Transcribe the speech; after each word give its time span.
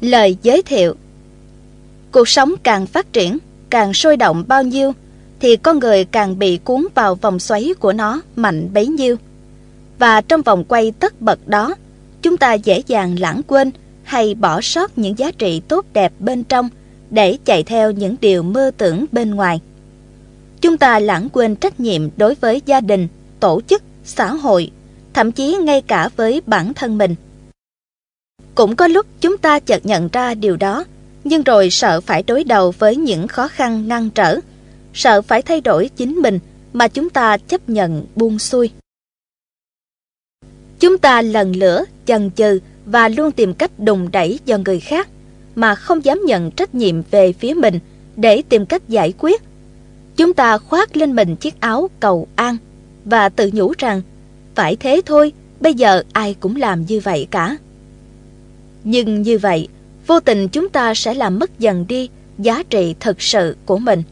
Lời 0.00 0.36
giới 0.42 0.62
thiệu 0.62 0.94
Cuộc 2.12 2.28
sống 2.28 2.54
càng 2.62 2.86
phát 2.86 3.12
triển, 3.12 3.38
càng 3.70 3.94
sôi 3.94 4.16
động 4.16 4.44
bao 4.48 4.62
nhiêu, 4.62 4.92
thì 5.40 5.56
con 5.56 5.78
người 5.78 6.04
càng 6.04 6.38
bị 6.38 6.58
cuốn 6.64 6.86
vào 6.94 7.14
vòng 7.14 7.38
xoáy 7.38 7.74
của 7.80 7.92
nó 7.92 8.20
mạnh 8.36 8.68
bấy 8.74 8.86
nhiêu. 8.86 9.16
Và 9.98 10.20
trong 10.20 10.42
vòng 10.42 10.64
quay 10.64 10.92
tất 11.00 11.20
bật 11.20 11.48
đó, 11.48 11.74
chúng 12.22 12.36
ta 12.36 12.52
dễ 12.52 12.82
dàng 12.86 13.18
lãng 13.18 13.40
quên 13.46 13.70
hay 14.02 14.34
bỏ 14.34 14.60
sót 14.60 14.98
những 14.98 15.18
giá 15.18 15.30
trị 15.30 15.60
tốt 15.68 15.86
đẹp 15.92 16.12
bên 16.18 16.44
trong 16.44 16.68
để 17.10 17.38
chạy 17.44 17.62
theo 17.62 17.90
những 17.90 18.16
điều 18.20 18.42
mơ 18.42 18.70
tưởng 18.76 19.04
bên 19.12 19.34
ngoài. 19.34 19.60
Chúng 20.60 20.78
ta 20.78 20.98
lãng 20.98 21.28
quên 21.32 21.56
trách 21.56 21.80
nhiệm 21.80 22.02
đối 22.16 22.34
với 22.34 22.62
gia 22.66 22.80
đình, 22.80 23.08
tổ 23.40 23.60
chức, 23.66 23.82
xã 24.04 24.32
hội, 24.32 24.70
thậm 25.14 25.32
chí 25.32 25.56
ngay 25.56 25.80
cả 25.82 26.08
với 26.16 26.42
bản 26.46 26.74
thân 26.74 26.98
mình. 26.98 27.14
Cũng 28.56 28.76
có 28.76 28.86
lúc 28.88 29.06
chúng 29.20 29.38
ta 29.38 29.58
chợt 29.58 29.86
nhận 29.86 30.08
ra 30.12 30.34
điều 30.34 30.56
đó, 30.56 30.84
nhưng 31.24 31.42
rồi 31.42 31.70
sợ 31.70 32.00
phải 32.00 32.22
đối 32.22 32.44
đầu 32.44 32.74
với 32.78 32.96
những 32.96 33.28
khó 33.28 33.48
khăn 33.48 33.88
ngăn 33.88 34.10
trở, 34.10 34.40
sợ 34.94 35.22
phải 35.22 35.42
thay 35.42 35.60
đổi 35.60 35.90
chính 35.96 36.14
mình 36.14 36.38
mà 36.72 36.88
chúng 36.88 37.10
ta 37.10 37.36
chấp 37.36 37.68
nhận 37.68 38.06
buông 38.14 38.38
xuôi. 38.38 38.70
Chúng 40.80 40.98
ta 40.98 41.22
lần 41.22 41.56
lửa, 41.56 41.84
chần 42.06 42.30
chừ 42.30 42.60
và 42.86 43.08
luôn 43.08 43.32
tìm 43.32 43.54
cách 43.54 43.70
đùng 43.78 44.10
đẩy 44.12 44.38
do 44.44 44.58
người 44.58 44.80
khác 44.80 45.08
mà 45.54 45.74
không 45.74 46.04
dám 46.04 46.22
nhận 46.26 46.50
trách 46.50 46.74
nhiệm 46.74 47.02
về 47.10 47.32
phía 47.32 47.54
mình 47.54 47.78
để 48.16 48.42
tìm 48.48 48.66
cách 48.66 48.88
giải 48.88 49.14
quyết. 49.18 49.42
Chúng 50.16 50.34
ta 50.34 50.58
khoác 50.58 50.96
lên 50.96 51.16
mình 51.16 51.36
chiếc 51.36 51.60
áo 51.60 51.90
cầu 52.00 52.28
an 52.36 52.56
và 53.04 53.28
tự 53.28 53.50
nhủ 53.52 53.72
rằng 53.78 54.02
phải 54.54 54.76
thế 54.76 55.00
thôi, 55.06 55.32
bây 55.60 55.74
giờ 55.74 56.02
ai 56.12 56.36
cũng 56.40 56.56
làm 56.56 56.86
như 56.86 57.00
vậy 57.00 57.28
cả. 57.30 57.56
Nhưng 58.88 59.22
như 59.22 59.38
vậy, 59.38 59.68
vô 60.06 60.20
tình 60.20 60.48
chúng 60.48 60.68
ta 60.68 60.94
sẽ 60.94 61.14
làm 61.14 61.38
mất 61.38 61.58
dần 61.58 61.84
đi 61.88 62.08
giá 62.38 62.62
trị 62.70 62.94
thực 63.00 63.22
sự 63.22 63.56
của 63.66 63.78
mình. 63.78 64.02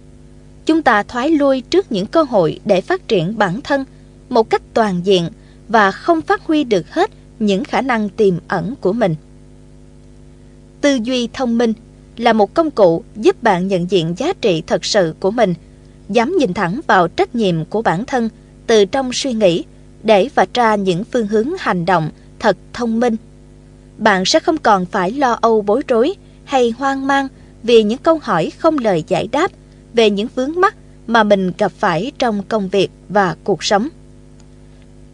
Chúng 0.66 0.82
ta 0.82 1.02
thoái 1.02 1.30
lui 1.30 1.60
trước 1.60 1.92
những 1.92 2.06
cơ 2.06 2.22
hội 2.22 2.60
để 2.64 2.80
phát 2.80 3.08
triển 3.08 3.38
bản 3.38 3.60
thân 3.60 3.84
một 4.28 4.50
cách 4.50 4.62
toàn 4.74 5.00
diện 5.04 5.28
và 5.68 5.90
không 5.90 6.20
phát 6.20 6.42
huy 6.42 6.64
được 6.64 6.90
hết 6.90 7.10
những 7.38 7.64
khả 7.64 7.80
năng 7.80 8.08
tiềm 8.08 8.34
ẩn 8.48 8.74
của 8.80 8.92
mình. 8.92 9.14
Tư 10.80 10.98
duy 11.02 11.28
thông 11.32 11.58
minh 11.58 11.72
là 12.16 12.32
một 12.32 12.54
công 12.54 12.70
cụ 12.70 13.02
giúp 13.16 13.42
bạn 13.42 13.68
nhận 13.68 13.90
diện 13.90 14.14
giá 14.18 14.32
trị 14.40 14.62
thật 14.66 14.84
sự 14.84 15.14
của 15.20 15.30
mình, 15.30 15.54
dám 16.08 16.36
nhìn 16.38 16.54
thẳng 16.54 16.80
vào 16.86 17.08
trách 17.08 17.34
nhiệm 17.34 17.64
của 17.64 17.82
bản 17.82 18.04
thân 18.04 18.28
từ 18.66 18.84
trong 18.84 19.12
suy 19.12 19.32
nghĩ 19.32 19.64
để 20.02 20.28
vạch 20.34 20.54
ra 20.54 20.74
những 20.74 21.04
phương 21.04 21.26
hướng 21.26 21.48
hành 21.58 21.84
động 21.84 22.10
thật 22.38 22.56
thông 22.72 23.00
minh. 23.00 23.16
Bạn 23.98 24.24
sẽ 24.24 24.40
không 24.40 24.58
còn 24.58 24.86
phải 24.86 25.10
lo 25.10 25.38
âu 25.40 25.62
bối 25.62 25.82
rối 25.88 26.14
hay 26.44 26.70
hoang 26.78 27.06
mang 27.06 27.28
vì 27.62 27.82
những 27.82 27.98
câu 27.98 28.18
hỏi 28.22 28.52
không 28.58 28.78
lời 28.78 29.04
giải 29.08 29.28
đáp 29.32 29.50
về 29.94 30.10
những 30.10 30.28
vướng 30.34 30.52
mắc 30.60 30.74
mà 31.06 31.22
mình 31.22 31.52
gặp 31.58 31.72
phải 31.78 32.12
trong 32.18 32.42
công 32.48 32.68
việc 32.68 32.90
và 33.08 33.36
cuộc 33.44 33.64
sống. 33.64 33.88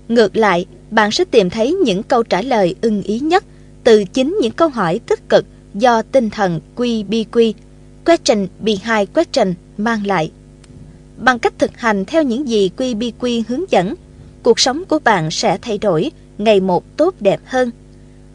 Ngược 0.09 0.37
lại, 0.37 0.67
bạn 0.91 1.11
sẽ 1.11 1.25
tìm 1.25 1.51
thấy 1.51 1.73
những 1.73 2.03
câu 2.03 2.23
trả 2.23 2.43
lời 2.43 2.75
ưng 2.81 3.03
ý 3.03 3.21
nhất 3.21 3.45
từ 3.85 4.05
chính 4.05 4.39
những 4.41 4.53
câu 4.53 4.69
hỏi 4.69 5.01
tích 5.07 5.29
cực 5.29 5.47
do 5.75 6.03
tinh 6.03 6.31
thần 6.31 6.61
QBQ, 6.77 7.53
Question 8.05 8.47
Behind 8.61 9.09
Question 9.15 9.55
mang 9.79 10.07
lại. 10.07 10.31
Bằng 11.17 11.39
cách 11.39 11.53
thực 11.59 11.77
hành 11.77 12.05
theo 12.05 12.23
những 12.23 12.49
gì 12.49 12.71
QBQ 12.77 13.43
hướng 13.49 13.71
dẫn, 13.71 13.95
cuộc 14.43 14.61
sống 14.61 14.85
của 14.89 14.99
bạn 14.99 15.31
sẽ 15.31 15.59
thay 15.63 15.79
đổi 15.79 16.11
ngày 16.39 16.61
một 16.61 16.97
tốt 16.97 17.15
đẹp 17.21 17.41
hơn 17.45 17.71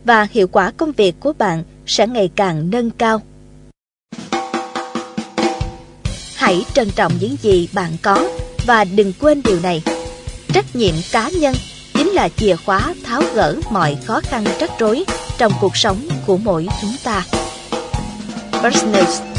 và 0.05 0.27
hiệu 0.31 0.47
quả 0.47 0.71
công 0.77 0.91
việc 0.91 1.15
của 1.19 1.33
bạn 1.33 1.63
sẽ 1.85 2.07
ngày 2.07 2.31
càng 2.35 2.69
nâng 2.69 2.91
cao. 2.91 3.21
Hãy 6.35 6.65
trân 6.73 6.89
trọng 6.91 7.13
những 7.19 7.35
gì 7.41 7.69
bạn 7.73 7.91
có 8.01 8.29
và 8.65 8.83
đừng 8.83 9.13
quên 9.19 9.41
điều 9.43 9.59
này. 9.59 9.83
Trách 10.53 10.75
nhiệm 10.75 10.95
cá 11.11 11.29
nhân 11.29 11.55
chính 11.93 12.09
là 12.09 12.29
chìa 12.29 12.55
khóa 12.55 12.93
tháo 13.03 13.21
gỡ 13.35 13.55
mọi 13.71 13.97
khó 14.05 14.21
khăn 14.23 14.45
rắc 14.59 14.71
rối 14.79 15.05
trong 15.37 15.51
cuộc 15.61 15.77
sống 15.77 16.07
của 16.25 16.37
mỗi 16.37 16.67
chúng 16.81 16.95
ta. 17.03 17.25
First 18.51 19.34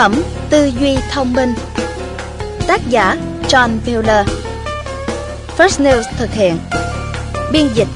phẩm 0.00 0.22
Tư 0.50 0.70
duy 0.80 0.96
thông 1.10 1.32
minh. 1.32 1.54
Tác 2.66 2.80
giả 2.88 3.16
John 3.48 3.68
Mueller 3.86 4.26
First 5.56 5.84
News 5.84 6.02
thực 6.18 6.30
hiện. 6.32 6.58
Biên 7.52 7.68
dịch 7.74 7.88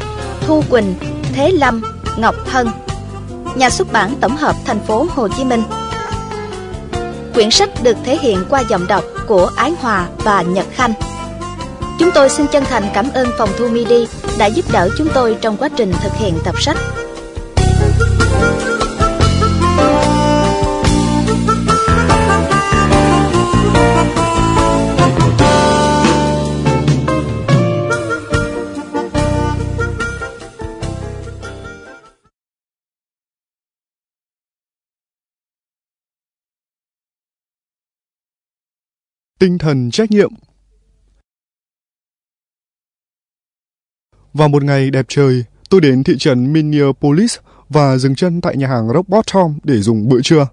Thu 0.47 0.65
Quỳnh, 0.71 0.95
Thế 1.35 1.51
Lâm, 1.51 1.83
Ngọc 2.17 2.35
Thân 2.51 2.69
Nhà 3.55 3.71
xuất 3.71 3.93
bản 3.93 4.15
tổng 4.21 4.37
hợp 4.37 4.57
thành 4.65 4.81
phố 4.87 5.07
Hồ 5.15 5.29
Chí 5.29 5.45
Minh. 5.45 5.63
Quyển 7.35 7.51
sách 7.51 7.71
được 7.83 7.97
thể 8.05 8.17
hiện 8.17 8.45
qua 8.51 8.61
giọng 8.61 8.87
đọc 8.87 9.05
của 9.27 9.51
Ái 9.57 9.73
Hòa 9.81 10.07
và 10.19 10.43
Nhật 10.43 10.67
Khanh. 10.73 10.93
Chúng 11.99 12.11
tôi 12.15 12.29
xin 12.29 12.47
chân 12.47 12.65
thành 12.65 12.85
cảm 12.95 13.11
ơn 13.15 13.29
phòng 13.39 13.51
thu 13.59 13.69
MIDI 13.69 14.07
đã 14.39 14.47
giúp 14.47 14.65
đỡ 14.73 14.89
chúng 14.99 15.09
tôi 15.15 15.37
trong 15.41 15.57
quá 15.57 15.69
trình 15.77 15.93
thực 16.03 16.13
hiện 16.15 16.35
tập 16.45 16.55
sách. 16.61 16.77
Tinh 39.45 39.59
thần 39.59 39.91
trách 39.91 40.11
nhiệm 40.11 40.31
Vào 44.35 44.49
một 44.49 44.65
ngày 44.65 44.91
đẹp 44.91 45.07
trời, 45.09 45.45
tôi 45.71 45.81
đến 45.81 46.05
thị 46.05 46.15
trấn 46.19 46.53
Minneapolis 46.53 47.37
và 47.69 47.97
dừng 47.97 48.15
chân 48.15 48.41
tại 48.41 48.57
nhà 48.57 48.69
hàng 48.69 48.89
Rock 48.95 49.09
Bottom 49.09 49.59
để 49.65 49.81
dùng 49.81 50.09
bữa 50.09 50.21
trưa. 50.23 50.47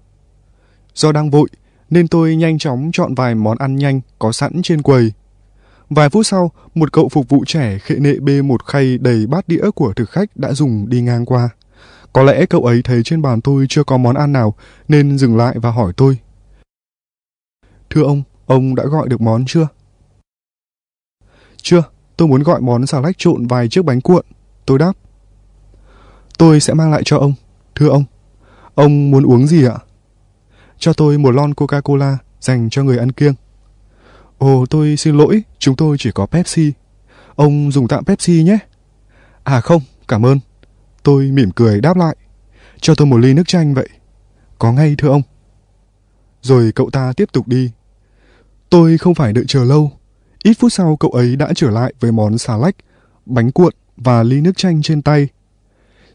Do 0.94 1.12
đang 1.12 1.30
vội, 1.30 1.48
nên 1.90 2.08
tôi 2.08 2.36
nhanh 2.36 2.58
chóng 2.58 2.90
chọn 2.92 3.14
vài 3.14 3.34
món 3.34 3.58
ăn 3.58 3.76
nhanh 3.76 4.00
có 4.18 4.32
sẵn 4.32 4.62
trên 4.62 4.82
quầy. 4.82 5.12
Vài 5.90 6.08
phút 6.08 6.26
sau, 6.26 6.50
một 6.74 6.92
cậu 6.92 7.08
phục 7.08 7.28
vụ 7.28 7.44
trẻ 7.46 7.78
khệ 7.78 7.94
nệ 7.94 8.14
bê 8.20 8.42
một 8.42 8.64
khay 8.64 8.98
đầy 8.98 9.26
bát 9.26 9.48
đĩa 9.48 9.70
của 9.74 9.92
thực 9.96 10.10
khách 10.10 10.36
đã 10.36 10.52
dùng 10.52 10.88
đi 10.88 11.00
ngang 11.00 11.26
qua. 11.26 11.48
Có 12.12 12.22
lẽ 12.22 12.46
cậu 12.46 12.64
ấy 12.64 12.80
thấy 12.84 13.02
trên 13.04 13.22
bàn 13.22 13.40
tôi 13.40 13.66
chưa 13.68 13.84
có 13.84 13.96
món 13.96 14.14
ăn 14.14 14.32
nào 14.32 14.54
nên 14.88 15.18
dừng 15.18 15.36
lại 15.36 15.58
và 15.58 15.70
hỏi 15.70 15.92
tôi. 15.96 16.18
Thưa 17.90 18.02
ông, 18.02 18.22
ông 18.52 18.74
đã 18.74 18.84
gọi 18.84 19.08
được 19.08 19.20
món 19.20 19.44
chưa? 19.46 19.68
Chưa, 21.56 21.82
Tôi 22.16 22.28
muốn 22.28 22.42
gọi 22.42 22.60
món 22.60 22.86
xà 22.86 23.00
lách 23.00 23.18
trộn 23.18 23.46
vài 23.46 23.68
chiếc 23.68 23.84
bánh 23.84 24.00
cuộn. 24.00 24.24
Tôi 24.66 24.78
đáp. 24.78 24.92
Tôi 26.38 26.60
sẽ 26.60 26.74
mang 26.74 26.90
lại 26.90 27.02
cho 27.04 27.18
ông. 27.18 27.34
Thưa 27.74 27.88
ông, 27.88 28.04
ông 28.74 29.10
muốn 29.10 29.26
uống 29.26 29.46
gì 29.46 29.64
ạ? 29.64 29.78
Cho 30.78 30.92
tôi 30.92 31.18
một 31.18 31.30
lon 31.30 31.52
Coca-Cola 31.52 32.16
dành 32.40 32.70
cho 32.70 32.82
người 32.82 32.98
ăn 32.98 33.12
kiêng. 33.12 33.34
Ồ, 34.38 34.66
tôi 34.70 34.96
xin 34.96 35.16
lỗi, 35.16 35.42
chúng 35.58 35.76
tôi 35.76 35.96
chỉ 35.98 36.10
có 36.14 36.26
Pepsi. 36.26 36.72
Ông 37.34 37.72
dùng 37.72 37.88
tạm 37.88 38.04
Pepsi 38.04 38.42
nhé. 38.42 38.58
À 39.44 39.60
không, 39.60 39.82
cảm 40.08 40.26
ơn. 40.26 40.38
Tôi 41.02 41.30
mỉm 41.30 41.50
cười 41.50 41.80
đáp 41.80 41.96
lại. 41.96 42.16
Cho 42.80 42.94
tôi 42.94 43.06
một 43.06 43.16
ly 43.16 43.34
nước 43.34 43.48
chanh 43.48 43.74
vậy. 43.74 43.88
Có 44.58 44.72
ngay 44.72 44.94
thưa 44.98 45.08
ông. 45.08 45.22
Rồi 46.42 46.72
cậu 46.74 46.90
ta 46.90 47.12
tiếp 47.16 47.28
tục 47.32 47.48
đi. 47.48 47.70
Tôi 48.72 48.98
không 48.98 49.14
phải 49.14 49.32
đợi 49.32 49.44
chờ 49.48 49.64
lâu 49.64 49.92
Ít 50.42 50.54
phút 50.58 50.72
sau 50.72 50.96
cậu 50.96 51.10
ấy 51.10 51.36
đã 51.36 51.52
trở 51.54 51.70
lại 51.70 51.94
với 52.00 52.12
món 52.12 52.38
xà 52.38 52.56
lách, 52.56 52.76
bánh 53.26 53.52
cuộn 53.52 53.72
và 53.96 54.22
ly 54.22 54.40
nước 54.40 54.52
chanh 54.56 54.82
trên 54.82 55.02
tay. 55.02 55.28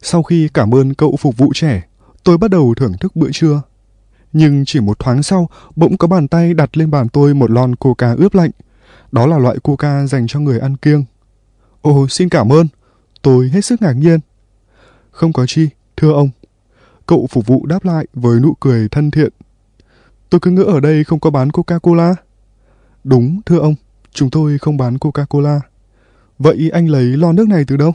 Sau 0.02 0.24
khi 0.24 0.50
cảm 0.54 0.76
ơn 0.76 0.94
cậu 0.94 1.16
phục 1.20 1.38
vụ 1.38 1.52
trẻ, 1.56 1.84
tôi 2.24 2.38
bắt 2.38 2.52
đầu 2.52 2.74
thưởng 2.78 2.94
thức 3.00 3.16
bữa 3.16 3.32
trưa. 3.32 3.62
Nhưng 4.34 4.64
chỉ 4.66 4.80
một 4.80 5.00
thoáng 5.00 5.24
sau, 5.24 5.50
bỗng 5.76 5.98
có 5.98 6.08
bàn 6.08 6.28
tay 6.28 6.54
đặt 6.54 6.78
lên 6.78 6.92
bàn 6.92 7.10
tôi 7.10 7.34
một 7.34 7.52
lon 7.52 7.76
coca 7.76 8.14
ướp 8.14 8.36
lạnh. 8.36 8.52
Đó 9.12 9.26
là 9.26 9.38
loại 9.38 9.58
coca 9.60 10.06
dành 10.06 10.28
cho 10.28 10.40
người 10.40 10.60
ăn 10.60 10.78
kiêng. 10.78 11.06
Ồ, 11.82 12.08
xin 12.08 12.30
cảm 12.30 12.50
ơn. 12.50 12.68
Tôi 13.22 13.50
hết 13.50 13.62
sức 13.66 13.82
ngạc 13.82 13.94
nhiên. 13.94 14.20
Không 15.12 15.34
có 15.34 15.46
chi, 15.46 15.70
thưa 15.98 16.12
ông. 16.14 16.30
Cậu 17.06 17.28
phục 17.32 17.46
vụ 17.46 17.66
đáp 17.66 17.86
lại 17.86 18.06
với 18.14 18.40
nụ 18.40 18.54
cười 18.60 18.90
thân 18.90 19.12
thiện. 19.12 19.34
Tôi 20.30 20.40
cứ 20.40 20.52
ngỡ 20.52 20.64
ở 20.64 20.80
đây 20.80 21.04
không 21.04 21.20
có 21.20 21.30
bán 21.30 21.50
Coca-Cola. 21.50 22.16
Đúng, 23.08 23.42
thưa 23.46 23.60
ông. 23.60 23.76
Chúng 24.12 24.30
tôi 24.30 24.58
không 24.58 24.78
bán 24.78 24.98
Coca-Cola. 24.98 25.60
Vậy 26.40 26.70
anh 26.74 26.90
lấy 26.90 27.04
lon 27.04 27.36
nước 27.36 27.48
này 27.48 27.64
từ 27.68 27.78
đâu? 27.78 27.92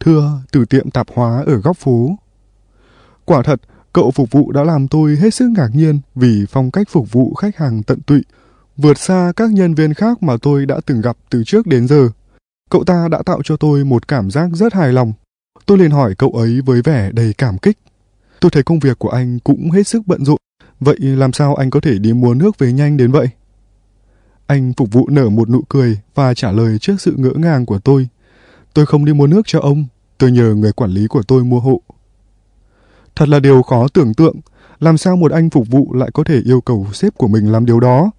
Thưa, 0.00 0.40
từ 0.52 0.64
tiệm 0.64 0.90
tạp 0.90 1.06
hóa 1.14 1.42
ở 1.46 1.54
góc 1.54 1.76
phố. 1.76 2.10
Quả 3.24 3.42
thật, 3.42 3.60
cậu 3.92 4.10
phục 4.10 4.30
vụ 4.30 4.52
đã 4.52 4.64
làm 4.64 4.88
tôi 4.88 5.16
hết 5.16 5.34
sức 5.34 5.48
ngạc 5.48 5.68
nhiên 5.74 6.00
vì 6.14 6.46
phong 6.48 6.70
cách 6.70 6.88
phục 6.90 7.12
vụ 7.12 7.34
khách 7.34 7.56
hàng 7.56 7.82
tận 7.82 8.00
tụy, 8.00 8.22
vượt 8.76 8.98
xa 8.98 9.32
các 9.36 9.52
nhân 9.52 9.74
viên 9.74 9.94
khác 9.94 10.22
mà 10.22 10.36
tôi 10.42 10.66
đã 10.66 10.80
từng 10.86 11.00
gặp 11.00 11.16
từ 11.30 11.44
trước 11.44 11.66
đến 11.66 11.88
giờ. 11.88 12.08
Cậu 12.70 12.84
ta 12.84 13.08
đã 13.08 13.22
tạo 13.26 13.40
cho 13.44 13.56
tôi 13.56 13.84
một 13.84 14.08
cảm 14.08 14.30
giác 14.30 14.50
rất 14.52 14.74
hài 14.74 14.92
lòng. 14.92 15.12
Tôi 15.66 15.78
liền 15.78 15.90
hỏi 15.90 16.14
cậu 16.18 16.30
ấy 16.30 16.60
với 16.60 16.82
vẻ 16.82 17.10
đầy 17.12 17.34
cảm 17.38 17.58
kích. 17.58 17.78
Tôi 18.40 18.50
thấy 18.50 18.62
công 18.62 18.78
việc 18.78 18.98
của 18.98 19.10
anh 19.10 19.38
cũng 19.38 19.70
hết 19.70 19.86
sức 19.86 20.02
bận 20.06 20.24
rộn. 20.24 20.38
Vậy 20.80 20.98
làm 21.00 21.32
sao 21.32 21.54
anh 21.54 21.70
có 21.70 21.80
thể 21.80 21.98
đi 21.98 22.12
mua 22.12 22.34
nước 22.34 22.58
về 22.58 22.72
nhanh 22.72 22.96
đến 22.96 23.12
vậy? 23.12 23.28
Anh 24.52 24.72
phục 24.76 24.92
vụ 24.92 25.08
nở 25.08 25.28
một 25.28 25.50
nụ 25.50 25.62
cười 25.68 25.98
và 26.14 26.34
trả 26.34 26.52
lời 26.52 26.78
trước 26.78 27.00
sự 27.00 27.14
ngỡ 27.16 27.30
ngàng 27.36 27.66
của 27.66 27.78
tôi. 27.78 28.08
Tôi 28.74 28.86
không 28.86 29.04
đi 29.04 29.12
mua 29.12 29.26
nước 29.26 29.42
cho 29.46 29.60
ông, 29.60 29.84
tôi 30.18 30.32
nhờ 30.32 30.54
người 30.54 30.72
quản 30.72 30.90
lý 30.90 31.06
của 31.06 31.22
tôi 31.22 31.44
mua 31.44 31.60
hộ. 31.60 31.82
Thật 33.16 33.28
là 33.28 33.40
điều 33.40 33.62
khó 33.62 33.88
tưởng 33.88 34.14
tượng, 34.14 34.36
làm 34.80 34.98
sao 34.98 35.16
một 35.16 35.32
anh 35.32 35.50
phục 35.50 35.68
vụ 35.68 35.94
lại 35.94 36.10
có 36.14 36.24
thể 36.24 36.40
yêu 36.44 36.60
cầu 36.60 36.86
sếp 36.92 37.14
của 37.14 37.28
mình 37.28 37.52
làm 37.52 37.66
điều 37.66 37.80
đó? 37.80 38.10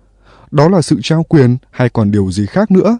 Đó 0.51 0.69
là 0.69 0.81
sự 0.81 1.00
trao 1.03 1.24
quyền 1.24 1.57
hay 1.71 1.89
còn 1.89 2.12
điều 2.12 2.31
gì 2.31 2.45
khác 2.45 2.71
nữa? 2.71 2.97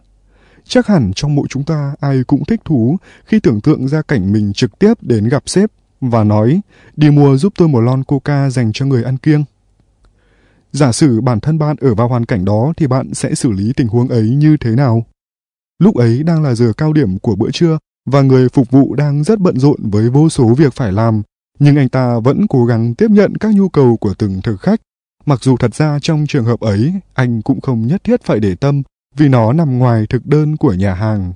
Chắc 0.64 0.88
hẳn 0.88 1.12
trong 1.16 1.36
mỗi 1.36 1.48
chúng 1.50 1.64
ta 1.64 1.96
ai 2.00 2.24
cũng 2.28 2.46
thích 2.46 2.62
thú 2.66 2.98
khi 3.26 3.40
tưởng 3.40 3.62
tượng 3.62 3.88
ra 3.88 4.02
cảnh 4.02 4.32
mình 4.32 4.54
trực 4.54 4.80
tiếp 4.80 4.94
đến 5.02 5.30
gặp 5.30 5.44
sếp 5.46 5.72
và 6.02 6.24
nói 6.24 6.62
đi 6.96 7.10
mua 7.10 7.38
giúp 7.38 7.54
tôi 7.58 7.68
một 7.68 7.82
lon 7.82 8.04
coca 8.04 8.50
dành 8.50 8.72
cho 8.74 8.86
người 8.86 9.04
ăn 9.04 9.18
kiêng. 9.18 9.44
Giả 10.74 10.92
sử 10.92 11.22
bản 11.22 11.40
thân 11.40 11.58
bạn 11.58 11.76
ở 11.82 11.96
vào 11.96 12.08
hoàn 12.08 12.26
cảnh 12.26 12.46
đó 12.46 12.74
thì 12.78 12.88
bạn 12.88 13.14
sẽ 13.14 13.36
xử 13.36 13.52
lý 13.52 13.74
tình 13.76 13.88
huống 13.88 14.08
ấy 14.08 14.30
như 14.30 14.58
thế 14.58 14.76
nào? 14.76 15.06
Lúc 15.80 15.96
ấy 15.96 16.24
đang 16.24 16.44
là 16.44 16.56
giờ 16.56 16.74
cao 16.78 16.94
điểm 16.94 17.20
của 17.20 17.36
bữa 17.36 17.52
trưa 17.52 17.78
và 18.06 18.22
người 18.22 18.50
phục 18.50 18.72
vụ 18.72 18.96
đang 18.96 19.24
rất 19.24 19.40
bận 19.40 19.60
rộn 19.60 19.80
với 19.84 20.10
vô 20.10 20.30
số 20.30 20.48
việc 20.48 20.74
phải 20.74 20.92
làm, 20.92 21.22
nhưng 21.60 21.76
anh 21.76 21.90
ta 21.90 22.20
vẫn 22.20 22.48
cố 22.48 22.66
gắng 22.66 22.96
tiếp 22.96 23.12
nhận 23.12 23.38
các 23.38 23.56
nhu 23.56 23.70
cầu 23.70 23.98
của 23.98 24.14
từng 24.14 24.42
thực 24.44 24.62
khách. 24.62 24.82
Mặc 25.26 25.44
dù 25.44 25.58
thật 25.58 25.76
ra 25.76 26.00
trong 26.02 26.26
trường 26.28 26.46
hợp 26.46 26.60
ấy, 26.60 26.94
anh 27.14 27.42
cũng 27.42 27.62
không 27.62 27.88
nhất 27.88 28.04
thiết 28.04 28.24
phải 28.24 28.40
để 28.40 28.56
tâm 28.56 28.82
vì 29.16 29.28
nó 29.28 29.54
nằm 29.54 29.80
ngoài 29.80 30.06
thực 30.10 30.26
đơn 30.26 30.58
của 30.58 30.74
nhà 30.74 30.94
hàng. 30.94 31.34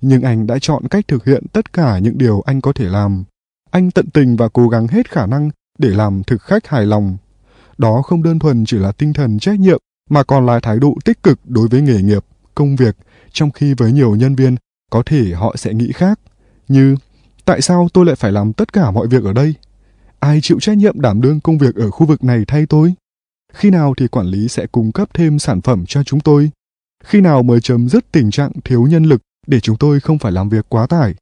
Nhưng 0.00 0.22
anh 0.22 0.46
đã 0.46 0.58
chọn 0.60 0.88
cách 0.88 1.08
thực 1.08 1.24
hiện 1.24 1.46
tất 1.52 1.72
cả 1.72 1.98
những 1.98 2.18
điều 2.18 2.40
anh 2.40 2.60
có 2.60 2.72
thể 2.72 2.84
làm. 2.84 3.24
Anh 3.70 3.90
tận 3.90 4.10
tình 4.10 4.36
và 4.36 4.48
cố 4.48 4.68
gắng 4.68 4.88
hết 4.88 5.10
khả 5.10 5.26
năng 5.26 5.50
để 5.78 5.88
làm 5.88 6.22
thực 6.22 6.42
khách 6.42 6.66
hài 6.66 6.86
lòng. 6.86 7.16
Đó 7.78 8.02
không 8.02 8.22
đơn 8.22 8.38
thuần 8.38 8.64
chỉ 8.66 8.78
là 8.78 8.92
tinh 8.92 9.12
thần 9.12 9.38
trách 9.38 9.60
nhiệm 9.60 9.78
mà 10.10 10.22
còn 10.22 10.46
là 10.46 10.60
thái 10.60 10.78
độ 10.78 10.94
tích 11.04 11.22
cực 11.22 11.40
đối 11.44 11.68
với 11.68 11.82
nghề 11.82 12.02
nghiệp, 12.02 12.24
công 12.54 12.76
việc, 12.76 12.96
trong 13.32 13.50
khi 13.50 13.74
với 13.74 13.92
nhiều 13.92 14.16
nhân 14.16 14.34
viên 14.34 14.56
có 14.90 15.02
thể 15.06 15.32
họ 15.34 15.56
sẽ 15.56 15.74
nghĩ 15.74 15.92
khác, 15.92 16.20
như 16.68 16.96
tại 17.44 17.60
sao 17.60 17.88
tôi 17.92 18.06
lại 18.06 18.16
phải 18.16 18.32
làm 18.32 18.52
tất 18.52 18.72
cả 18.72 18.90
mọi 18.90 19.06
việc 19.06 19.24
ở 19.24 19.32
đây? 19.32 19.54
Ai 20.20 20.40
chịu 20.42 20.60
trách 20.60 20.76
nhiệm 20.76 21.00
đảm 21.00 21.20
đương 21.20 21.40
công 21.40 21.58
việc 21.58 21.74
ở 21.74 21.90
khu 21.90 22.06
vực 22.06 22.24
này 22.24 22.44
thay 22.48 22.66
tôi? 22.66 22.94
Khi 23.52 23.70
nào 23.70 23.94
thì 23.96 24.08
quản 24.08 24.26
lý 24.26 24.48
sẽ 24.48 24.66
cung 24.66 24.92
cấp 24.92 25.08
thêm 25.14 25.38
sản 25.38 25.60
phẩm 25.60 25.84
cho 25.86 26.02
chúng 26.02 26.20
tôi? 26.20 26.50
Khi 27.04 27.20
nào 27.20 27.42
mới 27.42 27.60
chấm 27.60 27.88
dứt 27.88 28.12
tình 28.12 28.30
trạng 28.30 28.52
thiếu 28.64 28.82
nhân 28.82 29.04
lực 29.04 29.22
để 29.46 29.60
chúng 29.60 29.76
tôi 29.76 30.00
không 30.00 30.18
phải 30.18 30.32
làm 30.32 30.48
việc 30.48 30.66
quá 30.68 30.86
tải? 30.86 31.14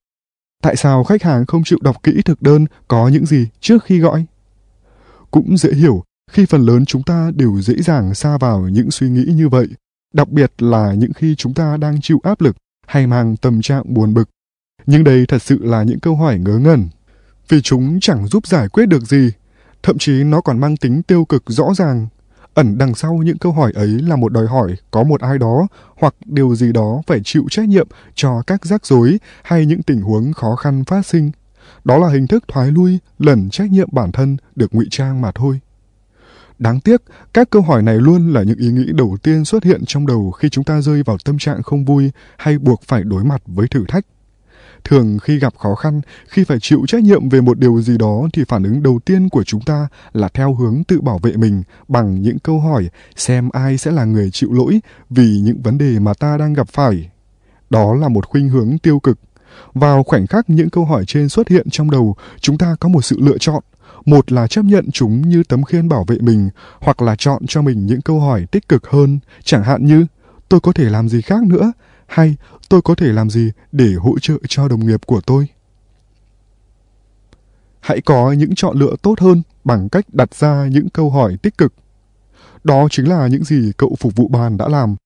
Tại 0.63 0.77
sao 0.77 1.05
khách 1.05 1.23
hàng 1.23 1.47
không 1.47 1.65
chịu 1.65 1.79
đọc 1.83 2.03
kỹ 2.03 2.23
thực 2.25 2.43
đơn 2.43 2.67
có 2.89 3.09
những 3.09 3.27
gì 3.27 3.49
trước 3.61 3.85
khi 3.85 3.99
gọi? 3.99 4.27
Cũng 5.31 5.57
dễ 5.57 5.73
hiểu 5.73 6.05
khi 6.31 6.47
phần 6.47 6.63
lớn 6.63 6.85
chúng 6.85 7.03
ta 7.03 7.31
đều 7.35 7.61
dễ 7.61 7.75
dàng 7.75 8.15
xa 8.15 8.39
vào 8.39 8.69
những 8.69 8.91
suy 8.91 9.11
nghĩ 9.11 9.25
như 9.25 9.49
vậy, 9.49 9.69
đặc 10.13 10.29
biệt 10.29 10.53
là 10.59 10.95
những 10.95 11.13
khi 11.13 11.35
chúng 11.35 11.55
ta 11.55 11.77
đang 11.77 12.01
chịu 12.01 12.21
áp 12.23 12.41
lực 12.41 12.57
hay 12.87 13.07
mang 13.07 13.37
tâm 13.37 13.63
trạng 13.63 13.95
buồn 13.95 14.15
bực. 14.15 14.29
Nhưng 14.87 15.05
đây 15.05 15.25
thật 15.29 15.43
sự 15.43 15.59
là 15.65 15.83
những 15.83 16.01
câu 16.01 16.17
hỏi 16.17 16.39
ngớ 16.39 16.59
ngẩn, 16.59 16.89
vì 17.49 17.61
chúng 17.61 18.01
chẳng 18.01 18.27
giúp 18.27 18.47
giải 18.47 18.69
quyết 18.69 18.87
được 18.87 19.03
gì, 19.03 19.31
thậm 19.83 19.99
chí 19.99 20.25
nó 20.25 20.41
còn 20.41 20.59
mang 20.59 20.77
tính 20.77 21.03
tiêu 21.03 21.25
cực 21.25 21.43
rõ 21.47 21.75
ràng. 21.77 22.07
Ẩn 22.55 22.79
đằng 22.79 22.95
sau 22.95 23.15
những 23.15 23.39
câu 23.39 23.53
hỏi 23.53 23.73
ấy 23.75 23.89
là 23.89 24.17
một 24.17 24.33
đòi 24.33 24.47
hỏi 24.47 24.77
có 24.91 25.03
một 25.03 25.21
ai 25.21 25.39
đó 25.39 25.67
hoặc 25.97 26.15
điều 26.25 26.55
gì 26.55 26.73
đó 26.73 27.03
phải 27.07 27.21
chịu 27.25 27.45
trách 27.51 27.69
nhiệm 27.69 27.89
cho 28.15 28.43
các 28.47 28.65
rắc 28.65 28.87
rối 28.87 29.19
hay 29.43 29.67
những 29.67 29.83
tình 29.83 30.03
huống 30.03 30.33
khó 30.33 30.57
khăn 30.57 30.85
phát 30.85 31.07
sinh. 31.07 31.31
Đó 31.85 31.99
là 31.99 32.09
hình 32.09 32.27
thức 32.27 32.45
thoái 32.49 32.71
lui, 32.71 32.99
lẩn 33.19 33.51
trách 33.51 33.71
nhiệm 33.71 33.89
bản 33.93 34.13
thân 34.13 34.37
được 34.57 34.75
ngụy 34.75 34.87
trang 34.91 35.21
mà 35.21 35.33
thôi. 35.33 35.61
Đáng 36.59 36.81
tiếc, 36.81 37.03
các 37.35 37.51
câu 37.51 37.63
hỏi 37.63 37.83
này 37.83 37.97
luôn 37.97 38.33
là 38.33 38.43
những 38.43 38.59
ý 38.59 38.69
nghĩ 38.69 38.85
đầu 38.95 39.17
tiên 39.23 39.45
xuất 39.45 39.65
hiện 39.65 39.85
trong 39.87 40.07
đầu 40.07 40.31
khi 40.31 40.49
chúng 40.49 40.65
ta 40.65 40.81
rơi 40.81 41.03
vào 41.03 41.17
tâm 41.25 41.39
trạng 41.39 41.63
không 41.63 41.85
vui 41.85 42.11
hay 42.37 42.59
buộc 42.59 42.83
phải 42.83 43.03
đối 43.05 43.25
mặt 43.25 43.43
với 43.47 43.69
thử 43.69 43.85
thách. 43.89 44.07
Thường 44.85 45.19
khi 45.23 45.39
gặp 45.39 45.55
khó 45.59 45.75
khăn, 45.75 46.01
khi 46.29 46.45
phải 46.45 46.59
chịu 46.61 46.85
trách 46.89 47.03
nhiệm 47.03 47.29
về 47.29 47.41
một 47.41 47.59
điều 47.59 47.83
gì 47.83 47.99
đó 47.99 48.29
thì 48.33 48.45
phản 48.49 48.63
ứng 48.63 48.83
đầu 48.83 49.01
tiên 49.05 49.29
của 49.29 49.45
chúng 49.45 49.61
ta 49.61 49.89
là 50.13 50.29
theo 50.29 50.55
hướng 50.55 50.85
tự 50.85 51.01
bảo 51.01 51.19
vệ 51.19 51.37
mình 51.37 51.63
bằng 51.89 52.23
những 52.23 52.39
câu 52.39 52.61
hỏi 52.61 52.89
xem 53.17 53.49
ai 53.53 53.79
sẽ 53.79 53.91
là 53.91 54.05
người 54.05 54.31
chịu 54.31 54.53
lỗi 54.53 54.81
vì 55.11 55.41
những 55.43 55.63
vấn 55.63 55.79
đề 55.79 55.99
mà 55.99 56.15
ta 56.15 56.37
đang 56.37 56.53
gặp 56.53 56.69
phải. 56.69 57.11
Đó 57.71 57.95
là 57.95 58.09
một 58.09 58.27
khuynh 58.27 58.49
hướng 58.49 58.79
tiêu 58.79 59.01
cực. 59.01 59.19
Vào 59.75 60.03
khoảnh 60.03 60.27
khắc 60.27 60.51
những 60.51 60.71
câu 60.71 60.85
hỏi 60.85 61.05
trên 61.07 61.29
xuất 61.29 61.49
hiện 61.49 61.71
trong 61.71 61.91
đầu, 61.91 62.17
chúng 62.41 62.59
ta 62.59 62.77
có 62.81 62.89
một 62.89 63.05
sự 63.05 63.17
lựa 63.21 63.39
chọn– 63.39 63.63
một 64.07 64.33
là 64.33 64.47
chấp 64.47 64.65
nhận 64.65 64.91
chúng 64.91 65.29
như 65.29 65.43
tấm 65.49 65.65
khiên 65.65 65.89
bảo 65.89 66.05
vệ 66.05 66.19
mình, 66.19 66.51
hoặc 66.81 67.03
là 67.03 67.17
chọn 67.19 67.43
cho 67.47 67.63
mình 67.63 67.87
những 67.87 68.03
câu 68.03 68.21
hỏi 68.21 68.47
tích 68.51 68.69
cực 68.69 68.87
hơn, 68.87 69.19
chẳng 69.45 69.63
hạn 69.63 69.87
như 69.87 70.07
tôi 70.49 70.61
có 70.61 70.73
thể 70.73 70.85
làm 70.85 71.09
gì 71.09 71.23
khác 71.23 71.43
nữa, 71.43 71.73
hay 72.07 72.37
tôi 72.69 72.83
có 72.83 72.95
thể 72.95 73.13
làm 73.13 73.31
gì 73.31 73.51
để 73.73 73.93
hỗ 73.95 74.19
trợ 74.19 74.35
cho 74.49 74.69
đồng 74.69 74.87
nghiệp 74.87 75.07
của 75.07 75.21
tôi. 75.21 75.47
Hãy 77.81 78.01
có 78.01 78.33
những 78.33 78.55
chọn 78.55 78.79
lựa 78.79 78.95
tốt 79.03 79.21
hơn 79.21 79.43
bằng 79.65 79.89
cách 79.89 80.05
đặt 80.13 80.35
ra 80.35 80.67
những 80.67 80.89
câu 80.89 81.11
hỏi 81.11 81.37
tích 81.43 81.59
cực. 81.59 81.73
Đó 82.65 82.89
chính 82.91 83.09
là 83.09 83.27
những 83.27 83.45
gì 83.45 83.73
cậu 83.77 83.97
phục 83.99 84.17
vụ 84.17 84.29
bàn 84.29 84.57
đã 84.57 84.69
làm. 84.69 84.97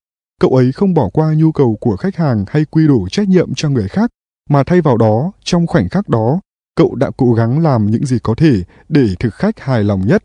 Cậu 0.40 0.50
ấy 0.50 0.72
không 0.72 0.94
bỏ 0.94 1.08
qua 1.08 1.34
nhu 1.34 1.52
cầu 1.52 1.76
của 1.80 1.96
khách 1.96 2.16
hàng 2.16 2.44
hay 2.48 2.64
quy 2.64 2.86
đổ 2.86 3.08
trách 3.08 3.28
nhiệm 3.28 3.54
cho 3.54 3.68
người 3.68 3.88
khác, 3.88 4.10
mà 4.48 4.62
thay 4.64 4.80
vào 4.80 4.96
đó, 4.96 5.32
trong 5.44 5.66
khoảnh 5.66 5.88
khắc 5.88 6.08
đó, 6.08 6.40
cậu 6.74 6.94
đã 6.94 7.10
cố 7.16 7.32
gắng 7.32 7.62
làm 7.62 7.86
những 7.86 8.06
gì 8.06 8.18
có 8.22 8.34
thể 8.34 8.62
để 8.88 9.14
thực 9.18 9.34
khách 9.34 9.60
hài 9.60 9.84
lòng 9.84 10.06
nhất. 10.06 10.24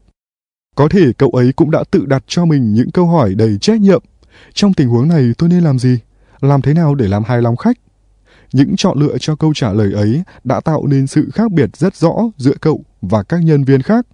Có 0.76 0.88
thể 0.90 1.14
cậu 1.18 1.30
ấy 1.30 1.54
cũng 1.56 1.72
đã 1.72 1.84
tự 1.92 2.06
đặt 2.06 2.24
cho 2.28 2.46
mình 2.46 2.74
những 2.74 2.92
câu 2.92 3.08
hỏi 3.08 3.36
đầy 3.36 3.58
trách 3.62 3.82
nhiệm. 3.82 4.04
Trong 4.54 4.74
tình 4.74 4.90
huống 4.90 5.08
này 5.08 5.32
tôi 5.38 5.50
nên 5.50 5.64
làm 5.64 5.80
gì? 5.80 6.00
Làm 6.42 6.62
thế 6.62 6.74
nào 6.74 6.96
để 6.96 7.08
làm 7.08 7.24
hài 7.24 7.42
lòng 7.42 7.58
khách? 7.58 7.78
Những 8.54 8.76
chọn 8.76 9.00
lựa 9.00 9.18
cho 9.20 9.36
câu 9.36 9.54
trả 9.56 9.74
lời 9.74 9.94
ấy 9.94 10.24
đã 10.44 10.60
tạo 10.60 10.88
nên 10.88 11.08
sự 11.08 11.30
khác 11.34 11.52
biệt 11.52 11.78
rất 11.78 11.96
rõ 11.96 12.14
giữa 12.38 12.54
cậu 12.62 12.84
và 13.02 13.24
các 13.24 13.44
nhân 13.44 13.64
viên 13.64 13.82
khác. 13.82 14.06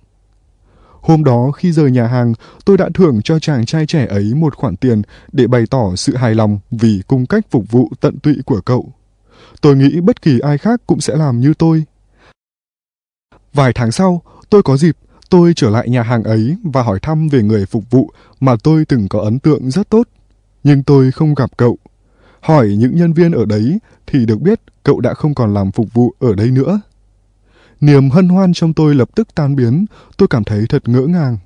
Hôm 1.02 1.24
đó 1.24 1.52
khi 1.52 1.72
rời 1.72 1.92
nhà 1.92 2.08
hàng, 2.08 2.34
tôi 2.66 2.78
đã 2.78 2.90
thưởng 2.94 3.22
cho 3.24 3.40
chàng 3.40 3.66
trai 3.66 3.86
trẻ 3.86 4.06
ấy 4.06 4.34
một 4.36 4.56
khoản 4.56 4.76
tiền 4.76 5.02
để 5.32 5.48
bày 5.48 5.64
tỏ 5.70 5.96
sự 5.96 6.16
hài 6.16 6.36
lòng 6.36 6.60
vì 6.72 7.02
cung 7.08 7.26
cách 7.26 7.46
phục 7.52 7.72
vụ 7.72 7.90
tận 8.00 8.20
tụy 8.20 8.36
của 8.46 8.62
cậu. 8.62 8.94
Tôi 9.62 9.76
nghĩ 9.76 10.02
bất 10.02 10.22
kỳ 10.22 10.40
ai 10.40 10.58
khác 10.58 10.82
cũng 10.88 11.02
sẽ 11.02 11.16
làm 11.16 11.40
như 11.40 11.54
tôi. 11.54 11.84
Vài 13.54 13.74
tháng 13.74 13.92
sau, 13.92 14.22
tôi 14.50 14.64
có 14.64 14.78
dịp, 14.78 14.98
tôi 15.30 15.54
trở 15.56 15.70
lại 15.70 15.90
nhà 15.90 16.04
hàng 16.04 16.24
ấy 16.24 16.56
và 16.64 16.84
hỏi 16.84 17.00
thăm 17.02 17.28
về 17.28 17.44
người 17.44 17.66
phục 17.66 17.90
vụ 17.90 18.12
mà 18.40 18.56
tôi 18.64 18.86
từng 18.86 19.08
có 19.08 19.20
ấn 19.20 19.40
tượng 19.40 19.72
rất 19.72 19.90
tốt. 19.90 20.08
Nhưng 20.64 20.84
tôi 20.84 21.12
không 21.12 21.36
gặp 21.36 21.50
cậu. 21.58 21.78
Hỏi 22.40 22.68
những 22.78 22.96
nhân 22.96 23.14
viên 23.14 23.32
ở 23.32 23.46
đấy 23.46 23.80
thì 24.08 24.26
được 24.26 24.42
biết 24.42 24.62
cậu 24.84 25.00
đã 25.00 25.14
không 25.14 25.36
còn 25.36 25.54
làm 25.54 25.72
phục 25.72 25.94
vụ 25.94 26.14
ở 26.20 26.36
đây 26.36 26.52
nữa. 26.52 26.82
Niềm 27.82 28.10
hân 28.10 28.30
hoan 28.30 28.54
trong 28.54 28.74
tôi 28.74 28.96
lập 28.96 29.10
tức 29.16 29.28
tan 29.36 29.56
biến, 29.56 29.86
tôi 30.18 30.28
cảm 30.28 30.44
thấy 30.44 30.66
thật 30.70 30.90
ngỡ 30.90 31.02
ngàng. 31.02 31.38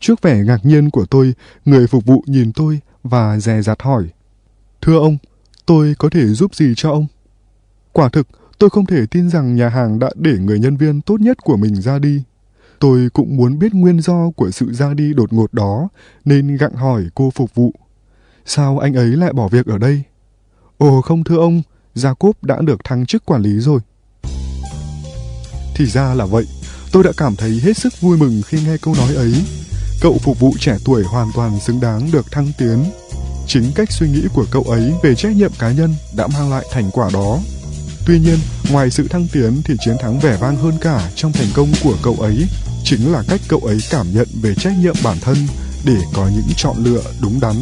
Trước 0.00 0.22
vẻ 0.22 0.42
ngạc 0.44 0.66
nhiên 0.66 0.90
của 0.90 1.06
tôi, 1.06 1.34
người 1.64 1.86
phục 1.86 2.04
vụ 2.04 2.24
nhìn 2.26 2.52
tôi 2.52 2.80
và 3.02 3.38
dè 3.38 3.62
dặt 3.62 3.82
hỏi. 3.82 4.04
Thưa 4.80 4.98
ông, 4.98 5.18
tôi 5.66 5.94
có 5.98 6.08
thể 6.10 6.26
giúp 6.26 6.54
gì 6.54 6.72
cho 6.76 6.90
ông? 6.90 7.06
Quả 7.92 8.08
thực, 8.08 8.26
Tôi 8.58 8.70
không 8.70 8.86
thể 8.86 9.06
tin 9.06 9.30
rằng 9.30 9.56
nhà 9.56 9.68
hàng 9.68 9.98
đã 9.98 10.10
để 10.14 10.38
người 10.38 10.58
nhân 10.58 10.76
viên 10.76 11.00
tốt 11.00 11.20
nhất 11.20 11.38
của 11.42 11.56
mình 11.56 11.74
ra 11.82 11.98
đi. 11.98 12.22
Tôi 12.78 13.08
cũng 13.12 13.36
muốn 13.36 13.58
biết 13.58 13.74
nguyên 13.74 14.00
do 14.00 14.30
của 14.36 14.50
sự 14.50 14.72
ra 14.72 14.94
đi 14.94 15.14
đột 15.14 15.32
ngột 15.32 15.54
đó, 15.54 15.88
nên 16.24 16.56
gặng 16.56 16.74
hỏi 16.74 17.04
cô 17.14 17.30
phục 17.34 17.54
vụ. 17.54 17.72
Sao 18.46 18.78
anh 18.78 18.94
ấy 18.94 19.06
lại 19.06 19.32
bỏ 19.32 19.48
việc 19.48 19.66
ở 19.66 19.78
đây? 19.78 20.02
Ồ 20.78 21.00
không 21.00 21.24
thưa 21.24 21.36
ông, 21.36 21.62
Jacob 21.94 22.32
đã 22.42 22.60
được 22.60 22.84
thăng 22.84 23.06
chức 23.06 23.24
quản 23.26 23.42
lý 23.42 23.60
rồi. 23.60 23.80
Thì 25.74 25.86
ra 25.86 26.14
là 26.14 26.26
vậy, 26.26 26.44
tôi 26.92 27.04
đã 27.04 27.10
cảm 27.16 27.36
thấy 27.36 27.60
hết 27.62 27.76
sức 27.76 27.92
vui 28.00 28.18
mừng 28.18 28.42
khi 28.46 28.58
nghe 28.64 28.76
câu 28.82 28.94
nói 28.94 29.14
ấy. 29.14 29.32
Cậu 30.00 30.18
phục 30.18 30.40
vụ 30.40 30.52
trẻ 30.58 30.76
tuổi 30.84 31.04
hoàn 31.04 31.28
toàn 31.34 31.60
xứng 31.60 31.80
đáng 31.80 32.10
được 32.12 32.32
thăng 32.32 32.52
tiến. 32.58 32.84
Chính 33.46 33.64
cách 33.74 33.92
suy 33.92 34.08
nghĩ 34.08 34.22
của 34.34 34.46
cậu 34.50 34.62
ấy 34.62 34.92
về 35.02 35.14
trách 35.14 35.36
nhiệm 35.36 35.52
cá 35.58 35.72
nhân 35.72 35.94
đã 36.16 36.26
mang 36.26 36.50
lại 36.50 36.64
thành 36.72 36.90
quả 36.92 37.10
đó. 37.12 37.38
Tuy 38.08 38.18
nhiên, 38.18 38.38
ngoài 38.70 38.90
sự 38.90 39.08
thăng 39.08 39.26
tiến 39.32 39.62
thì 39.64 39.74
chiến 39.80 39.96
thắng 40.00 40.18
vẻ 40.20 40.36
vang 40.40 40.56
hơn 40.56 40.74
cả 40.80 41.10
trong 41.14 41.32
thành 41.32 41.48
công 41.54 41.72
của 41.84 41.94
cậu 42.02 42.16
ấy 42.20 42.46
chính 42.84 43.12
là 43.12 43.22
cách 43.28 43.40
cậu 43.48 43.60
ấy 43.60 43.78
cảm 43.90 44.06
nhận 44.14 44.26
về 44.42 44.54
trách 44.54 44.72
nhiệm 44.78 44.94
bản 45.04 45.16
thân 45.20 45.36
để 45.84 45.96
có 46.14 46.28
những 46.28 46.54
chọn 46.56 46.76
lựa 46.84 47.02
đúng 47.22 47.40
đắn. 47.40 47.54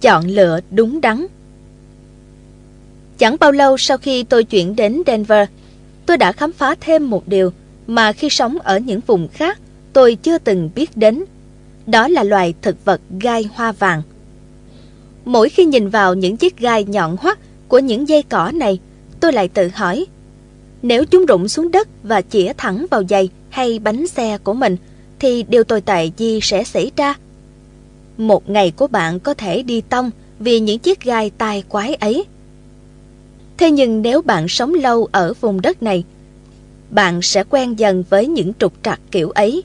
Chọn 0.00 0.26
lựa 0.26 0.60
đúng 0.70 1.00
đắn. 1.00 1.26
Chẳng 3.18 3.36
bao 3.40 3.52
lâu 3.52 3.78
sau 3.78 3.98
khi 3.98 4.24
tôi 4.24 4.44
chuyển 4.44 4.76
đến 4.76 5.02
Denver, 5.06 5.48
tôi 6.06 6.16
đã 6.16 6.32
khám 6.32 6.52
phá 6.52 6.74
thêm 6.80 7.10
một 7.10 7.28
điều 7.28 7.52
mà 7.86 8.12
khi 8.12 8.30
sống 8.30 8.58
ở 8.58 8.78
những 8.78 9.00
vùng 9.06 9.28
khác 9.28 9.58
tôi 9.92 10.14
chưa 10.14 10.38
từng 10.38 10.70
biết 10.74 10.96
đến. 10.96 11.24
Đó 11.86 12.08
là 12.08 12.22
loài 12.22 12.54
thực 12.62 12.84
vật 12.84 13.00
gai 13.20 13.48
hoa 13.54 13.72
vàng. 13.72 14.02
Mỗi 15.24 15.48
khi 15.48 15.64
nhìn 15.64 15.88
vào 15.88 16.14
những 16.14 16.36
chiếc 16.36 16.58
gai 16.58 16.84
nhọn 16.84 17.16
hoắt 17.16 17.38
của 17.68 17.78
những 17.78 18.08
dây 18.08 18.22
cỏ 18.22 18.50
này, 18.54 18.78
tôi 19.20 19.32
lại 19.32 19.48
tự 19.48 19.68
hỏi, 19.74 20.06
nếu 20.82 21.04
chúng 21.04 21.26
rụng 21.26 21.48
xuống 21.48 21.70
đất 21.70 21.88
và 22.02 22.22
chĩa 22.22 22.52
thẳng 22.56 22.86
vào 22.90 23.02
giày 23.08 23.28
hay 23.50 23.78
bánh 23.78 24.06
xe 24.06 24.38
của 24.38 24.54
mình, 24.54 24.76
thì 25.18 25.42
điều 25.42 25.64
tồi 25.64 25.80
tệ 25.80 26.10
gì 26.16 26.40
sẽ 26.42 26.64
xảy 26.64 26.90
ra? 26.96 27.14
Một 28.18 28.50
ngày 28.50 28.70
của 28.70 28.86
bạn 28.86 29.20
có 29.20 29.34
thể 29.34 29.62
đi 29.62 29.80
tông 29.80 30.10
vì 30.38 30.60
những 30.60 30.78
chiếc 30.78 31.00
gai 31.00 31.30
tai 31.38 31.62
quái 31.68 31.94
ấy. 31.94 32.24
Thế 33.56 33.70
nhưng 33.70 34.02
nếu 34.02 34.22
bạn 34.22 34.48
sống 34.48 34.74
lâu 34.74 35.08
ở 35.12 35.34
vùng 35.40 35.60
đất 35.60 35.82
này, 35.82 36.04
bạn 36.90 37.22
sẽ 37.22 37.44
quen 37.50 37.74
dần 37.78 38.04
với 38.10 38.26
những 38.26 38.52
trục 38.58 38.72
trặc 38.82 39.00
kiểu 39.10 39.30
ấy. 39.30 39.62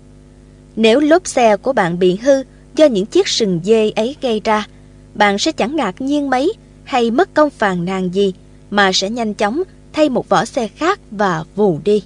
Nếu 0.75 0.99
lốp 0.99 1.27
xe 1.27 1.57
của 1.57 1.73
bạn 1.73 1.99
bị 1.99 2.15
hư 2.15 2.43
do 2.75 2.85
những 2.85 3.05
chiếc 3.05 3.27
sừng 3.27 3.59
dê 3.63 3.89
ấy 3.89 4.15
gây 4.21 4.41
ra, 4.43 4.67
bạn 5.13 5.37
sẽ 5.37 5.51
chẳng 5.51 5.75
ngạc 5.75 6.01
nhiên 6.01 6.29
mấy 6.29 6.53
hay 6.83 7.11
mất 7.11 7.33
công 7.33 7.49
phàn 7.49 7.85
nàn 7.85 8.09
gì 8.13 8.33
mà 8.71 8.91
sẽ 8.93 9.09
nhanh 9.09 9.33
chóng 9.33 9.63
thay 9.93 10.09
một 10.09 10.29
vỏ 10.29 10.45
xe 10.45 10.67
khác 10.67 10.99
và 11.11 11.43
vù 11.55 11.79
đi. 11.83 12.03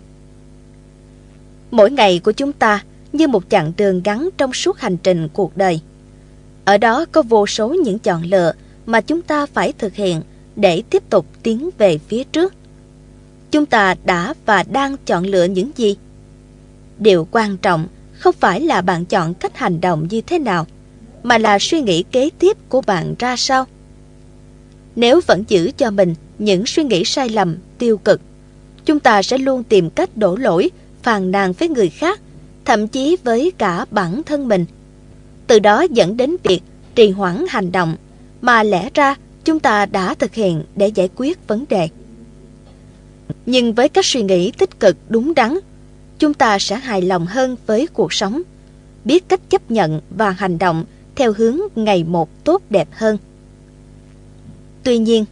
Mỗi 1.72 1.92
ngày 1.92 2.20
của 2.20 2.32
chúng 2.32 2.54
ta 2.54 2.84
như 3.14 3.28
một 3.28 3.44
chặng 3.50 3.72
đường 3.78 4.02
gắn 4.04 4.30
trong 4.38 4.54
suốt 4.54 4.78
hành 4.80 4.98
trình 4.98 5.28
cuộc 5.34 5.58
đời. 5.58 5.80
Ở 6.68 6.78
đó 6.78 7.06
có 7.12 7.22
vô 7.22 7.48
số 7.48 7.70
những 7.70 8.00
chọn 8.00 8.24
lựa 8.24 8.52
mà 8.86 9.02
chúng 9.02 9.22
ta 9.22 9.46
phải 9.46 9.74
thực 9.78 9.96
hiện 9.96 10.22
để 10.56 10.84
tiếp 10.90 11.04
tục 11.10 11.26
tiến 11.44 11.70
về 11.78 11.98
phía 11.98 12.24
trước. 12.24 12.54
Chúng 13.52 13.66
ta 13.66 13.96
đã 14.06 14.34
và 14.46 14.64
đang 14.64 14.96
chọn 15.06 15.26
lựa 15.26 15.44
những 15.44 15.72
gì? 15.76 15.98
Điều 17.00 17.28
quan 17.32 17.58
trọng 17.58 17.88
không 18.20 18.36
phải 18.40 18.62
là 18.62 18.82
bạn 18.82 19.06
chọn 19.06 19.34
cách 19.34 19.58
hành 19.58 19.82
động 19.82 20.08
như 20.10 20.22
thế 20.22 20.40
nào, 20.40 20.68
mà 21.24 21.38
là 21.38 21.58
suy 21.60 21.82
nghĩ 21.82 22.04
kế 22.12 22.30
tiếp 22.40 22.58
của 22.70 22.82
bạn 22.82 23.16
ra 23.20 23.36
sao. 23.36 23.66
Nếu 24.96 25.22
vẫn 25.28 25.44
giữ 25.48 25.72
cho 25.78 25.92
mình 25.92 26.16
những 26.40 26.66
suy 26.66 26.84
nghĩ 26.84 27.04
sai 27.06 27.30
lầm, 27.30 27.58
tiêu 27.78 27.98
cực, 27.98 28.22
chúng 28.86 29.00
ta 29.00 29.22
sẽ 29.22 29.38
luôn 29.38 29.64
tìm 29.64 29.90
cách 29.90 30.18
đổ 30.18 30.36
lỗi, 30.36 30.70
phàn 31.04 31.32
nàn 31.32 31.54
với 31.54 31.70
người 31.70 31.90
khác, 31.90 32.20
thậm 32.66 32.88
chí 32.88 33.18
với 33.24 33.52
cả 33.58 33.86
bản 33.92 34.24
thân 34.24 34.48
mình. 34.48 34.66
Từ 35.48 35.60
đó 35.60 35.86
dẫn 35.92 36.18
đến 36.18 36.36
việc 36.44 36.60
trì 36.96 37.10
hoãn 37.10 37.46
hành 37.50 37.72
động, 37.72 37.96
mà 38.42 38.64
lẽ 38.64 38.90
ra 38.94 39.16
chúng 39.46 39.60
ta 39.60 39.86
đã 39.86 40.14
thực 40.14 40.34
hiện 40.34 40.64
để 40.76 40.88
giải 40.88 41.10
quyết 41.16 41.48
vấn 41.48 41.66
đề. 41.70 41.90
Nhưng 43.46 43.74
với 43.74 43.90
cách 43.90 44.06
suy 44.06 44.22
nghĩ 44.22 44.52
tích 44.52 44.80
cực 44.80 44.98
đúng 45.10 45.34
đắn, 45.34 45.58
chúng 46.20 46.34
ta 46.34 46.60
sẽ 46.60 46.76
hài 46.76 47.02
lòng 47.02 47.26
hơn 47.26 47.56
với 47.66 47.88
cuộc 47.88 48.14
sống, 48.14 48.42
biết 49.06 49.30
cách 49.30 49.50
chấp 49.50 49.72
nhận 49.72 50.02
và 50.10 50.32
hành 50.32 50.58
động 50.58 50.86
theo 51.16 51.34
hướng 51.34 51.60
ngày 51.76 52.04
một 52.04 52.44
tốt 52.44 52.62
đẹp 52.70 52.88
hơn. 52.92 53.18
Tuy 54.84 54.98
nhiên, 54.98 55.26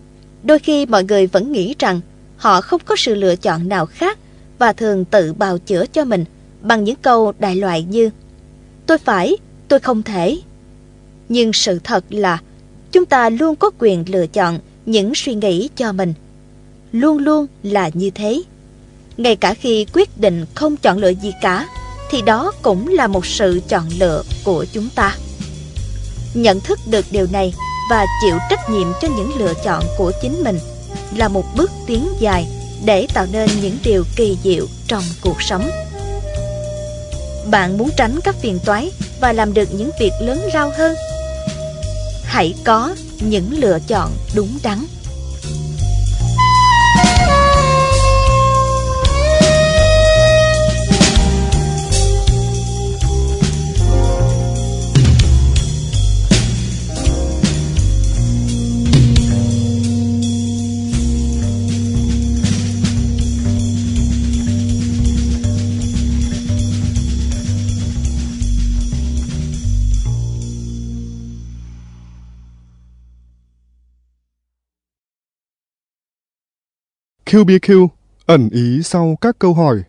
đôi 0.43 0.59
khi 0.59 0.85
mọi 0.85 1.03
người 1.03 1.27
vẫn 1.27 1.51
nghĩ 1.51 1.75
rằng 1.79 2.01
họ 2.37 2.61
không 2.61 2.81
có 2.85 2.95
sự 2.95 3.15
lựa 3.15 3.35
chọn 3.35 3.69
nào 3.69 3.85
khác 3.85 4.19
và 4.59 4.73
thường 4.73 5.05
tự 5.05 5.33
bào 5.33 5.57
chữa 5.57 5.85
cho 5.85 6.05
mình 6.05 6.25
bằng 6.61 6.83
những 6.83 6.95
câu 6.95 7.33
đại 7.39 7.55
loại 7.55 7.83
như 7.83 8.09
Tôi 8.85 8.97
phải, 8.97 9.37
tôi 9.67 9.79
không 9.79 10.03
thể. 10.03 10.37
Nhưng 11.29 11.53
sự 11.53 11.79
thật 11.83 12.05
là 12.09 12.37
chúng 12.91 13.05
ta 13.05 13.29
luôn 13.29 13.55
có 13.55 13.71
quyền 13.79 14.03
lựa 14.07 14.27
chọn 14.27 14.59
những 14.85 15.15
suy 15.15 15.33
nghĩ 15.33 15.69
cho 15.75 15.91
mình. 15.91 16.13
Luôn 16.91 17.17
luôn 17.17 17.45
là 17.63 17.89
như 17.93 18.09
thế. 18.09 18.41
Ngay 19.17 19.35
cả 19.35 19.53
khi 19.53 19.85
quyết 19.93 20.17
định 20.17 20.45
không 20.55 20.77
chọn 20.77 20.97
lựa 20.97 21.13
gì 21.13 21.31
cả, 21.41 21.67
thì 22.11 22.21
đó 22.21 22.51
cũng 22.61 22.87
là 22.87 23.07
một 23.07 23.25
sự 23.25 23.61
chọn 23.67 23.83
lựa 23.99 24.23
của 24.43 24.65
chúng 24.73 24.89
ta. 24.95 25.15
Nhận 26.33 26.59
thức 26.59 26.79
được 26.89 27.05
điều 27.11 27.27
này 27.31 27.53
và 27.89 28.05
chịu 28.21 28.37
trách 28.49 28.69
nhiệm 28.69 28.87
cho 29.01 29.07
những 29.17 29.31
lựa 29.37 29.53
chọn 29.65 29.83
của 29.97 30.11
chính 30.21 30.43
mình 30.43 30.59
là 31.15 31.27
một 31.27 31.45
bước 31.55 31.71
tiến 31.85 32.07
dài 32.19 32.47
để 32.85 33.07
tạo 33.13 33.25
nên 33.31 33.49
những 33.61 33.77
điều 33.83 34.03
kỳ 34.15 34.37
diệu 34.43 34.67
trong 34.87 35.03
cuộc 35.21 35.41
sống. 35.41 35.69
Bạn 37.51 37.77
muốn 37.77 37.89
tránh 37.97 38.19
các 38.23 38.35
phiền 38.41 38.59
toái 38.65 38.91
và 39.21 39.33
làm 39.33 39.53
được 39.53 39.69
những 39.73 39.91
việc 39.99 40.11
lớn 40.19 40.39
lao 40.53 40.71
hơn? 40.77 40.95
Hãy 42.23 42.53
có 42.63 42.95
những 43.19 43.59
lựa 43.59 43.79
chọn 43.87 44.11
đúng 44.35 44.57
đắn. 44.63 44.85
QBQ 77.35 77.87
ẩn 78.25 78.49
ý 78.49 78.83
sau 78.83 79.17
các 79.21 79.39
câu 79.39 79.53
hỏi. 79.53 79.81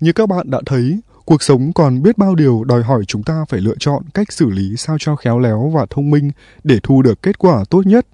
Như 0.00 0.12
các 0.12 0.28
bạn 0.28 0.50
đã 0.50 0.60
thấy, 0.66 1.00
cuộc 1.24 1.42
sống 1.42 1.72
còn 1.72 2.02
biết 2.02 2.18
bao 2.18 2.34
điều 2.34 2.64
đòi 2.64 2.82
hỏi 2.82 3.04
chúng 3.04 3.22
ta 3.22 3.44
phải 3.48 3.60
lựa 3.60 3.74
chọn 3.80 4.02
cách 4.14 4.32
xử 4.32 4.50
lý 4.50 4.76
sao 4.76 4.96
cho 5.00 5.16
khéo 5.16 5.38
léo 5.38 5.70
và 5.74 5.86
thông 5.90 6.10
minh 6.10 6.30
để 6.64 6.78
thu 6.82 7.02
được 7.02 7.22
kết 7.22 7.38
quả 7.38 7.64
tốt 7.70 7.86
nhất. 7.86 8.06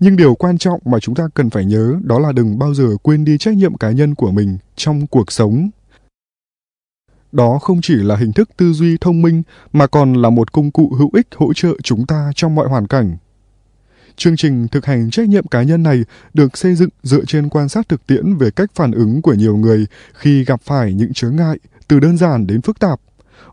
Nhưng 0.00 0.16
điều 0.16 0.34
quan 0.34 0.58
trọng 0.58 0.80
mà 0.84 0.98
chúng 1.00 1.14
ta 1.14 1.28
cần 1.34 1.50
phải 1.50 1.64
nhớ 1.64 1.94
đó 2.02 2.18
là 2.18 2.32
đừng 2.32 2.58
bao 2.58 2.74
giờ 2.74 2.88
quên 3.02 3.24
đi 3.24 3.38
trách 3.38 3.56
nhiệm 3.56 3.76
cá 3.76 3.90
nhân 3.90 4.14
của 4.14 4.30
mình 4.30 4.58
trong 4.76 5.06
cuộc 5.06 5.32
sống. 5.32 5.70
Đó 7.32 7.58
không 7.58 7.80
chỉ 7.82 7.94
là 7.94 8.16
hình 8.16 8.32
thức 8.32 8.50
tư 8.56 8.72
duy 8.72 8.96
thông 9.00 9.22
minh 9.22 9.42
mà 9.72 9.86
còn 9.86 10.12
là 10.12 10.30
một 10.30 10.52
công 10.52 10.70
cụ 10.70 10.94
hữu 10.98 11.10
ích 11.12 11.26
hỗ 11.36 11.52
trợ 11.52 11.72
chúng 11.82 12.06
ta 12.06 12.30
trong 12.34 12.54
mọi 12.54 12.68
hoàn 12.68 12.86
cảnh. 12.86 13.16
Chương 14.16 14.36
trình 14.36 14.68
thực 14.68 14.86
hành 14.86 15.10
trách 15.10 15.28
nhiệm 15.28 15.46
cá 15.46 15.62
nhân 15.62 15.82
này 15.82 16.04
được 16.34 16.56
xây 16.56 16.74
dựng 16.74 16.88
dựa 17.02 17.24
trên 17.24 17.48
quan 17.48 17.68
sát 17.68 17.88
thực 17.88 18.06
tiễn 18.06 18.36
về 18.36 18.50
cách 18.50 18.70
phản 18.74 18.92
ứng 18.92 19.22
của 19.22 19.34
nhiều 19.34 19.56
người 19.56 19.86
khi 20.14 20.44
gặp 20.44 20.60
phải 20.64 20.94
những 20.94 21.12
chướng 21.12 21.36
ngại, 21.36 21.58
từ 21.88 22.00
đơn 22.00 22.18
giản 22.18 22.46
đến 22.46 22.62
phức 22.62 22.78
tạp. 22.78 23.00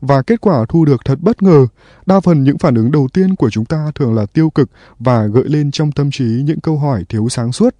Và 0.01 0.21
kết 0.21 0.41
quả 0.41 0.65
thu 0.69 0.85
được 0.85 1.01
thật 1.05 1.19
bất 1.21 1.43
ngờ, 1.43 1.67
đa 2.05 2.19
phần 2.19 2.43
những 2.43 2.57
phản 2.57 2.75
ứng 2.75 2.91
đầu 2.91 3.07
tiên 3.13 3.35
của 3.35 3.49
chúng 3.49 3.65
ta 3.65 3.91
thường 3.95 4.15
là 4.15 4.25
tiêu 4.25 4.49
cực 4.49 4.69
và 4.99 5.25
gợi 5.25 5.43
lên 5.47 5.71
trong 5.71 5.91
tâm 5.91 6.11
trí 6.11 6.25
những 6.25 6.59
câu 6.59 6.77
hỏi 6.77 7.03
thiếu 7.09 7.29
sáng 7.29 7.51
suốt. 7.51 7.75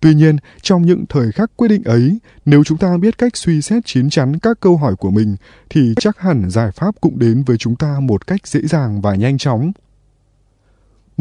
Tuy 0.00 0.14
nhiên, 0.14 0.36
trong 0.62 0.82
những 0.82 1.04
thời 1.08 1.32
khắc 1.32 1.50
quyết 1.56 1.68
định 1.68 1.84
ấy, 1.84 2.18
nếu 2.44 2.64
chúng 2.64 2.78
ta 2.78 2.96
biết 2.96 3.18
cách 3.18 3.36
suy 3.36 3.62
xét 3.62 3.86
chín 3.86 4.10
chắn 4.10 4.38
các 4.38 4.60
câu 4.60 4.76
hỏi 4.76 4.96
của 4.96 5.10
mình, 5.10 5.36
thì 5.70 5.94
chắc 6.00 6.18
hẳn 6.18 6.50
giải 6.50 6.70
pháp 6.70 6.94
cũng 7.00 7.18
đến 7.18 7.42
với 7.46 7.56
chúng 7.56 7.76
ta 7.76 8.00
một 8.00 8.26
cách 8.26 8.46
dễ 8.46 8.60
dàng 8.60 9.00
và 9.00 9.14
nhanh 9.14 9.38
chóng. 9.38 9.72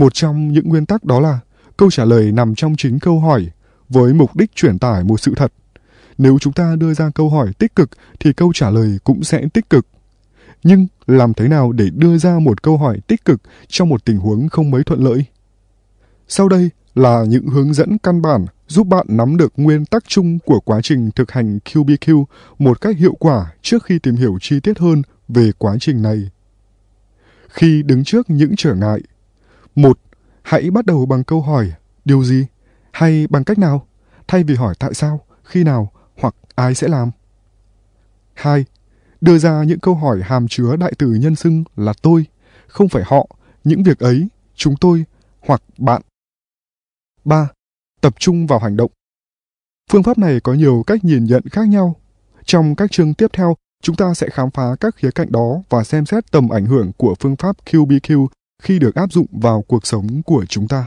Một 0.02 0.14
trong 0.14 0.48
những 0.48 0.70
nguyên 0.70 0.86
tắc 0.86 1.04
đó 1.04 1.20
là 1.20 1.40
câu 1.78 1.92
trả 1.92 2.06
lời 2.06 2.32
nằm 2.32 2.56
trong 2.56 2.76
chính 2.78 3.00
câu 3.00 3.20
hỏi 3.20 3.48
với 3.90 4.14
mục 4.14 4.36
đích 4.36 4.56
truyền 4.56 4.80
tải 4.80 5.04
một 5.04 5.20
sự 5.20 5.34
thật. 5.36 5.54
Nếu 6.18 6.38
chúng 6.40 6.54
ta 6.54 6.76
đưa 6.76 6.94
ra 6.94 7.12
câu 7.16 7.30
hỏi 7.30 7.54
tích 7.58 7.76
cực 7.76 7.90
thì 8.20 8.34
câu 8.34 8.54
trả 8.54 8.70
lời 8.70 8.98
cũng 9.04 9.24
sẽ 9.24 9.44
tích 9.54 9.70
cực. 9.70 9.88
Nhưng 10.64 10.88
làm 11.08 11.34
thế 11.34 11.48
nào 11.48 11.72
để 11.72 11.90
đưa 11.96 12.18
ra 12.18 12.40
một 12.40 12.64
câu 12.64 12.78
hỏi 12.78 13.00
tích 13.08 13.26
cực 13.26 13.42
trong 13.68 13.90
một 13.90 14.06
tình 14.06 14.18
huống 14.18 14.50
không 14.50 14.72
mấy 14.72 14.84
thuận 14.84 15.04
lợi? 15.04 15.26
Sau 16.28 16.50
đây 16.50 16.70
là 16.96 17.24
những 17.28 17.48
hướng 17.48 17.74
dẫn 17.74 17.98
căn 17.98 18.22
bản 18.22 18.46
giúp 18.68 18.88
bạn 18.88 19.06
nắm 19.10 19.38
được 19.38 19.54
nguyên 19.58 19.86
tắc 19.86 20.04
chung 20.08 20.40
của 20.40 20.60
quá 20.60 20.80
trình 20.84 21.12
thực 21.16 21.32
hành 21.32 21.60
QBQ 21.66 22.24
một 22.60 22.82
cách 22.82 22.98
hiệu 22.98 23.14
quả 23.20 23.54
trước 23.62 23.84
khi 23.84 24.00
tìm 24.00 24.16
hiểu 24.16 24.38
chi 24.42 24.60
tiết 24.60 24.80
hơn 24.80 25.02
về 25.28 25.52
quá 25.58 25.76
trình 25.80 26.02
này. 26.02 26.30
Khi 27.50 27.84
đứng 27.84 28.04
trước 28.04 28.30
những 28.30 28.54
trở 28.58 28.76
ngại, 28.76 29.02
một, 29.76 30.00
hãy 30.44 30.72
bắt 30.72 30.86
đầu 30.86 31.06
bằng 31.06 31.24
câu 31.24 31.42
hỏi 31.42 31.74
điều 32.06 32.24
gì 32.24 32.46
hay 32.92 33.28
bằng 33.30 33.44
cách 33.44 33.58
nào, 33.58 33.88
thay 34.28 34.44
vì 34.44 34.56
hỏi 34.56 34.76
tại 34.80 34.94
sao, 34.94 35.26
khi 35.44 35.64
nào 35.64 35.92
hoặc 36.18 36.36
ai 36.56 36.76
sẽ 36.76 36.88
làm. 36.88 37.12
Hai, 38.34 38.66
đưa 39.22 39.38
ra 39.38 39.64
những 39.64 39.80
câu 39.80 39.96
hỏi 39.96 40.22
hàm 40.24 40.48
chứa 40.48 40.76
đại 40.76 40.94
từ 40.98 41.08
nhân 41.14 41.36
xưng 41.36 41.64
là 41.76 41.94
tôi, 42.02 42.26
không 42.68 42.90
phải 42.90 43.04
họ, 43.06 43.28
những 43.64 43.84
việc 43.84 44.00
ấy, 44.00 44.28
chúng 44.56 44.76
tôi 44.76 45.06
hoặc 45.40 45.64
bạn. 45.78 46.02
Ba, 47.26 47.50
Tập 48.02 48.16
trung 48.20 48.48
vào 48.48 48.60
hành 48.60 48.78
động. 48.78 48.92
Phương 49.92 50.04
pháp 50.04 50.18
này 50.18 50.40
có 50.40 50.54
nhiều 50.54 50.84
cách 50.88 51.04
nhìn 51.04 51.26
nhận 51.26 51.44
khác 51.52 51.68
nhau. 51.68 51.96
Trong 52.46 52.76
các 52.76 52.92
chương 52.92 53.14
tiếp 53.14 53.28
theo, 53.34 53.56
Chúng 53.82 53.96
ta 53.96 54.14
sẽ 54.14 54.30
khám 54.30 54.52
phá 54.52 54.76
các 54.80 54.96
khía 54.96 55.12
cạnh 55.12 55.32
đó 55.32 55.62
và 55.70 55.84
xem 55.84 56.06
xét 56.06 56.32
tầm 56.32 56.50
ảnh 56.50 56.66
hưởng 56.66 56.92
của 56.98 57.16
phương 57.20 57.36
pháp 57.36 57.56
QBQ 57.66 58.28
khi 58.62 58.80
được 58.80 58.96
áp 58.96 59.14
dụng 59.14 59.28
vào 59.32 59.62
cuộc 59.68 59.88
sống 59.88 60.22
của 60.26 60.46
chúng 60.46 60.68
ta. 60.68 60.86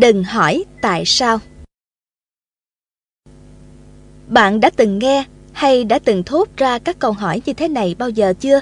Đừng 0.00 0.24
hỏi 0.24 0.64
tại 0.80 1.02
sao. 1.06 1.38
Bạn 4.28 4.60
đã 4.60 4.70
từng 4.76 4.98
nghe 4.98 5.24
hay 5.52 5.84
đã 5.84 5.98
từng 5.98 6.22
thốt 6.22 6.48
ra 6.56 6.78
các 6.78 6.98
câu 6.98 7.12
hỏi 7.12 7.42
như 7.46 7.52
thế 7.52 7.68
này 7.68 7.96
bao 7.98 8.10
giờ 8.10 8.34
chưa? 8.40 8.60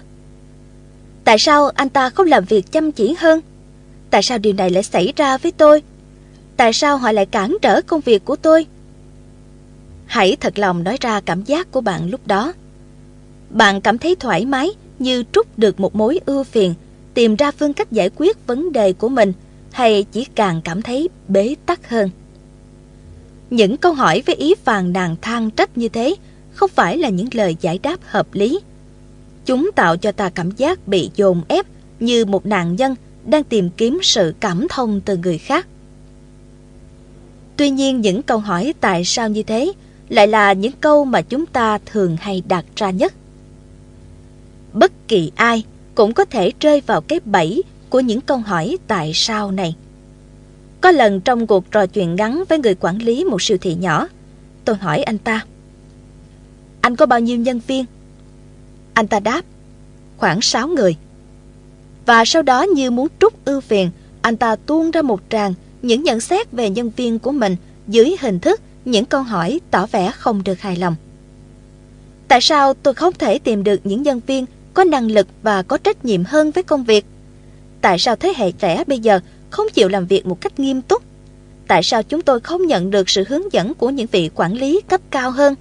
Tại 1.24 1.38
sao 1.38 1.68
anh 1.68 1.88
ta 1.88 2.10
không 2.10 2.26
làm 2.26 2.44
việc 2.44 2.72
chăm 2.72 2.92
chỉ 2.92 3.14
hơn? 3.18 3.40
Tại 4.10 4.22
sao 4.22 4.38
điều 4.38 4.52
này 4.52 4.70
lại 4.70 4.82
xảy 4.82 5.12
ra 5.16 5.38
với 5.38 5.52
tôi? 5.52 5.82
Tại 6.56 6.72
sao 6.72 6.96
họ 6.96 7.12
lại 7.12 7.26
cản 7.26 7.56
trở 7.62 7.82
công 7.82 8.00
việc 8.00 8.24
của 8.24 8.36
tôi? 8.36 8.66
Hãy 10.06 10.36
thật 10.40 10.58
lòng 10.58 10.84
nói 10.84 10.96
ra 11.00 11.20
cảm 11.20 11.44
giác 11.44 11.70
của 11.70 11.80
bạn 11.80 12.10
lúc 12.10 12.26
đó. 12.26 12.52
Bạn 13.50 13.80
cảm 13.80 13.98
thấy 13.98 14.14
thoải 14.14 14.44
mái 14.44 14.70
như 14.98 15.24
trút 15.32 15.46
được 15.56 15.80
một 15.80 15.94
mối 15.94 16.20
ưu 16.26 16.44
phiền, 16.44 16.74
tìm 17.14 17.36
ra 17.36 17.50
phương 17.50 17.72
cách 17.72 17.92
giải 17.92 18.10
quyết 18.16 18.46
vấn 18.46 18.72
đề 18.72 18.92
của 18.92 19.08
mình– 19.08 19.32
hay 19.78 20.04
chỉ 20.12 20.24
càng 20.34 20.60
cảm 20.64 20.82
thấy 20.82 21.08
bế 21.28 21.54
tắc 21.66 21.90
hơn? 21.90 22.10
Những 23.50 23.76
câu 23.76 23.92
hỏi 23.92 24.22
với 24.26 24.34
ý 24.34 24.54
phàn 24.64 24.92
nàn 24.92 25.16
than 25.22 25.50
trách 25.50 25.78
như 25.78 25.88
thế 25.88 26.14
không 26.50 26.70
phải 26.74 26.98
là 26.98 27.08
những 27.08 27.28
lời 27.32 27.56
giải 27.60 27.78
đáp 27.82 27.96
hợp 28.02 28.26
lý. 28.32 28.60
Chúng 29.46 29.70
tạo 29.76 29.96
cho 29.96 30.12
ta 30.12 30.30
cảm 30.30 30.50
giác 30.50 30.88
bị 30.88 31.10
dồn 31.16 31.42
ép 31.48 31.66
như 32.00 32.24
một 32.24 32.46
nạn 32.46 32.76
nhân 32.76 32.94
đang 33.26 33.44
tìm 33.44 33.70
kiếm 33.76 33.98
sự 34.02 34.34
cảm 34.40 34.66
thông 34.70 35.00
từ 35.00 35.16
người 35.16 35.38
khác. 35.38 35.66
Tuy 37.56 37.70
nhiên, 37.70 38.00
những 38.00 38.22
câu 38.22 38.38
hỏi 38.38 38.74
tại 38.80 39.04
sao 39.04 39.28
như 39.28 39.42
thế 39.42 39.72
lại 40.08 40.26
là 40.26 40.52
những 40.52 40.72
câu 40.80 41.04
mà 41.04 41.22
chúng 41.22 41.46
ta 41.46 41.78
thường 41.86 42.16
hay 42.20 42.42
đặt 42.48 42.64
ra 42.76 42.90
nhất. 42.90 43.14
Bất 44.72 45.08
kỳ 45.08 45.32
ai 45.34 45.64
cũng 45.94 46.12
có 46.12 46.24
thể 46.24 46.52
rơi 46.60 46.82
vào 46.86 47.00
cái 47.00 47.20
bẫy 47.24 47.62
của 47.90 48.00
những 48.00 48.20
câu 48.20 48.38
hỏi 48.38 48.78
tại 48.86 49.12
sao 49.14 49.50
này. 49.50 49.76
Có 50.80 50.90
lần 50.90 51.20
trong 51.20 51.46
cuộc 51.46 51.70
trò 51.70 51.86
chuyện 51.86 52.16
ngắn 52.16 52.44
với 52.48 52.58
người 52.58 52.74
quản 52.74 52.98
lý 52.98 53.24
một 53.24 53.42
siêu 53.42 53.58
thị 53.60 53.74
nhỏ, 53.74 54.08
tôi 54.64 54.76
hỏi 54.76 55.02
anh 55.02 55.18
ta. 55.18 55.44
Anh 56.80 56.96
có 56.96 57.06
bao 57.06 57.20
nhiêu 57.20 57.36
nhân 57.36 57.60
viên? 57.66 57.84
Anh 58.94 59.08
ta 59.08 59.20
đáp, 59.20 59.42
khoảng 60.16 60.40
6 60.40 60.68
người. 60.68 60.96
Và 62.06 62.24
sau 62.24 62.42
đó 62.42 62.62
như 62.62 62.90
muốn 62.90 63.08
trút 63.20 63.34
ưu 63.44 63.60
phiền, 63.60 63.90
anh 64.22 64.36
ta 64.36 64.56
tuôn 64.56 64.90
ra 64.90 65.02
một 65.02 65.20
tràng 65.30 65.54
những 65.82 66.02
nhận 66.02 66.20
xét 66.20 66.52
về 66.52 66.70
nhân 66.70 66.90
viên 66.96 67.18
của 67.18 67.32
mình 67.32 67.56
dưới 67.88 68.16
hình 68.20 68.40
thức 68.40 68.60
những 68.84 69.04
câu 69.04 69.22
hỏi 69.22 69.60
tỏ 69.70 69.86
vẻ 69.86 70.10
không 70.16 70.44
được 70.44 70.60
hài 70.60 70.76
lòng. 70.76 70.96
Tại 72.28 72.40
sao 72.40 72.74
tôi 72.74 72.94
không 72.94 73.14
thể 73.18 73.38
tìm 73.38 73.64
được 73.64 73.80
những 73.84 74.02
nhân 74.02 74.20
viên 74.26 74.46
có 74.74 74.84
năng 74.84 75.10
lực 75.10 75.26
và 75.42 75.62
có 75.62 75.78
trách 75.78 76.04
nhiệm 76.04 76.24
hơn 76.24 76.50
với 76.50 76.62
công 76.62 76.84
việc? 76.84 77.04
Tại 77.80 77.98
sao 77.98 78.16
thế 78.16 78.32
hệ 78.36 78.52
trẻ 78.52 78.84
bây 78.86 78.98
giờ 78.98 79.20
không 79.50 79.66
chịu 79.74 79.88
làm 79.88 80.06
việc 80.06 80.26
một 80.26 80.40
cách 80.40 80.60
nghiêm 80.60 80.82
túc? 80.82 81.02
Tại 81.68 81.82
sao 81.82 82.02
chúng 82.02 82.22
tôi 82.22 82.40
không 82.40 82.66
nhận 82.66 82.90
được 82.90 83.10
sự 83.10 83.24
hướng 83.28 83.52
dẫn 83.52 83.74
của 83.74 83.90
những 83.90 84.06
vị 84.12 84.30
quản 84.34 84.52
lý 84.54 84.80
cấp 84.88 85.00
cao 85.10 85.30
hơn? 85.30 85.54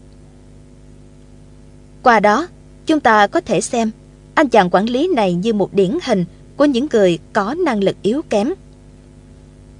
Qua 2.04 2.20
đó, 2.20 2.48
chúng 2.86 3.00
ta 3.00 3.28
có 3.28 3.42
thể 3.42 3.62
xem 3.62 3.92
anh 4.36 4.50
chàng 4.50 4.70
quản 4.70 4.86
lý 4.86 5.10
này 5.16 5.34
như 5.34 5.54
một 5.54 5.74
điển 5.74 5.98
hình 6.04 6.26
của 6.58 6.66
những 6.66 6.88
người 6.92 7.20
có 7.34 7.56
năng 7.66 7.84
lực 7.84 7.96
yếu 8.02 8.22
kém. 8.30 8.54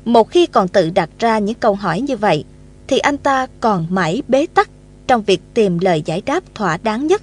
Một 0.06 0.30
khi 0.30 0.46
còn 0.46 0.68
tự 0.68 0.90
đặt 0.90 1.10
ra 1.20 1.40
những 1.40 1.56
câu 1.56 1.76
hỏi 1.76 2.02
như 2.02 2.18
vậy, 2.18 2.44
thì 2.88 2.98
anh 2.98 3.18
ta 3.18 3.48
còn 3.60 3.88
mãi 3.90 4.22
bế 4.28 4.46
tắc 4.54 4.70
trong 5.08 5.24
việc 5.24 5.42
tìm 5.54 5.80
lời 5.80 6.04
giải 6.06 6.22
đáp 6.26 6.44
thỏa 6.56 6.78
đáng 6.78 7.08
nhất. 7.08 7.22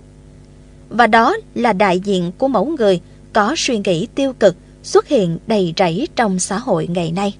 Và 0.88 1.07
đó 1.07 1.37
là 1.55 1.72
đại 1.72 2.00
diện 2.00 2.33
của 2.38 2.48
mẫu 2.48 2.64
người 2.64 3.00
có 3.33 3.55
suy 3.57 3.81
nghĩ 3.85 4.07
tiêu 4.14 4.33
cực 4.33 4.57
xuất 4.85 5.09
hiện 5.09 5.38
đầy 5.47 5.75
rẫy 5.77 6.09
trong 6.16 6.38
xã 6.38 6.59
hội 6.59 6.87
ngày 6.87 7.12
nay. 7.12 7.35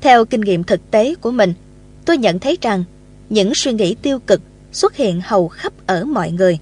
Theo 0.00 0.24
kinh 0.24 0.40
nghiệm 0.40 0.64
thực 0.64 0.90
tế 0.90 1.14
của 1.14 1.30
mình, 1.30 1.54
tôi 2.04 2.18
nhận 2.18 2.38
thấy 2.38 2.58
rằng 2.62 2.84
những 3.28 3.54
suy 3.54 3.72
nghĩ 3.72 3.94
tiêu 4.02 4.18
cực 4.18 4.42
xuất 4.72 4.96
hiện 4.96 5.20
hầu 5.24 5.48
khắp 5.48 5.72
ở 5.86 6.04
mọi 6.04 6.30
người. 6.30 6.58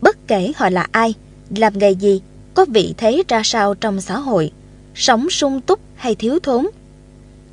Bất 0.00 0.28
kể 0.28 0.52
họ 0.56 0.70
là 0.70 0.86
ai, 0.92 1.14
làm 1.56 1.78
nghề 1.78 1.90
gì, 1.90 2.20
có 2.54 2.64
vị 2.68 2.94
thế 2.96 3.22
ra 3.28 3.40
sao 3.44 3.74
trong 3.74 4.00
xã 4.00 4.18
hội, 4.18 4.52
sống 4.94 5.30
sung 5.30 5.60
túc 5.60 5.80
hay 5.94 6.14
thiếu 6.14 6.38
thốn. 6.42 6.66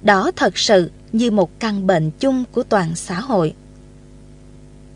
Đó 0.01 0.31
thật 0.35 0.57
sự 0.57 0.91
như 1.11 1.31
một 1.31 1.59
căn 1.59 1.87
bệnh 1.87 2.11
chung 2.19 2.43
của 2.51 2.63
toàn 2.63 2.95
xã 2.95 3.19
hội. 3.19 3.53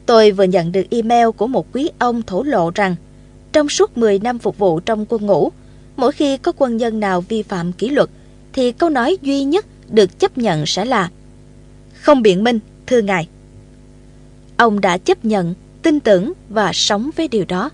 Tôi 0.05 0.31
vừa 0.31 0.43
nhận 0.43 0.71
được 0.71 0.83
email 0.89 1.29
của 1.37 1.47
một 1.47 1.67
quý 1.73 1.89
ông 1.99 2.21
thổ 2.21 2.43
lộ 2.43 2.71
rằng 2.75 2.95
trong 3.53 3.69
suốt 3.69 3.97
10 3.97 4.19
năm 4.19 4.39
phục 4.39 4.57
vụ 4.57 4.79
trong 4.79 5.05
quân 5.09 5.25
ngũ, 5.25 5.51
mỗi 5.95 6.11
khi 6.11 6.37
có 6.37 6.51
quân 6.57 6.77
nhân 6.77 6.99
nào 6.99 7.21
vi 7.21 7.43
phạm 7.43 7.71
kỷ 7.71 7.89
luật, 7.89 8.09
thì 8.53 8.71
câu 8.71 8.89
nói 8.89 9.17
duy 9.21 9.43
nhất 9.43 9.65
được 9.89 10.19
chấp 10.19 10.37
nhận 10.37 10.65
sẽ 10.65 10.85
là 10.85 11.09
Không 11.93 12.21
biện 12.21 12.43
minh, 12.43 12.59
thưa 12.87 13.01
ngài. 13.01 13.27
Ông 14.57 14.81
đã 14.81 14.97
chấp 14.97 15.25
nhận, 15.25 15.53
tin 15.81 15.99
tưởng 15.99 16.33
và 16.49 16.71
sống 16.73 17.09
với 17.15 17.27
điều 17.27 17.45
đó. 17.45 17.69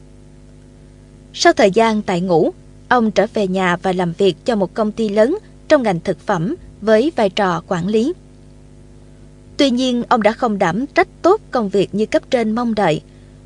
Sau 1.34 1.54
thời 1.54 1.72
gian 1.72 2.02
tại 2.02 2.22
ngũ, 2.22 2.54
ông 2.90 3.12
trở 3.12 3.28
về 3.34 3.48
nhà 3.48 3.78
và 3.82 3.94
làm 3.94 4.14
việc 4.18 4.46
cho 4.46 4.56
một 4.56 4.74
công 4.74 4.92
ty 4.92 5.10
lớn 5.10 5.38
trong 5.68 5.84
ngành 5.84 6.00
thực 6.00 6.20
phẩm 6.20 6.56
với 6.82 7.12
vai 7.16 7.30
trò 7.30 7.64
quản 7.68 7.88
lý. 7.88 8.14
Tuy 9.58 9.70
nhiên, 9.70 10.04
ông 10.10 10.22
đã 10.22 10.32
không 10.32 10.58
đảm 10.58 10.86
trách 10.86 11.08
tốt 11.22 11.42
công 11.52 11.70
việc 11.70 11.96
như 11.96 12.06
cấp 12.06 12.24
trên 12.30 12.52
mong 12.52 12.76
đợi, 12.76 13.02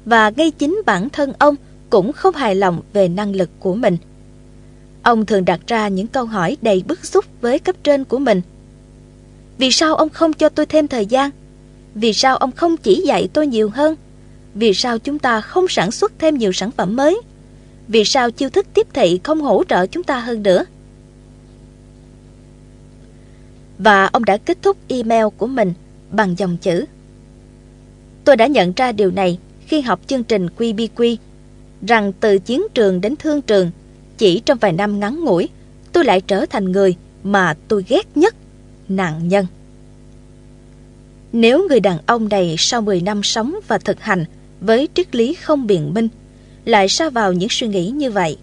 và 0.05 0.31
ngay 0.35 0.51
chính 0.51 0.81
bản 0.85 1.09
thân 1.09 1.33
ông 1.39 1.55
cũng 1.89 2.13
không 2.13 2.35
hài 2.35 2.55
lòng 2.55 2.81
về 2.93 3.07
năng 3.07 3.35
lực 3.35 3.49
của 3.59 3.75
mình. 3.75 3.97
Ông 5.03 5.25
thường 5.25 5.45
đặt 5.45 5.59
ra 5.67 5.87
những 5.87 6.07
câu 6.07 6.25
hỏi 6.25 6.57
đầy 6.61 6.83
bức 6.87 7.05
xúc 7.05 7.25
với 7.41 7.59
cấp 7.59 7.75
trên 7.83 8.03
của 8.03 8.19
mình. 8.19 8.41
Vì 9.57 9.71
sao 9.71 9.95
ông 9.95 10.09
không 10.09 10.33
cho 10.33 10.49
tôi 10.49 10.65
thêm 10.65 10.87
thời 10.87 11.05
gian? 11.05 11.29
Vì 11.95 12.13
sao 12.13 12.37
ông 12.37 12.51
không 12.51 12.77
chỉ 12.77 13.01
dạy 13.05 13.29
tôi 13.33 13.47
nhiều 13.47 13.69
hơn? 13.69 13.95
Vì 14.53 14.73
sao 14.73 14.99
chúng 14.99 15.19
ta 15.19 15.41
không 15.41 15.67
sản 15.67 15.91
xuất 15.91 16.11
thêm 16.19 16.37
nhiều 16.37 16.51
sản 16.51 16.71
phẩm 16.71 16.95
mới? 16.95 17.21
Vì 17.87 18.05
sao 18.05 18.31
chiêu 18.31 18.49
thức 18.49 18.67
tiếp 18.73 18.87
thị 18.93 19.19
không 19.23 19.41
hỗ 19.41 19.63
trợ 19.63 19.87
chúng 19.87 20.03
ta 20.03 20.19
hơn 20.19 20.43
nữa? 20.43 20.65
Và 23.77 24.05
ông 24.05 24.25
đã 24.25 24.37
kết 24.37 24.57
thúc 24.61 24.77
email 24.87 25.25
của 25.37 25.47
mình 25.47 25.73
bằng 26.11 26.35
dòng 26.37 26.57
chữ. 26.57 26.85
Tôi 28.23 28.35
đã 28.35 28.47
nhận 28.47 28.73
ra 28.73 28.91
điều 28.91 29.11
này 29.11 29.39
khi 29.67 29.81
học 29.81 29.99
chương 30.07 30.23
trình 30.23 30.47
QBQ 30.57 31.15
rằng 31.87 32.13
từ 32.19 32.39
chiến 32.39 32.61
trường 32.73 33.01
đến 33.01 33.15
thương 33.15 33.41
trường, 33.41 33.71
chỉ 34.17 34.41
trong 34.45 34.57
vài 34.57 34.71
năm 34.71 34.99
ngắn 34.99 35.23
ngủi, 35.23 35.49
tôi 35.93 36.05
lại 36.05 36.21
trở 36.21 36.45
thành 36.45 36.71
người 36.71 36.95
mà 37.23 37.53
tôi 37.67 37.85
ghét 37.87 38.17
nhất, 38.17 38.35
nạn 38.89 39.27
nhân. 39.27 39.45
Nếu 41.33 41.67
người 41.67 41.79
đàn 41.79 41.97
ông 42.05 42.29
này 42.29 42.55
sau 42.57 42.81
10 42.81 43.01
năm 43.01 43.23
sống 43.23 43.55
và 43.67 43.77
thực 43.77 44.01
hành 44.01 44.25
với 44.61 44.87
triết 44.93 45.15
lý 45.15 45.33
không 45.33 45.67
biện 45.67 45.93
minh, 45.93 46.07
lại 46.65 46.89
sa 46.89 47.09
vào 47.09 47.33
những 47.33 47.49
suy 47.49 47.67
nghĩ 47.67 47.89
như 47.89 48.11
vậy, 48.11 48.37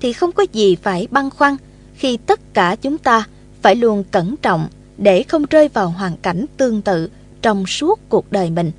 thì 0.00 0.12
không 0.12 0.32
có 0.32 0.46
gì 0.52 0.76
phải 0.82 1.08
băn 1.10 1.30
khoăn 1.30 1.56
khi 1.96 2.16
tất 2.16 2.54
cả 2.54 2.76
chúng 2.82 2.98
ta 2.98 3.24
phải 3.62 3.74
luôn 3.74 4.04
cẩn 4.10 4.36
trọng 4.36 4.68
để 4.98 5.22
không 5.22 5.44
rơi 5.50 5.68
vào 5.68 5.88
hoàn 5.88 6.16
cảnh 6.16 6.46
tương 6.56 6.82
tự 6.82 7.10
trong 7.42 7.66
suốt 7.66 8.00
cuộc 8.08 8.32
đời 8.32 8.50
mình. 8.50 8.72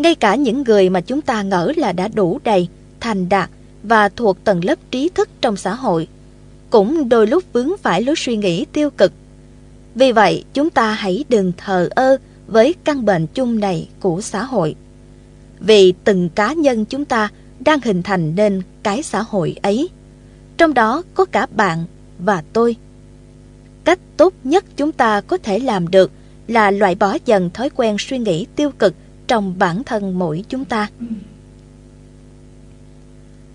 Ngay 0.00 0.14
cả 0.14 0.34
những 0.34 0.62
người 0.62 0.90
mà 0.90 1.00
chúng 1.00 1.20
ta 1.20 1.42
ngỡ 1.42 1.72
là 1.76 1.92
đã 1.92 2.08
đủ 2.08 2.40
đầy, 2.44 2.68
thành 3.00 3.28
đạt 3.28 3.50
và 3.82 4.08
thuộc 4.08 4.44
tầng 4.44 4.64
lớp 4.64 4.78
trí 4.90 5.08
thức 5.08 5.28
trong 5.40 5.56
xã 5.56 5.74
hội, 5.74 6.08
cũng 6.70 7.08
đôi 7.08 7.26
lúc 7.26 7.44
vướng 7.52 7.70
phải 7.82 8.02
lối 8.02 8.14
suy 8.18 8.36
nghĩ 8.36 8.64
tiêu 8.72 8.90
cực. 8.90 9.12
Vì 9.94 10.12
vậy, 10.12 10.44
chúng 10.54 10.70
ta 10.70 10.92
hãy 10.92 11.24
đừng 11.28 11.52
thờ 11.56 11.88
ơ 11.90 12.16
với 12.46 12.74
căn 12.84 13.04
bệnh 13.04 13.26
chung 13.26 13.60
này 13.60 13.88
của 14.00 14.20
xã 14.20 14.44
hội. 14.44 14.74
Vì 15.58 15.92
từng 16.04 16.28
cá 16.28 16.52
nhân 16.52 16.84
chúng 16.84 17.04
ta 17.04 17.28
đang 17.60 17.80
hình 17.84 18.02
thành 18.02 18.34
nên 18.36 18.62
cái 18.82 19.02
xã 19.02 19.22
hội 19.22 19.56
ấy. 19.62 19.88
Trong 20.56 20.74
đó 20.74 21.02
có 21.14 21.24
cả 21.24 21.46
bạn 21.56 21.84
và 22.18 22.42
tôi. 22.52 22.76
Cách 23.84 23.98
tốt 24.16 24.34
nhất 24.44 24.64
chúng 24.76 24.92
ta 24.92 25.20
có 25.20 25.36
thể 25.36 25.58
làm 25.58 25.88
được 25.88 26.10
là 26.48 26.70
loại 26.70 26.94
bỏ 26.94 27.16
dần 27.26 27.50
thói 27.50 27.70
quen 27.70 27.96
suy 27.98 28.18
nghĩ 28.18 28.46
tiêu 28.56 28.70
cực 28.78 28.94
trong 29.30 29.54
bản 29.58 29.84
thân 29.84 30.18
mỗi 30.18 30.44
chúng 30.48 30.64
ta. 30.64 30.88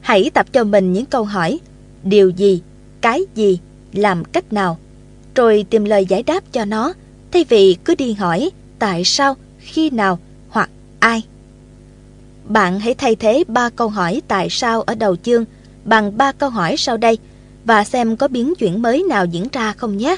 Hãy 0.02 0.32
tập 0.34 0.46
cho 0.52 0.64
mình 0.64 0.94
những 0.94 1.06
câu 1.06 1.24
hỏi 1.24 1.60
Điều 2.04 2.30
gì, 2.30 2.62
cái 3.02 3.22
gì, 3.36 3.60
làm 3.94 4.26
cách 4.26 4.54
nào 4.54 4.78
Rồi 5.36 5.66
tìm 5.70 5.86
lời 5.86 6.06
giải 6.06 6.24
đáp 6.24 6.44
cho 6.52 6.66
nó 6.66 6.94
Thay 7.32 7.46
vì 7.50 7.78
cứ 7.86 7.96
đi 7.96 8.14
hỏi 8.14 8.52
Tại 8.80 9.04
sao, 9.04 9.36
khi 9.60 9.90
nào 9.90 10.20
hoặc 10.50 10.70
ai 11.00 11.24
Bạn 12.46 12.80
hãy 12.80 12.94
thay 12.94 13.16
thế 13.16 13.44
ba 13.48 13.70
câu 13.70 13.90
hỏi 13.90 14.22
tại 14.28 14.48
sao 14.50 14.82
ở 14.82 14.96
đầu 14.96 15.16
chương 15.16 15.46
Bằng 15.86 16.18
ba 16.18 16.32
câu 16.32 16.50
hỏi 16.50 16.76
sau 16.78 16.98
đây 16.98 17.18
Và 17.66 17.84
xem 17.84 18.18
có 18.18 18.28
biến 18.28 18.54
chuyển 18.56 18.82
mới 18.82 19.04
nào 19.10 19.26
diễn 19.26 19.48
ra 19.52 19.74
không 19.74 19.98
nhé 19.98 20.18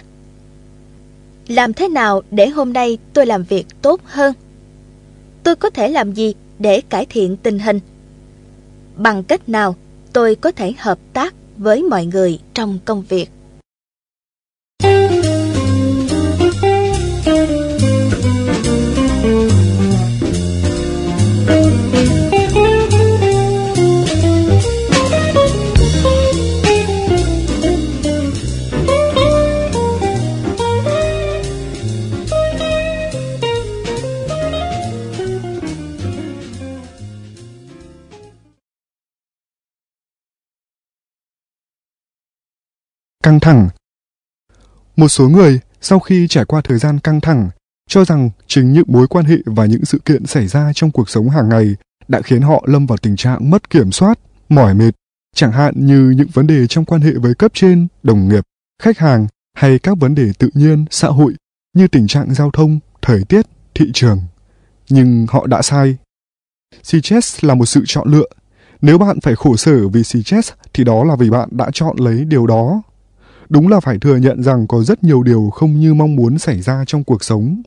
Làm 1.48 1.74
thế 1.74 1.90
nào 1.90 2.22
để 2.32 2.48
hôm 2.48 2.74
nay 2.74 2.98
tôi 3.14 3.26
làm 3.26 3.44
việc 3.44 3.66
tốt 3.82 4.02
hơn? 4.06 4.34
Tôi 5.48 5.56
có 5.56 5.70
thể 5.70 5.90
làm 5.90 6.14
gì 6.14 6.34
để 6.60 6.82
cải 6.90 7.06
thiện 7.06 7.38
tình 7.38 7.60
hình? 7.60 7.80
Bằng 8.96 9.24
cách 9.24 9.50
nào 9.50 9.76
tôi 10.14 10.36
có 10.36 10.52
thể 10.52 10.74
hợp 10.78 11.00
tác 11.14 11.34
với 11.58 11.84
mọi 11.84 12.06
người 12.06 12.40
trong 12.54 12.80
công 12.86 13.04
việc? 13.10 13.30
Căng 43.28 43.40
thẳng. 43.40 43.70
Một 44.96 45.08
số 45.08 45.30
người 45.30 45.60
sau 45.82 46.00
khi 46.00 46.28
trải 46.28 46.46
qua 46.46 46.62
thời 46.62 46.78
gian 46.78 47.00
căng 47.00 47.22
thẳng 47.22 47.50
cho 47.90 48.06
rằng 48.06 48.30
chính 48.48 48.74
những 48.74 48.84
mối 48.88 49.08
quan 49.08 49.26
hệ 49.26 49.36
và 49.46 49.66
những 49.66 49.86
sự 49.86 50.00
kiện 50.06 50.26
xảy 50.26 50.48
ra 50.48 50.72
trong 50.76 50.92
cuộc 50.92 51.10
sống 51.10 51.30
hàng 51.30 51.50
ngày 51.50 51.76
đã 52.08 52.22
khiến 52.22 52.42
họ 52.42 52.64
lâm 52.68 52.86
vào 52.86 52.98
tình 52.98 53.16
trạng 53.16 53.50
mất 53.50 53.70
kiểm 53.70 53.92
soát, 53.92 54.20
mỏi 54.50 54.74
mệt, 54.74 54.92
chẳng 55.36 55.52
hạn 55.52 55.74
như 55.78 56.14
những 56.18 56.28
vấn 56.34 56.48
đề 56.48 56.68
trong 56.68 56.86
quan 56.86 57.02
hệ 57.02 57.12
với 57.12 57.36
cấp 57.36 57.52
trên, 57.54 57.88
đồng 58.04 58.30
nghiệp, 58.30 58.44
khách 58.82 58.98
hàng 58.98 59.28
hay 59.54 59.80
các 59.80 59.98
vấn 59.98 60.16
đề 60.16 60.32
tự 60.40 60.50
nhiên, 60.54 60.86
xã 60.92 61.08
hội 61.08 61.34
như 61.74 61.88
tình 61.88 62.08
trạng 62.08 62.34
giao 62.34 62.52
thông, 62.52 62.80
thời 63.02 63.24
tiết, 63.24 63.46
thị 63.76 63.86
trường. 63.94 64.22
Nhưng 64.90 65.26
họ 65.30 65.48
đã 65.48 65.62
sai. 65.62 65.98
Siches 66.84 67.46
là 67.46 67.56
một 67.56 67.66
sự 67.66 67.84
chọn 67.86 68.12
lựa. 68.12 68.30
Nếu 68.82 68.98
bạn 68.98 69.20
phải 69.20 69.36
khổ 69.36 69.56
sở 69.56 69.88
vì 69.88 70.04
Siches 70.04 70.52
thì 70.74 70.84
đó 70.84 71.04
là 71.04 71.16
vì 71.16 71.30
bạn 71.30 71.50
đã 71.52 71.70
chọn 71.74 71.98
lấy 72.00 72.26
điều 72.26 72.48
đó. 72.48 72.82
Đúng 73.50 73.68
là 73.68 73.80
phải 73.80 73.98
thừa 74.00 74.18
nhận 74.18 74.44
rằng 74.44 74.68
có 74.68 74.84
rất 74.84 75.04
nhiều 75.04 75.24
điều 75.24 75.50
không 75.50 75.80
như 75.80 75.94
mong 75.94 76.16
muốn 76.16 76.38
xảy 76.38 76.62
ra 76.62 76.84
trong 76.88 77.04
cuộc 77.04 77.24
sống. 77.24 77.62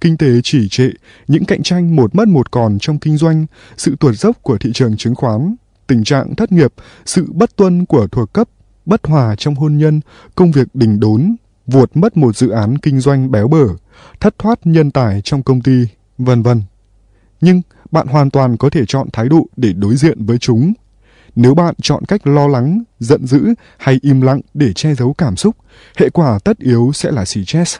Kinh 0.00 0.16
tế 0.16 0.26
chỉ 0.44 0.68
trệ, 0.68 0.88
những 1.28 1.44
cạnh 1.44 1.62
tranh 1.62 1.96
một 1.96 2.14
mất 2.14 2.28
một 2.28 2.50
còn 2.50 2.78
trong 2.80 2.98
kinh 2.98 3.16
doanh, 3.16 3.46
sự 3.76 3.96
tuột 4.00 4.14
dốc 4.14 4.36
của 4.42 4.58
thị 4.58 4.70
trường 4.74 4.96
chứng 4.96 5.14
khoán, 5.14 5.56
tình 5.86 6.04
trạng 6.04 6.34
thất 6.34 6.52
nghiệp, 6.52 6.72
sự 7.06 7.26
bất 7.32 7.56
tuân 7.56 7.86
của 7.86 8.06
thuộc 8.06 8.32
cấp, 8.32 8.48
bất 8.86 9.06
hòa 9.06 9.36
trong 9.36 9.54
hôn 9.54 9.78
nhân, 9.78 10.00
công 10.34 10.52
việc 10.52 10.68
đình 10.74 11.00
đốn, 11.00 11.36
vuột 11.66 11.90
mất 11.94 12.16
một 12.16 12.36
dự 12.36 12.48
án 12.48 12.78
kinh 12.78 13.00
doanh 13.00 13.30
béo 13.30 13.48
bở, 13.48 13.66
thất 14.20 14.34
thoát 14.38 14.66
nhân 14.66 14.90
tài 14.90 15.20
trong 15.22 15.42
công 15.42 15.60
ty, 15.60 15.86
vân 16.18 16.42
vân. 16.42 16.62
Nhưng 17.40 17.62
bạn 17.90 18.06
hoàn 18.06 18.30
toàn 18.30 18.56
có 18.56 18.70
thể 18.70 18.86
chọn 18.86 19.08
thái 19.12 19.28
độ 19.28 19.46
để 19.56 19.72
đối 19.72 19.96
diện 19.96 20.24
với 20.24 20.38
chúng 20.38 20.72
nếu 21.36 21.54
bạn 21.54 21.74
chọn 21.82 22.04
cách 22.04 22.26
lo 22.26 22.48
lắng, 22.48 22.82
giận 22.98 23.26
dữ 23.26 23.54
hay 23.78 23.98
im 24.02 24.20
lặng 24.20 24.40
để 24.54 24.72
che 24.72 24.94
giấu 24.94 25.14
cảm 25.18 25.36
xúc, 25.36 25.56
hệ 25.96 26.10
quả 26.10 26.38
tất 26.44 26.58
yếu 26.58 26.90
sẽ 26.94 27.10
là 27.10 27.24
stress. 27.24 27.76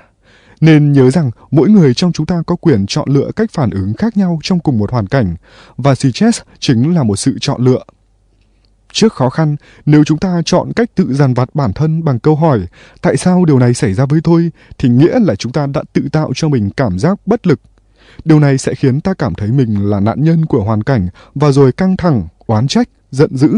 Nên 0.61 0.93
nhớ 0.93 1.11
rằng 1.11 1.31
mỗi 1.51 1.69
người 1.69 1.95
trong 1.95 2.13
chúng 2.13 2.27
ta 2.27 2.43
có 2.47 2.57
quyền 2.57 2.87
chọn 2.87 3.09
lựa 3.09 3.31
cách 3.37 3.51
phản 3.53 3.71
ứng 3.71 3.95
khác 3.95 4.17
nhau 4.17 4.39
trong 4.43 4.61
cùng 4.61 4.79
một 4.79 4.93
hoàn 4.93 5.07
cảnh, 5.07 5.37
và 5.77 5.95
stress 5.95 6.41
chính 6.59 6.95
là 6.95 7.03
một 7.03 7.17
sự 7.17 7.39
chọn 7.41 7.65
lựa. 7.65 7.83
Trước 8.93 9.13
khó 9.13 9.31
khăn, 9.31 9.57
nếu 9.87 10.05
chúng 10.05 10.19
ta 10.19 10.43
chọn 10.45 10.73
cách 10.73 10.91
tự 10.95 11.15
dằn 11.15 11.35
vặt 11.35 11.49
bản 11.55 11.73
thân 11.73 12.05
bằng 12.05 12.19
câu 12.19 12.37
hỏi 12.37 12.61
tại 13.03 13.17
sao 13.17 13.45
điều 13.45 13.59
này 13.59 13.75
xảy 13.75 13.95
ra 13.95 14.07
với 14.07 14.21
tôi, 14.25 14.51
thì 14.79 14.89
nghĩa 14.89 15.19
là 15.21 15.35
chúng 15.35 15.53
ta 15.53 15.67
đã 15.67 15.83
tự 15.93 16.03
tạo 16.13 16.33
cho 16.35 16.49
mình 16.49 16.71
cảm 16.77 16.99
giác 16.99 17.19
bất 17.27 17.47
lực. 17.47 17.61
Điều 18.25 18.41
này 18.41 18.59
sẽ 18.59 18.75
khiến 18.75 19.01
ta 19.01 19.15
cảm 19.15 19.35
thấy 19.35 19.53
mình 19.53 19.91
là 19.91 20.01
nạn 20.01 20.23
nhân 20.23 20.47
của 20.47 20.65
hoàn 20.65 20.83
cảnh 20.83 21.09
và 21.35 21.53
rồi 21.53 21.73
căng 21.73 21.97
thẳng, 21.97 22.29
oán 22.47 22.69
trách 22.69 22.89
giận 23.11 23.37
dữ. 23.37 23.51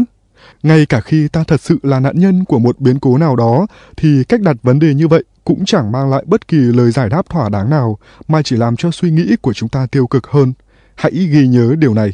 Ngay 0.63 0.85
cả 0.85 1.01
khi 1.01 1.27
ta 1.27 1.43
thật 1.43 1.61
sự 1.61 1.77
là 1.83 1.99
nạn 1.99 2.19
nhân 2.19 2.45
của 2.45 2.59
một 2.59 2.79
biến 2.79 2.99
cố 2.99 3.17
nào 3.17 3.35
đó, 3.35 3.67
thì 3.97 4.23
cách 4.23 4.41
đặt 4.41 4.55
vấn 4.63 4.79
đề 4.79 4.93
như 4.93 5.07
vậy 5.07 5.23
cũng 5.43 5.65
chẳng 5.65 5.91
mang 5.91 6.09
lại 6.09 6.23
bất 6.25 6.47
kỳ 6.47 6.57
lời 6.57 6.91
giải 6.91 7.09
đáp 7.09 7.29
thỏa 7.29 7.49
đáng 7.49 7.69
nào, 7.69 7.97
mà 8.27 8.41
chỉ 8.41 8.55
làm 8.55 8.75
cho 8.75 8.91
suy 8.91 9.11
nghĩ 9.11 9.35
của 9.41 9.53
chúng 9.53 9.69
ta 9.69 9.87
tiêu 9.91 10.07
cực 10.07 10.27
hơn. 10.27 10.53
Hãy 10.95 11.11
ghi 11.11 11.47
nhớ 11.47 11.75
điều 11.77 11.93
này. 11.93 12.13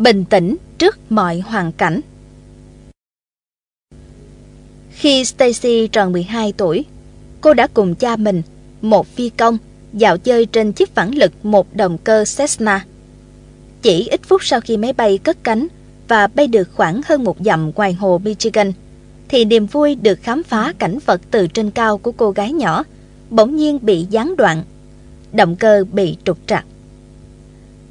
Bình 0.00 0.24
tĩnh 0.24 0.56
trước 0.78 0.98
mọi 1.12 1.40
hoàn 1.40 1.72
cảnh. 1.72 2.00
Khi 4.90 5.24
Stacy 5.24 5.88
tròn 5.92 6.12
12 6.12 6.52
tuổi, 6.56 6.84
cô 7.40 7.54
đã 7.54 7.66
cùng 7.74 7.94
cha 7.94 8.16
mình, 8.16 8.42
một 8.82 9.06
phi 9.06 9.28
công, 9.28 9.58
dạo 9.92 10.18
chơi 10.18 10.46
trên 10.46 10.72
chiếc 10.72 10.94
phản 10.94 11.14
lực 11.14 11.32
một 11.42 11.76
động 11.76 11.98
cơ 11.98 12.24
Cessna. 12.36 12.84
Chỉ 13.82 14.08
ít 14.08 14.20
phút 14.22 14.44
sau 14.44 14.60
khi 14.60 14.76
máy 14.76 14.92
bay 14.92 15.18
cất 15.18 15.44
cánh 15.44 15.66
và 16.08 16.26
bay 16.26 16.46
được 16.46 16.68
khoảng 16.74 17.00
hơn 17.06 17.24
một 17.24 17.36
dặm 17.40 17.72
ngoài 17.72 17.92
hồ 17.92 18.20
Michigan, 18.24 18.72
thì 19.28 19.44
niềm 19.44 19.66
vui 19.66 19.94
được 19.94 20.18
khám 20.22 20.42
phá 20.42 20.72
cảnh 20.78 20.98
vật 21.06 21.20
từ 21.30 21.46
trên 21.46 21.70
cao 21.70 21.98
của 21.98 22.12
cô 22.12 22.30
gái 22.30 22.52
nhỏ 22.52 22.84
bỗng 23.30 23.56
nhiên 23.56 23.78
bị 23.82 24.06
gián 24.10 24.36
đoạn. 24.36 24.62
Động 25.32 25.56
cơ 25.56 25.84
bị 25.92 26.16
trục 26.24 26.38
trặc. 26.46 26.64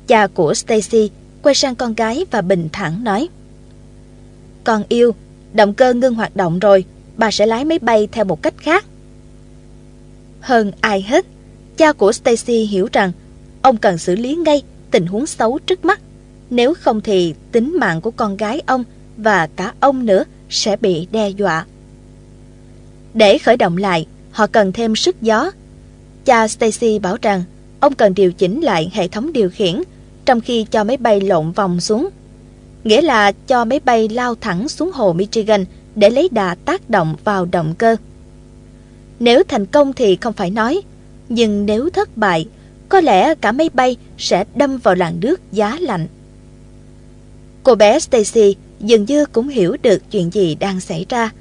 Cha 0.08 0.28
của 0.28 0.54
Stacy 0.54 1.10
quay 1.44 1.56
sang 1.56 1.76
con 1.76 1.94
gái 1.94 2.26
và 2.32 2.42
bình 2.42 2.70
thản 2.72 3.04
nói 3.04 3.30
Con 4.64 4.84
yêu, 4.90 5.16
động 5.54 5.74
cơ 5.74 5.94
ngưng 5.94 6.16
hoạt 6.16 6.36
động 6.36 6.60
rồi, 6.60 6.86
bà 7.18 7.32
sẽ 7.32 7.46
lái 7.46 7.66
máy 7.66 7.80
bay 7.80 8.08
theo 8.12 8.26
một 8.26 8.42
cách 8.42 8.54
khác. 8.58 8.86
Hơn 10.42 10.72
ai 10.82 11.02
hết, 11.02 11.26
cha 11.78 11.94
của 11.94 12.12
Stacy 12.12 12.66
hiểu 12.66 12.88
rằng 12.92 13.12
ông 13.62 13.78
cần 13.78 13.98
xử 13.98 14.16
lý 14.16 14.36
ngay 14.36 14.64
tình 14.92 15.06
huống 15.06 15.26
xấu 15.26 15.60
trước 15.60 15.86
mắt. 15.86 16.02
Nếu 16.50 16.74
không 16.74 17.02
thì 17.02 17.34
tính 17.52 17.76
mạng 17.80 18.02
của 18.02 18.12
con 18.12 18.38
gái 18.38 18.62
ông 18.66 18.84
và 19.18 19.48
cả 19.48 19.74
ông 19.80 20.06
nữa 20.06 20.24
sẽ 20.50 20.76
bị 20.76 21.08
đe 21.12 21.30
dọa. 21.30 21.66
Để 23.14 23.38
khởi 23.38 23.58
động 23.58 23.78
lại, 23.78 24.08
họ 24.32 24.48
cần 24.48 24.72
thêm 24.72 24.96
sức 24.96 25.22
gió. 25.22 25.52
Cha 26.26 26.48
Stacy 26.48 27.00
bảo 27.00 27.18
rằng 27.22 27.44
ông 27.80 27.94
cần 27.94 28.14
điều 28.14 28.32
chỉnh 28.32 28.62
lại 28.62 28.92
hệ 28.94 29.08
thống 29.08 29.34
điều 29.34 29.50
khiển 29.50 29.84
trong 30.30 30.42
khi 30.42 30.66
cho 30.72 30.84
máy 30.84 30.98
bay 30.98 31.22
lộn 31.22 31.52
vòng 31.52 31.80
xuống. 31.80 32.10
Nghĩa 32.84 33.02
là 33.02 33.32
cho 33.32 33.66
máy 33.66 33.80
bay 33.86 34.10
lao 34.10 34.36
thẳng 34.36 34.70
xuống 34.70 34.92
hồ 34.94 35.14
Michigan 35.14 35.66
để 35.96 36.10
lấy 36.10 36.30
đà 36.32 36.56
tác 36.56 36.90
động 36.90 37.16
vào 37.24 37.46
động 37.46 37.74
cơ. 37.78 37.96
Nếu 39.20 39.44
thành 39.48 39.66
công 39.66 39.94
thì 39.94 40.16
không 40.16 40.34
phải 40.34 40.50
nói, 40.50 40.82
nhưng 41.30 41.66
nếu 41.66 41.90
thất 41.90 42.18
bại, 42.18 42.48
có 42.90 43.02
lẽ 43.02 43.36
cả 43.36 43.52
máy 43.52 43.70
bay 43.74 43.98
sẽ 44.18 44.46
đâm 44.56 44.78
vào 44.78 44.96
làn 44.96 45.20
nước 45.20 45.52
giá 45.52 45.78
lạnh. 45.80 46.08
Cô 47.64 47.76
bé 47.76 48.00
Stacy 48.00 48.56
dường 48.80 49.06
như 49.06 49.26
cũng 49.26 49.48
hiểu 49.48 49.78
được 49.84 50.12
chuyện 50.12 50.30
gì 50.34 50.56
đang 50.56 50.80
xảy 50.80 51.06
ra 51.10 51.32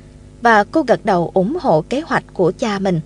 và 0.42 0.64
cô 0.64 0.82
gật 0.82 1.04
đầu 1.04 1.30
ủng 1.34 1.58
hộ 1.60 1.84
kế 1.88 2.00
hoạch 2.00 2.24
của 2.32 2.52
cha 2.58 2.78
mình. 2.78 3.00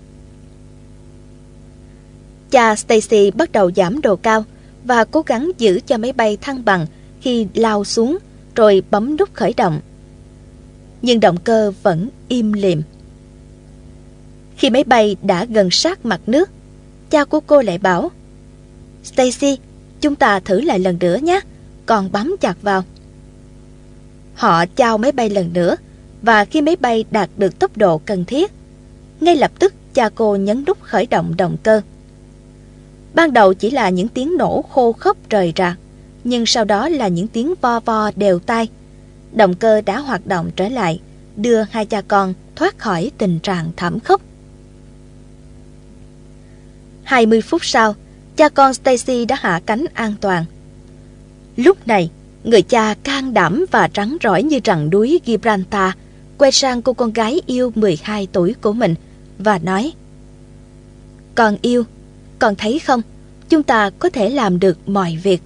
Cha 2.51 2.75
Stacy 2.75 3.31
bắt 3.31 3.51
đầu 3.51 3.71
giảm 3.75 4.01
độ 4.01 4.15
cao 4.15 4.45
và 4.83 5.03
cố 5.03 5.21
gắng 5.21 5.51
giữ 5.57 5.79
cho 5.87 5.97
máy 5.97 6.13
bay 6.13 6.37
thăng 6.41 6.65
bằng 6.65 6.85
khi 7.21 7.47
lao 7.53 7.83
xuống 7.83 8.17
rồi 8.55 8.83
bấm 8.91 9.17
nút 9.17 9.33
khởi 9.33 9.53
động. 9.57 9.79
Nhưng 11.01 11.19
động 11.19 11.37
cơ 11.37 11.73
vẫn 11.83 12.09
im 12.27 12.53
lìm. 12.53 12.81
Khi 14.57 14.69
máy 14.69 14.83
bay 14.83 15.15
đã 15.21 15.45
gần 15.45 15.71
sát 15.71 16.05
mặt 16.05 16.21
nước, 16.27 16.49
cha 17.09 17.25
của 17.25 17.39
cô 17.39 17.61
lại 17.61 17.77
bảo 17.77 18.11
Stacy, 19.03 19.57
chúng 20.01 20.15
ta 20.15 20.39
thử 20.39 20.61
lại 20.61 20.79
lần 20.79 20.97
nữa 20.99 21.17
nhé, 21.17 21.39
còn 21.85 22.11
bấm 22.11 22.35
chặt 22.41 22.61
vào. 22.61 22.83
Họ 24.35 24.65
chào 24.65 24.97
máy 24.97 25.11
bay 25.11 25.29
lần 25.29 25.53
nữa 25.53 25.75
và 26.21 26.45
khi 26.45 26.61
máy 26.61 26.75
bay 26.75 27.05
đạt 27.11 27.29
được 27.37 27.59
tốc 27.59 27.77
độ 27.77 27.97
cần 27.97 28.25
thiết, 28.25 28.51
ngay 29.19 29.35
lập 29.35 29.51
tức 29.59 29.73
cha 29.93 30.09
cô 30.15 30.35
nhấn 30.35 30.63
nút 30.67 30.81
khởi 30.81 31.05
động 31.05 31.33
động 31.37 31.57
cơ. 31.63 31.81
Ban 33.13 33.33
đầu 33.33 33.53
chỉ 33.53 33.71
là 33.71 33.89
những 33.89 34.07
tiếng 34.07 34.37
nổ 34.37 34.61
khô 34.61 34.91
khốc 34.91 35.17
rời 35.29 35.53
rạc, 35.55 35.77
nhưng 36.23 36.45
sau 36.45 36.65
đó 36.65 36.89
là 36.89 37.07
những 37.07 37.27
tiếng 37.27 37.53
vo 37.61 37.79
vo 37.79 38.11
đều 38.15 38.39
tai. 38.39 38.67
Động 39.31 39.53
cơ 39.53 39.81
đã 39.81 39.99
hoạt 39.99 40.27
động 40.27 40.51
trở 40.55 40.69
lại, 40.69 40.99
đưa 41.35 41.61
hai 41.71 41.85
cha 41.85 42.01
con 42.01 42.33
thoát 42.55 42.79
khỏi 42.79 43.11
tình 43.17 43.39
trạng 43.39 43.71
thảm 43.75 43.99
khốc. 43.99 44.21
20 47.03 47.41
phút 47.41 47.65
sau, 47.65 47.95
cha 48.35 48.49
con 48.49 48.73
Stacy 48.73 49.25
đã 49.25 49.35
hạ 49.39 49.61
cánh 49.65 49.85
an 49.93 50.13
toàn. 50.21 50.45
Lúc 51.55 51.87
này, 51.87 52.09
người 52.43 52.61
cha 52.61 52.95
can 53.03 53.33
đảm 53.33 53.65
và 53.71 53.87
trắng 53.87 54.17
rõi 54.23 54.43
như 54.43 54.59
rặng 54.65 54.89
núi 54.89 55.21
Gibraltar 55.25 55.91
quay 56.37 56.51
sang 56.51 56.81
cô 56.81 56.93
con 56.93 57.13
gái 57.13 57.41
yêu 57.45 57.71
12 57.75 58.27
tuổi 58.31 58.55
của 58.61 58.73
mình 58.73 58.95
và 59.37 59.57
nói 59.57 59.93
Con 61.35 61.57
yêu, 61.61 61.83
còn 62.39 62.55
thấy 62.55 62.79
không, 62.79 63.01
chúng 63.49 63.63
ta 63.63 63.89
có 63.89 64.09
thể 64.09 64.29
làm 64.29 64.59
được 64.59 64.89
mọi 64.89 65.17
việc. 65.23 65.41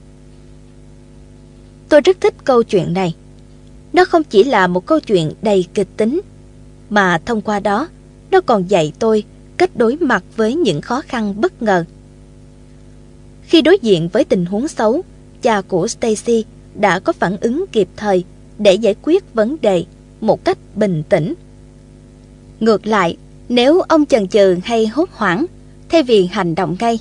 Tôi 1.90 2.02
rất 2.02 2.22
thích 2.22 2.34
câu 2.44 2.64
chuyện 2.64 2.94
này. 2.94 3.16
Nó 3.94 4.06
không 4.06 4.24
chỉ 4.24 4.44
là 4.44 4.68
một 4.68 4.86
câu 4.86 5.00
chuyện 5.00 5.32
đầy 5.42 5.66
kịch 5.74 5.88
tính, 5.98 6.22
mà 6.90 7.18
thông 7.26 7.42
qua 7.42 7.60
đó, 7.60 7.88
nó 8.32 8.42
còn 8.42 8.70
dạy 8.70 8.94
tôi 9.00 9.24
cách 9.58 9.76
đối 9.76 9.98
mặt 9.98 10.24
với 10.36 10.56
những 10.56 10.82
khó 10.82 11.02
khăn 11.02 11.42
bất 11.42 11.62
ngờ. 11.62 11.86
Khi 13.44 13.62
đối 13.62 13.78
diện 13.82 14.10
với 14.14 14.24
tình 14.24 14.46
huống 14.46 14.68
xấu, 14.68 15.02
cha 15.42 15.62
của 15.62 15.88
Stacy 15.88 16.46
đã 16.76 17.00
có 17.00 17.14
phản 17.14 17.38
ứng 17.42 17.66
kịp 17.72 17.88
thời 17.98 18.24
để 18.60 18.74
giải 18.74 18.96
quyết 19.02 19.34
vấn 19.34 19.58
đề 19.62 19.86
một 20.22 20.46
cách 20.46 20.58
bình 20.76 21.04
tĩnh. 21.10 21.34
Ngược 22.60 22.88
lại, 22.88 23.18
nếu 23.50 23.82
ông 23.82 24.06
chần 24.06 24.28
chừ 24.28 24.58
hay 24.64 24.88
hốt 24.88 25.10
hoảng, 25.12 25.46
thay 25.90 26.04
vì 26.04 26.26
hành 26.26 26.56
động 26.56 26.76
ngay, 26.80 27.00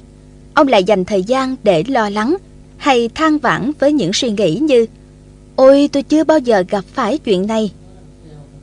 ông 0.54 0.68
lại 0.68 0.84
dành 0.84 1.04
thời 1.04 1.22
gian 1.22 1.56
để 1.62 1.84
lo 1.88 2.10
lắng 2.10 2.36
hay 2.76 3.08
than 3.14 3.38
vãn 3.38 3.72
với 3.78 3.92
những 3.92 4.12
suy 4.12 4.30
nghĩ 4.30 4.56
như 4.56 4.86
Ôi 5.56 5.88
tôi 5.92 6.02
chưa 6.02 6.24
bao 6.24 6.38
giờ 6.38 6.64
gặp 6.68 6.84
phải 6.94 7.18
chuyện 7.18 7.46
này. 7.46 7.72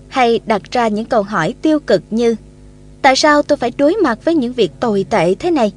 Hay 0.07 0.39
đặt 0.45 0.61
ra 0.71 0.87
những 0.87 1.05
câu 1.05 1.23
hỏi 1.23 1.55
tiêu 1.61 1.79
cực 1.79 2.01
như 2.11 2.35
Tại 3.03 3.15
sao 3.15 3.41
tôi 3.41 3.57
phải 3.57 3.71
đối 3.77 3.95
mặt 3.95 4.19
với 4.25 4.35
những 4.35 4.53
việc 4.53 4.71
tồi 4.79 5.05
tệ 5.09 5.35
thế 5.35 5.51
này? 5.51 5.71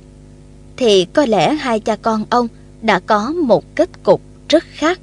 Thì 0.76 1.04
có 1.04 1.26
lẽ 1.26 1.54
hai 1.54 1.80
cha 1.80 1.96
con 1.96 2.24
ông 2.30 2.48
đã 2.82 2.98
có 2.98 3.32
một 3.32 3.64
kết 3.74 3.88
cục 4.02 4.20
rất 4.48 4.64
khác. 4.72 5.00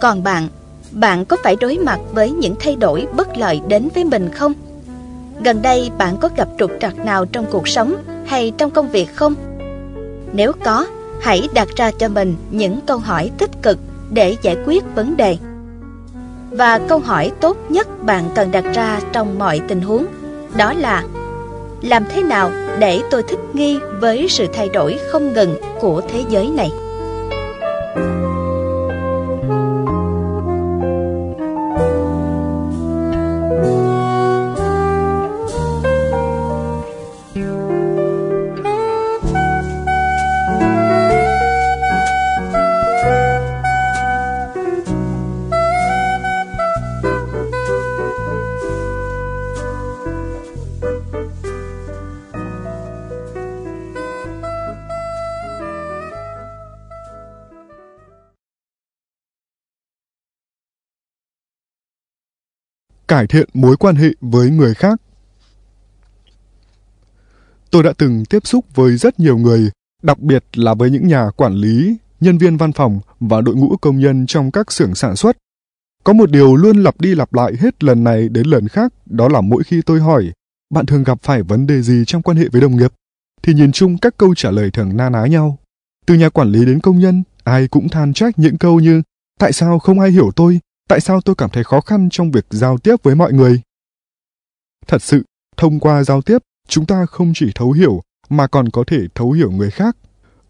Còn 0.00 0.22
bạn, 0.22 0.48
bạn 0.92 1.24
có 1.24 1.36
phải 1.44 1.56
đối 1.60 1.78
mặt 1.78 2.00
với 2.12 2.30
những 2.30 2.54
thay 2.60 2.76
đổi 2.76 3.06
bất 3.16 3.36
lợi 3.36 3.60
đến 3.68 3.88
với 3.94 4.04
mình 4.04 4.30
không? 4.30 4.52
Gần 5.40 5.62
đây 5.62 5.90
bạn 5.98 6.16
có 6.16 6.28
gặp 6.36 6.48
trục 6.58 6.70
trặc 6.80 6.96
nào 6.98 7.24
trong 7.24 7.46
cuộc 7.50 7.68
sống 7.68 7.94
hay 8.26 8.52
trong 8.58 8.70
công 8.70 8.90
việc 8.90 9.16
không? 9.16 9.34
Nếu 10.32 10.52
có, 10.64 10.86
hãy 11.20 11.48
đặt 11.54 11.68
ra 11.76 11.90
cho 11.98 12.08
mình 12.08 12.36
những 12.50 12.80
câu 12.86 12.98
hỏi 12.98 13.30
tích 13.38 13.50
cực 13.62 13.78
để 14.10 14.36
giải 14.42 14.56
quyết 14.66 14.84
vấn 14.94 15.16
đề. 15.16 15.36
Và 16.50 16.78
câu 16.78 16.98
hỏi 16.98 17.32
tốt 17.40 17.56
nhất 17.68 18.02
bạn 18.02 18.24
cần 18.34 18.50
đặt 18.50 18.64
ra 18.74 19.00
trong 19.12 19.38
mọi 19.38 19.60
tình 19.68 19.80
huống 19.80 20.06
đó 20.56 20.72
là 20.72 21.04
làm 21.82 22.04
thế 22.14 22.22
nào 22.22 22.50
để 22.78 23.00
tôi 23.10 23.22
thích 23.22 23.38
nghi 23.52 23.78
với 24.00 24.26
sự 24.28 24.46
thay 24.52 24.68
đổi 24.68 24.98
không 25.12 25.32
ngừng 25.32 25.56
của 25.80 26.02
thế 26.08 26.24
giới 26.28 26.48
này? 26.48 26.70
Cải 63.08 63.26
thiện 63.26 63.48
mối 63.54 63.76
quan 63.76 63.96
hệ 63.96 64.08
với 64.20 64.50
người 64.50 64.74
khác. 64.74 65.00
Tôi 67.70 67.82
đã 67.82 67.92
từng 67.98 68.24
tiếp 68.24 68.46
xúc 68.46 68.64
với 68.74 68.96
rất 68.96 69.20
nhiều 69.20 69.38
người, 69.38 69.70
đặc 70.02 70.18
biệt 70.18 70.44
là 70.54 70.74
với 70.74 70.90
những 70.90 71.08
nhà 71.08 71.30
quản 71.36 71.54
lý, 71.54 71.96
nhân 72.20 72.38
viên 72.38 72.56
văn 72.56 72.72
phòng 72.72 73.00
và 73.20 73.40
đội 73.40 73.54
ngũ 73.54 73.76
công 73.76 74.00
nhân 74.00 74.26
trong 74.26 74.50
các 74.50 74.72
xưởng 74.72 74.94
sản 74.94 75.16
xuất. 75.16 75.36
Có 76.04 76.12
một 76.12 76.30
điều 76.30 76.56
luôn 76.56 76.82
lặp 76.82 77.00
đi 77.00 77.14
lặp 77.14 77.34
lại 77.34 77.52
hết 77.60 77.84
lần 77.84 78.04
này 78.04 78.28
đến 78.28 78.46
lần 78.46 78.68
khác, 78.68 78.92
đó 79.06 79.28
là 79.28 79.40
mỗi 79.40 79.62
khi 79.64 79.82
tôi 79.86 80.00
hỏi, 80.00 80.32
bạn 80.70 80.86
thường 80.86 81.04
gặp 81.04 81.18
phải 81.22 81.42
vấn 81.42 81.66
đề 81.66 81.82
gì 81.82 82.04
trong 82.06 82.22
quan 82.22 82.36
hệ 82.36 82.48
với 82.48 82.60
đồng 82.60 82.76
nghiệp? 82.76 82.92
Thì 83.42 83.54
nhìn 83.54 83.72
chung 83.72 83.98
các 83.98 84.16
câu 84.16 84.34
trả 84.34 84.50
lời 84.50 84.70
thường 84.70 84.96
na 84.96 85.10
ná 85.10 85.26
nhau. 85.26 85.58
Từ 86.06 86.14
nhà 86.14 86.28
quản 86.28 86.52
lý 86.52 86.64
đến 86.64 86.80
công 86.80 86.98
nhân, 86.98 87.22
ai 87.44 87.68
cũng 87.68 87.88
than 87.88 88.12
trách 88.12 88.38
những 88.38 88.58
câu 88.58 88.80
như 88.80 89.02
Tại 89.38 89.52
sao 89.52 89.78
không 89.78 90.00
ai 90.00 90.10
hiểu 90.10 90.30
tôi? 90.36 90.60
Tại 90.88 91.00
sao 91.00 91.20
tôi 91.20 91.34
cảm 91.34 91.50
thấy 91.50 91.64
khó 91.64 91.80
khăn 91.80 92.08
trong 92.10 92.30
việc 92.30 92.46
giao 92.50 92.78
tiếp 92.78 92.96
với 93.02 93.14
mọi 93.14 93.32
người? 93.32 93.60
Thật 94.86 95.02
sự, 95.02 95.22
thông 95.56 95.80
qua 95.80 96.04
giao 96.04 96.22
tiếp, 96.22 96.38
chúng 96.68 96.86
ta 96.86 97.06
không 97.06 97.32
chỉ 97.34 97.52
thấu 97.54 97.72
hiểu, 97.72 98.02
mà 98.28 98.46
còn 98.46 98.70
có 98.70 98.84
thể 98.86 99.00
thấu 99.14 99.32
hiểu 99.32 99.50
người 99.50 99.70
khác. 99.70 99.96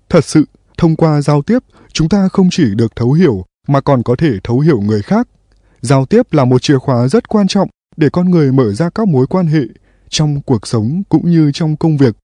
Thật 0.08 0.24
sự, 0.24 0.44
thông 0.78 0.96
qua 0.96 1.20
giao 1.20 1.42
tiếp, 1.42 1.58
chúng 1.92 2.08
ta 2.08 2.28
không 2.28 2.48
chỉ 2.50 2.74
được 2.74 2.96
thấu 2.96 3.12
hiểu, 3.12 3.44
mà 3.68 3.80
còn 3.80 4.02
có 4.02 4.16
thể 4.18 4.30
thấu 4.44 4.60
hiểu 4.60 4.80
người 4.80 5.02
khác. 5.02 5.28
Giao 5.80 6.06
tiếp 6.06 6.32
là 6.32 6.44
một 6.44 6.62
chìa 6.62 6.78
khóa 6.78 7.08
rất 7.08 7.28
quan 7.28 7.48
trọng 7.48 7.68
để 7.96 8.08
con 8.10 8.30
người 8.30 8.52
mở 8.52 8.72
ra 8.72 8.90
các 8.90 9.08
mối 9.08 9.26
quan 9.26 9.46
hệ 9.46 9.62
trong 10.08 10.42
cuộc 10.42 10.66
sống 10.66 11.02
cũng 11.08 11.30
như 11.30 11.50
trong 11.54 11.76
công 11.76 11.96
việc. 11.96 12.16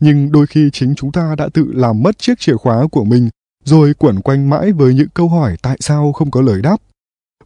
Nhưng 0.00 0.32
đôi 0.32 0.46
khi 0.46 0.70
chính 0.72 0.94
chúng 0.94 1.12
ta 1.12 1.34
đã 1.38 1.48
tự 1.54 1.72
làm 1.74 2.02
mất 2.02 2.18
chiếc 2.18 2.38
chìa 2.38 2.56
khóa 2.56 2.86
của 2.92 3.04
mình, 3.04 3.28
rồi 3.64 3.94
quẩn 3.94 4.20
quanh 4.20 4.50
mãi 4.50 4.72
với 4.72 4.94
những 4.94 5.08
câu 5.14 5.28
hỏi 5.28 5.56
tại 5.62 5.76
sao 5.80 6.12
không 6.12 6.30
có 6.30 6.40
lời 6.40 6.62
đáp 6.62 6.76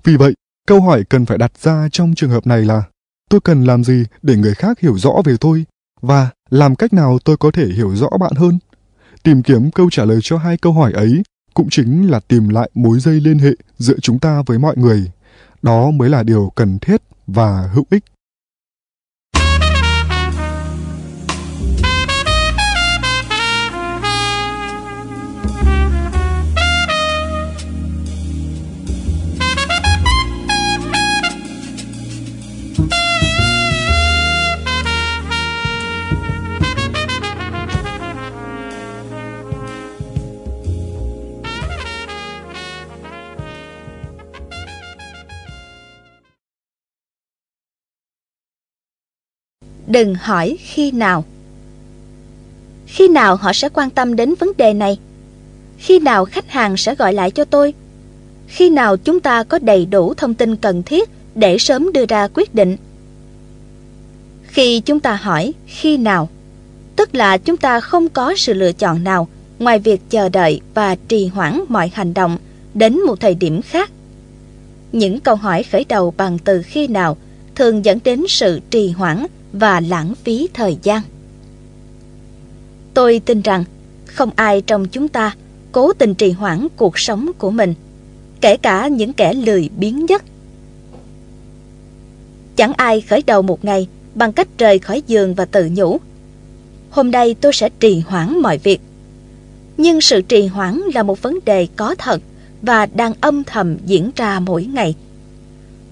vì 0.04 0.16
vậy, 0.16 0.34
câu 0.66 0.80
hỏi 0.80 1.04
cần 1.04 1.26
phải 1.26 1.38
đặt 1.38 1.52
ra 1.58 1.88
trong 1.92 2.14
trường 2.14 2.30
hợp 2.30 2.46
này 2.46 2.64
là 2.64 2.82
tôi 3.30 3.40
cần 3.40 3.64
làm 3.64 3.84
gì 3.84 4.04
để 4.22 4.36
người 4.36 4.54
khác 4.54 4.80
hiểu 4.80 4.98
rõ 4.98 5.12
về 5.24 5.36
tôi 5.40 5.64
và 6.00 6.30
làm 6.50 6.74
cách 6.74 6.92
nào 6.92 7.18
tôi 7.24 7.36
có 7.36 7.50
thể 7.50 7.66
hiểu 7.66 7.96
rõ 7.96 8.08
bạn 8.20 8.32
hơn? 8.36 8.58
Tìm 9.22 9.42
kiếm 9.42 9.70
câu 9.70 9.90
trả 9.90 10.04
lời 10.04 10.18
cho 10.22 10.38
hai 10.38 10.56
câu 10.56 10.72
hỏi 10.72 10.92
ấy 10.92 11.22
cũng 11.54 11.70
chính 11.70 12.10
là 12.10 12.20
tìm 12.20 12.48
lại 12.48 12.70
mối 12.74 13.00
dây 13.00 13.20
liên 13.20 13.38
hệ 13.38 13.50
giữa 13.78 13.98
chúng 14.02 14.18
ta 14.18 14.42
với 14.46 14.58
mọi 14.58 14.76
người. 14.76 15.10
Đó 15.62 15.90
mới 15.90 16.10
là 16.10 16.22
điều 16.22 16.52
cần 16.54 16.78
thiết 16.78 17.02
và 17.26 17.70
hữu 17.74 17.84
ích. 17.90 18.04
Đừng 49.88 50.14
hỏi 50.14 50.56
khi 50.60 50.90
nào. 50.90 51.24
Khi 52.86 53.08
nào 53.08 53.36
họ 53.36 53.52
sẽ 53.52 53.68
quan 53.68 53.90
tâm 53.90 54.16
đến 54.16 54.34
vấn 54.34 54.50
đề 54.56 54.74
này? 54.74 54.98
Khi 55.78 55.98
nào 55.98 56.24
khách 56.24 56.50
hàng 56.50 56.76
sẽ 56.76 56.94
gọi 56.94 57.12
lại 57.12 57.30
cho 57.30 57.44
tôi? 57.44 57.74
Khi 58.46 58.70
nào 58.70 58.96
chúng 58.96 59.20
ta 59.20 59.44
có 59.44 59.58
đầy 59.58 59.86
đủ 59.86 60.14
thông 60.14 60.34
tin 60.34 60.56
cần 60.56 60.82
thiết 60.82 61.08
để 61.34 61.58
sớm 61.58 61.92
đưa 61.92 62.04
ra 62.08 62.28
quyết 62.34 62.54
định? 62.54 62.76
Khi 64.42 64.80
chúng 64.80 65.00
ta 65.00 65.14
hỏi 65.14 65.54
khi 65.66 65.96
nào, 65.96 66.28
tức 66.96 67.14
là 67.14 67.38
chúng 67.38 67.56
ta 67.56 67.80
không 67.80 68.08
có 68.08 68.34
sự 68.36 68.54
lựa 68.54 68.72
chọn 68.72 69.04
nào 69.04 69.28
ngoài 69.58 69.78
việc 69.78 70.00
chờ 70.10 70.28
đợi 70.28 70.60
và 70.74 70.96
trì 71.08 71.26
hoãn 71.26 71.60
mọi 71.68 71.90
hành 71.94 72.14
động 72.14 72.38
đến 72.74 73.00
một 73.00 73.20
thời 73.20 73.34
điểm 73.34 73.62
khác. 73.62 73.90
Những 74.92 75.20
câu 75.20 75.36
hỏi 75.36 75.62
khởi 75.62 75.84
đầu 75.88 76.14
bằng 76.16 76.38
từ 76.38 76.62
khi 76.62 76.86
nào 76.86 77.16
thường 77.54 77.84
dẫn 77.84 77.98
đến 78.04 78.24
sự 78.28 78.60
trì 78.70 78.90
hoãn 78.90 79.26
và 79.52 79.80
lãng 79.80 80.14
phí 80.24 80.48
thời 80.54 80.78
gian. 80.82 81.02
Tôi 82.94 83.20
tin 83.24 83.42
rằng 83.42 83.64
không 84.06 84.30
ai 84.36 84.60
trong 84.60 84.88
chúng 84.88 85.08
ta 85.08 85.36
cố 85.72 85.92
tình 85.92 86.14
trì 86.14 86.30
hoãn 86.30 86.68
cuộc 86.76 86.98
sống 86.98 87.30
của 87.38 87.50
mình. 87.50 87.74
kể 88.40 88.56
cả 88.56 88.88
những 88.88 89.12
kẻ 89.12 89.34
lười 89.34 89.70
biếng 89.78 90.06
nhất. 90.06 90.22
Chẳng 92.56 92.72
ai 92.72 93.00
khởi 93.00 93.22
đầu 93.26 93.42
một 93.42 93.64
ngày 93.64 93.88
bằng 94.14 94.32
cách 94.32 94.48
rời 94.58 94.78
khỏi 94.78 95.02
giường 95.06 95.34
và 95.34 95.44
tự 95.44 95.70
nhủ. 95.72 95.98
Hôm 96.90 97.10
nay 97.10 97.34
tôi 97.40 97.52
sẽ 97.52 97.68
trì 97.80 98.00
hoãn 98.00 98.38
mọi 98.38 98.58
việc. 98.58 98.80
Nhưng 99.76 100.00
sự 100.00 100.20
trì 100.20 100.46
hoãn 100.46 100.80
là 100.94 101.02
một 101.02 101.22
vấn 101.22 101.38
đề 101.44 101.66
có 101.76 101.94
thật 101.98 102.20
và 102.62 102.86
đang 102.86 103.12
âm 103.20 103.44
thầm 103.44 103.76
diễn 103.86 104.10
ra 104.16 104.40
mỗi 104.40 104.64
ngày. 104.64 104.94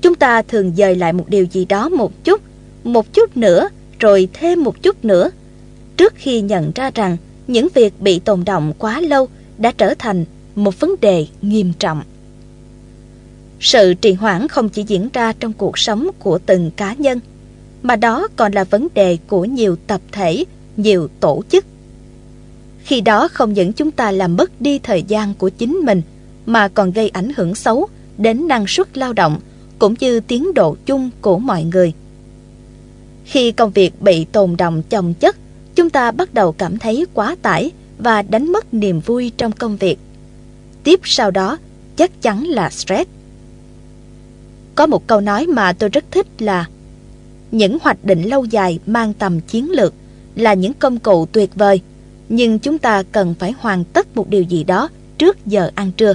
Chúng 0.03 0.15
ta 0.15 0.43
thường 0.43 0.73
dời 0.77 0.95
lại 0.95 1.13
một 1.13 1.29
điều 1.29 1.45
gì 1.45 1.65
đó 1.65 1.89
một 1.89 2.25
chút, 2.25 2.41
một 2.93 3.13
chút 3.13 3.37
nữa, 3.37 3.69
rồi 3.99 4.29
thêm 4.33 4.65
một 4.65 4.83
chút 4.83 5.05
nữa, 5.05 5.31
trước 5.97 6.15
khi 6.17 6.41
nhận 6.41 6.73
ra 6.75 6.91
rằng 6.95 7.17
những 7.47 7.69
việc 7.75 8.01
bị 8.01 8.19
tồn 8.19 8.45
động 8.45 8.73
quá 8.79 9.01
lâu 9.01 9.29
đã 9.59 9.73
trở 9.79 9.95
thành 9.99 10.25
một 10.55 10.81
vấn 10.81 10.95
đề 11.01 11.27
nghiêm 11.43 11.73
trọng. 11.79 12.03
Sự 13.61 13.95
trì 13.95 14.13
hoãn 14.13 14.49
không 14.49 14.69
chỉ 14.69 14.83
diễn 14.83 15.09
ra 15.13 15.33
trong 15.33 15.53
cuộc 15.53 15.79
sống 15.79 16.11
của 16.19 16.39
từng 16.39 16.71
cá 16.77 16.95
nhân, 16.95 17.21
mà 17.83 17.97
đó 17.97 18.29
còn 18.37 18.53
là 18.53 18.65
vấn 18.65 18.89
đề 18.95 19.19
của 19.27 19.45
nhiều 19.45 19.77
tập 19.87 20.01
thể, 20.13 20.45
nhiều 20.77 21.09
tổ 21.21 21.43
chức. 21.49 21.65
Khi 22.85 23.01
đó 23.01 23.29
không 23.29 23.53
những 23.53 23.73
chúng 23.73 23.91
ta 23.91 24.11
làm 24.11 24.37
mất 24.37 24.61
đi 24.61 24.79
thời 24.79 25.03
gian 25.03 25.35
của 25.35 25.49
chính 25.49 25.75
mình, 25.75 26.03
mà 26.47 26.69
còn 26.69 26.93
gây 26.93 27.09
ảnh 27.09 27.33
hưởng 27.37 27.55
xấu 27.55 27.89
đến 28.19 28.49
năng 28.49 28.67
suất 28.67 28.99
lao 28.99 29.13
động 29.13 29.41
cũng 29.79 29.95
như 30.01 30.21
tiến 30.21 30.55
độ 30.55 30.77
chung 30.87 31.11
của 31.21 31.39
mọi 31.39 31.65
người. 31.65 31.93
Khi 33.27 33.53
công 33.53 33.71
việc 33.71 34.03
bị 34.03 34.25
tồn 34.25 34.57
động 34.57 34.83
chồng 34.91 35.15
chất, 35.15 35.37
chúng 35.75 35.91
ta 35.91 36.11
bắt 36.11 36.35
đầu 36.35 36.53
cảm 36.53 36.79
thấy 36.79 37.07
quá 37.15 37.37
tải 37.43 37.71
và 37.99 38.23
đánh 38.23 38.53
mất 38.53 38.75
niềm 38.75 39.01
vui 39.01 39.33
trong 39.37 39.53
công 39.53 39.77
việc. 39.77 39.99
Tiếp 40.85 41.01
sau 41.05 41.31
đó, 41.31 41.59
chắc 41.97 42.23
chắn 42.23 42.45
là 42.45 42.71
stress. 42.71 43.11
Có 44.75 44.87
một 44.87 45.07
câu 45.07 45.21
nói 45.21 45.47
mà 45.47 45.73
tôi 45.73 45.91
rất 45.91 46.05
thích 46.11 46.27
là 46.39 46.67
Những 47.51 47.79
hoạch 47.83 48.05
định 48.05 48.23
lâu 48.23 48.45
dài 48.45 48.79
mang 48.87 49.13
tầm 49.15 49.41
chiến 49.41 49.71
lược 49.71 49.95
là 50.35 50.55
những 50.55 50.75
công 50.75 50.99
cụ 50.99 51.27
tuyệt 51.27 51.51
vời, 51.55 51.81
nhưng 52.29 52.59
chúng 52.59 52.79
ta 52.79 53.03
cần 53.03 53.35
phải 53.39 53.55
hoàn 53.59 53.85
tất 53.85 54.17
một 54.17 54.29
điều 54.29 54.43
gì 54.43 54.65
đó 54.65 54.89
trước 55.19 55.47
giờ 55.47 55.71
ăn 55.75 55.93
trưa. 55.93 56.15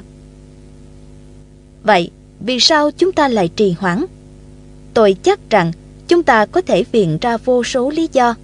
Vậy, 1.83 2.11
vì 2.39 2.59
sao 2.59 2.91
chúng 2.91 3.11
ta 3.11 3.27
lại 3.27 3.49
trì 3.55 3.75
hoãn? 3.79 4.05
Tôi 4.93 5.15
chắc 5.23 5.49
rằng 5.49 5.71
chúng 6.11 6.23
ta 6.23 6.45
có 6.45 6.61
thể 6.61 6.83
viện 6.91 7.17
ra 7.21 7.37
vô 7.37 7.63
số 7.63 7.89
lý 7.89 8.09
do. 8.13 8.35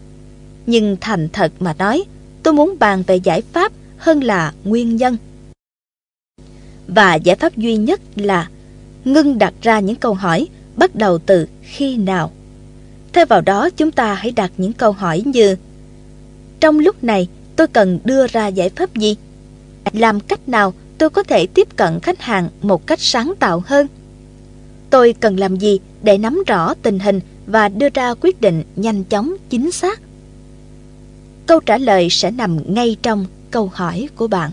Nhưng 0.65 0.97
thành 1.01 1.29
thật 1.33 1.51
mà 1.59 1.73
nói, 1.79 2.03
tôi 2.43 2.53
muốn 2.53 2.75
bàn 2.79 3.03
về 3.07 3.15
giải 3.15 3.41
pháp 3.41 3.71
hơn 3.97 4.23
là 4.23 4.53
nguyên 4.63 4.95
nhân. 4.95 5.17
Và 6.87 7.15
giải 7.15 7.35
pháp 7.35 7.57
duy 7.57 7.77
nhất 7.77 8.01
là 8.15 8.49
ngưng 9.05 9.37
đặt 9.37 9.53
ra 9.61 9.79
những 9.79 9.95
câu 9.95 10.13
hỏi 10.13 10.47
bắt 10.75 10.95
đầu 10.95 11.17
từ 11.17 11.47
khi 11.61 11.97
nào. 11.97 12.31
Thay 13.13 13.25
vào 13.25 13.41
đó 13.41 13.69
chúng 13.69 13.91
ta 13.91 14.13
hãy 14.13 14.31
đặt 14.31 14.51
những 14.57 14.73
câu 14.73 14.91
hỏi 14.91 15.23
như 15.25 15.55
Trong 16.59 16.79
lúc 16.79 17.03
này 17.03 17.27
tôi 17.55 17.67
cần 17.67 17.99
đưa 18.03 18.27
ra 18.27 18.47
giải 18.47 18.69
pháp 18.69 18.95
gì? 18.95 19.15
Làm 19.93 20.19
cách 20.19 20.49
nào 20.49 20.73
tôi 20.97 21.09
có 21.09 21.23
thể 21.23 21.47
tiếp 21.47 21.67
cận 21.75 21.99
khách 21.99 22.21
hàng 22.21 22.49
một 22.61 22.87
cách 22.87 22.99
sáng 23.01 23.33
tạo 23.39 23.63
hơn? 23.65 23.87
Tôi 24.89 25.13
cần 25.19 25.39
làm 25.39 25.55
gì 25.55 25.79
để 26.03 26.17
nắm 26.17 26.43
rõ 26.47 26.73
tình 26.73 26.99
hình 26.99 27.19
và 27.47 27.69
đưa 27.69 27.89
ra 27.93 28.13
quyết 28.21 28.41
định 28.41 28.63
nhanh 28.75 29.03
chóng, 29.03 29.33
chính 29.49 29.71
xác? 29.71 30.01
Câu 31.45 31.59
trả 31.59 31.77
lời 31.77 32.07
sẽ 32.09 32.31
nằm 32.31 32.73
ngay 32.73 32.97
trong 33.01 33.25
câu 33.51 33.71
hỏi 33.73 34.09
của 34.15 34.27
bạn. 34.27 34.51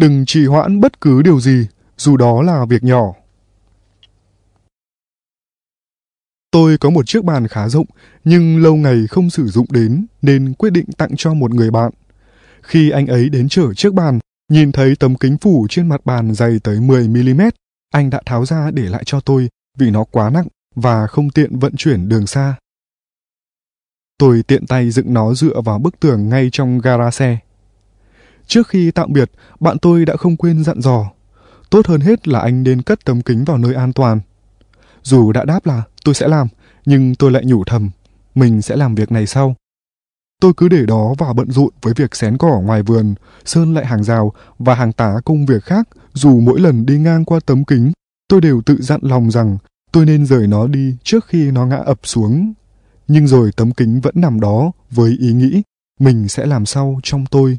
Đừng 0.00 0.24
trì 0.26 0.46
hoãn 0.46 0.80
bất 0.80 1.00
cứ 1.00 1.22
điều 1.22 1.40
gì, 1.40 1.66
dù 1.96 2.16
đó 2.16 2.42
là 2.42 2.64
việc 2.64 2.84
nhỏ. 2.84 3.12
Tôi 6.50 6.78
có 6.78 6.90
một 6.90 7.06
chiếc 7.06 7.24
bàn 7.24 7.48
khá 7.48 7.68
rộng, 7.68 7.86
nhưng 8.24 8.62
lâu 8.62 8.76
ngày 8.76 9.06
không 9.08 9.30
sử 9.30 9.46
dụng 9.48 9.66
đến 9.70 10.06
nên 10.22 10.54
quyết 10.54 10.70
định 10.70 10.84
tặng 10.96 11.10
cho 11.16 11.34
một 11.34 11.50
người 11.50 11.70
bạn. 11.70 11.92
Khi 12.62 12.90
anh 12.90 13.06
ấy 13.06 13.28
đến 13.28 13.48
chở 13.48 13.74
chiếc 13.74 13.94
bàn, 13.94 14.18
nhìn 14.52 14.72
thấy 14.72 14.96
tấm 14.96 15.14
kính 15.14 15.38
phủ 15.38 15.66
trên 15.70 15.88
mặt 15.88 16.00
bàn 16.04 16.34
dày 16.34 16.58
tới 16.62 16.76
10mm, 16.76 17.50
anh 17.90 18.10
đã 18.10 18.22
tháo 18.26 18.46
ra 18.46 18.70
để 18.70 18.82
lại 18.82 19.02
cho 19.06 19.20
tôi 19.20 19.48
vì 19.78 19.90
nó 19.90 20.04
quá 20.04 20.30
nặng 20.30 20.46
và 20.74 21.06
không 21.06 21.30
tiện 21.30 21.58
vận 21.58 21.76
chuyển 21.76 22.08
đường 22.08 22.26
xa. 22.26 22.54
Tôi 24.18 24.42
tiện 24.42 24.66
tay 24.66 24.90
dựng 24.90 25.14
nó 25.14 25.34
dựa 25.34 25.60
vào 25.60 25.78
bức 25.78 26.00
tường 26.00 26.28
ngay 26.28 26.48
trong 26.52 26.78
gara 26.78 27.10
xe. 27.10 27.38
Trước 28.50 28.68
khi 28.68 28.90
tạm 28.90 29.12
biệt, 29.12 29.30
bạn 29.60 29.78
tôi 29.78 30.04
đã 30.04 30.16
không 30.16 30.36
quên 30.36 30.64
dặn 30.64 30.80
dò. 30.80 31.10
Tốt 31.70 31.86
hơn 31.86 32.00
hết 32.00 32.28
là 32.28 32.40
anh 32.40 32.62
nên 32.62 32.82
cất 32.82 33.04
tấm 33.04 33.22
kính 33.22 33.44
vào 33.44 33.58
nơi 33.58 33.74
an 33.74 33.92
toàn. 33.92 34.20
Dù 35.02 35.32
đã 35.32 35.44
đáp 35.44 35.66
là 35.66 35.82
tôi 36.04 36.14
sẽ 36.14 36.28
làm, 36.28 36.48
nhưng 36.86 37.14
tôi 37.14 37.30
lại 37.30 37.44
nhủ 37.44 37.64
thầm, 37.64 37.90
mình 38.34 38.62
sẽ 38.62 38.76
làm 38.76 38.94
việc 38.94 39.12
này 39.12 39.26
sau. 39.26 39.54
Tôi 40.40 40.52
cứ 40.56 40.68
để 40.68 40.86
đó 40.86 41.14
và 41.18 41.32
bận 41.32 41.50
rộn 41.50 41.70
với 41.82 41.94
việc 41.96 42.16
xén 42.16 42.38
cỏ 42.38 42.60
ngoài 42.60 42.82
vườn, 42.82 43.14
sơn 43.44 43.74
lại 43.74 43.86
hàng 43.86 44.04
rào 44.04 44.32
và 44.58 44.74
hàng 44.74 44.92
tá 44.92 45.14
công 45.24 45.46
việc 45.46 45.64
khác, 45.64 45.88
dù 46.12 46.40
mỗi 46.40 46.60
lần 46.60 46.86
đi 46.86 46.98
ngang 46.98 47.24
qua 47.24 47.40
tấm 47.46 47.64
kính, 47.64 47.92
tôi 48.28 48.40
đều 48.40 48.62
tự 48.66 48.82
dặn 48.82 49.00
lòng 49.02 49.30
rằng 49.30 49.58
tôi 49.92 50.06
nên 50.06 50.26
rời 50.26 50.46
nó 50.46 50.66
đi 50.66 50.96
trước 51.04 51.26
khi 51.26 51.50
nó 51.50 51.66
ngã 51.66 51.76
ập 51.76 52.00
xuống. 52.02 52.52
Nhưng 53.08 53.26
rồi 53.26 53.50
tấm 53.56 53.72
kính 53.72 54.00
vẫn 54.00 54.14
nằm 54.16 54.40
đó 54.40 54.72
với 54.90 55.16
ý 55.20 55.32
nghĩ 55.32 55.62
mình 56.00 56.28
sẽ 56.28 56.46
làm 56.46 56.66
sau 56.66 57.00
trong 57.02 57.26
tôi. 57.30 57.58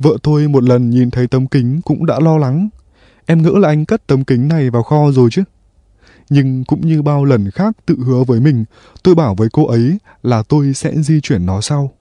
Vợ 0.00 0.16
tôi 0.22 0.48
một 0.48 0.64
lần 0.64 0.90
nhìn 0.90 1.10
thấy 1.10 1.26
tấm 1.26 1.46
kính 1.46 1.80
cũng 1.84 2.06
đã 2.06 2.20
lo 2.20 2.38
lắng. 2.38 2.68
Em 3.26 3.42
ngỡ 3.42 3.50
là 3.50 3.68
anh 3.68 3.84
cất 3.84 4.06
tấm 4.06 4.24
kính 4.24 4.48
này 4.48 4.70
vào 4.70 4.82
kho 4.82 5.10
rồi 5.12 5.28
chứ. 5.32 5.42
Nhưng 6.30 6.64
cũng 6.64 6.86
như 6.86 7.02
bao 7.02 7.24
lần 7.24 7.50
khác 7.50 7.76
tự 7.86 7.96
hứa 8.04 8.24
với 8.24 8.40
mình, 8.40 8.64
tôi 9.02 9.14
bảo 9.14 9.34
với 9.34 9.48
cô 9.52 9.66
ấy 9.66 9.98
là 10.22 10.42
tôi 10.42 10.74
sẽ 10.74 11.02
di 11.02 11.20
chuyển 11.20 11.46
nó 11.46 11.60
sau. 11.60 11.92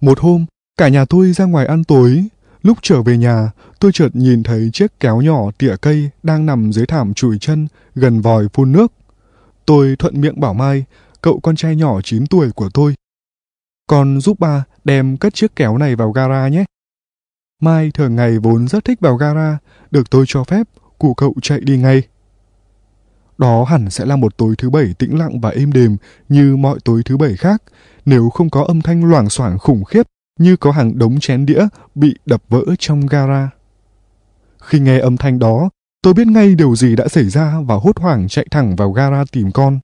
Một 0.00 0.20
hôm, 0.20 0.46
cả 0.78 0.88
nhà 0.88 1.04
tôi 1.04 1.32
ra 1.32 1.44
ngoài 1.44 1.66
ăn 1.66 1.84
tối. 1.84 2.24
Lúc 2.62 2.78
trở 2.82 3.02
về 3.02 3.18
nhà, 3.18 3.50
tôi 3.80 3.92
chợt 3.92 4.08
nhìn 4.12 4.42
thấy 4.42 4.70
chiếc 4.72 5.00
kéo 5.00 5.20
nhỏ 5.20 5.50
tỉa 5.58 5.76
cây 5.80 6.10
đang 6.22 6.46
nằm 6.46 6.72
dưới 6.72 6.86
thảm 6.86 7.14
chùi 7.14 7.38
chân 7.38 7.68
gần 7.94 8.20
vòi 8.20 8.48
phun 8.52 8.72
nước. 8.72 8.92
Tôi 9.66 9.96
thuận 9.98 10.20
miệng 10.20 10.40
bảo 10.40 10.54
Mai, 10.54 10.84
cậu 11.20 11.40
con 11.40 11.56
trai 11.56 11.76
nhỏ 11.76 12.00
9 12.00 12.26
tuổi 12.26 12.50
của 12.50 12.68
tôi, 12.74 12.94
con 13.86 14.20
giúp 14.20 14.40
ba 14.40 14.64
đem 14.84 15.16
cất 15.16 15.34
chiếc 15.34 15.56
kéo 15.56 15.78
này 15.78 15.96
vào 15.96 16.12
gara 16.12 16.48
nhé. 16.48 16.64
Mai 17.60 17.90
thường 17.94 18.16
ngày 18.16 18.38
vốn 18.38 18.68
rất 18.68 18.84
thích 18.84 19.00
vào 19.00 19.16
gara, 19.16 19.58
được 19.90 20.10
tôi 20.10 20.24
cho 20.28 20.44
phép, 20.44 20.68
cụ 20.98 21.14
cậu 21.14 21.34
chạy 21.42 21.60
đi 21.60 21.78
ngay. 21.78 22.02
Đó 23.38 23.64
hẳn 23.64 23.90
sẽ 23.90 24.04
là 24.04 24.16
một 24.16 24.36
tối 24.36 24.54
thứ 24.58 24.70
bảy 24.70 24.94
tĩnh 24.98 25.18
lặng 25.18 25.40
và 25.40 25.50
êm 25.50 25.72
đềm 25.72 25.96
như 26.28 26.56
mọi 26.56 26.78
tối 26.84 27.02
thứ 27.04 27.16
bảy 27.16 27.36
khác, 27.36 27.62
nếu 28.04 28.30
không 28.30 28.50
có 28.50 28.64
âm 28.64 28.80
thanh 28.80 29.04
loảng 29.04 29.30
xoảng 29.30 29.58
khủng 29.58 29.84
khiếp 29.84 30.06
như 30.38 30.56
có 30.56 30.72
hàng 30.72 30.98
đống 30.98 31.20
chén 31.20 31.46
đĩa 31.46 31.66
bị 31.94 32.14
đập 32.26 32.42
vỡ 32.48 32.62
trong 32.78 33.06
gara. 33.06 33.50
Khi 34.62 34.80
nghe 34.80 34.98
âm 34.98 35.16
thanh 35.16 35.38
đó, 35.38 35.70
tôi 36.02 36.14
biết 36.14 36.26
ngay 36.26 36.54
điều 36.54 36.76
gì 36.76 36.96
đã 36.96 37.08
xảy 37.08 37.28
ra 37.28 37.60
và 37.60 37.74
hốt 37.74 37.98
hoảng 37.98 38.28
chạy 38.28 38.46
thẳng 38.50 38.76
vào 38.76 38.92
gara 38.92 39.24
tìm 39.32 39.52
con. 39.52 39.80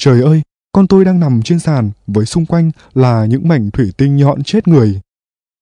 Trời 0.00 0.22
ơi, 0.22 0.42
con 0.76 0.86
tôi 0.86 1.04
đang 1.04 1.20
nằm 1.20 1.42
trên 1.42 1.58
sàn 1.58 1.90
với 2.06 2.26
xung 2.26 2.46
quanh 2.46 2.70
là 2.94 3.26
những 3.26 3.48
mảnh 3.48 3.70
thủy 3.70 3.92
tinh 3.96 4.16
nhọn 4.16 4.42
chết 4.42 4.68
người. 4.68 5.00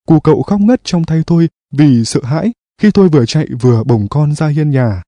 Cụ 0.07 0.21
cậu 0.21 0.43
khóc 0.43 0.61
ngất 0.61 0.81
trong 0.85 1.05
tay 1.05 1.23
tôi 1.27 1.49
vì 1.73 2.05
sợ 2.05 2.21
hãi 2.25 2.53
khi 2.83 2.91
tôi 2.91 3.09
vừa 3.09 3.27
chạy 3.27 3.47
vừa 3.61 3.85
bồng 3.85 4.09
con 4.09 4.35
ra 4.35 4.49
hiên 4.49 4.71
nhà. 4.71 5.03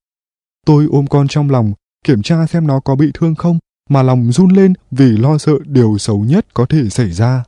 Tôi 0.67 0.87
ôm 0.91 1.07
con 1.07 1.29
trong 1.29 1.51
lòng, 1.51 1.73
kiểm 2.05 2.23
tra 2.23 2.47
xem 2.47 2.67
nó 2.67 2.81
có 2.81 2.95
bị 2.95 3.11
thương 3.15 3.35
không, 3.35 3.59
mà 3.91 4.03
lòng 4.03 4.33
run 4.33 4.51
lên 4.51 4.73
vì 4.91 5.17
lo 5.17 5.39
sợ 5.39 5.53
điều 5.65 5.99
xấu 5.99 6.19
nhất 6.19 6.47
có 6.55 6.67
thể 6.67 6.89
xảy 6.89 7.11
ra. 7.11 7.45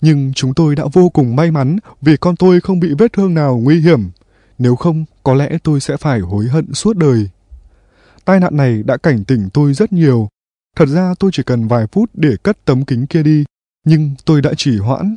Nhưng 0.00 0.32
chúng 0.34 0.54
tôi 0.54 0.76
đã 0.76 0.84
vô 0.92 1.08
cùng 1.08 1.36
may 1.36 1.50
mắn 1.50 1.78
vì 2.00 2.16
con 2.16 2.36
tôi 2.36 2.60
không 2.60 2.80
bị 2.80 2.88
vết 2.98 3.12
thương 3.12 3.34
nào 3.34 3.60
nguy 3.62 3.80
hiểm. 3.80 4.10
Nếu 4.58 4.76
không, 4.76 5.04
có 5.22 5.34
lẽ 5.34 5.58
tôi 5.62 5.80
sẽ 5.80 5.96
phải 5.96 6.20
hối 6.20 6.48
hận 6.48 6.74
suốt 6.74 6.96
đời. 6.96 7.28
Tai 8.24 8.40
nạn 8.40 8.56
này 8.56 8.82
đã 8.82 8.96
cảnh 8.96 9.24
tỉnh 9.24 9.48
tôi 9.52 9.74
rất 9.74 9.92
nhiều. 9.92 10.28
Thật 10.76 10.86
ra 10.86 11.14
tôi 11.18 11.30
chỉ 11.34 11.42
cần 11.42 11.68
vài 11.68 11.86
phút 11.92 12.10
để 12.14 12.36
cất 12.42 12.58
tấm 12.64 12.84
kính 12.84 13.06
kia 13.06 13.22
đi, 13.22 13.44
nhưng 13.86 14.14
tôi 14.24 14.42
đã 14.42 14.52
chỉ 14.56 14.78
hoãn. 14.78 15.16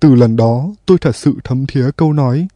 Từ 0.00 0.14
lần 0.14 0.36
đó, 0.36 0.68
tôi 0.86 0.98
thật 1.00 1.16
sự 1.16 1.34
thấm 1.44 1.66
thía 1.66 1.90
câu 1.96 2.12
nói, 2.12 2.48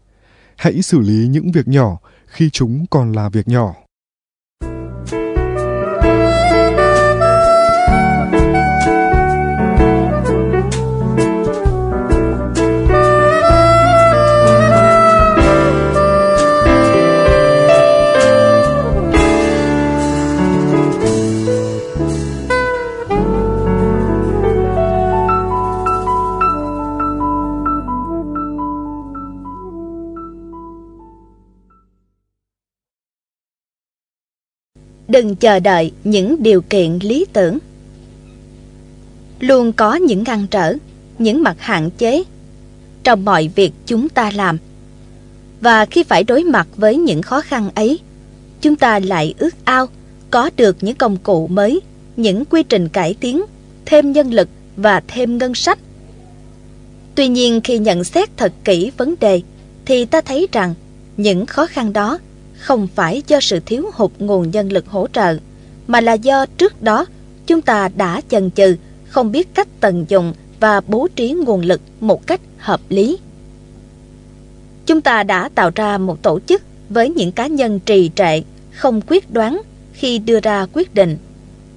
hãy 0.56 0.82
xử 0.82 0.98
lý 0.98 1.28
những 1.28 1.52
việc 1.52 1.68
nhỏ 1.68 1.98
khi 2.26 2.50
chúng 2.50 2.86
còn 2.90 3.12
là 3.12 3.28
việc 3.28 3.48
nhỏ. 3.48 3.74
Đừng 35.10 35.36
chờ 35.36 35.60
đợi 35.60 35.92
những 36.04 36.42
điều 36.42 36.62
kiện 36.62 36.98
lý 37.02 37.26
tưởng. 37.32 37.58
Luôn 39.40 39.72
có 39.72 39.94
những 39.94 40.24
ngăn 40.24 40.46
trở, 40.46 40.74
những 41.18 41.42
mặt 41.42 41.56
hạn 41.58 41.90
chế 41.90 42.22
trong 43.02 43.24
mọi 43.24 43.50
việc 43.54 43.72
chúng 43.86 44.08
ta 44.08 44.30
làm. 44.34 44.58
Và 45.60 45.86
khi 45.86 46.02
phải 46.02 46.24
đối 46.24 46.44
mặt 46.44 46.68
với 46.76 46.96
những 46.96 47.22
khó 47.22 47.40
khăn 47.40 47.70
ấy, 47.74 47.98
chúng 48.60 48.76
ta 48.76 48.98
lại 48.98 49.34
ước 49.38 49.54
ao 49.64 49.86
có 50.30 50.50
được 50.56 50.76
những 50.80 50.96
công 50.96 51.16
cụ 51.16 51.46
mới, 51.46 51.80
những 52.16 52.44
quy 52.44 52.62
trình 52.62 52.88
cải 52.88 53.14
tiến, 53.20 53.42
thêm 53.86 54.12
nhân 54.12 54.30
lực 54.30 54.48
và 54.76 55.02
thêm 55.08 55.38
ngân 55.38 55.54
sách. 55.54 55.78
Tuy 57.14 57.28
nhiên, 57.28 57.60
khi 57.60 57.78
nhận 57.78 58.04
xét 58.04 58.36
thật 58.36 58.52
kỹ 58.64 58.90
vấn 58.96 59.14
đề, 59.20 59.40
thì 59.84 60.04
ta 60.04 60.20
thấy 60.20 60.48
rằng 60.52 60.74
những 61.16 61.46
khó 61.46 61.66
khăn 61.66 61.92
đó 61.92 62.18
không 62.60 62.86
phải 62.94 63.22
do 63.26 63.40
sự 63.40 63.60
thiếu 63.66 63.90
hụt 63.94 64.10
nguồn 64.18 64.50
nhân 64.50 64.72
lực 64.72 64.86
hỗ 64.88 65.06
trợ, 65.12 65.36
mà 65.86 66.00
là 66.00 66.12
do 66.12 66.46
trước 66.46 66.82
đó 66.82 67.06
chúng 67.46 67.62
ta 67.62 67.88
đã 67.96 68.20
chần 68.28 68.50
chừ, 68.50 68.76
không 69.08 69.32
biết 69.32 69.54
cách 69.54 69.68
tận 69.80 70.04
dụng 70.08 70.32
và 70.60 70.80
bố 70.80 71.08
trí 71.16 71.32
nguồn 71.32 71.60
lực 71.60 71.80
một 72.00 72.26
cách 72.26 72.40
hợp 72.58 72.80
lý. 72.88 73.18
Chúng 74.86 75.00
ta 75.00 75.22
đã 75.22 75.48
tạo 75.54 75.70
ra 75.74 75.98
một 75.98 76.22
tổ 76.22 76.40
chức 76.40 76.62
với 76.88 77.10
những 77.10 77.32
cá 77.32 77.46
nhân 77.46 77.80
trì 77.80 78.10
trệ, 78.14 78.42
không 78.70 79.00
quyết 79.06 79.32
đoán 79.32 79.62
khi 79.92 80.18
đưa 80.18 80.40
ra 80.40 80.66
quyết 80.72 80.94
định, 80.94 81.16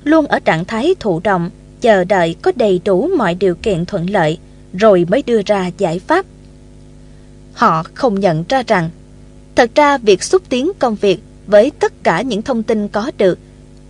luôn 0.04 0.28
ở 0.28 0.40
trạng 0.40 0.66
thái 0.66 0.96
thụ 1.00 1.22
động, 1.24 1.50
chờ 1.82 2.04
đợi 2.04 2.36
có 2.42 2.52
đầy 2.56 2.82
đủ 2.86 3.10
mọi 3.18 3.36
điều 3.36 3.56
kiện 3.56 3.86
thuận 3.86 4.10
lợi 4.10 4.38
rồi 4.74 5.06
mới 5.10 5.24
đưa 5.26 5.42
ra 5.46 5.72
giải 5.78 6.00
pháp. 6.00 6.26
Họ 7.54 7.84
không 7.94 8.20
nhận 8.20 8.44
ra 8.50 8.64
rằng 8.68 8.90
Thật 9.56 9.72
ra 9.76 9.98
việc 9.98 10.24
xúc 10.24 10.42
tiến 10.50 10.72
công 10.80 10.96
việc 10.96 11.20
với 11.48 11.72
tất 11.80 12.04
cả 12.04 12.22
những 12.22 12.42
thông 12.42 12.64
tin 12.64 12.88
có 12.88 13.12
được 13.18 13.40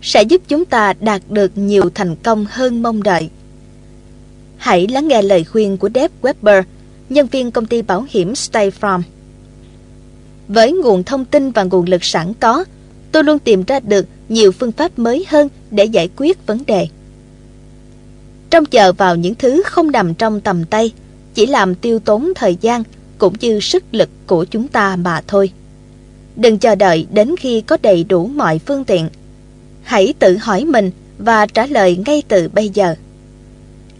sẽ 0.02 0.22
giúp 0.22 0.42
chúng 0.48 0.64
ta 0.64 0.92
đạt 1.00 1.22
được 1.28 1.58
nhiều 1.58 1.90
thành 1.94 2.16
công 2.16 2.46
hơn 2.50 2.82
mong 2.82 3.02
đợi. 3.02 3.30
Hãy 4.56 4.86
lắng 4.86 5.08
nghe 5.08 5.22
lời 5.22 5.44
khuyên 5.44 5.76
của 5.76 5.88
Deb 5.94 6.10
Weber, 6.22 6.62
nhân 7.08 7.26
viên 7.26 7.50
công 7.50 7.66
ty 7.66 7.82
bảo 7.82 8.06
hiểm 8.10 8.34
State 8.34 8.70
Farm. 8.80 9.02
Với 10.48 10.72
nguồn 10.72 11.04
thông 11.04 11.24
tin 11.24 11.50
và 11.50 11.62
nguồn 11.62 11.88
lực 11.88 12.04
sẵn 12.04 12.32
có, 12.40 12.64
tôi 13.12 13.24
luôn 13.24 13.38
tìm 13.38 13.64
ra 13.64 13.80
được 13.80 14.06
nhiều 14.28 14.52
phương 14.52 14.72
pháp 14.72 14.98
mới 14.98 15.24
hơn 15.28 15.48
để 15.70 15.84
giải 15.84 16.08
quyết 16.16 16.46
vấn 16.46 16.62
đề. 16.66 16.88
Trong 18.50 18.64
chờ 18.64 18.92
vào 18.92 19.16
những 19.16 19.34
thứ 19.34 19.62
không 19.66 19.92
nằm 19.92 20.14
trong 20.14 20.40
tầm 20.40 20.64
tay, 20.64 20.92
chỉ 21.34 21.46
làm 21.46 21.74
tiêu 21.74 21.98
tốn 21.98 22.32
thời 22.34 22.56
gian 22.60 22.82
cũng 23.24 23.34
như 23.40 23.60
sức 23.60 23.84
lực 23.92 24.08
của 24.26 24.44
chúng 24.44 24.68
ta 24.68 24.96
mà 24.96 25.22
thôi. 25.26 25.50
Đừng 26.36 26.58
chờ 26.58 26.74
đợi 26.74 27.06
đến 27.10 27.34
khi 27.38 27.60
có 27.60 27.76
đầy 27.82 28.04
đủ 28.04 28.26
mọi 28.26 28.58
phương 28.58 28.84
tiện. 28.84 29.08
Hãy 29.82 30.14
tự 30.18 30.36
hỏi 30.36 30.64
mình 30.64 30.90
và 31.18 31.46
trả 31.46 31.66
lời 31.66 31.96
ngay 32.06 32.22
từ 32.28 32.48
bây 32.48 32.68
giờ. 32.68 32.94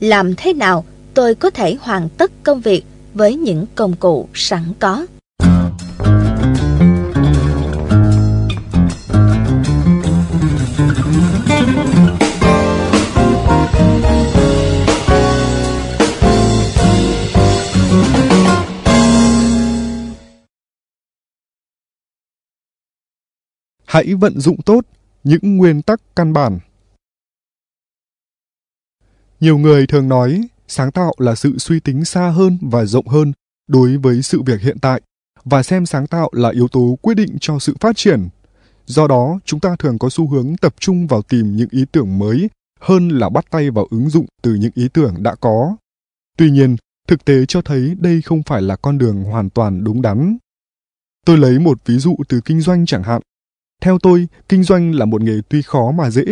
Làm 0.00 0.34
thế 0.34 0.52
nào 0.52 0.84
tôi 1.14 1.34
có 1.34 1.50
thể 1.50 1.76
hoàn 1.80 2.08
tất 2.08 2.30
công 2.42 2.60
việc 2.60 2.84
với 3.14 3.36
những 3.36 3.66
công 3.74 3.96
cụ 3.96 4.28
sẵn 4.34 4.62
có? 4.78 5.06
Hãy 23.94 24.14
vận 24.14 24.40
dụng 24.40 24.62
tốt 24.62 24.86
những 25.24 25.56
nguyên 25.56 25.82
tắc 25.82 26.00
căn 26.16 26.32
bản. 26.32 26.58
Nhiều 29.40 29.58
người 29.58 29.86
thường 29.86 30.08
nói 30.08 30.48
sáng 30.68 30.92
tạo 30.92 31.14
là 31.18 31.34
sự 31.34 31.58
suy 31.58 31.80
tính 31.80 32.04
xa 32.04 32.30
hơn 32.30 32.58
và 32.62 32.84
rộng 32.84 33.06
hơn 33.06 33.32
đối 33.66 33.96
với 33.96 34.22
sự 34.22 34.42
việc 34.42 34.60
hiện 34.60 34.78
tại 34.78 35.00
và 35.44 35.62
xem 35.62 35.86
sáng 35.86 36.06
tạo 36.06 36.30
là 36.32 36.50
yếu 36.50 36.68
tố 36.68 36.98
quyết 37.02 37.14
định 37.14 37.36
cho 37.40 37.58
sự 37.58 37.74
phát 37.80 37.96
triển. 37.96 38.28
Do 38.86 39.06
đó, 39.06 39.40
chúng 39.44 39.60
ta 39.60 39.76
thường 39.78 39.98
có 39.98 40.08
xu 40.10 40.28
hướng 40.28 40.56
tập 40.56 40.74
trung 40.78 41.06
vào 41.06 41.22
tìm 41.22 41.56
những 41.56 41.68
ý 41.70 41.84
tưởng 41.92 42.18
mới 42.18 42.50
hơn 42.80 43.08
là 43.08 43.28
bắt 43.28 43.44
tay 43.50 43.70
vào 43.70 43.86
ứng 43.90 44.10
dụng 44.10 44.26
từ 44.42 44.54
những 44.54 44.72
ý 44.74 44.88
tưởng 44.88 45.22
đã 45.22 45.34
có. 45.34 45.76
Tuy 46.38 46.50
nhiên, 46.50 46.76
thực 47.08 47.24
tế 47.24 47.46
cho 47.48 47.62
thấy 47.62 47.94
đây 47.98 48.22
không 48.22 48.42
phải 48.42 48.62
là 48.62 48.76
con 48.76 48.98
đường 48.98 49.24
hoàn 49.24 49.50
toàn 49.50 49.84
đúng 49.84 50.02
đắn. 50.02 50.36
Tôi 51.26 51.38
lấy 51.38 51.58
một 51.58 51.78
ví 51.86 51.98
dụ 51.98 52.16
từ 52.28 52.40
kinh 52.44 52.60
doanh 52.60 52.86
chẳng 52.86 53.02
hạn. 53.02 53.22
Theo 53.84 53.98
tôi, 53.98 54.28
kinh 54.48 54.62
doanh 54.62 54.94
là 54.94 55.04
một 55.04 55.22
nghề 55.22 55.40
tuy 55.48 55.62
khó 55.62 55.90
mà 55.90 56.10
dễ. 56.10 56.24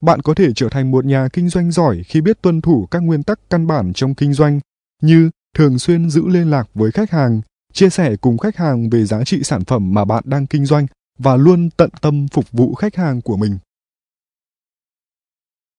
Bạn 0.00 0.22
có 0.22 0.34
thể 0.34 0.52
trở 0.54 0.68
thành 0.68 0.90
một 0.90 1.04
nhà 1.04 1.28
kinh 1.32 1.48
doanh 1.48 1.70
giỏi 1.70 2.02
khi 2.02 2.20
biết 2.20 2.42
tuân 2.42 2.60
thủ 2.60 2.86
các 2.90 3.02
nguyên 3.02 3.22
tắc 3.22 3.40
căn 3.50 3.66
bản 3.66 3.92
trong 3.92 4.14
kinh 4.14 4.32
doanh 4.32 4.60
như 5.02 5.30
thường 5.56 5.78
xuyên 5.78 6.10
giữ 6.10 6.26
liên 6.26 6.50
lạc 6.50 6.68
với 6.74 6.90
khách 6.90 7.10
hàng, 7.10 7.40
chia 7.72 7.90
sẻ 7.90 8.16
cùng 8.16 8.38
khách 8.38 8.56
hàng 8.56 8.90
về 8.90 9.04
giá 9.04 9.24
trị 9.24 9.42
sản 9.42 9.64
phẩm 9.64 9.94
mà 9.94 10.04
bạn 10.04 10.24
đang 10.26 10.46
kinh 10.46 10.66
doanh 10.66 10.86
và 11.18 11.36
luôn 11.36 11.70
tận 11.70 11.90
tâm 12.00 12.26
phục 12.32 12.44
vụ 12.52 12.74
khách 12.74 12.96
hàng 12.96 13.20
của 13.20 13.36
mình. 13.36 13.58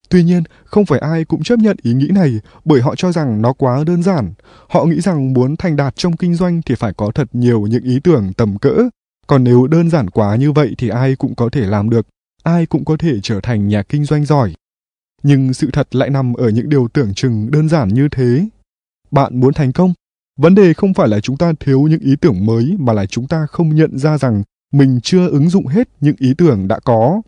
Tuy 0.10 0.24
nhiên, 0.24 0.44
không 0.66 0.86
phải 0.86 1.00
ai 1.00 1.26
cũng 1.26 1.44
chấp 1.44 1.60
nhận 1.60 1.78
ý 1.82 1.94
nghĩ 1.94 2.08
này 2.08 2.40
bởi 2.66 2.82
họ 2.82 2.96
cho 2.96 3.12
rằng 3.12 3.42
nó 3.42 3.54
quá 3.54 3.84
đơn 3.88 4.04
giản. 4.04 4.34
Họ 4.68 4.86
nghĩ 4.86 5.02
rằng 5.02 5.34
muốn 5.34 5.56
thành 5.56 5.76
đạt 5.76 5.96
trong 5.96 6.18
kinh 6.18 6.36
doanh 6.36 6.62
thì 6.66 6.76
phải 6.76 6.94
có 6.94 7.12
thật 7.16 7.28
nhiều 7.34 7.62
những 7.62 7.84
ý 7.84 8.00
tưởng 8.04 8.34
tầm 8.34 8.58
cỡ, 8.58 8.90
còn 9.30 9.44
nếu 9.44 9.68
đơn 9.68 9.90
giản 9.90 10.10
quá 10.10 10.36
như 10.36 10.52
vậy 10.52 10.76
thì 10.78 10.90
ai 10.90 11.16
cũng 11.16 11.36
có 11.36 11.50
thể 11.50 11.66
làm 11.66 11.90
được, 11.90 12.08
ai 12.44 12.66
cũng 12.66 12.86
có 12.86 12.98
thể 12.98 13.20
trở 13.24 13.40
thành 13.42 13.68
nhà 13.68 13.84
kinh 13.84 14.06
doanh 14.06 14.26
giỏi. 14.26 14.54
Nhưng 15.24 15.54
sự 15.54 15.70
thật 15.74 15.96
lại 15.96 16.10
nằm 16.10 16.34
ở 16.34 16.50
những 16.50 16.70
điều 16.70 16.88
tưởng 16.88 17.14
chừng 17.14 17.52
đơn 17.52 17.70
giản 17.70 17.88
như 17.88 18.08
thế. 18.12 18.48
Bạn 19.12 19.40
muốn 19.40 19.54
thành 19.54 19.72
công? 19.72 19.94
Vấn 20.40 20.56
đề 20.56 20.74
không 20.74 20.94
phải 20.94 21.08
là 21.08 21.20
chúng 21.20 21.38
ta 21.38 21.54
thiếu 21.60 21.82
những 21.82 22.00
ý 22.00 22.16
tưởng 22.22 22.46
mới 22.46 22.76
mà 22.80 22.94
là 22.94 23.06
chúng 23.06 23.28
ta 23.28 23.46
không 23.50 23.76
nhận 23.76 23.98
ra 23.98 24.18
rằng 24.18 24.44
mình 24.74 25.00
chưa 25.04 25.30
ứng 25.30 25.50
dụng 25.50 25.68
hết 25.68 25.90
những 26.00 26.16
ý 26.20 26.34
tưởng 26.38 26.68
đã 26.68 26.80
có. 26.80 27.22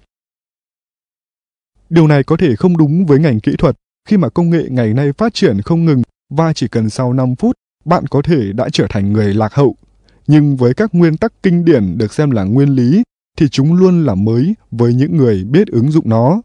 Điều 1.89 2.07
này 2.07 2.23
có 2.23 2.37
thể 2.37 2.55
không 2.55 2.77
đúng 2.77 3.05
với 3.05 3.19
ngành 3.19 3.39
kỹ 3.39 3.51
thuật 3.57 3.75
khi 4.09 4.17
mà 4.17 4.29
công 4.29 4.49
nghệ 4.49 4.63
ngày 4.69 4.93
nay 4.93 5.13
phát 5.13 5.33
triển 5.33 5.61
không 5.61 5.85
ngừng 5.85 6.01
và 6.29 6.53
chỉ 6.53 6.67
cần 6.67 6.89
sau 6.89 7.13
5 7.13 7.35
phút 7.35 7.55
bạn 7.85 8.07
có 8.07 8.21
thể 8.21 8.53
đã 8.53 8.69
trở 8.73 8.87
thành 8.89 9.13
người 9.13 9.33
lạc 9.33 9.53
hậu 9.53 9.75
nhưng 10.31 10.55
với 10.55 10.73
các 10.73 10.95
nguyên 10.95 11.17
tắc 11.17 11.33
kinh 11.43 11.65
điển 11.65 11.97
được 11.97 12.13
xem 12.13 12.31
là 12.31 12.43
nguyên 12.43 12.69
lý 12.69 13.03
thì 13.37 13.49
chúng 13.49 13.73
luôn 13.73 14.05
là 14.05 14.15
mới 14.15 14.55
với 14.71 14.93
những 14.93 15.17
người 15.17 15.43
biết 15.43 15.67
ứng 15.67 15.91
dụng 15.91 16.09
nó. 16.09 16.41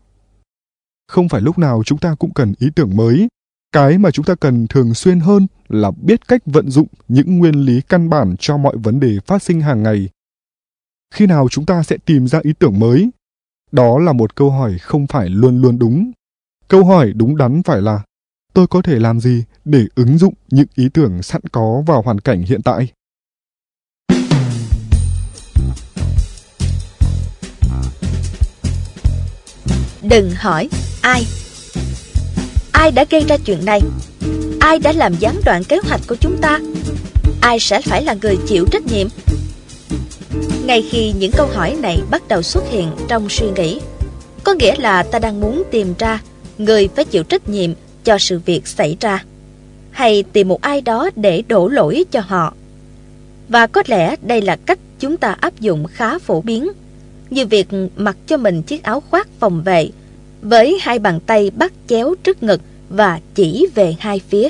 Không 1.09 1.29
phải 1.29 1.41
lúc 1.41 1.59
nào 1.59 1.83
chúng 1.87 1.99
ta 1.99 2.15
cũng 2.19 2.35
cần 2.35 2.55
ý 2.59 2.69
tưởng 2.75 2.97
mới, 2.97 3.29
cái 3.73 3.99
mà 3.99 4.11
chúng 4.11 4.25
ta 4.25 4.35
cần 4.35 4.67
thường 4.67 4.95
xuyên 4.95 5.21
hơn 5.21 5.47
là 5.69 5.91
biết 5.91 6.29
cách 6.29 6.43
vận 6.47 6.71
dụng 6.71 6.87
những 7.09 7.39
nguyên 7.39 7.55
lý 7.55 7.81
căn 7.81 8.11
bản 8.11 8.35
cho 8.39 8.57
mọi 8.57 8.77
vấn 8.77 9.01
đề 9.01 9.19
phát 9.27 9.43
sinh 9.43 9.61
hàng 9.61 9.83
ngày. 9.83 10.09
Khi 11.15 11.27
nào 11.27 11.49
chúng 11.49 11.67
ta 11.67 11.83
sẽ 11.83 11.97
tìm 12.05 12.29
ra 12.29 12.41
ý 12.43 12.53
tưởng 12.59 12.79
mới? 12.79 13.11
Đó 13.73 13.99
là 13.99 14.13
một 14.13 14.35
câu 14.35 14.51
hỏi 14.51 14.79
không 14.79 15.07
phải 15.07 15.29
luôn 15.29 15.63
luôn 15.63 15.79
đúng. 15.79 16.13
Câu 16.69 16.85
hỏi 16.85 17.13
đúng 17.13 17.37
đắn 17.37 17.63
phải 17.63 17.83
là 17.83 18.03
tôi 18.55 18.67
có 18.67 18.83
thể 18.83 18.99
làm 18.99 19.21
gì 19.21 19.45
để 19.65 19.85
ứng 19.95 20.19
dụng 20.19 20.35
những 20.51 20.69
ý 20.75 20.89
tưởng 20.89 21.23
sẵn 21.23 21.43
có 21.53 21.83
vào 21.87 22.03
hoàn 22.03 22.21
cảnh 22.21 22.43
hiện 22.43 22.63
tại? 22.63 22.89
Đừng 30.09 30.31
hỏi 30.31 30.69
ai. 31.03 31.27
Ai 32.73 32.91
đã 32.91 33.05
gây 33.11 33.25
ra 33.29 33.37
chuyện 33.37 33.65
này? 33.65 33.81
Ai 34.61 34.79
đã 34.79 34.93
làm 34.93 35.15
gián 35.19 35.41
đoạn 35.45 35.65
kế 35.65 35.79
hoạch 35.85 36.01
của 36.09 36.17
chúng 36.21 36.37
ta? 36.41 36.61
Ai 37.41 37.61
sẽ 37.61 37.81
phải 37.81 38.05
là 38.05 38.15
người 38.23 38.39
chịu 38.47 38.67
trách 38.73 38.87
nhiệm? 38.87 39.09
Ngay 40.67 40.85
khi 40.91 41.13
những 41.19 41.33
câu 41.37 41.47
hỏi 41.47 41.77
này 41.81 41.99
bắt 42.11 42.29
đầu 42.29 42.43
xuất 42.43 42.65
hiện 42.71 42.91
trong 43.09 43.29
suy 43.29 43.47
nghĩ, 43.57 43.81
có 44.45 44.55
nghĩa 44.55 44.75
là 44.79 45.03
ta 45.03 45.19
đang 45.19 45.41
muốn 45.41 45.63
tìm 45.71 45.95
ra 45.99 46.21
người 46.59 46.89
phải 46.97 47.05
chịu 47.05 47.23
trách 47.23 47.49
nhiệm 47.49 47.71
cho 48.05 48.19
sự 48.19 48.41
việc 48.47 48.67
xảy 48.67 48.97
ra, 49.01 49.25
hay 49.91 50.25
tìm 50.33 50.49
một 50.49 50.61
ai 50.61 50.81
đó 50.81 51.11
để 51.17 51.43
đổ 51.49 51.69
lỗi 51.69 52.05
cho 52.11 52.21
họ. 52.21 52.55
Và 53.49 53.67
có 53.67 53.83
lẽ 53.87 54.17
đây 54.23 54.43
là 54.43 54.57
cách 54.57 54.79
chúng 54.99 55.17
ta 55.17 55.37
áp 55.41 55.61
dụng 55.61 55.87
khá 55.93 56.19
phổ 56.19 56.41
biến, 56.41 56.69
như 57.31 57.47
việc 57.47 57.69
mặc 57.97 58.17
cho 58.27 58.37
mình 58.37 58.63
chiếc 58.63 58.83
áo 58.83 59.01
khoác 59.01 59.29
phòng 59.41 59.63
vệ 59.63 59.91
với 60.43 60.79
hai 60.81 60.99
bàn 60.99 61.21
tay 61.27 61.51
bắt 61.51 61.73
chéo 61.89 62.15
trước 62.23 62.43
ngực 62.43 62.61
và 62.89 63.21
chỉ 63.35 63.67
về 63.75 63.97
hai 63.99 64.21
phía. 64.29 64.49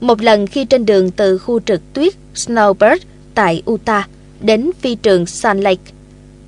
Một 0.00 0.22
lần 0.22 0.46
khi 0.46 0.64
trên 0.64 0.86
đường 0.86 1.10
từ 1.10 1.38
khu 1.38 1.60
trực 1.60 1.92
tuyết 1.92 2.14
Snowbird 2.34 2.98
tại 3.34 3.62
Utah 3.70 4.10
đến 4.40 4.70
phi 4.80 4.94
trường 4.94 5.26
Sun 5.26 5.60
Lake, 5.60 5.92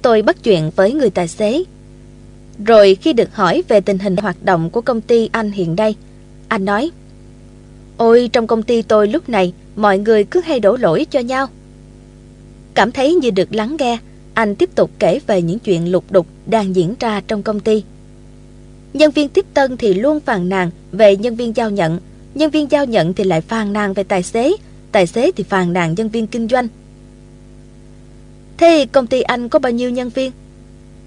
tôi 0.03 0.23
bắt 0.23 0.37
chuyện 0.43 0.71
với 0.77 0.93
người 0.93 1.11
tài 1.11 1.29
xế. 1.29 1.65
Rồi 2.65 2.95
khi 2.95 3.13
được 3.13 3.35
hỏi 3.35 3.63
về 3.69 3.81
tình 3.81 3.99
hình 3.99 4.17
hoạt 4.17 4.37
động 4.45 4.71
của 4.71 4.81
công 4.81 5.01
ty 5.01 5.29
anh 5.33 5.51
hiện 5.51 5.77
nay, 5.77 5.95
anh 6.49 6.65
nói 6.65 6.91
Ôi 7.97 8.31
trong 8.33 8.47
công 8.47 8.63
ty 8.63 8.83
tôi 8.83 9.09
lúc 9.09 9.29
này 9.29 9.53
mọi 9.77 9.99
người 9.99 10.25
cứ 10.25 10.41
hay 10.41 10.61
đổ 10.61 10.77
lỗi 10.77 11.07
cho 11.11 11.21
nhau. 11.21 11.47
Cảm 12.75 12.93
thấy 12.93 13.15
như 13.15 13.31
được 13.31 13.55
lắng 13.55 13.77
nghe, 13.79 13.99
anh 14.35 14.55
tiếp 14.55 14.70
tục 14.74 14.91
kể 14.99 15.18
về 15.26 15.43
những 15.43 15.59
chuyện 15.59 15.93
lục 15.93 16.05
đục 16.11 16.26
đang 16.47 16.76
diễn 16.76 16.95
ra 17.01 17.20
trong 17.28 17.43
công 17.43 17.61
ty. 17.61 17.85
Nhân 18.95 19.11
viên 19.11 19.28
tiếp 19.28 19.47
tân 19.55 19.76
thì 19.76 19.95
luôn 19.95 20.20
phàn 20.20 20.49
nàn 20.49 20.70
về 20.93 21.16
nhân 21.16 21.37
viên 21.37 21.57
giao 21.57 21.70
nhận, 21.70 21.99
nhân 22.35 22.51
viên 22.51 22.70
giao 22.70 22.85
nhận 22.85 23.14
thì 23.14 23.24
lại 23.24 23.41
phàn 23.41 23.72
nàn 23.72 23.93
về 23.93 24.03
tài 24.03 24.22
xế, 24.22 24.53
tài 24.93 25.07
xế 25.07 25.33
thì 25.33 25.45
phàn 25.45 25.72
nàn 25.72 25.95
nhân 25.95 26.09
viên 26.09 26.26
kinh 26.26 26.49
doanh. 26.49 26.68
Thế 28.57 28.87
công 28.93 29.07
ty 29.07 29.22
anh 29.22 29.49
có 29.49 29.59
bao 29.59 29.72
nhiêu 29.72 29.91
nhân 29.91 30.09
viên? 30.09 30.33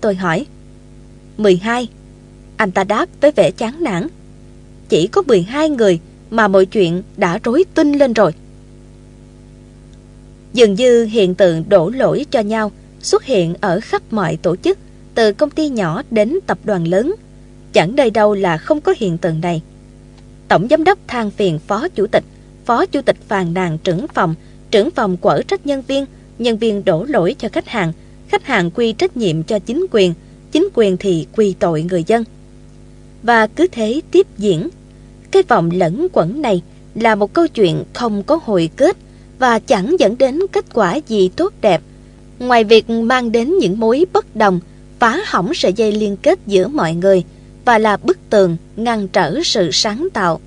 Tôi 0.01 0.15
hỏi. 0.15 0.45
12. 1.37 1.89
Anh 2.57 2.71
ta 2.71 2.83
đáp 2.83 3.09
với 3.21 3.31
vẻ 3.31 3.51
chán 3.51 3.83
nản. 3.83 4.07
Chỉ 4.89 5.07
có 5.07 5.21
12 5.21 5.69
người 5.69 5.99
mà 6.29 6.47
mọi 6.47 6.65
chuyện 6.65 7.03
đã 7.17 7.39
rối 7.43 7.65
tinh 7.73 7.93
lên 7.93 8.13
rồi. 8.13 8.31
Dường 10.53 10.73
như 10.73 11.05
hiện 11.05 11.35
tượng 11.35 11.63
đổ 11.69 11.89
lỗi 11.89 12.25
cho 12.31 12.39
nhau 12.39 12.71
xuất 13.05 13.23
hiện 13.23 13.53
ở 13.61 13.79
khắp 13.83 14.01
mọi 14.11 14.37
tổ 14.37 14.55
chức, 14.55 14.77
từ 15.15 15.33
công 15.33 15.49
ty 15.49 15.69
nhỏ 15.69 16.01
đến 16.11 16.39
tập 16.47 16.57
đoàn 16.63 16.87
lớn. 16.87 17.15
Chẳng 17.73 17.95
nơi 17.95 18.09
đâu 18.09 18.33
là 18.33 18.57
không 18.57 18.81
có 18.81 18.93
hiện 18.97 19.17
tượng 19.17 19.41
này. 19.41 19.61
Tổng 20.47 20.67
giám 20.69 20.83
đốc 20.83 20.99
than 21.07 21.31
phiền 21.31 21.59
phó 21.59 21.87
chủ 21.87 22.07
tịch, 22.07 22.23
phó 22.65 22.85
chủ 22.85 23.01
tịch 23.01 23.17
phàn 23.27 23.53
nàn 23.53 23.77
trưởng 23.77 24.07
phòng, 24.07 24.35
trưởng 24.71 24.91
phòng 24.91 25.17
quở 25.17 25.41
trách 25.47 25.65
nhân 25.65 25.83
viên, 25.87 26.05
nhân 26.39 26.57
viên 26.57 26.85
đổ 26.85 27.03
lỗi 27.03 27.35
cho 27.39 27.49
khách 27.49 27.67
hàng, 27.67 27.93
khách 28.27 28.45
hàng 28.45 28.71
quy 28.71 28.93
trách 28.93 29.17
nhiệm 29.17 29.43
cho 29.43 29.59
chính 29.59 29.85
quyền, 29.91 30.13
chính 30.51 30.67
quyền 30.73 30.97
thì 30.97 31.27
quy 31.35 31.55
tội 31.59 31.81
người 31.83 32.03
dân. 32.07 32.23
Và 33.23 33.47
cứ 33.47 33.67
thế 33.71 34.01
tiếp 34.11 34.27
diễn. 34.37 34.69
Cái 35.31 35.43
vòng 35.43 35.69
lẫn 35.73 36.07
quẩn 36.13 36.41
này 36.41 36.61
là 36.95 37.15
một 37.15 37.33
câu 37.33 37.47
chuyện 37.47 37.83
không 37.93 38.23
có 38.23 38.39
hồi 38.43 38.69
kết 38.75 38.97
và 39.39 39.59
chẳng 39.59 39.95
dẫn 39.99 40.17
đến 40.17 40.39
kết 40.51 40.65
quả 40.73 40.95
gì 41.07 41.29
tốt 41.35 41.53
đẹp 41.61 41.81
Ngoài 42.39 42.63
việc 42.63 42.89
mang 42.89 43.31
đến 43.31 43.57
những 43.57 43.79
mối 43.79 44.05
bất 44.13 44.35
đồng, 44.35 44.59
phá 44.99 45.19
hỏng 45.25 45.53
sợi 45.53 45.73
dây 45.73 45.91
liên 45.91 46.17
kết 46.17 46.39
giữa 46.47 46.67
mọi 46.67 46.93
người 46.93 47.23
và 47.65 47.77
là 47.77 47.97
bức 47.97 48.17
tường 48.29 48.57
ngăn 48.75 49.07
trở 49.07 49.39
sự 49.43 49.69
sáng 49.71 50.07
tạo. 50.13 50.39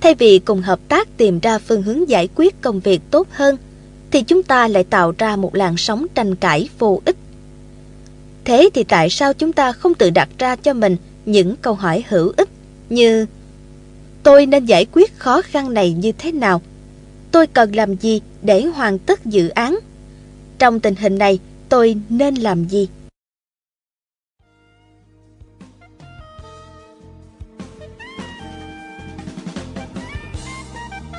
Thay 0.00 0.14
vì 0.14 0.38
cùng 0.38 0.62
hợp 0.62 0.80
tác 0.88 1.16
tìm 1.16 1.38
ra 1.38 1.58
phương 1.58 1.82
hướng 1.82 2.08
giải 2.08 2.28
quyết 2.34 2.60
công 2.60 2.80
việc 2.80 3.00
tốt 3.10 3.28
hơn, 3.30 3.56
thì 4.10 4.22
chúng 4.22 4.42
ta 4.42 4.68
lại 4.68 4.84
tạo 4.84 5.14
ra 5.18 5.36
một 5.36 5.54
làn 5.54 5.76
sóng 5.76 6.06
tranh 6.14 6.34
cãi 6.34 6.68
vô 6.78 7.00
ích. 7.04 7.16
Thế 8.44 8.70
thì 8.74 8.84
tại 8.84 9.10
sao 9.10 9.32
chúng 9.32 9.52
ta 9.52 9.72
không 9.72 9.94
tự 9.94 10.10
đặt 10.10 10.28
ra 10.38 10.56
cho 10.56 10.74
mình 10.74 10.96
những 11.26 11.56
câu 11.56 11.74
hỏi 11.74 12.04
hữu 12.08 12.32
ích 12.36 12.48
như 12.90 13.26
Tôi 14.22 14.46
nên 14.46 14.66
giải 14.66 14.86
quyết 14.92 15.18
khó 15.18 15.42
khăn 15.42 15.74
này 15.74 15.92
như 15.92 16.12
thế 16.12 16.32
nào? 16.32 16.62
Tôi 17.30 17.46
cần 17.46 17.74
làm 17.74 17.94
gì 17.94 18.20
để 18.42 18.62
hoàn 18.62 18.98
tất 18.98 19.24
dự 19.24 19.48
án? 19.48 19.78
Trong 20.64 20.80
tình 20.80 20.94
hình 20.94 21.18
này, 21.18 21.38
tôi 21.68 21.96
nên 22.08 22.34
làm 22.34 22.64
gì? 22.64 22.88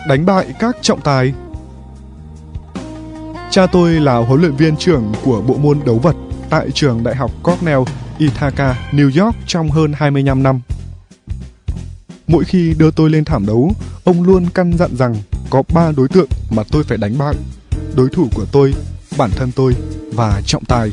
Đánh 0.07 0.25
bại 0.25 0.47
các 0.59 0.77
trọng 0.81 1.01
tài 1.01 1.33
Cha 3.51 3.67
tôi 3.67 3.91
là 3.91 4.17
huấn 4.17 4.41
luyện 4.41 4.55
viên 4.55 4.77
trưởng 4.77 5.13
của 5.23 5.41
bộ 5.41 5.57
môn 5.57 5.79
đấu 5.85 5.99
vật 5.99 6.15
tại 6.49 6.71
trường 6.73 7.03
đại 7.03 7.15
học 7.15 7.31
Cornell, 7.43 7.81
Ithaca, 8.17 8.89
New 8.91 9.25
York 9.25 9.35
trong 9.47 9.69
hơn 9.69 9.93
25 9.95 10.43
năm. 10.43 10.61
Mỗi 12.27 12.43
khi 12.43 12.73
đưa 12.77 12.91
tôi 12.91 13.09
lên 13.09 13.25
thảm 13.25 13.45
đấu, 13.45 13.71
ông 14.03 14.23
luôn 14.23 14.45
căn 14.53 14.77
dặn 14.77 14.95
rằng 14.95 15.15
có 15.49 15.63
ba 15.73 15.91
đối 15.97 16.07
tượng 16.07 16.29
mà 16.51 16.63
tôi 16.71 16.83
phải 16.83 16.97
đánh 16.97 17.17
bại. 17.17 17.35
Đối 17.95 18.09
thủ 18.09 18.27
của 18.35 18.45
tôi 18.51 18.73
bản 19.17 19.29
thân 19.35 19.51
tôi 19.55 19.75
và 20.13 20.41
trọng 20.45 20.65
tài. 20.65 20.91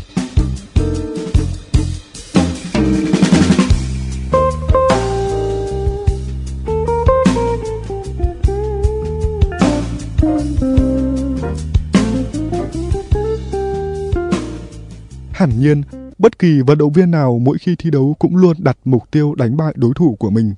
Hẳn 15.32 15.60
nhiên, 15.60 15.82
bất 16.18 16.38
kỳ 16.38 16.60
vận 16.66 16.78
động 16.78 16.92
viên 16.92 17.10
nào 17.10 17.38
mỗi 17.38 17.58
khi 17.58 17.76
thi 17.76 17.90
đấu 17.90 18.16
cũng 18.18 18.36
luôn 18.36 18.56
đặt 18.58 18.76
mục 18.84 19.10
tiêu 19.10 19.34
đánh 19.34 19.56
bại 19.56 19.74
đối 19.76 19.92
thủ 19.94 20.16
của 20.18 20.30
mình. 20.30 20.54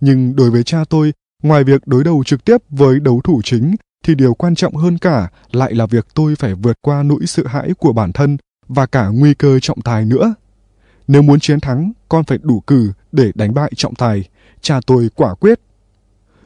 Nhưng 0.00 0.36
đối 0.36 0.50
với 0.50 0.62
cha 0.62 0.84
tôi, 0.88 1.12
ngoài 1.42 1.64
việc 1.64 1.82
đối 1.86 2.04
đầu 2.04 2.24
trực 2.24 2.44
tiếp 2.44 2.56
với 2.68 3.00
đấu 3.00 3.20
thủ 3.24 3.40
chính 3.44 3.74
thì 4.02 4.14
điều 4.14 4.34
quan 4.34 4.54
trọng 4.54 4.76
hơn 4.76 4.98
cả 4.98 5.30
lại 5.52 5.74
là 5.74 5.86
việc 5.86 6.06
tôi 6.14 6.34
phải 6.36 6.54
vượt 6.54 6.76
qua 6.80 7.02
nỗi 7.02 7.26
sợ 7.26 7.42
hãi 7.46 7.70
của 7.78 7.92
bản 7.92 8.12
thân 8.12 8.36
và 8.68 8.86
cả 8.86 9.06
nguy 9.06 9.34
cơ 9.34 9.58
trọng 9.60 9.80
tài 9.80 10.04
nữa. 10.04 10.34
Nếu 11.08 11.22
muốn 11.22 11.40
chiến 11.40 11.60
thắng, 11.60 11.92
con 12.08 12.24
phải 12.24 12.38
đủ 12.42 12.60
cử 12.60 12.92
để 13.12 13.32
đánh 13.34 13.54
bại 13.54 13.72
trọng 13.76 13.94
tài, 13.94 14.28
cha 14.60 14.80
tôi 14.86 15.10
quả 15.14 15.34
quyết. 15.34 15.60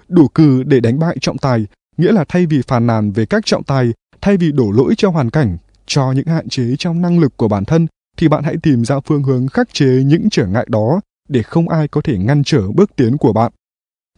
Đủ 0.09 0.28
cử 0.28 0.62
để 0.62 0.80
đánh 0.80 0.98
bại 0.98 1.16
trọng 1.20 1.38
tài 1.38 1.66
nghĩa 1.96 2.12
là 2.12 2.24
thay 2.28 2.46
vì 2.46 2.62
phàn 2.62 2.86
nàn 2.86 3.12
về 3.12 3.26
các 3.26 3.46
trọng 3.46 3.64
tài, 3.64 3.92
thay 4.20 4.36
vì 4.36 4.52
đổ 4.52 4.70
lỗi 4.70 4.94
cho 4.96 5.11
hoàn 5.11 5.30
cảnh, 5.30 5.57
cho 5.86 6.12
những 6.12 6.26
hạn 6.26 6.48
chế 6.48 6.76
trong 6.78 7.02
năng 7.02 7.18
lực 7.18 7.36
của 7.36 7.48
bản 7.48 7.64
thân, 7.64 7.86
thì 8.16 8.28
bạn 8.28 8.44
hãy 8.44 8.57
tìm 8.62 8.84
ra 8.84 9.00
phương 9.00 9.22
hướng 9.22 9.48
khắc 9.48 9.72
chế 9.72 9.86
những 9.86 10.28
trở 10.30 10.46
ngại 10.46 10.66
đó 10.68 11.00
để 11.28 11.42
không 11.42 11.68
ai 11.68 11.88
có 11.88 12.00
thể 12.00 12.18
ngăn 12.18 12.44
trở 12.44 12.62
bước 12.74 12.96
tiến 12.96 13.16
của 13.16 13.32
bạn. 13.32 13.52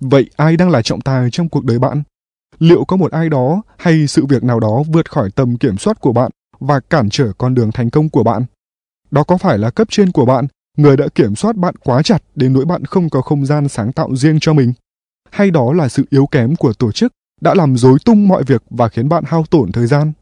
Vậy 0.01 0.31
ai 0.37 0.57
đang 0.57 0.71
là 0.71 0.83
trọng 0.83 1.01
tài 1.01 1.29
trong 1.33 1.49
cuộc 1.49 1.65
đời 1.65 1.79
bạn? 1.79 2.03
Liệu 2.59 2.85
có 2.85 2.97
một 2.97 3.13
ai 3.13 3.29
đó 3.29 3.63
hay 3.79 4.07
sự 4.07 4.27
việc 4.27 4.45
nào 4.45 4.61
đó 4.61 4.83
vượt 4.93 5.11
khỏi 5.11 5.31
tầm 5.31 5.57
kiểm 5.57 5.79
soát 5.79 6.01
của 6.01 6.13
bạn 6.13 6.31
và 6.61 6.81
cản 6.81 7.09
trở 7.11 7.33
con 7.39 7.55
đường 7.55 7.73
thành 7.73 7.91
công 7.91 8.09
của 8.09 8.23
bạn? 8.23 8.45
Đó 9.11 9.25
có 9.25 9.37
phải 9.37 9.59
là 9.59 9.71
cấp 9.71 9.89
trên 9.91 10.13
của 10.13 10.25
bạn, 10.25 10.47
người 10.77 10.97
đã 10.97 11.09
kiểm 11.15 11.37
soát 11.37 11.57
bạn 11.57 11.75
quá 11.77 12.03
chặt 12.03 12.23
đến 12.35 12.53
nỗi 12.53 12.65
bạn 12.65 12.85
không 12.85 13.11
có 13.11 13.21
không 13.21 13.47
gian 13.47 13.69
sáng 13.69 13.93
tạo 13.93 14.17
riêng 14.17 14.41
cho 14.41 14.53
mình? 14.53 14.73
Hay 15.31 15.51
đó 15.51 15.73
là 15.73 15.89
sự 15.89 16.05
yếu 16.11 16.27
kém 16.27 16.57
của 16.57 16.73
tổ 16.73 16.93
chức 16.93 17.13
đã 17.41 17.55
làm 17.55 17.77
rối 17.77 17.99
tung 18.05 18.29
mọi 18.29 18.43
việc 18.43 18.63
và 18.71 18.89
khiến 18.89 19.09
bạn 19.09 19.25
hao 19.27 19.45
tổn 19.51 19.73
thời 19.73 19.87
gian? 19.87 20.13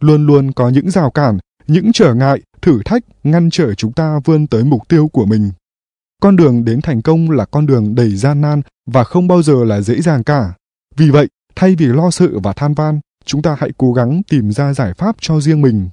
Luôn 0.00 0.26
luôn 0.26 0.52
có 0.52 0.68
những 0.68 0.90
rào 0.90 1.10
cản, 1.10 1.38
những 1.66 1.92
trở 1.92 2.14
ngại, 2.14 2.40
thử 2.62 2.82
thách 2.84 3.02
ngăn 3.24 3.50
trở 3.50 3.74
chúng 3.74 3.92
ta 3.92 4.20
vươn 4.24 4.46
tới 4.46 4.64
mục 4.64 4.88
tiêu 4.88 5.08
của 5.08 5.26
mình. 5.26 5.50
Con 6.22 6.36
đường 6.36 6.64
đến 6.64 6.80
thành 6.80 7.02
công 7.02 7.30
là 7.30 7.44
con 7.44 7.66
đường 7.66 7.94
đầy 7.94 8.16
gian 8.16 8.40
nan 8.40 8.62
và 8.86 9.04
không 9.04 9.28
bao 9.28 9.42
giờ 9.42 9.64
là 9.64 9.80
dễ 9.80 10.00
dàng 10.00 10.24
cả. 10.24 10.54
Vì 10.96 11.10
vậy, 11.10 11.28
Thay 11.56 11.74
vì 11.76 11.86
lo 11.86 12.10
sợ 12.10 12.28
và 12.42 12.52
than 12.52 12.74
van, 12.74 13.00
chúng 13.24 13.42
ta 13.42 13.56
hãy 13.58 13.70
cố 13.76 13.92
gắng 13.92 14.22
tìm 14.28 14.52
ra 14.52 14.74
giải 14.74 14.94
pháp 14.94 15.16
cho 15.20 15.40
riêng 15.40 15.62
mình. 15.62 15.88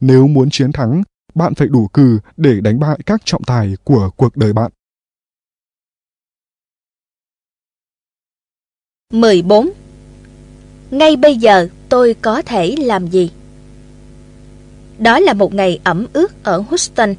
Nếu 0.00 0.26
muốn 0.26 0.50
chiến 0.50 0.72
thắng, 0.72 1.02
bạn 1.34 1.54
phải 1.54 1.68
đủ 1.68 1.88
cừ 1.88 2.18
để 2.36 2.60
đánh 2.60 2.80
bại 2.80 2.98
các 3.06 3.20
trọng 3.24 3.44
tài 3.44 3.76
của 3.84 4.10
cuộc 4.16 4.36
đời 4.36 4.52
bạn. 4.52 4.70
14. 9.12 9.70
Ngay 10.90 11.16
bây 11.16 11.36
giờ 11.36 11.68
tôi 11.88 12.14
có 12.22 12.42
thể 12.42 12.74
làm 12.78 13.08
gì? 13.08 13.30
Đó 14.98 15.18
là 15.18 15.32
một 15.32 15.54
ngày 15.54 15.80
ẩm 15.84 16.06
ướt 16.12 16.42
ở 16.42 16.58
Houston. 16.58 17.14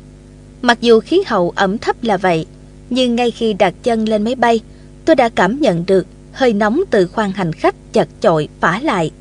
Mặc 0.61 0.77
dù 0.81 0.99
khí 0.99 1.23
hậu 1.27 1.49
ẩm 1.55 1.77
thấp 1.77 2.03
là 2.03 2.17
vậy, 2.17 2.45
nhưng 2.89 3.15
ngay 3.15 3.31
khi 3.31 3.53
đặt 3.53 3.73
chân 3.83 4.05
lên 4.05 4.23
máy 4.23 4.35
bay, 4.35 4.59
tôi 5.05 5.15
đã 5.15 5.29
cảm 5.29 5.59
nhận 5.59 5.85
được 5.85 6.07
hơi 6.31 6.53
nóng 6.53 6.81
từ 6.91 7.07
khoang 7.07 7.31
hành 7.31 7.53
khách 7.53 7.75
chật 7.93 8.07
chội 8.21 8.47
phả 8.59 8.79
lại. 8.79 9.11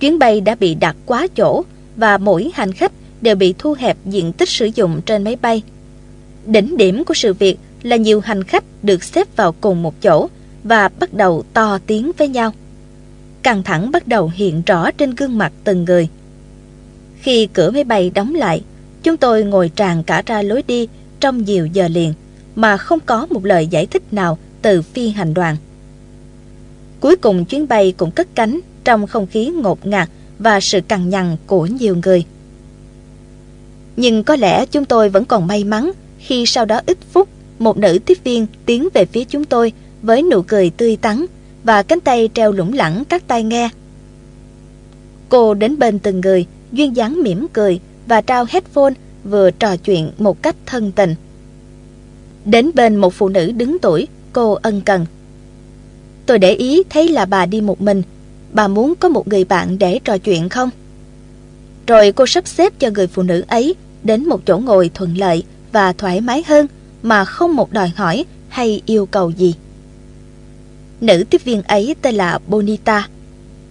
Chuyến 0.00 0.18
bay 0.18 0.40
đã 0.40 0.54
bị 0.54 0.74
đặt 0.74 0.96
quá 1.06 1.26
chỗ 1.36 1.64
và 1.96 2.18
mỗi 2.18 2.50
hành 2.54 2.72
khách 2.72 2.92
đều 3.20 3.36
bị 3.36 3.54
thu 3.58 3.74
hẹp 3.78 3.96
diện 4.04 4.32
tích 4.32 4.48
sử 4.48 4.66
dụng 4.74 5.00
trên 5.06 5.24
máy 5.24 5.36
bay. 5.42 5.62
Đỉnh 6.46 6.76
điểm 6.76 7.04
của 7.04 7.14
sự 7.14 7.34
việc 7.34 7.58
là 7.82 7.96
nhiều 7.96 8.20
hành 8.20 8.44
khách 8.44 8.64
được 8.82 9.04
xếp 9.04 9.36
vào 9.36 9.52
cùng 9.52 9.82
một 9.82 10.02
chỗ 10.02 10.28
và 10.64 10.88
bắt 10.88 11.14
đầu 11.14 11.44
to 11.52 11.78
tiếng 11.86 12.12
với 12.18 12.28
nhau. 12.28 12.52
Căng 13.42 13.62
thẳng 13.62 13.90
bắt 13.90 14.08
đầu 14.08 14.30
hiện 14.34 14.62
rõ 14.66 14.90
trên 14.90 15.14
gương 15.14 15.38
mặt 15.38 15.52
từng 15.64 15.84
người. 15.84 16.08
Khi 17.20 17.48
cửa 17.52 17.70
máy 17.70 17.84
bay 17.84 18.10
đóng 18.14 18.34
lại, 18.34 18.62
chúng 19.02 19.16
tôi 19.16 19.44
ngồi 19.44 19.68
tràn 19.76 20.02
cả 20.02 20.22
ra 20.26 20.42
lối 20.42 20.62
đi 20.66 20.88
trong 21.20 21.44
nhiều 21.44 21.66
giờ 21.66 21.88
liền 21.88 22.14
mà 22.56 22.76
không 22.76 22.98
có 23.06 23.26
một 23.30 23.44
lời 23.44 23.66
giải 23.66 23.86
thích 23.86 24.12
nào 24.12 24.38
từ 24.62 24.82
phi 24.82 25.08
hành 25.08 25.34
đoàn. 25.34 25.56
Cuối 27.00 27.16
cùng 27.16 27.44
chuyến 27.44 27.68
bay 27.68 27.94
cũng 27.96 28.10
cất 28.10 28.34
cánh 28.34 28.60
trong 28.84 29.06
không 29.06 29.26
khí 29.26 29.46
ngột 29.46 29.86
ngạt 29.86 30.08
và 30.38 30.60
sự 30.60 30.80
cằn 30.80 31.08
nhằn 31.08 31.36
của 31.46 31.66
nhiều 31.66 31.96
người. 32.04 32.24
Nhưng 33.96 34.24
có 34.24 34.36
lẽ 34.36 34.66
chúng 34.66 34.84
tôi 34.84 35.08
vẫn 35.08 35.24
còn 35.24 35.46
may 35.46 35.64
mắn 35.64 35.92
khi 36.18 36.46
sau 36.46 36.64
đó 36.64 36.80
ít 36.86 36.98
phút 37.12 37.28
một 37.58 37.78
nữ 37.78 37.98
tiếp 38.06 38.18
viên 38.24 38.46
tiến 38.66 38.88
về 38.94 39.04
phía 39.04 39.24
chúng 39.24 39.44
tôi 39.44 39.72
với 40.02 40.22
nụ 40.22 40.42
cười 40.42 40.70
tươi 40.70 40.96
tắn 40.96 41.26
và 41.64 41.82
cánh 41.82 42.00
tay 42.00 42.28
treo 42.34 42.52
lủng 42.52 42.72
lẳng 42.72 43.04
các 43.08 43.22
tai 43.26 43.42
nghe. 43.42 43.68
Cô 45.28 45.54
đến 45.54 45.78
bên 45.78 45.98
từng 45.98 46.20
người, 46.20 46.46
duyên 46.72 46.96
dáng 46.96 47.22
mỉm 47.22 47.46
cười 47.52 47.80
và 48.06 48.20
trao 48.20 48.44
headphone 48.48 48.94
vừa 49.24 49.50
trò 49.50 49.76
chuyện 49.76 50.10
một 50.18 50.42
cách 50.42 50.56
thân 50.66 50.92
tình. 50.92 51.14
Đến 52.44 52.70
bên 52.74 52.96
một 52.96 53.14
phụ 53.14 53.28
nữ 53.28 53.52
đứng 53.52 53.78
tuổi, 53.82 54.06
cô 54.32 54.58
ân 54.62 54.80
cần. 54.80 55.06
Tôi 56.26 56.38
để 56.38 56.52
ý 56.52 56.82
thấy 56.90 57.08
là 57.08 57.24
bà 57.24 57.46
đi 57.46 57.60
một 57.60 57.80
mình. 57.80 58.02
Bà 58.52 58.68
muốn 58.68 58.94
có 59.00 59.08
một 59.08 59.28
người 59.28 59.44
bạn 59.44 59.78
để 59.78 59.98
trò 60.04 60.18
chuyện 60.18 60.48
không? 60.48 60.70
Rồi 61.86 62.12
cô 62.12 62.26
sắp 62.26 62.46
xếp 62.46 62.72
cho 62.78 62.90
người 62.90 63.06
phụ 63.06 63.22
nữ 63.22 63.44
ấy 63.48 63.74
đến 64.02 64.28
một 64.28 64.40
chỗ 64.46 64.58
ngồi 64.58 64.90
thuận 64.94 65.18
lợi 65.18 65.44
và 65.72 65.92
thoải 65.92 66.20
mái 66.20 66.42
hơn 66.46 66.66
mà 67.02 67.24
không 67.24 67.56
một 67.56 67.72
đòi 67.72 67.92
hỏi 67.96 68.24
hay 68.48 68.82
yêu 68.86 69.06
cầu 69.06 69.30
gì. 69.30 69.54
Nữ 71.00 71.24
tiếp 71.30 71.44
viên 71.44 71.62
ấy 71.62 71.94
tên 72.02 72.14
là 72.14 72.38
Bonita. 72.46 73.08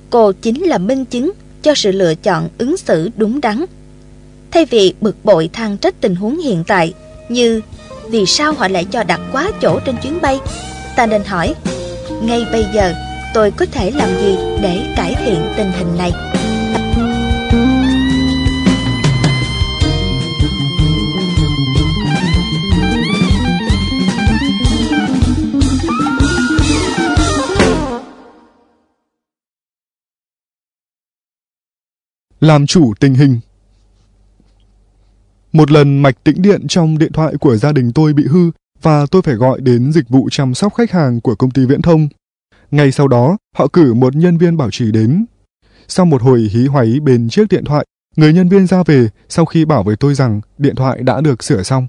Cô 0.10 0.32
chính 0.32 0.64
là 0.64 0.78
minh 0.78 1.06
chứng 1.06 1.32
cho 1.62 1.76
sự 1.76 1.92
lựa 1.92 2.16
chọn 2.16 2.50
ứng 2.58 2.78
xử 2.78 3.10
đúng 3.18 3.42
đắn. 3.42 3.66
Thay 4.52 4.66
vì 4.66 4.94
bực 5.02 5.26
bội 5.26 5.50
than 5.54 5.78
trách 5.78 6.02
tình 6.02 6.16
huống 6.16 6.38
hiện 6.38 6.64
tại 6.68 6.94
như 7.30 7.62
vì 8.10 8.26
sao 8.26 8.54
họ 8.54 8.68
lại 8.68 8.86
cho 8.92 9.04
đặt 9.04 9.22
quá 9.32 9.52
chỗ 9.62 9.80
trên 9.86 9.96
chuyến 10.04 10.22
bay, 10.22 10.40
ta 10.96 11.06
nên 11.06 11.24
hỏi 11.24 11.56
ngay 12.22 12.46
bây 12.52 12.66
giờ, 12.74 12.94
tôi 13.34 13.52
có 13.52 13.66
thể 13.72 13.92
làm 13.92 14.10
gì 14.10 14.38
để 14.62 14.94
cải 14.96 15.16
thiện 15.16 15.42
tình 15.58 15.72
hình 15.72 15.98
này? 15.98 16.12
Làm 32.40 32.66
chủ 32.66 32.94
tình 33.00 33.14
hình 33.14 33.40
Một 35.52 35.72
lần 35.72 35.98
mạch 35.98 36.24
tĩnh 36.24 36.42
điện 36.42 36.68
trong 36.68 36.98
điện 36.98 37.12
thoại 37.12 37.34
của 37.40 37.56
gia 37.56 37.72
đình 37.72 37.92
tôi 37.96 38.14
bị 38.14 38.24
hư 38.30 38.52
và 38.82 39.06
tôi 39.12 39.22
phải 39.22 39.36
gọi 39.36 39.62
đến 39.62 39.92
dịch 39.92 40.10
vụ 40.10 40.30
chăm 40.32 40.54
sóc 40.54 40.74
khách 40.74 40.92
hàng 40.92 41.22
của 41.22 41.36
công 41.36 41.52
ty 41.52 41.66
viễn 41.66 41.82
thông. 41.82 42.08
Ngay 42.72 42.92
sau 42.92 43.08
đó, 43.08 43.38
họ 43.56 43.68
cử 43.68 43.94
một 43.94 44.16
nhân 44.16 44.38
viên 44.38 44.58
bảo 44.58 44.72
trì 44.72 44.92
đến. 44.92 45.26
Sau 45.88 46.06
một 46.06 46.22
hồi 46.22 46.50
hí 46.52 46.68
hoáy 46.68 47.00
bên 47.00 47.30
chiếc 47.30 47.48
điện 47.50 47.64
thoại, 47.66 47.86
người 48.16 48.34
nhân 48.34 48.50
viên 48.50 48.68
ra 48.68 48.84
về 48.84 49.10
sau 49.30 49.46
khi 49.46 49.66
bảo 49.66 49.84
với 49.84 49.96
tôi 49.96 50.14
rằng 50.14 50.42
điện 50.58 50.76
thoại 50.76 51.04
đã 51.04 51.22
được 51.22 51.44
sửa 51.44 51.64
xong. 51.64 51.88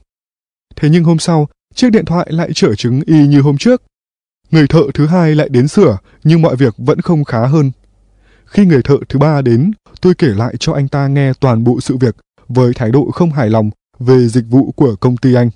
Thế 0.76 0.88
nhưng 0.90 1.04
hôm 1.04 1.18
sau, 1.18 1.48
chiếc 1.74 1.90
điện 1.90 2.04
thoại 2.04 2.26
lại 2.30 2.50
trở 2.54 2.74
chứng 2.74 3.00
y 3.06 3.26
như 3.26 3.40
hôm 3.40 3.58
trước. 3.58 3.82
Người 4.50 4.66
thợ 4.66 4.82
thứ 4.94 5.06
hai 5.06 5.34
lại 5.34 5.48
đến 5.48 5.68
sửa, 5.68 5.98
nhưng 6.24 6.42
mọi 6.42 6.56
việc 6.56 6.74
vẫn 6.76 7.00
không 7.00 7.24
khá 7.24 7.46
hơn. 7.46 7.70
Khi 8.44 8.66
người 8.66 8.82
thợ 8.82 8.96
thứ 9.08 9.18
ba 9.18 9.42
đến, 9.42 9.70
tôi 10.00 10.14
kể 10.14 10.28
lại 10.28 10.54
cho 10.60 10.72
anh 10.72 10.88
ta 10.88 11.06
nghe 11.08 11.32
toàn 11.40 11.64
bộ 11.64 11.80
sự 11.80 11.96
việc 11.96 12.16
với 12.48 12.72
thái 12.74 12.90
độ 12.90 13.10
không 13.10 13.32
hài 13.32 13.50
lòng 13.50 13.70
về 13.98 14.28
dịch 14.28 14.44
vụ 14.50 14.72
của 14.72 14.96
công 14.96 15.16
ty 15.16 15.34
anh. 15.34 15.50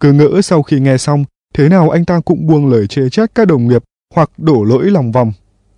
Cứ 0.00 0.12
ngỡ 0.12 0.42
sau 0.42 0.62
khi 0.62 0.80
nghe 0.80 0.98
xong, 0.98 1.24
thế 1.54 1.68
nào 1.68 1.90
anh 1.90 2.04
ta 2.04 2.20
cũng 2.20 2.46
buông 2.46 2.70
lời 2.70 2.86
chê 2.86 3.08
trách 3.10 3.30
các 3.34 3.48
đồng 3.48 3.68
nghiệp 3.68 3.84
hoặc 4.14 4.30
đổ 4.36 4.64
lỗi 4.64 4.90
lòng 4.90 5.12
vòng. 5.12 5.32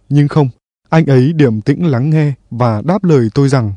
Nhưng 0.09 0.29
không, 0.29 0.49
anh 0.89 1.07
ấy 1.07 1.33
điềm 1.33 1.61
tĩnh 1.61 1.87
lắng 1.87 2.11
nghe 2.11 2.33
và 2.51 2.83
đáp 2.83 3.05
lời 3.05 3.29
tôi 3.35 3.49
rằng 3.49 3.73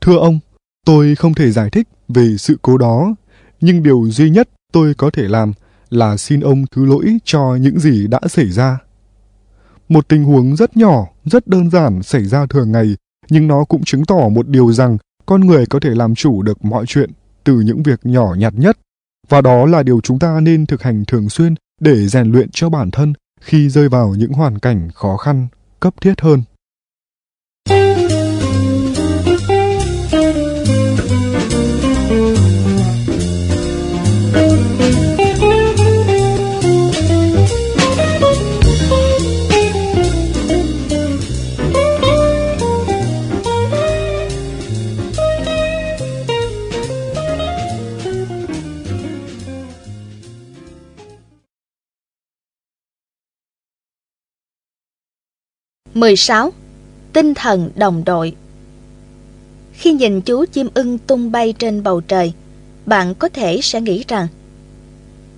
Thưa 0.00 0.18
ông, 0.18 0.38
tôi 0.86 1.14
không 1.14 1.34
thể 1.34 1.50
giải 1.50 1.70
thích 1.70 1.88
về 2.08 2.36
sự 2.38 2.58
cố 2.62 2.78
đó, 2.78 3.14
nhưng 3.60 3.82
điều 3.82 4.08
duy 4.10 4.30
nhất 4.30 4.48
tôi 4.72 4.94
có 4.94 5.10
thể 5.10 5.22
làm 5.22 5.52
là 5.90 6.16
xin 6.16 6.40
ông 6.40 6.64
thứ 6.70 6.84
lỗi 6.84 7.18
cho 7.24 7.56
những 7.60 7.78
gì 7.80 8.06
đã 8.06 8.20
xảy 8.28 8.50
ra. 8.50 8.78
Một 9.88 10.08
tình 10.08 10.24
huống 10.24 10.56
rất 10.56 10.76
nhỏ, 10.76 11.06
rất 11.24 11.46
đơn 11.46 11.70
giản 11.70 12.02
xảy 12.02 12.24
ra 12.24 12.46
thường 12.46 12.72
ngày, 12.72 12.96
nhưng 13.28 13.48
nó 13.48 13.64
cũng 13.64 13.84
chứng 13.84 14.04
tỏ 14.04 14.28
một 14.28 14.48
điều 14.48 14.72
rằng 14.72 14.98
con 15.26 15.46
người 15.46 15.66
có 15.66 15.80
thể 15.80 15.90
làm 15.90 16.14
chủ 16.14 16.42
được 16.42 16.64
mọi 16.64 16.84
chuyện 16.88 17.10
từ 17.44 17.60
những 17.60 17.82
việc 17.82 18.00
nhỏ 18.02 18.34
nhặt 18.38 18.54
nhất. 18.56 18.78
Và 19.28 19.40
đó 19.40 19.66
là 19.66 19.82
điều 19.82 20.00
chúng 20.00 20.18
ta 20.18 20.40
nên 20.40 20.66
thực 20.66 20.82
hành 20.82 21.04
thường 21.04 21.28
xuyên 21.28 21.54
để 21.80 22.08
rèn 22.08 22.32
luyện 22.32 22.50
cho 22.50 22.68
bản 22.68 22.90
thân 22.90 23.12
khi 23.40 23.68
rơi 23.68 23.88
vào 23.88 24.14
những 24.14 24.32
hoàn 24.32 24.58
cảnh 24.58 24.88
khó 24.94 25.16
khăn, 25.16 25.46
cấp 25.80 25.94
thiết 26.00 26.20
hơn. 26.20 26.42
16. 55.96 56.52
Tinh 57.12 57.34
thần 57.34 57.70
đồng 57.76 58.04
đội 58.04 58.32
Khi 59.72 59.92
nhìn 59.92 60.20
chú 60.20 60.44
chim 60.52 60.68
ưng 60.74 60.98
tung 60.98 61.32
bay 61.32 61.54
trên 61.58 61.82
bầu 61.82 62.00
trời, 62.00 62.32
bạn 62.86 63.14
có 63.14 63.28
thể 63.28 63.60
sẽ 63.62 63.80
nghĩ 63.80 64.04
rằng 64.08 64.26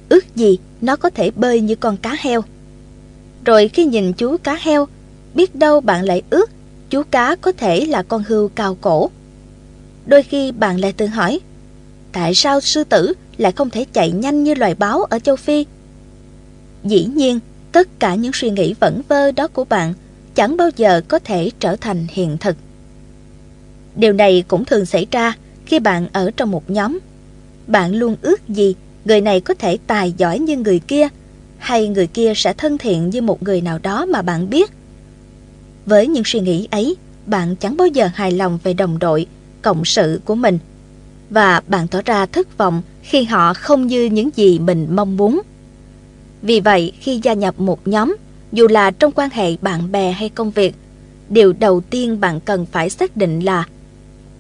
ước 0.09 0.37
gì 0.37 0.59
nó 0.81 0.97
có 0.97 1.11
thể 1.11 1.31
bơi 1.31 1.61
như 1.61 1.75
con 1.75 1.97
cá 1.97 2.17
heo. 2.21 2.43
Rồi 3.45 3.69
khi 3.69 3.85
nhìn 3.85 4.13
chú 4.13 4.37
cá 4.37 4.59
heo, 4.61 4.89
biết 5.35 5.55
đâu 5.55 5.81
bạn 5.81 6.05
lại 6.05 6.23
ước 6.31 6.51
chú 6.91 7.03
cá 7.11 7.37
có 7.41 7.53
thể 7.53 7.87
là 7.87 8.03
con 8.03 8.23
hươu 8.29 8.49
cao 8.49 8.77
cổ. 8.81 9.11
Đôi 10.07 10.23
khi 10.23 10.53
bạn 10.53 10.81
lại 10.81 10.93
tự 10.93 11.07
hỏi, 11.07 11.41
tại 12.13 12.35
sao 12.35 12.61
sư 12.61 12.85
tử 12.85 13.13
lại 13.37 13.53
không 13.53 13.71
thể 13.71 13.85
chạy 13.93 14.11
nhanh 14.11 14.45
như 14.45 14.55
loài 14.55 14.75
báo 14.75 15.03
ở 15.03 15.19
châu 15.19 15.37
Phi? 15.37 15.67
Dĩ 16.85 17.05
nhiên, 17.05 17.41
tất 17.73 18.01
cả 18.01 18.15
những 18.15 18.33
suy 18.35 18.51
nghĩ 18.51 18.75
vẩn 18.81 19.03
vơ 19.09 19.33
đó 19.33 19.49
của 19.49 19.65
bạn– 19.65 19.95
chẳng 20.39 20.57
bao 20.57 20.71
giờ 20.77 21.01
có 21.09 21.19
thể 21.19 21.51
trở 21.61 21.77
thành 21.77 22.07
hiện 22.11 22.37
thực. 22.41 22.57
Điều 23.97 24.13
này 24.13 24.45
cũng 24.49 24.65
thường 24.65 24.87
xảy 24.87 25.07
ra 25.11 25.33
khi 25.67 25.79
bạn 25.79 26.09
ở 26.13 26.31
trong 26.37 26.51
một 26.51 26.71
nhóm. 26.71 26.99
Bạn 27.67 27.95
luôn 27.95 28.17
ước 28.23 28.49
gì 28.49 28.75
người 29.05 29.21
này 29.21 29.41
có 29.41 29.55
thể 29.55 29.79
tài 29.87 30.13
giỏi 30.17 30.39
như 30.39 30.57
người 30.57 30.79
kia, 30.79 31.09
hay 31.59 31.89
người 31.89 32.07
kia 32.07 32.33
sẽ 32.37 32.53
thân 32.53 32.79
thiện 32.79 33.11
như 33.11 33.23
một 33.23 33.43
người 33.43 33.61
nào 33.61 33.79
đó 33.83 34.07
mà 34.07 34.23
bạn 34.23 34.51
biết. 34.51 34.71
Với 35.87 36.07
những 36.07 36.25
suy 36.27 36.41
nghĩ 36.41 36.69
ấy, 36.71 36.97
bạn 37.27 37.57
chẳng 37.57 37.77
bao 37.77 37.87
giờ 37.87 38.09
hài 38.15 38.33
lòng 38.33 38.59
về 38.63 38.73
đồng 38.73 38.99
đội, 38.99 39.27
cộng 39.63 39.85
sự 39.85 40.21
của 40.25 40.35
mình, 40.35 40.59
và 41.31 41.63
bạn 41.67 41.89
tỏ 41.89 42.01
ra 42.05 42.27
thất 42.27 42.59
vọng 42.59 42.83
khi 43.03 43.25
họ 43.25 43.55
không 43.55 43.87
như 43.87 44.05
những 44.05 44.31
gì 44.37 44.59
mình 44.59 44.87
mong 44.91 45.17
muốn. 45.17 45.41
Vì 46.43 46.61
vậy, 46.61 46.93
khi 47.01 47.21
gia 47.23 47.33
nhập 47.33 47.61
một 47.61 47.89
nhóm, 47.89 48.17
dù 48.53 48.69
là 48.69 48.91
trong 48.91 49.13
quan 49.13 49.31
hệ 49.31 49.57
bạn 49.57 49.93
bè 49.93 50.13
hay 50.13 50.29
công 50.29 50.51
việc, 50.51 50.75
điều 51.29 51.53
đầu 51.53 51.81
tiên 51.81 52.21
bạn 52.21 52.41
cần 52.41 52.67
phải 52.67 52.91
xác 52.91 53.17
định 53.17 53.41
là 53.41 53.65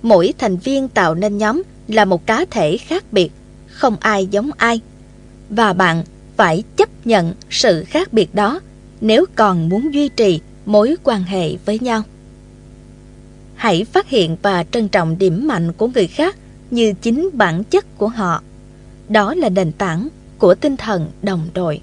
mỗi 0.03 0.35
thành 0.39 0.57
viên 0.57 0.89
tạo 0.89 1.15
nên 1.15 1.39
nhóm 1.39 1.63
là 1.89 2.05
một 2.05 2.27
cá 2.27 2.45
thể 2.51 2.77
khác 2.77 3.05
biệt, 3.13 3.33
không 3.67 3.97
ai 4.01 4.27
giống 4.27 4.51
ai. 4.57 4.81
Và 5.51 5.73
bạn 5.73 6.05
phải 6.37 6.63
chấp 6.77 7.07
nhận 7.07 7.35
sự 7.51 7.85
khác 7.85 8.13
biệt 8.13 8.35
đó 8.35 8.61
nếu 9.01 9.25
còn 9.35 9.69
muốn 9.69 9.95
duy 9.95 10.09
trì 10.09 10.41
mối 10.67 10.97
quan 11.03 11.23
hệ 11.23 11.57
với 11.65 11.79
nhau. 11.79 12.03
Hãy 13.55 13.85
phát 13.85 14.09
hiện 14.09 14.37
và 14.43 14.65
trân 14.65 14.89
trọng 14.89 15.19
điểm 15.19 15.49
mạnh 15.49 15.73
của 15.73 15.89
người 15.89 16.07
khác 16.07 16.37
như 16.71 16.93
chính 16.93 17.31
bản 17.33 17.65
chất 17.65 17.99
của 17.99 18.09
họ. 18.09 18.43
Đó 19.09 19.35
là 19.35 19.49
nền 19.49 19.73
tảng 19.73 20.09
của 20.39 20.55
tinh 20.55 20.77
thần 20.77 21.11
đồng 21.23 21.49
đội. 21.55 21.81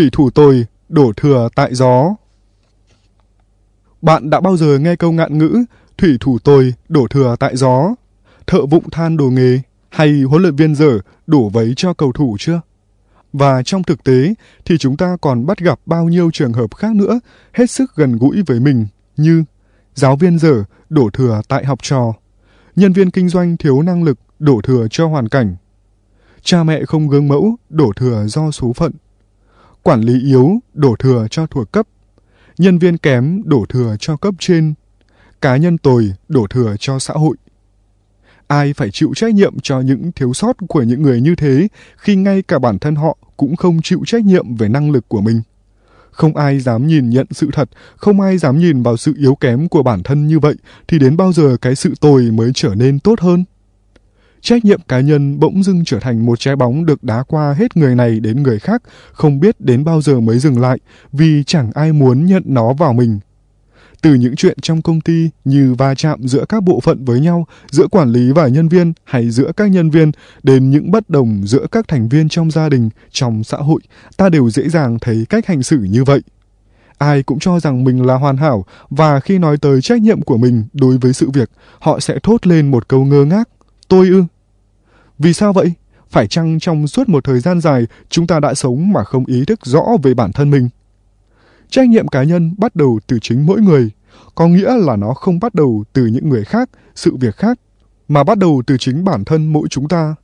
Thủy 0.00 0.08
thủ 0.12 0.30
tôi 0.30 0.66
đổ 0.88 1.12
thừa 1.16 1.48
tại 1.54 1.74
gió. 1.74 2.14
Bạn 4.02 4.30
đã 4.30 4.40
bao 4.40 4.56
giờ 4.56 4.78
nghe 4.78 4.96
câu 4.96 5.12
ngạn 5.12 5.38
ngữ 5.38 5.64
thủy 5.98 6.16
thủ 6.20 6.38
tôi 6.44 6.74
đổ 6.88 7.06
thừa 7.10 7.36
tại 7.40 7.56
gió, 7.56 7.94
thợ 8.46 8.66
vụng 8.66 8.90
than 8.90 9.16
đồ 9.16 9.24
nghề 9.30 9.60
hay 9.88 10.22
huấn 10.22 10.42
luyện 10.42 10.56
viên 10.56 10.74
dở 10.74 10.98
đổ 11.26 11.48
vấy 11.48 11.72
cho 11.76 11.94
cầu 11.94 12.12
thủ 12.12 12.36
chưa? 12.38 12.60
Và 13.32 13.62
trong 13.62 13.82
thực 13.82 14.04
tế 14.04 14.34
thì 14.64 14.78
chúng 14.78 14.96
ta 14.96 15.16
còn 15.20 15.46
bắt 15.46 15.58
gặp 15.58 15.80
bao 15.86 16.04
nhiêu 16.04 16.30
trường 16.32 16.52
hợp 16.52 16.74
khác 16.76 16.94
nữa 16.94 17.20
hết 17.52 17.70
sức 17.70 17.96
gần 17.96 18.18
gũi 18.18 18.42
với 18.46 18.60
mình 18.60 18.86
như 19.16 19.44
giáo 19.94 20.16
viên 20.16 20.38
dở 20.38 20.64
đổ 20.88 21.10
thừa 21.12 21.40
tại 21.48 21.64
học 21.64 21.78
trò, 21.82 22.12
nhân 22.76 22.92
viên 22.92 23.10
kinh 23.10 23.28
doanh 23.28 23.56
thiếu 23.56 23.82
năng 23.82 24.02
lực 24.02 24.18
đổ 24.38 24.60
thừa 24.64 24.86
cho 24.90 25.06
hoàn 25.06 25.28
cảnh, 25.28 25.56
cha 26.42 26.64
mẹ 26.64 26.84
không 26.84 27.08
gương 27.08 27.28
mẫu 27.28 27.56
đổ 27.70 27.92
thừa 27.96 28.26
do 28.26 28.50
số 28.50 28.72
phận, 28.72 28.92
quản 29.82 30.00
lý 30.00 30.20
yếu 30.24 30.58
đổ 30.74 30.96
thừa 30.98 31.26
cho 31.30 31.46
thuộc 31.46 31.72
cấp, 31.72 31.86
nhân 32.58 32.78
viên 32.78 32.98
kém 32.98 33.42
đổ 33.44 33.66
thừa 33.68 33.96
cho 34.00 34.16
cấp 34.16 34.34
trên, 34.38 34.74
cá 35.40 35.56
nhân 35.56 35.78
tồi 35.78 36.12
đổ 36.28 36.46
thừa 36.50 36.76
cho 36.78 36.98
xã 36.98 37.14
hội. 37.14 37.36
Ai 38.46 38.72
phải 38.72 38.90
chịu 38.90 39.12
trách 39.16 39.34
nhiệm 39.34 39.60
cho 39.60 39.80
những 39.80 40.12
thiếu 40.12 40.32
sót 40.32 40.56
của 40.68 40.82
những 40.82 41.02
người 41.02 41.20
như 41.20 41.34
thế 41.34 41.68
khi 41.96 42.16
ngay 42.16 42.42
cả 42.42 42.58
bản 42.58 42.78
thân 42.78 42.94
họ 42.94 43.16
cũng 43.36 43.56
không 43.56 43.82
chịu 43.82 44.02
trách 44.06 44.24
nhiệm 44.24 44.54
về 44.54 44.68
năng 44.68 44.90
lực 44.90 45.08
của 45.08 45.20
mình. 45.20 45.42
Không 46.10 46.36
ai 46.36 46.60
dám 46.60 46.86
nhìn 46.86 47.10
nhận 47.10 47.26
sự 47.30 47.50
thật, 47.52 47.70
không 47.96 48.20
ai 48.20 48.38
dám 48.38 48.58
nhìn 48.58 48.82
vào 48.82 48.96
sự 48.96 49.14
yếu 49.18 49.34
kém 49.34 49.68
của 49.68 49.82
bản 49.82 50.02
thân 50.02 50.26
như 50.26 50.38
vậy 50.38 50.54
thì 50.88 50.98
đến 50.98 51.16
bao 51.16 51.32
giờ 51.32 51.56
cái 51.60 51.74
sự 51.74 51.94
tồi 52.00 52.22
mới 52.22 52.50
trở 52.54 52.74
nên 52.74 52.98
tốt 52.98 53.20
hơn? 53.20 53.44
Trách 54.42 54.64
nhiệm 54.64 54.80
cá 54.88 55.00
nhân 55.00 55.40
bỗng 55.40 55.62
dưng 55.62 55.82
trở 55.86 55.98
thành 56.00 56.26
một 56.26 56.40
trái 56.40 56.56
bóng 56.56 56.86
được 56.86 57.04
đá 57.04 57.22
qua 57.22 57.54
hết 57.58 57.76
người 57.76 57.94
này 57.94 58.20
đến 58.20 58.42
người 58.42 58.58
khác, 58.58 58.82
không 59.12 59.40
biết 59.40 59.60
đến 59.60 59.84
bao 59.84 60.02
giờ 60.02 60.20
mới 60.20 60.38
dừng 60.38 60.60
lại, 60.60 60.78
vì 61.12 61.44
chẳng 61.46 61.70
ai 61.74 61.92
muốn 61.92 62.26
nhận 62.26 62.42
nó 62.46 62.72
vào 62.72 62.92
mình. 62.92 63.18
Từ 64.02 64.14
những 64.14 64.36
chuyện 64.36 64.58
trong 64.62 64.82
công 64.82 65.00
ty 65.00 65.30
như 65.44 65.74
va 65.74 65.94
chạm 65.94 66.28
giữa 66.28 66.44
các 66.48 66.62
bộ 66.62 66.80
phận 66.80 67.04
với 67.04 67.20
nhau, 67.20 67.46
giữa 67.70 67.86
quản 67.90 68.12
lý 68.12 68.32
và 68.32 68.48
nhân 68.48 68.68
viên 68.68 68.92
hay 69.04 69.30
giữa 69.30 69.52
các 69.56 69.70
nhân 69.70 69.90
viên, 69.90 70.12
đến 70.42 70.70
những 70.70 70.90
bất 70.90 71.10
đồng 71.10 71.42
giữa 71.46 71.66
các 71.72 71.88
thành 71.88 72.08
viên 72.08 72.28
trong 72.28 72.50
gia 72.50 72.68
đình, 72.68 72.90
trong 73.10 73.44
xã 73.44 73.56
hội, 73.56 73.80
ta 74.16 74.28
đều 74.28 74.50
dễ 74.50 74.68
dàng 74.68 74.98
thấy 74.98 75.26
cách 75.28 75.46
hành 75.46 75.62
xử 75.62 75.78
như 75.78 76.04
vậy. 76.04 76.20
Ai 76.98 77.22
cũng 77.22 77.38
cho 77.38 77.60
rằng 77.60 77.84
mình 77.84 78.06
là 78.06 78.14
hoàn 78.14 78.36
hảo 78.36 78.64
và 78.90 79.20
khi 79.20 79.38
nói 79.38 79.56
tới 79.56 79.80
trách 79.80 80.02
nhiệm 80.02 80.22
của 80.22 80.36
mình 80.36 80.64
đối 80.72 80.98
với 80.98 81.12
sự 81.12 81.30
việc, 81.30 81.50
họ 81.78 82.00
sẽ 82.00 82.18
thốt 82.22 82.46
lên 82.46 82.70
một 82.70 82.88
câu 82.88 83.04
ngơ 83.04 83.24
ngác. 83.24 83.48
Tôi 83.90 84.08
ư? 84.08 84.24
Vì 85.18 85.32
sao 85.32 85.52
vậy? 85.52 85.72
Phải 86.10 86.26
chăng 86.26 86.58
trong 86.60 86.86
suốt 86.86 87.08
một 87.08 87.24
thời 87.24 87.40
gian 87.40 87.60
dài 87.60 87.86
chúng 88.08 88.26
ta 88.26 88.40
đã 88.40 88.54
sống 88.54 88.92
mà 88.92 89.04
không 89.04 89.24
ý 89.26 89.44
thức 89.44 89.60
rõ 89.66 89.82
về 90.02 90.14
bản 90.14 90.32
thân 90.32 90.50
mình? 90.50 90.68
Trách 91.70 91.88
nhiệm 91.88 92.08
cá 92.08 92.22
nhân 92.22 92.54
bắt 92.58 92.76
đầu 92.76 93.00
từ 93.06 93.18
chính 93.22 93.46
mỗi 93.46 93.60
người, 93.60 93.90
có 94.34 94.48
nghĩa 94.48 94.76
là 94.76 94.96
nó 94.96 95.14
không 95.14 95.40
bắt 95.40 95.54
đầu 95.54 95.84
từ 95.92 96.06
những 96.06 96.28
người 96.28 96.44
khác, 96.44 96.70
sự 96.94 97.16
việc 97.16 97.36
khác, 97.36 97.60
mà 98.08 98.24
bắt 98.24 98.38
đầu 98.38 98.62
từ 98.66 98.76
chính 98.78 99.04
bản 99.04 99.24
thân 99.24 99.52
mỗi 99.52 99.68
chúng 99.70 99.88
ta. 99.88 100.14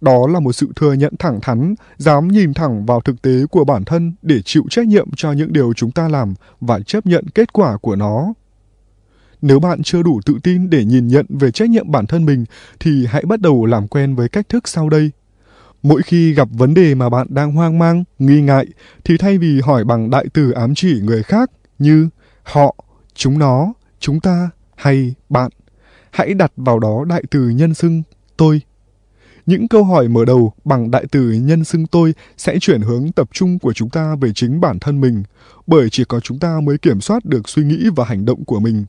Đó 0.00 0.26
là 0.26 0.40
một 0.40 0.52
sự 0.52 0.68
thừa 0.76 0.92
nhận 0.92 1.12
thẳng 1.18 1.38
thắn, 1.42 1.74
dám 1.96 2.28
nhìn 2.28 2.54
thẳng 2.54 2.86
vào 2.86 3.00
thực 3.00 3.22
tế 3.22 3.46
của 3.50 3.64
bản 3.64 3.84
thân 3.84 4.12
để 4.22 4.42
chịu 4.44 4.64
trách 4.70 4.86
nhiệm 4.86 5.08
cho 5.16 5.32
những 5.32 5.52
điều 5.52 5.72
chúng 5.72 5.90
ta 5.90 6.08
làm 6.08 6.34
và 6.60 6.80
chấp 6.80 7.06
nhận 7.06 7.24
kết 7.34 7.52
quả 7.52 7.76
của 7.76 7.96
nó. 7.96 8.32
Nếu 9.46 9.60
bạn 9.60 9.82
chưa 9.82 10.02
đủ 10.02 10.20
tự 10.26 10.34
tin 10.42 10.70
để 10.70 10.84
nhìn 10.84 11.08
nhận 11.08 11.26
về 11.28 11.50
trách 11.50 11.70
nhiệm 11.70 11.90
bản 11.90 12.06
thân 12.06 12.24
mình 12.24 12.44
thì 12.80 13.06
hãy 13.06 13.24
bắt 13.24 13.40
đầu 13.40 13.66
làm 13.66 13.88
quen 13.88 14.14
với 14.14 14.28
cách 14.28 14.48
thức 14.48 14.68
sau 14.68 14.88
đây. 14.88 15.10
Mỗi 15.82 16.02
khi 16.02 16.32
gặp 16.32 16.48
vấn 16.52 16.74
đề 16.74 16.94
mà 16.94 17.08
bạn 17.08 17.26
đang 17.30 17.52
hoang 17.52 17.78
mang, 17.78 18.04
nghi 18.18 18.40
ngại 18.40 18.66
thì 19.04 19.16
thay 19.16 19.38
vì 19.38 19.60
hỏi 19.60 19.84
bằng 19.84 20.10
đại 20.10 20.26
từ 20.32 20.50
ám 20.50 20.74
chỉ 20.74 21.00
người 21.00 21.22
khác 21.22 21.50
như 21.78 22.08
họ, 22.42 22.76
chúng 23.14 23.38
nó, 23.38 23.72
chúng 24.00 24.20
ta 24.20 24.50
hay 24.76 25.14
bạn, 25.28 25.50
hãy 26.10 26.34
đặt 26.34 26.52
vào 26.56 26.78
đó 26.78 27.04
đại 27.08 27.22
từ 27.30 27.48
nhân 27.48 27.74
xưng 27.74 28.02
tôi. 28.36 28.60
Những 29.46 29.68
câu 29.68 29.84
hỏi 29.84 30.08
mở 30.08 30.24
đầu 30.24 30.52
bằng 30.64 30.90
đại 30.90 31.04
từ 31.10 31.32
nhân 31.32 31.64
xưng 31.64 31.86
tôi 31.86 32.14
sẽ 32.36 32.58
chuyển 32.60 32.82
hướng 32.82 33.12
tập 33.12 33.28
trung 33.32 33.58
của 33.58 33.72
chúng 33.72 33.90
ta 33.90 34.16
về 34.20 34.32
chính 34.34 34.60
bản 34.60 34.78
thân 34.78 35.00
mình, 35.00 35.22
bởi 35.66 35.90
chỉ 35.90 36.04
có 36.04 36.20
chúng 36.20 36.38
ta 36.38 36.60
mới 36.62 36.78
kiểm 36.78 37.00
soát 37.00 37.24
được 37.24 37.48
suy 37.48 37.64
nghĩ 37.64 37.88
và 37.96 38.04
hành 38.04 38.24
động 38.24 38.44
của 38.44 38.60
mình 38.60 38.84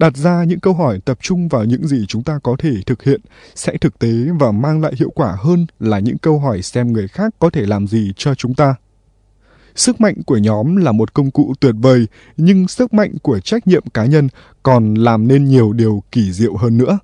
đặt 0.00 0.16
ra 0.16 0.44
những 0.44 0.60
câu 0.60 0.74
hỏi 0.74 1.00
tập 1.04 1.18
trung 1.20 1.48
vào 1.48 1.64
những 1.64 1.86
gì 1.86 2.04
chúng 2.08 2.22
ta 2.22 2.38
có 2.42 2.56
thể 2.58 2.74
thực 2.86 3.02
hiện, 3.02 3.20
sẽ 3.54 3.76
thực 3.80 3.98
tế 3.98 4.12
và 4.40 4.52
mang 4.52 4.80
lại 4.80 4.92
hiệu 4.96 5.10
quả 5.14 5.36
hơn 5.38 5.66
là 5.80 5.98
những 5.98 6.18
câu 6.18 6.38
hỏi 6.38 6.62
xem 6.62 6.92
người 6.92 7.08
khác 7.08 7.34
có 7.38 7.50
thể 7.50 7.66
làm 7.66 7.86
gì 7.86 8.12
cho 8.16 8.34
chúng 8.34 8.54
ta. 8.54 8.74
Sức 9.74 10.00
mạnh 10.00 10.14
của 10.26 10.36
nhóm 10.36 10.76
là 10.76 10.92
một 10.92 11.14
công 11.14 11.30
cụ 11.30 11.54
tuyệt 11.60 11.74
vời, 11.78 12.06
nhưng 12.36 12.68
sức 12.68 12.94
mạnh 12.94 13.12
của 13.22 13.40
trách 13.40 13.66
nhiệm 13.66 13.82
cá 13.94 14.04
nhân 14.04 14.28
còn 14.62 14.94
làm 14.94 15.28
nên 15.28 15.44
nhiều 15.44 15.72
điều 15.72 16.02
kỳ 16.12 16.32
diệu 16.32 16.56
hơn 16.56 16.78
nữa. 16.78 16.98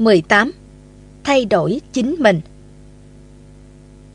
18. 0.00 0.52
Thay 1.24 1.44
đổi 1.44 1.80
chính 1.92 2.16
mình 2.18 2.40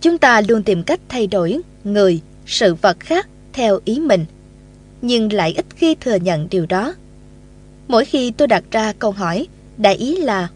Chúng 0.01 0.17
ta 0.17 0.41
luôn 0.41 0.63
tìm 0.63 0.83
cách 0.83 0.99
thay 1.09 1.27
đổi 1.27 1.59
người, 1.83 2.21
sự 2.45 2.75
vật 2.75 2.99
khác 2.99 3.27
theo 3.53 3.79
ý 3.85 3.99
mình, 3.99 4.25
nhưng 5.01 5.33
lại 5.33 5.53
ít 5.57 5.65
khi 5.75 5.95
thừa 5.95 6.15
nhận 6.15 6.47
điều 6.49 6.65
đó. 6.65 6.95
Mỗi 7.87 8.05
khi 8.05 8.31
tôi 8.31 8.47
đặt 8.47 8.63
ra 8.71 8.93
câu 8.99 9.11
hỏi, 9.11 9.47
đại 9.77 9.95
ý 9.95 10.17
là 10.17 10.47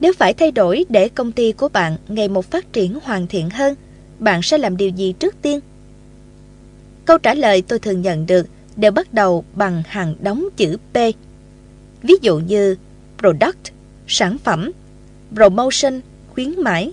Nếu 0.00 0.12
phải 0.12 0.34
thay 0.34 0.50
đổi 0.50 0.84
để 0.88 1.08
công 1.08 1.32
ty 1.32 1.52
của 1.52 1.68
bạn 1.68 1.96
ngày 2.08 2.28
một 2.28 2.50
phát 2.50 2.72
triển 2.72 2.98
hoàn 3.02 3.26
thiện 3.26 3.50
hơn, 3.50 3.74
bạn 4.18 4.42
sẽ 4.42 4.58
làm 4.58 4.76
điều 4.76 4.88
gì 4.88 5.12
trước 5.12 5.34
tiên? 5.42 5.60
Câu 7.04 7.18
trả 7.18 7.34
lời 7.34 7.62
tôi 7.62 7.78
thường 7.78 8.02
nhận 8.02 8.26
được 8.26 8.46
đều 8.76 8.92
bắt 8.92 9.14
đầu 9.14 9.44
bằng 9.54 9.82
hàng 9.86 10.14
đóng 10.20 10.48
chữ 10.56 10.76
P. 10.92 10.96
Ví 12.02 12.14
dụ 12.22 12.38
như 12.38 12.76
Product 13.18 13.79
sản 14.10 14.38
phẩm, 14.38 14.70
promotion, 15.34 16.00
khuyến 16.34 16.60
mãi, 16.62 16.92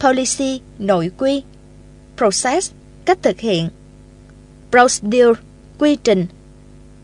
policy, 0.00 0.60
nội 0.78 1.10
quy, 1.18 1.42
process, 2.16 2.72
cách 3.04 3.18
thực 3.22 3.40
hiện, 3.40 3.68
procedure, 4.70 5.40
quy 5.78 5.96
trình, 5.96 6.26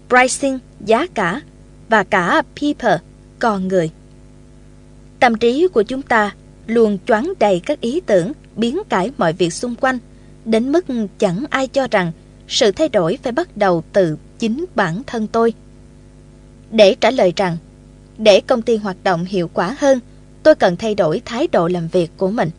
pricing, 0.09 0.59
giá 0.81 1.07
cả 1.15 1.41
và 1.89 2.05
cả 2.05 2.43
people, 2.61 2.99
con 3.39 3.69
người. 3.69 3.91
Tâm 5.21 5.35
trí 5.35 5.69
của 5.69 5.83
chúng 5.83 6.03
ta 6.03 6.35
luôn 6.67 6.99
choáng 7.07 7.33
đầy 7.39 7.61
các 7.61 7.81
ý 7.81 8.01
tưởng 8.01 8.33
biến 8.57 8.79
cải 8.89 9.11
mọi 9.19 9.33
việc 9.33 9.53
xung 9.53 9.75
quanh, 9.75 9.99
đến 10.45 10.73
mức 10.73 10.85
chẳng 11.19 11.45
ai 11.51 11.69
cho 11.69 11.87
rằng 11.91 12.13
sự 12.49 12.73
thay 12.73 12.89
đổi 12.89 13.19
phải 13.23 13.33
bắt 13.33 13.57
đầu 13.57 13.85
từ 13.93 14.19
chính 14.39 14.65
bản 14.75 15.03
thân 15.07 15.27
tôi. 15.27 15.55
Để 16.71 16.97
trả 17.01 17.11
lời 17.11 17.33
rằng 17.37 17.57
để 18.19 18.41
công 18.41 18.63
ty 18.63 18.77
hoạt 18.77 18.97
động 19.05 19.25
hiệu 19.25 19.51
quả 19.55 19.77
hơn, 19.79 20.01
tôi 20.43 20.55
cần 20.55 20.77
thay 20.77 20.95
đổi 20.95 21.23
thái 21.25 21.49
độ 21.53 21.69
làm 21.69 21.89
việc 21.89 22.11
của 22.17 22.31
mình. 22.31 22.51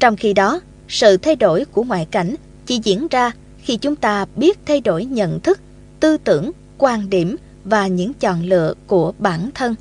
Trong 0.00 0.16
khi 0.16 0.32
đó, 0.32 0.60
sự 0.88 1.16
thay 1.16 1.36
đổi 1.36 1.64
của 1.64 1.82
ngoại 1.82 2.06
cảnh 2.10 2.34
chỉ 2.66 2.80
diễn 2.84 3.08
ra 3.08 3.30
khi 3.62 3.76
chúng 3.76 3.96
ta 3.96 4.26
biết 4.36 4.58
thay 4.66 4.80
đổi 4.80 5.04
nhận 5.04 5.40
thức, 5.40 5.60
tư 6.00 6.16
tưởng, 6.16 6.50
quan 6.78 7.10
điểm 7.10 7.36
và 7.64 7.86
những 7.86 8.14
chọn 8.14 8.42
lựa 8.42 8.74
của 8.86 9.12
bản 9.18 9.50
thân. 9.54 9.74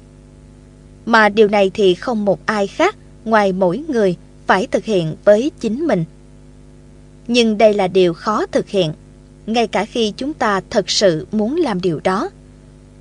Mà 1.05 1.29
điều 1.29 1.47
này 1.47 1.71
thì 1.73 1.93
không 1.93 2.25
một 2.25 2.45
ai 2.45 2.67
khác 2.67 2.95
ngoài 3.25 3.53
mỗi 3.53 3.77
người 3.77 4.15
phải 4.47 4.67
thực 4.67 4.85
hiện 4.85 5.15
với 5.25 5.51
chính 5.59 5.87
mình. 5.87 6.05
Nhưng 7.27 7.57
đây 7.57 7.73
là 7.73 7.87
điều 7.87 8.13
khó 8.13 8.45
thực 8.45 8.69
hiện, 8.69 8.93
ngay 9.45 9.67
cả 9.67 9.85
khi 9.85 10.13
chúng 10.17 10.33
ta 10.33 10.61
thật 10.69 10.89
sự 10.89 11.27
muốn 11.31 11.55
làm 11.55 11.81
điều 11.81 11.99
đó 12.03 12.29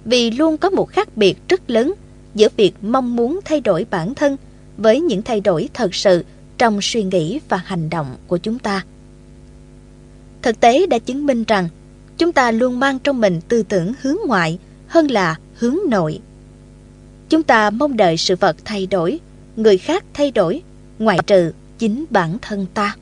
vì 0.05 0.31
luôn 0.31 0.57
có 0.57 0.71
một 0.71 0.89
khác 0.89 1.17
biệt 1.17 1.37
rất 1.49 1.71
lớn 1.71 1.95
giữa 2.35 2.49
việc 2.57 2.73
mong 2.83 3.17
muốn 3.17 3.41
thay 3.45 3.61
đổi 3.61 3.87
bản 3.91 4.15
thân 4.15 4.37
với 4.77 5.01
những 5.01 5.23
thay 5.23 5.41
đổi 5.41 5.69
thật 5.75 5.95
sự 5.95 6.25
trong 6.59 6.79
suy 6.83 7.03
nghĩ 7.03 7.41
và 7.49 7.57
hành 7.57 7.91
động 7.91 8.17
của 8.27 8.39
chúng 8.39 8.59
ta. 8.59 8.85
Thực 10.43 10.61
tế 10.61 10.87
đã 10.87 10.99
chứng 10.99 11.27
minh 11.27 11.45
rằng 11.45 11.69
chúng 12.19 12.33
ta 12.33 12.51
luôn 12.51 12.81
mang 12.81 12.99
trong 12.99 13.21
mình 13.21 13.41
tư 13.49 13.63
tưởng 13.63 13.93
hướng 14.03 14.17
ngoại 14.27 14.59
hơn 14.87 15.11
là 15.11 15.37
hướng 15.55 15.77
nội. 15.89 16.21
Chúng 17.29 17.43
ta 17.43 17.71
mong 17.71 17.97
đợi 17.97 18.17
sự 18.17 18.37
vật 18.37 18.57
thay 18.65 18.87
đổi, 18.87 19.21
người 19.57 19.79
khác 19.79 20.05
thay 20.15 20.31
đổi, 20.31 20.63
ngoại 20.99 21.19
trừ 21.27 21.53
chính 21.79 22.05
bản 22.11 22.39
thân 22.43 22.67
ta. 22.75 22.97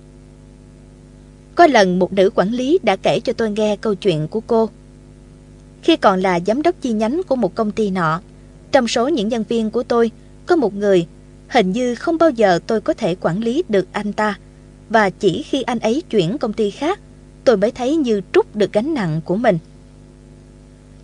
Có 1.55 1.66
lần 1.66 1.99
một 1.99 2.12
nữ 2.12 2.30
quản 2.34 2.51
lý 2.53 2.78
đã 2.82 2.96
kể 2.96 3.20
cho 3.20 3.32
tôi 3.32 3.51
nghe 3.51 3.76
câu 3.76 3.94
chuyện 3.94 4.28
của 4.28 4.40
cô. 4.40 4.68
Khi 5.83 5.97
còn 5.97 6.20
là 6.20 6.41
giám 6.47 6.62
đốc 6.62 6.74
chi 6.81 6.93
nhánh 6.93 7.22
của 7.29 7.37
một 7.37 7.55
công 7.55 7.72
ty 7.72 7.91
nọ, 7.91 8.20
trong 8.72 8.89
số 8.89 9.09
những 9.09 9.29
nhân 9.29 9.45
viên 9.49 9.70
của 9.70 9.83
tôi, 9.83 10.11
có 10.47 10.57
một 10.57 10.74
người 10.74 11.07
Hình 11.49 11.72
như 11.72 11.95
không 11.95 12.18
bao 12.18 12.31
giờ 12.31 12.59
tôi 12.66 12.81
có 12.81 12.95
thể 12.95 13.16
quản 13.20 13.41
lý 13.41 13.64
được 13.68 13.89
anh 13.93 14.12
ta. 14.12 14.39
Và 14.89 15.11
chỉ 15.11 15.43
khi 15.43 15.62
anh 15.62 15.79
ấy 15.79 16.03
chuyển 16.11 16.39
công 16.39 16.53
ty 16.53 16.70
khác, 16.70 17.01
tôi 17.45 17.57
mới 17.57 17.70
thấy 17.70 17.97
như 17.97 18.20
trút 18.33 18.47
được 18.55 18.72
gánh 18.72 18.95
nặng 18.95 19.20
của 19.24 19.37
mình. 19.37 19.59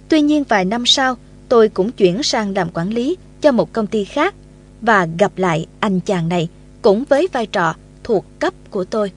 Tuy 0.09 0.20
nhiên 0.20 0.45
vài 0.49 0.64
năm 0.64 0.87
sau, 0.87 1.16
tôi 1.49 1.68
cũng 1.68 1.93
chuyển 1.93 2.22
sang 2.22 2.55
làm 2.55 2.68
quản 2.75 2.91
lý 2.91 3.16
cho 3.41 3.53
một 3.53 3.72
công 3.72 3.87
ty 3.87 4.05
khác 4.05 4.35
và 4.81 5.09
gặp 5.18 5.33
lại 5.37 5.66
anh 5.81 6.01
chàng 6.01 6.29
này 6.29 6.49
cũng 6.83 7.05
với 7.09 7.29
vai 7.33 7.47
trò 7.47 7.75
thuộc 8.05 8.25
cấp 8.39 8.55
của 8.70 8.85
tôi. 8.85 9.12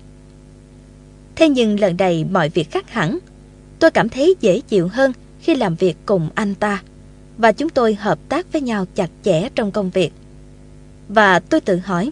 Thế 1.36 1.50
nhưng 1.50 1.80
lần 1.80 1.98
này 1.98 2.26
mọi 2.32 2.50
việc 2.50 2.72
khác 2.72 2.90
hẳn. 2.90 3.20
Tôi 3.80 3.92
cảm 3.92 4.10
thấy 4.10 4.36
dễ 4.42 4.60
chịu 4.60 4.88
hơn 4.88 5.12
khi 5.42 5.56
làm 5.56 5.76
việc 5.76 5.98
cùng 6.06 6.30
anh 6.36 6.56
ta 6.56 6.84
và 7.38 7.52
chúng 7.52 7.70
tôi 7.70 7.96
hợp 7.96 8.20
tác 8.30 8.52
với 8.54 8.62
nhau 8.62 8.86
chặt 8.96 9.10
chẽ 9.24 9.50
trong 9.56 9.72
công 9.72 9.90
việc. 9.90 10.12
Và 11.10 11.40
tôi 11.40 11.62
tự 11.62 11.78
hỏi, 11.78 12.12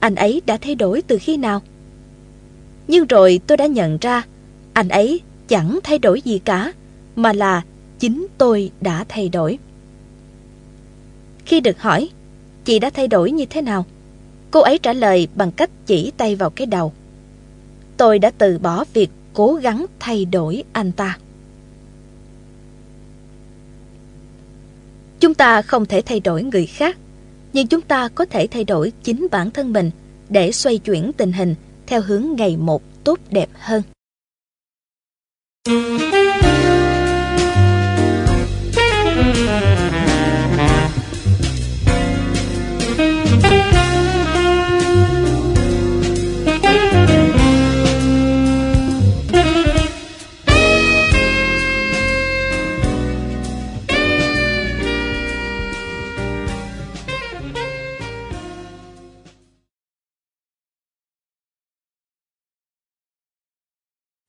anh 0.00 0.14
ấy 0.14 0.42
đã 0.46 0.56
thay 0.56 0.74
đổi 0.74 1.02
từ 1.02 1.18
khi 1.20 1.36
nào? 1.36 1.62
Nhưng 2.88 3.06
rồi 3.06 3.40
tôi 3.46 3.56
đã 3.56 3.66
nhận 3.66 3.98
ra, 4.00 4.22
anh 4.72 4.88
ấy 4.88 5.20
chẳng 5.48 5.78
thay 5.82 5.98
đổi 5.98 6.20
gì 6.20 6.38
cả, 6.38 6.72
mà 7.16 7.32
là 7.32 7.62
chính 7.98 8.26
tôi 8.38 8.70
đã 8.80 9.04
thay 9.08 9.28
đổi. 9.28 9.58
Khi 11.44 11.60
được 11.60 11.80
hỏi, 11.80 12.10
chị 12.64 12.78
đã 12.78 12.90
thay 12.90 13.08
đổi 13.08 13.30
như 13.30 13.46
thế 13.46 13.62
nào? 13.62 13.84
Cô 14.50 14.60
ấy 14.60 14.78
trả 14.78 14.92
lời 14.92 15.28
bằng 15.34 15.52
cách 15.52 15.70
chỉ 15.86 16.12
tay 16.16 16.36
vào 16.36 16.50
cái 16.50 16.66
đầu. 16.66 16.92
Tôi 17.96 18.18
đã 18.18 18.30
từ 18.38 18.58
bỏ 18.58 18.84
việc 18.94 19.10
cố 19.34 19.54
gắng 19.54 19.86
thay 19.98 20.24
đổi 20.24 20.64
anh 20.72 20.92
ta. 20.92 21.18
Chúng 25.20 25.34
ta 25.34 25.62
không 25.62 25.86
thể 25.86 26.02
thay 26.02 26.20
đổi 26.20 26.42
người 26.42 26.66
khác, 26.66 26.96
nhưng 27.52 27.66
chúng 27.66 27.80
ta 27.80 28.08
có 28.08 28.24
thể 28.24 28.46
thay 28.46 28.64
đổi 28.64 28.92
chính 29.02 29.26
bản 29.30 29.50
thân 29.50 29.72
mình 29.72 29.90
để 30.28 30.52
xoay 30.52 30.78
chuyển 30.78 31.12
tình 31.12 31.32
hình 31.32 31.54
theo 31.86 32.00
hướng 32.00 32.26
ngày 32.36 32.56
một 32.56 32.82
tốt 33.04 33.18
đẹp 33.30 33.48
hơn. 33.54 33.82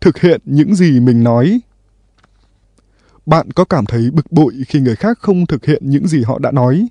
Thực 0.07 0.21
hiện 0.21 0.41
những 0.45 0.75
gì 0.75 0.99
mình 0.99 1.23
nói. 1.23 1.59
Bạn 3.25 3.51
có 3.51 3.65
cảm 3.65 3.85
thấy 3.85 4.11
bực 4.11 4.31
bội 4.31 4.53
khi 4.67 4.79
người 4.79 4.95
khác 4.95 5.19
không 5.21 5.45
thực 5.45 5.65
hiện 5.65 5.89
những 5.89 6.07
gì 6.07 6.23
họ 6.23 6.39
đã 6.39 6.51
nói? 6.51 6.87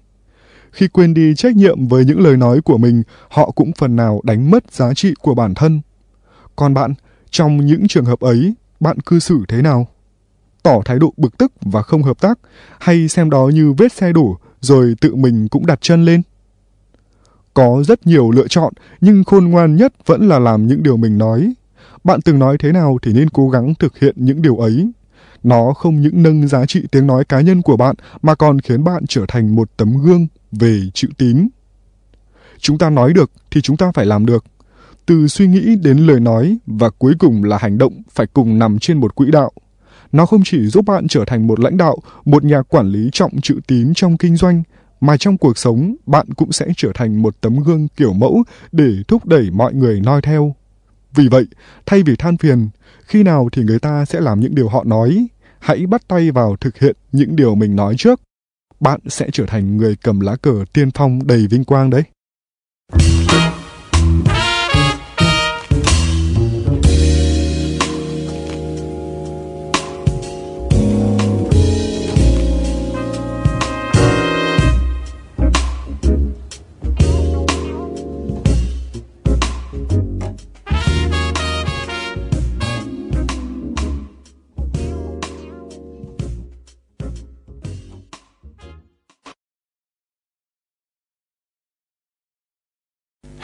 Khi 0.73 0.89
quên 0.89 1.15
đi 1.15 1.35
trách 1.35 1.57
nhiệm 1.57 1.89
với 1.89 2.05
những 2.05 2.21
lời 2.21 2.37
nói 2.37 2.61
của 2.61 2.79
mình, 2.79 3.03
họ 3.29 3.51
cũng 3.51 3.73
phần 3.73 3.97
nào 3.97 4.21
đánh 4.25 4.51
mất 4.51 4.73
giá 4.73 4.95
trị 4.95 5.15
của 5.21 5.35
bản 5.35 5.55
thân. 5.55 5.81
Còn 6.57 6.75
bạn, 6.75 6.95
trong 7.31 7.67
những 7.67 7.89
trường 7.89 8.05
hợp 8.05 8.21
ấy, 8.21 8.55
bạn 8.81 9.01
cư 9.01 9.19
xử 9.19 9.45
thế 9.49 9.63
nào? 9.63 9.87
Tỏ 10.63 10.81
thái 10.85 10.99
độ 10.99 11.13
bực 11.17 11.39
tức 11.39 11.53
và 11.61 11.83
không 11.83 12.03
hợp 12.03 12.21
tác, 12.21 12.39
hay 12.79 13.09
xem 13.09 13.31
đó 13.31 13.51
như 13.55 13.73
vết 13.73 13.93
xe 13.93 14.13
đổ 14.13 14.39
rồi 14.61 14.95
tự 15.01 15.15
mình 15.15 15.49
cũng 15.49 15.67
đặt 15.67 15.79
chân 15.81 16.05
lên? 16.05 16.23
Có 17.55 17.83
rất 17.87 18.07
nhiều 18.07 18.31
lựa 18.31 18.49
chọn, 18.49 18.73
nhưng 19.01 19.25
khôn 19.25 19.45
ngoan 19.45 19.77
nhất 19.77 19.93
vẫn 20.07 20.29
là 20.29 20.39
làm 20.39 20.67
những 20.67 20.83
điều 20.83 20.97
mình 20.97 21.19
nói, 21.19 21.55
bạn 22.07 22.21
từng 22.23 22.39
nói 22.39 22.57
thế 22.59 22.73
nào 22.73 22.99
thì 23.03 23.13
nên 23.13 23.31
cố 23.31 23.51
gắng 23.51 23.75
thực 23.75 23.99
hiện 23.99 24.15
những 24.17 24.43
điều 24.43 24.57
ấy. 24.57 24.91
Nó 25.43 25.73
không 25.73 26.01
những 26.01 26.23
nâng 26.23 26.49
giá 26.49 26.67
trị 26.67 26.83
tiếng 26.91 27.07
nói 27.07 27.25
cá 27.25 27.41
nhân 27.41 27.63
của 27.63 27.77
bạn 27.77 27.97
mà 28.23 28.35
còn 28.35 28.61
khiến 28.61 28.85
bạn 28.85 29.05
trở 29.09 29.25
thành 29.29 29.55
một 29.55 29.71
tấm 29.77 29.97
gương 30.03 30.27
về 30.53 30.81
chữ 30.95 31.09
tín. 31.19 31.49
Chúng 32.59 32.79
ta 32.79 32.91
nói 32.91 33.13
được 33.13 33.31
thì 33.51 33.61
chúng 33.61 33.77
ta 33.77 33.93
phải 33.95 34.07
làm 34.07 34.27
được. 34.27 34.45
Từ 35.07 35.29
suy 35.29 35.47
nghĩ 35.47 35.77
đến 35.83 35.99
lời 35.99 36.21
nói 36.21 36.59
và 36.67 36.91
cuối 36.91 37.15
cùng 37.19 37.45
là 37.45 37.59
hành 37.59 37.79
động 37.79 38.03
phải 38.11 38.27
cùng 38.27 38.59
nằm 38.59 38.79
trên 38.79 39.01
một 39.01 39.15
quỹ 39.15 39.31
đạo. 39.31 39.53
Nó 40.13 40.27
không 40.27 40.43
chỉ 40.45 40.67
giúp 40.67 40.85
bạn 40.85 41.09
trở 41.09 41.25
thành 41.25 41.47
một 41.47 41.61
lãnh 41.61 41.77
đạo, 41.77 41.99
một 42.25 42.45
nhà 42.45 42.63
quản 42.63 42.89
lý 42.89 43.09
trọng 43.13 43.41
chữ 43.41 43.61
tín 43.67 43.95
trong 43.95 44.17
kinh 44.17 44.37
doanh, 44.37 44.63
mà 45.01 45.17
trong 45.17 45.39
cuộc 45.39 45.59
sống 45.59 45.97
bạn 46.07 46.27
cũng 46.37 46.53
sẽ 46.53 46.67
trở 46.77 46.91
thành 46.95 47.23
một 47.23 47.41
tấm 47.41 47.57
gương 47.57 47.89
kiểu 47.97 48.13
mẫu 48.13 48.43
để 48.73 48.93
thúc 49.09 49.27
đẩy 49.27 49.51
mọi 49.51 49.75
người 49.75 50.01
noi 50.01 50.23
theo. 50.23 50.55
Vì 51.17 51.29
vậy, 51.29 51.47
thay 51.87 52.03
vì 52.03 52.17
than 52.17 52.37
phiền, 52.37 52.69
khi 53.05 53.23
nào 53.23 53.49
thì 53.53 53.63
người 53.63 53.79
ta 53.79 54.05
sẽ 54.05 54.21
làm 54.21 54.41
những 54.41 54.55
điều 54.55 54.69
họ 54.69 54.85
nói, 54.85 55.27
hãy 55.59 55.87
bắt 55.87 56.09
tay 56.09 56.31
vào 56.31 56.57
thực 56.57 56.79
hiện 56.79 56.97
những 57.13 57.37
điều 57.37 57.55
mình 57.55 57.77
nói 57.77 57.95
trước. 57.99 58.21
Bạn 58.81 59.01
sẽ 59.07 59.29
trở 59.33 59.47
thành 59.47 59.77
người 59.77 59.97
cầm 60.03 60.21
lá 60.21 60.37
cờ 60.37 60.65
tiên 60.73 60.91
phong 60.91 61.27
đầy 61.27 61.47
vinh 61.47 61.65
quang 61.65 61.91
đấy. 61.91 62.03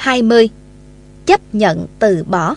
20. 0.02 0.48
Chấp 1.26 1.54
nhận 1.54 1.86
từ 1.98 2.24
bỏ 2.24 2.56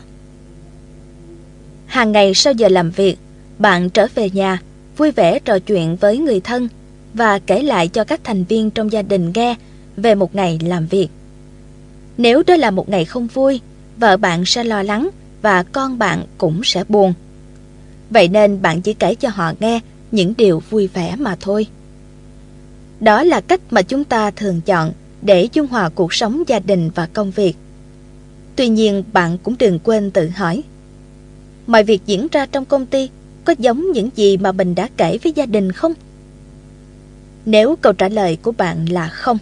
Hàng 1.86 2.12
ngày 2.12 2.34
sau 2.34 2.54
giờ 2.54 2.68
làm 2.68 2.92
việc, 2.92 3.18
bạn 3.60 3.90
trở 3.90 4.08
về 4.16 4.30
nhà, 4.30 4.62
vui 4.98 5.12
vẻ 5.12 5.40
trò 5.40 5.60
chuyện 5.60 5.96
với 5.96 6.18
người 6.18 6.40
thân 6.40 6.68
và 7.14 7.40
kể 7.40 7.64
lại 7.64 7.88
cho 7.88 8.04
các 8.04 8.22
thành 8.24 8.44
viên 8.44 8.72
trong 8.72 8.92
gia 8.92 9.02
đình 9.02 9.32
nghe 9.36 9.56
về 9.98 10.16
một 10.16 10.36
ngày 10.36 10.60
làm 10.64 10.88
việc. 10.88 11.08
Nếu 12.18 12.44
đó 12.48 12.56
là 12.56 12.72
một 12.72 12.90
ngày 12.90 13.06
không 13.06 13.28
vui, 13.28 13.62
vợ 13.98 14.18
bạn 14.18 14.46
sẽ 14.46 14.64
lo 14.64 14.84
lắng 14.84 15.10
và 15.42 15.64
con 15.64 16.00
bạn 16.00 16.26
cũng 16.38 16.62
sẽ 16.64 16.84
buồn. 16.90 17.14
Vậy 18.10 18.28
nên 18.28 18.62
bạn 18.62 18.82
chỉ 18.82 18.94
kể 18.94 19.16
cho 19.16 19.30
họ 19.30 19.54
nghe 19.60 19.80
những 20.12 20.34
điều 20.38 20.62
vui 20.70 20.88
vẻ 20.88 21.16
mà 21.16 21.38
thôi. 21.40 21.68
Đó 23.00 23.24
là 23.24 23.42
cách 23.42 23.62
mà 23.70 23.82
chúng 23.82 24.04
ta 24.04 24.32
thường 24.32 24.62
chọn 24.62 24.92
để 25.26 25.48
dung 25.54 25.68
hòa 25.68 25.90
cuộc 25.90 26.14
sống 26.14 26.44
gia 26.48 26.60
đình 26.60 26.90
và 26.96 27.06
công 27.14 27.32
việc. 27.32 27.56
Tuy 28.56 28.68
nhiên 28.68 29.04
bạn 29.14 29.38
cũng 29.44 29.56
đừng 29.60 29.80
quên 29.80 30.12
tự 30.12 30.30
hỏi 30.30 30.64
Mọi 31.68 31.84
việc 31.84 32.02
diễn 32.06 32.28
ra 32.32 32.46
trong 32.46 32.66
công 32.66 32.86
ty 32.86 33.10
có 33.46 33.56
giống 33.60 33.92
những 33.92 34.10
gì 34.16 34.38
mà 34.38 34.52
mình 34.52 34.76
đã 34.76 34.90
kể 34.98 35.18
với 35.24 35.34
gia 35.34 35.46
đình 35.46 35.72
không? 35.72 35.94
Nếu 37.46 37.76
câu 37.76 37.94
trả 37.94 38.10
lời 38.10 38.38
của 38.42 38.52
bạn 38.52 38.86
là 38.90 39.08
không 39.08 39.38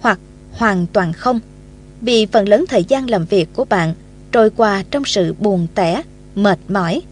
hoặc 0.00 0.18
hoàn 0.52 0.86
toàn 0.92 1.12
không 1.12 1.40
vì 2.00 2.26
phần 2.26 2.48
lớn 2.48 2.64
thời 2.68 2.84
gian 2.84 3.10
làm 3.10 3.24
việc 3.24 3.48
của 3.52 3.64
bạn 3.64 3.94
trôi 4.32 4.50
qua 4.50 4.84
trong 4.90 5.04
sự 5.04 5.34
buồn 5.38 5.66
tẻ, 5.74 6.02
mệt 6.34 6.58
mỏi 6.68 7.02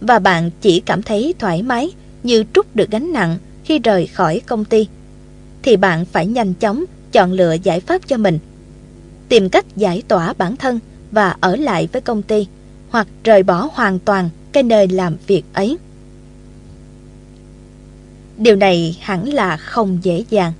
và 0.00 0.18
bạn 0.18 0.50
chỉ 0.60 0.80
cảm 0.80 1.02
thấy 1.02 1.34
thoải 1.38 1.62
mái 1.62 1.90
như 2.22 2.44
trút 2.54 2.66
được 2.74 2.90
gánh 2.90 3.12
nặng 3.12 3.38
khi 3.64 3.78
rời 3.78 4.06
khỏi 4.06 4.40
công 4.46 4.64
ty 4.64 4.88
thì 5.62 5.76
bạn 5.76 6.04
phải 6.04 6.26
nhanh 6.26 6.54
chóng 6.54 6.84
chọn 7.12 7.32
lựa 7.32 7.56
giải 7.62 7.80
pháp 7.80 8.06
cho 8.06 8.16
mình. 8.16 8.38
Tìm 9.28 9.48
cách 9.48 9.76
giải 9.76 10.02
tỏa 10.08 10.32
bản 10.38 10.56
thân 10.56 10.78
và 11.10 11.36
ở 11.40 11.56
lại 11.56 11.88
với 11.92 12.02
công 12.02 12.22
ty 12.22 12.46
hoặc 12.90 13.06
rời 13.24 13.42
bỏ 13.42 13.68
hoàn 13.72 13.98
toàn 13.98 14.30
cái 14.52 14.62
nơi 14.62 14.88
làm 14.88 15.16
việc 15.26 15.42
ấy. 15.52 15.78
Điều 18.36 18.56
này 18.56 18.98
hẳn 19.00 19.32
là 19.32 19.56
không 19.56 19.98
dễ 20.02 20.24
dàng, 20.30 20.52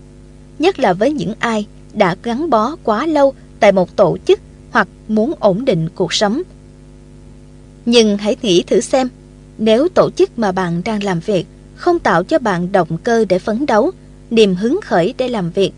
nhất 0.59 0.79
là 0.79 0.93
với 0.93 1.13
những 1.13 1.35
ai 1.39 1.67
đã 1.93 2.17
gắn 2.23 2.51
bó 2.51 2.77
quá 2.85 3.07
lâu 3.07 3.35
tại 3.61 3.73
một 3.73 3.97
tổ 3.97 4.17
chức 4.27 4.41
hoặc 4.71 4.89
muốn 5.09 5.35
ổn 5.41 5.65
định 5.65 5.89
cuộc 5.95 6.13
sống. 6.13 6.43
Nhưng 7.87 8.19
hãy 8.19 8.37
nghĩ 8.43 8.63
thử 8.63 8.81
xem, 8.81 9.09
nếu 9.59 9.89
tổ 9.89 10.11
chức 10.11 10.39
mà 10.39 10.53
bạn 10.53 10.83
đang 10.85 11.03
làm 11.03 11.21
việc 11.21 11.47
không 11.75 11.99
tạo 11.99 12.25
cho 12.25 12.39
bạn 12.39 12.73
động 12.73 12.99
cơ 13.05 13.25
để 13.29 13.39
phấn 13.39 13.67
đấu, 13.67 13.91
niềm 14.31 14.55
hứng 14.55 14.81
khởi 14.85 15.15
để 15.19 15.29
làm 15.29 15.51
việc, 15.51 15.73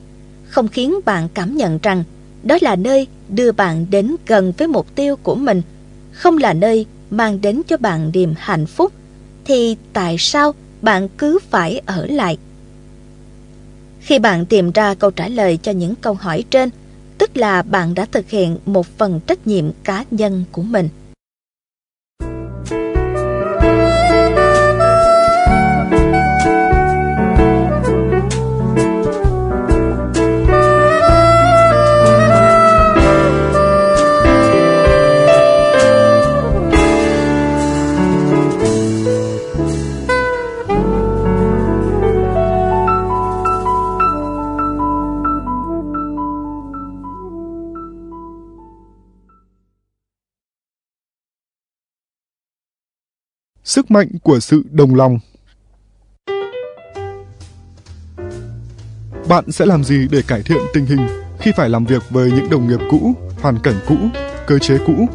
không 0.53 0.69
khiến 0.69 0.95
bạn 1.05 1.29
cảm 1.35 1.57
nhận 1.57 1.79
rằng 1.83 2.05
đó 2.43 2.59
là 2.61 2.77
nơi 2.77 3.07
đưa 3.29 3.53
bạn 3.53 3.87
đến 3.91 4.17
gần 4.27 4.53
với 4.59 4.69
mục 4.69 4.95
tiêu 4.95 5.17
của 5.17 5.35
mình, 5.35 5.63
không 6.13 6.39
là 6.39 6.53
nơi 6.53 6.87
mang 7.11 7.41
đến 7.41 7.63
cho 7.67 7.77
bạn 7.77 8.11
niềm 8.15 8.35
hạnh 8.39 8.67
phúc, 8.67 8.93
thì 9.45 9.77
tại 9.93 10.17
sao 10.19 10.55
bạn 10.83 11.09
cứ 11.09 11.39
phải 11.51 11.81
ở 11.87 12.07
lại? 12.07 12.39
Khi 14.01 14.19
bạn 14.19 14.47
tìm 14.47 14.71
ra 14.73 14.95
câu 14.95 15.11
trả 15.11 15.29
lời 15.29 15.59
cho 15.63 15.73
những 15.73 15.95
câu 15.95 16.15
hỏi 16.15 16.45
trên 16.51 16.71
tức 17.19 17.37
là 17.37 17.63
bạn 17.63 17.95
đã 17.95 18.07
thực 18.13 18.31
hiện 18.31 18.59
một 18.67 18.87
phần 18.99 19.21
trách 19.27 19.47
nhiệm 19.47 19.65
cá 19.85 20.05
nhân 20.11 20.45
của 20.53 20.63
mình. 20.63 20.89
Sức 53.73 53.91
mạnh 53.91 54.09
của 54.23 54.41
sự 54.41 54.63
đồng 54.71 54.95
lòng 54.95 55.19
Bạn 59.29 59.53
sẽ 59.53 59.67
làm 59.67 59.85
gì 59.85 60.09
để 60.11 60.23
cải 60.29 60.43
thiện 60.43 60.59
tình 60.75 60.87
hình 60.87 61.07
khi 61.39 61.53
phải 61.57 61.69
làm 61.69 61.85
việc 61.85 62.03
với 62.11 62.33
những 62.33 62.51
đồng 62.51 62.69
nghiệp 62.69 62.81
cũ, 62.91 63.13
hoàn 63.41 63.59
cảnh 63.59 63.75
cũ, 63.89 63.97
cơ 64.47 64.59
chế 64.59 64.79
cũ? 64.87 65.07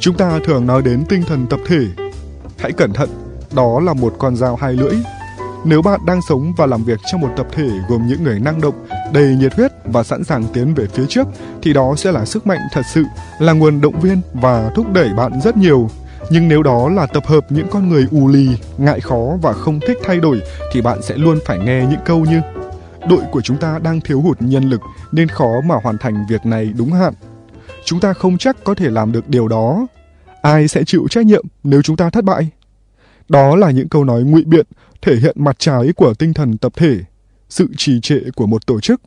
Chúng 0.00 0.16
ta 0.16 0.40
thường 0.44 0.66
nói 0.66 0.82
đến 0.82 1.04
tinh 1.08 1.22
thần 1.26 1.46
tập 1.50 1.60
thể. 1.66 1.86
Hãy 2.58 2.72
cẩn 2.72 2.92
thận, 2.92 3.08
đó 3.54 3.80
là 3.80 3.92
một 3.92 4.14
con 4.18 4.36
dao 4.36 4.56
hai 4.56 4.72
lưỡi. 4.72 4.94
Nếu 5.64 5.82
bạn 5.82 6.00
đang 6.06 6.20
sống 6.28 6.52
và 6.56 6.66
làm 6.66 6.84
việc 6.84 7.00
trong 7.12 7.20
một 7.20 7.30
tập 7.36 7.46
thể 7.52 7.68
gồm 7.88 8.06
những 8.06 8.22
người 8.24 8.40
năng 8.40 8.60
động, 8.60 8.86
đầy 9.12 9.36
nhiệt 9.36 9.54
huyết 9.54 9.72
và 9.84 10.02
sẵn 10.02 10.24
sàng 10.24 10.44
tiến 10.52 10.74
về 10.74 10.86
phía 10.86 11.06
trước, 11.08 11.26
thì 11.62 11.72
đó 11.72 11.94
sẽ 11.96 12.12
là 12.12 12.24
sức 12.24 12.46
mạnh 12.46 12.60
thật 12.72 12.82
sự, 12.92 13.04
là 13.38 13.52
nguồn 13.52 13.80
động 13.80 14.00
viên 14.00 14.20
và 14.34 14.70
thúc 14.74 14.92
đẩy 14.92 15.08
bạn 15.08 15.40
rất 15.40 15.56
nhiều 15.56 15.90
nhưng 16.30 16.48
nếu 16.48 16.62
đó 16.62 16.88
là 16.88 17.06
tập 17.06 17.26
hợp 17.26 17.52
những 17.52 17.66
con 17.70 17.88
người 17.88 18.06
ù 18.10 18.28
lì, 18.28 18.48
ngại 18.78 19.00
khó 19.00 19.36
và 19.42 19.52
không 19.52 19.80
thích 19.80 19.98
thay 20.04 20.18
đổi 20.18 20.42
thì 20.72 20.80
bạn 20.80 21.02
sẽ 21.02 21.16
luôn 21.16 21.38
phải 21.46 21.58
nghe 21.58 21.86
những 21.90 22.00
câu 22.04 22.24
như 22.24 22.40
Đội 23.08 23.22
của 23.30 23.40
chúng 23.40 23.56
ta 23.56 23.78
đang 23.78 24.00
thiếu 24.00 24.20
hụt 24.20 24.42
nhân 24.42 24.64
lực 24.64 24.80
nên 25.12 25.28
khó 25.28 25.60
mà 25.60 25.74
hoàn 25.82 25.98
thành 25.98 26.14
việc 26.28 26.46
này 26.46 26.72
đúng 26.76 26.92
hạn. 26.92 27.14
Chúng 27.84 28.00
ta 28.00 28.12
không 28.12 28.38
chắc 28.38 28.64
có 28.64 28.74
thể 28.74 28.90
làm 28.90 29.12
được 29.12 29.28
điều 29.28 29.48
đó. 29.48 29.86
Ai 30.42 30.68
sẽ 30.68 30.84
chịu 30.84 31.06
trách 31.10 31.26
nhiệm 31.26 31.44
nếu 31.64 31.82
chúng 31.82 31.96
ta 31.96 32.10
thất 32.10 32.24
bại? 32.24 32.48
Đó 33.28 33.56
là 33.56 33.70
những 33.70 33.88
câu 33.88 34.04
nói 34.04 34.22
ngụy 34.22 34.44
biện 34.44 34.66
thể 35.02 35.16
hiện 35.16 35.36
mặt 35.38 35.56
trái 35.58 35.92
của 35.96 36.14
tinh 36.14 36.34
thần 36.34 36.58
tập 36.58 36.72
thể, 36.76 36.98
sự 37.48 37.68
trì 37.76 38.00
trệ 38.00 38.20
của 38.36 38.46
một 38.46 38.66
tổ 38.66 38.80
chức. 38.80 39.00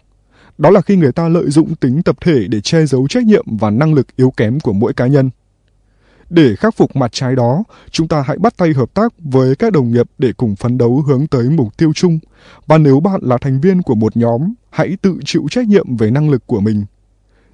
Đó 0.57 0.69
là 0.69 0.81
khi 0.81 0.95
người 0.95 1.11
ta 1.11 1.29
lợi 1.29 1.49
dụng 1.49 1.75
tính 1.75 2.03
tập 2.03 2.15
thể 2.21 2.47
để 2.49 2.61
che 2.61 2.85
giấu 2.85 3.07
trách 3.07 3.23
nhiệm 3.23 3.45
và 3.57 3.69
năng 3.69 3.93
lực 3.93 4.07
yếu 4.15 4.31
kém 4.37 4.59
của 4.59 4.73
mỗi 4.73 4.93
cá 4.93 5.07
nhân. 5.07 5.29
Để 6.29 6.55
khắc 6.55 6.75
phục 6.75 6.95
mặt 6.95 7.11
trái 7.11 7.35
đó, 7.35 7.63
chúng 7.91 8.07
ta 8.07 8.21
hãy 8.21 8.37
bắt 8.37 8.57
tay 8.57 8.73
hợp 8.73 8.93
tác 8.93 9.13
với 9.19 9.55
các 9.55 9.73
đồng 9.73 9.91
nghiệp 9.91 10.05
để 10.17 10.33
cùng 10.37 10.55
phấn 10.55 10.77
đấu 10.77 11.01
hướng 11.07 11.27
tới 11.27 11.49
mục 11.49 11.77
tiêu 11.77 11.91
chung. 11.95 12.19
Và 12.67 12.77
nếu 12.77 12.99
bạn 12.99 13.21
là 13.23 13.37
thành 13.37 13.61
viên 13.61 13.81
của 13.81 13.95
một 13.95 14.17
nhóm, 14.17 14.53
hãy 14.69 14.97
tự 15.01 15.19
chịu 15.25 15.45
trách 15.51 15.67
nhiệm 15.67 15.97
về 15.97 16.11
năng 16.11 16.29
lực 16.29 16.47
của 16.47 16.59
mình. 16.59 16.85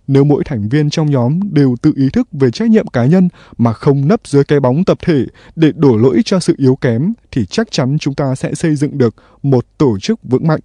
Nếu 0.07 0.23
mỗi 0.23 0.43
thành 0.43 0.69
viên 0.69 0.89
trong 0.89 1.11
nhóm 1.11 1.39
đều 1.53 1.75
tự 1.81 1.93
ý 1.95 2.09
thức 2.09 2.27
về 2.31 2.51
trách 2.51 2.69
nhiệm 2.69 2.87
cá 2.87 3.05
nhân 3.05 3.29
mà 3.57 3.73
không 3.73 4.07
nấp 4.07 4.27
dưới 4.27 4.43
cái 4.43 4.59
bóng 4.59 4.83
tập 4.85 4.97
thể 5.05 5.25
để 5.55 5.71
đổ 5.75 5.97
lỗi 5.97 6.21
cho 6.25 6.39
sự 6.39 6.55
yếu 6.57 6.75
kém 6.75 7.13
thì 7.31 7.45
chắc 7.45 7.71
chắn 7.71 7.97
chúng 7.99 8.13
ta 8.13 8.35
sẽ 8.35 8.53
xây 8.53 8.75
dựng 8.75 8.97
được 8.97 9.15
một 9.43 9.65
tổ 9.77 9.99
chức 9.99 10.19
vững 10.23 10.47
mạnh. 10.47 10.59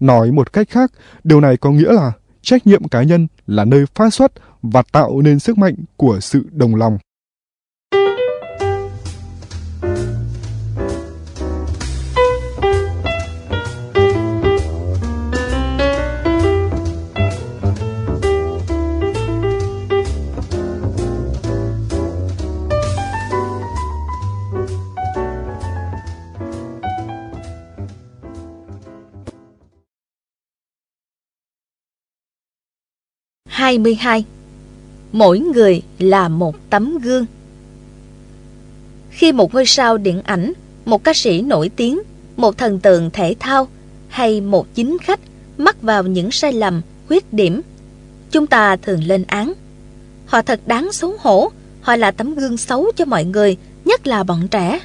Nói 0.00 0.32
một 0.32 0.52
cách 0.52 0.68
khác, 0.70 0.92
điều 1.24 1.40
này 1.40 1.56
có 1.56 1.70
nghĩa 1.70 1.92
là 1.92 2.12
trách 2.42 2.66
nhiệm 2.66 2.88
cá 2.88 3.02
nhân 3.02 3.26
là 3.46 3.64
nơi 3.64 3.84
phát 3.94 4.14
xuất 4.14 4.32
và 4.62 4.82
tạo 4.92 5.20
nên 5.22 5.38
sức 5.38 5.58
mạnh 5.58 5.74
của 5.96 6.20
sự 6.20 6.46
đồng 6.52 6.74
lòng. 6.74 6.98
22 33.68 34.24
Mỗi 35.12 35.38
người 35.38 35.82
là 35.98 36.28
một 36.28 36.56
tấm 36.70 36.98
gương 36.98 37.26
Khi 39.10 39.32
một 39.32 39.54
ngôi 39.54 39.66
sao 39.66 39.98
điện 39.98 40.22
ảnh, 40.22 40.52
một 40.84 41.04
ca 41.04 41.12
sĩ 41.14 41.42
nổi 41.42 41.70
tiếng, 41.76 42.00
một 42.36 42.58
thần 42.58 42.80
tượng 42.80 43.10
thể 43.10 43.34
thao 43.38 43.68
hay 44.08 44.40
một 44.40 44.74
chính 44.74 44.98
khách 44.98 45.20
mắc 45.58 45.82
vào 45.82 46.02
những 46.02 46.30
sai 46.30 46.52
lầm, 46.52 46.82
khuyết 47.08 47.32
điểm, 47.32 47.60
chúng 48.30 48.46
ta 48.46 48.76
thường 48.76 49.04
lên 49.04 49.24
án. 49.26 49.52
Họ 50.26 50.42
thật 50.42 50.60
đáng 50.66 50.92
xấu 50.92 51.14
hổ, 51.18 51.50
họ 51.80 51.96
là 51.96 52.10
tấm 52.10 52.34
gương 52.34 52.56
xấu 52.56 52.92
cho 52.96 53.04
mọi 53.04 53.24
người, 53.24 53.56
nhất 53.84 54.06
là 54.06 54.22
bọn 54.22 54.48
trẻ. 54.48 54.80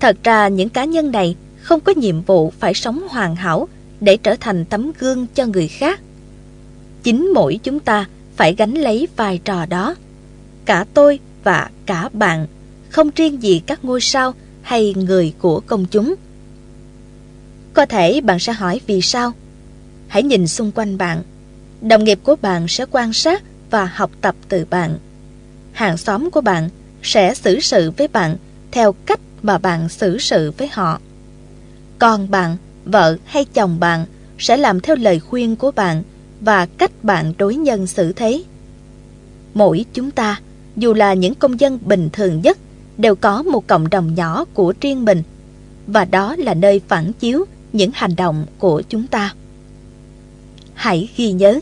Thật 0.00 0.16
ra 0.24 0.48
những 0.48 0.68
cá 0.68 0.84
nhân 0.84 1.10
này 1.10 1.36
không 1.60 1.80
có 1.80 1.92
nhiệm 1.96 2.22
vụ 2.22 2.52
phải 2.60 2.74
sống 2.74 3.06
hoàn 3.08 3.36
hảo 3.36 3.68
để 4.00 4.16
trở 4.16 4.34
thành 4.40 4.64
tấm 4.64 4.92
gương 4.98 5.26
cho 5.34 5.46
người 5.46 5.68
khác 5.68 6.00
chính 7.08 7.32
mỗi 7.34 7.60
chúng 7.62 7.80
ta 7.80 8.06
phải 8.36 8.54
gánh 8.54 8.74
lấy 8.74 9.08
vai 9.16 9.40
trò 9.44 9.66
đó. 9.66 9.94
Cả 10.64 10.84
tôi 10.94 11.18
và 11.44 11.70
cả 11.86 12.08
bạn, 12.12 12.46
không 12.88 13.10
riêng 13.16 13.42
gì 13.42 13.62
các 13.66 13.84
ngôi 13.84 14.00
sao 14.00 14.34
hay 14.62 14.94
người 14.96 15.34
của 15.38 15.60
công 15.60 15.86
chúng. 15.86 16.14
Có 17.74 17.86
thể 17.86 18.20
bạn 18.20 18.38
sẽ 18.38 18.52
hỏi 18.52 18.80
vì 18.86 19.00
sao? 19.00 19.32
Hãy 20.08 20.22
nhìn 20.22 20.48
xung 20.48 20.72
quanh 20.72 20.98
bạn. 20.98 21.22
Đồng 21.80 22.04
nghiệp 22.04 22.18
của 22.22 22.36
bạn 22.36 22.68
sẽ 22.68 22.84
quan 22.90 23.12
sát 23.12 23.42
và 23.70 23.84
học 23.84 24.10
tập 24.20 24.34
từ 24.48 24.64
bạn. 24.70 24.98
Hàng 25.72 25.96
xóm 25.96 26.30
của 26.30 26.40
bạn 26.40 26.68
sẽ 27.02 27.34
xử 27.34 27.60
sự 27.60 27.90
với 27.90 28.08
bạn 28.08 28.36
theo 28.70 28.92
cách 28.92 29.20
mà 29.42 29.58
bạn 29.58 29.88
xử 29.88 30.18
sự 30.18 30.52
với 30.58 30.68
họ. 30.72 31.00
Còn 31.98 32.30
bạn, 32.30 32.56
vợ 32.84 33.16
hay 33.24 33.44
chồng 33.44 33.80
bạn 33.80 34.06
sẽ 34.38 34.56
làm 34.56 34.80
theo 34.80 34.96
lời 34.96 35.20
khuyên 35.20 35.56
của 35.56 35.70
bạn 35.70 36.02
và 36.40 36.66
cách 36.66 37.04
bạn 37.04 37.32
đối 37.38 37.56
nhân 37.56 37.86
xử 37.86 38.12
thế. 38.12 38.42
Mỗi 39.54 39.84
chúng 39.94 40.10
ta, 40.10 40.40
dù 40.76 40.94
là 40.94 41.14
những 41.14 41.34
công 41.34 41.60
dân 41.60 41.78
bình 41.84 42.08
thường 42.12 42.40
nhất, 42.42 42.58
đều 42.98 43.14
có 43.14 43.42
một 43.42 43.66
cộng 43.66 43.90
đồng 43.90 44.14
nhỏ 44.14 44.44
của 44.54 44.74
riêng 44.80 45.04
mình, 45.04 45.22
và 45.86 46.04
đó 46.04 46.36
là 46.38 46.54
nơi 46.54 46.80
phản 46.88 47.12
chiếu 47.12 47.44
những 47.72 47.90
hành 47.94 48.16
động 48.16 48.46
của 48.58 48.82
chúng 48.88 49.06
ta. 49.06 49.34
Hãy 50.74 51.08
ghi 51.16 51.32
nhớ, 51.32 51.60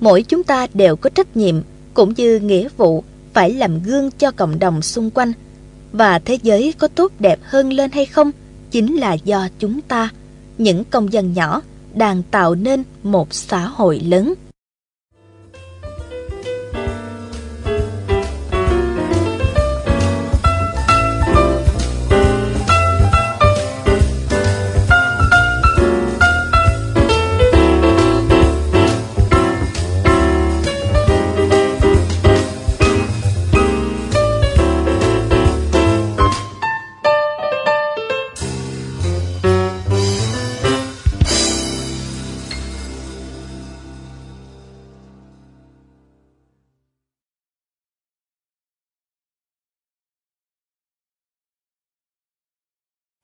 mỗi 0.00 0.22
chúng 0.22 0.44
ta 0.44 0.66
đều 0.74 0.96
có 0.96 1.10
trách 1.10 1.36
nhiệm 1.36 1.54
cũng 1.94 2.12
như 2.16 2.38
nghĩa 2.38 2.68
vụ 2.76 3.04
phải 3.32 3.54
làm 3.54 3.82
gương 3.82 4.10
cho 4.10 4.30
cộng 4.30 4.58
đồng 4.58 4.82
xung 4.82 5.10
quanh, 5.10 5.32
và 5.92 6.18
thế 6.18 6.38
giới 6.42 6.74
có 6.78 6.88
tốt 6.88 7.12
đẹp 7.18 7.38
hơn 7.42 7.72
lên 7.72 7.90
hay 7.90 8.06
không 8.06 8.30
chính 8.70 8.96
là 8.96 9.12
do 9.12 9.48
chúng 9.58 9.80
ta, 9.80 10.08
những 10.58 10.84
công 10.84 11.12
dân 11.12 11.32
nhỏ, 11.32 11.62
đang 11.94 12.22
tạo 12.30 12.54
nên 12.54 12.84
một 13.02 13.34
xã 13.34 13.66
hội 13.66 14.00
lớn. 14.00 14.34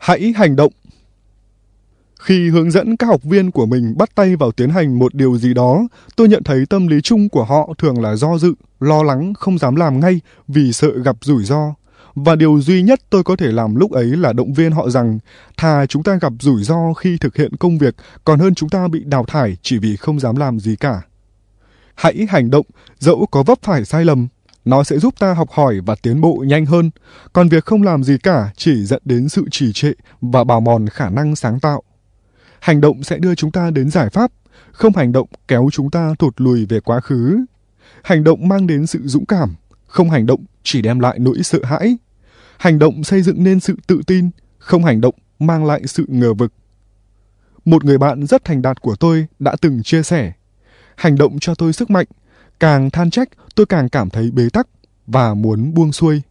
Hãy 0.05 0.32
hành 0.36 0.57
động. 0.57 0.72
Khi 2.20 2.50
hướng 2.50 2.70
dẫn 2.70 2.96
các 2.96 3.07
học 3.07 3.22
viên 3.22 3.50
của 3.50 3.66
mình 3.66 3.94
bắt 3.98 4.14
tay 4.14 4.36
vào 4.36 4.52
tiến 4.52 4.70
hành 4.70 4.98
một 4.98 5.14
điều 5.14 5.38
gì 5.38 5.55
đó, 5.55 5.88
tôi 6.16 6.28
nhận 6.28 6.42
thấy 6.42 6.66
tâm 6.70 6.86
lý 6.86 7.00
chung 7.00 7.28
của 7.28 7.44
họ 7.44 7.74
thường 7.78 8.02
là 8.02 8.16
do 8.16 8.38
dự, 8.38 8.55
lo 8.80 9.02
lắng, 9.02 9.34
không 9.34 9.59
dám 9.59 9.76
làm 9.76 10.00
ngay 10.00 10.20
vì 10.48 10.72
sợ 10.72 10.88
gặp 11.05 11.16
rủi 11.20 11.44
ro. 11.44 11.74
Và 12.14 12.36
điều 12.36 12.61
duy 12.61 12.82
nhất 12.82 13.00
tôi 13.11 13.24
có 13.24 13.36
thể 13.36 13.52
làm 13.52 13.76
lúc 13.76 13.92
ấy 13.92 14.05
là 14.07 14.32
động 14.32 14.52
viên 14.52 14.72
họ 14.72 14.90
rằng 14.90 15.18
thà 15.57 15.86
chúng 15.86 16.02
ta 16.02 16.18
gặp 16.20 16.32
rủi 16.40 16.64
ro 16.64 16.92
khi 16.92 17.18
thực 17.18 17.36
hiện 17.36 17.57
công 17.57 17.78
việc 17.78 17.94
còn 18.24 18.38
hơn 18.38 18.55
chúng 18.55 18.68
ta 18.68 18.88
bị 18.88 19.02
đào 19.05 19.24
thải 19.24 19.57
chỉ 19.62 19.78
vì 19.78 19.96
không 19.96 20.20
dám 20.20 20.36
làm 20.36 20.61
gì 20.61 20.76
cả. 20.76 21.02
Hãy 21.94 22.26
hành 22.28 22.50
động, 22.50 22.66
dẫu 22.98 23.26
có 23.30 23.42
vấp 23.42 23.59
phải 23.62 23.84
sai 23.84 24.05
lầm. 24.05 24.28
Nó 24.64 24.84
sẽ 24.84 24.98
giúp 24.98 25.14
ta 25.18 25.34
học 25.34 25.50
hỏi 25.50 25.80
và 25.86 25.94
tiến 26.02 26.20
bộ 26.20 26.44
nhanh 26.46 26.66
hơn. 26.66 26.90
Còn 27.32 27.48
việc 27.48 27.64
không 27.64 27.82
làm 27.82 28.04
gì 28.04 28.18
cả 28.18 28.52
chỉ 28.56 28.84
dẫn 28.84 29.02
đến 29.04 29.28
sự 29.28 29.44
trì 29.50 29.72
trệ 29.72 29.92
và 30.20 30.44
bào 30.44 30.60
mòn 30.60 30.86
khả 30.88 31.10
năng 31.10 31.36
sáng 31.36 31.60
tạo. 31.60 31.82
Hành 32.60 32.80
động 32.80 33.02
sẽ 33.02 33.18
đưa 33.18 33.34
chúng 33.34 33.52
ta 33.52 33.70
đến 33.70 33.90
giải 33.90 34.10
pháp, 34.10 34.32
không 34.72 34.96
hành 34.96 35.12
động 35.12 35.28
kéo 35.48 35.68
chúng 35.72 35.90
ta 35.90 36.14
thụt 36.18 36.40
lùi 36.40 36.66
về 36.66 36.80
quá 36.80 37.00
khứ. 37.00 37.44
Hành 38.02 38.24
động 38.24 38.48
mang 38.48 38.66
đến 38.66 38.86
sự 38.86 39.00
dũng 39.04 39.26
cảm, 39.26 39.54
không 39.86 40.10
hành 40.10 40.26
động 40.26 40.44
chỉ 40.62 40.82
đem 40.82 41.00
lại 41.00 41.18
nỗi 41.18 41.42
sợ 41.42 41.58
hãi. 41.64 41.96
Hành 42.56 42.78
động 42.78 43.04
xây 43.04 43.22
dựng 43.22 43.44
nên 43.44 43.60
sự 43.60 43.76
tự 43.86 44.00
tin, 44.06 44.30
không 44.58 44.84
hành 44.84 45.00
động 45.00 45.14
mang 45.38 45.64
lại 45.64 45.82
sự 45.86 46.04
ngờ 46.08 46.34
vực. 46.34 46.52
Một 47.64 47.84
người 47.84 47.98
bạn 47.98 48.26
rất 48.26 48.44
thành 48.44 48.62
đạt 48.62 48.80
của 48.80 48.96
tôi 48.96 49.26
đã 49.38 49.56
từng 49.60 49.82
chia 49.82 50.02
sẻ, 50.02 50.32
hành 50.96 51.16
động 51.16 51.38
cho 51.40 51.54
tôi 51.54 51.72
sức 51.72 51.90
mạnh, 51.90 52.06
càng 52.60 52.90
than 52.90 53.10
trách 53.10 53.28
tôi 53.55 53.66
càng 53.66 53.88
cảm 53.88 54.11
thấy 54.11 54.30
bế 54.30 54.48
tắc 54.52 54.66
và 55.07 55.34
muốn 55.34 55.74
buông 55.74 55.92
xuôi. 55.92 56.22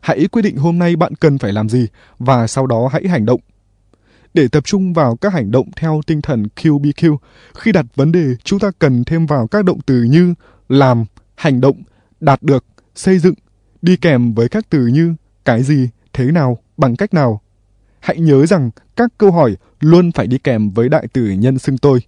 Hãy 0.00 0.28
quyết 0.28 0.42
định 0.42 0.56
hôm 0.56 0.78
nay 0.78 0.96
bạn 0.96 1.14
cần 1.14 1.38
phải 1.38 1.52
làm 1.52 1.68
gì 1.68 1.86
và 2.18 2.46
sau 2.46 2.66
đó 2.66 2.88
hãy 2.92 3.08
hành 3.08 3.26
động. 3.26 3.40
Để 4.34 4.48
tập 4.48 4.64
trung 4.64 4.92
vào 4.92 5.16
các 5.16 5.32
hành 5.32 5.50
động 5.50 5.70
theo 5.76 6.00
tinh 6.06 6.22
thần 6.22 6.46
QBQ, 6.56 7.16
khi 7.54 7.72
đặt 7.72 7.86
vấn 7.94 8.12
đề 8.12 8.36
chúng 8.44 8.58
ta 8.58 8.70
cần 8.78 9.04
thêm 9.04 9.26
vào 9.26 9.46
các 9.46 9.64
động 9.64 9.80
từ 9.86 10.02
như 10.02 10.34
làm, 10.68 11.04
hành 11.34 11.60
động, 11.60 11.82
đạt 12.20 12.42
được, 12.42 12.64
xây 12.94 13.18
dựng, 13.18 13.34
đi 13.82 13.96
kèm 13.96 14.34
với 14.34 14.48
các 14.48 14.66
từ 14.70 14.86
như 14.86 15.14
cái 15.44 15.62
gì, 15.62 15.88
thế 16.12 16.24
nào, 16.24 16.58
bằng 16.76 16.96
cách 16.96 17.14
nào. 17.14 17.40
Hãy 18.00 18.16
nhớ 18.20 18.46
rằng 18.46 18.70
các 18.96 19.12
câu 19.18 19.30
hỏi 19.32 19.56
luôn 19.80 20.12
phải 20.12 20.26
đi 20.26 20.38
kèm 20.38 20.70
với 20.70 20.88
đại 20.88 21.06
từ 21.12 21.30
nhân 21.30 21.58
xưng 21.58 21.78
tôi. 21.78 22.00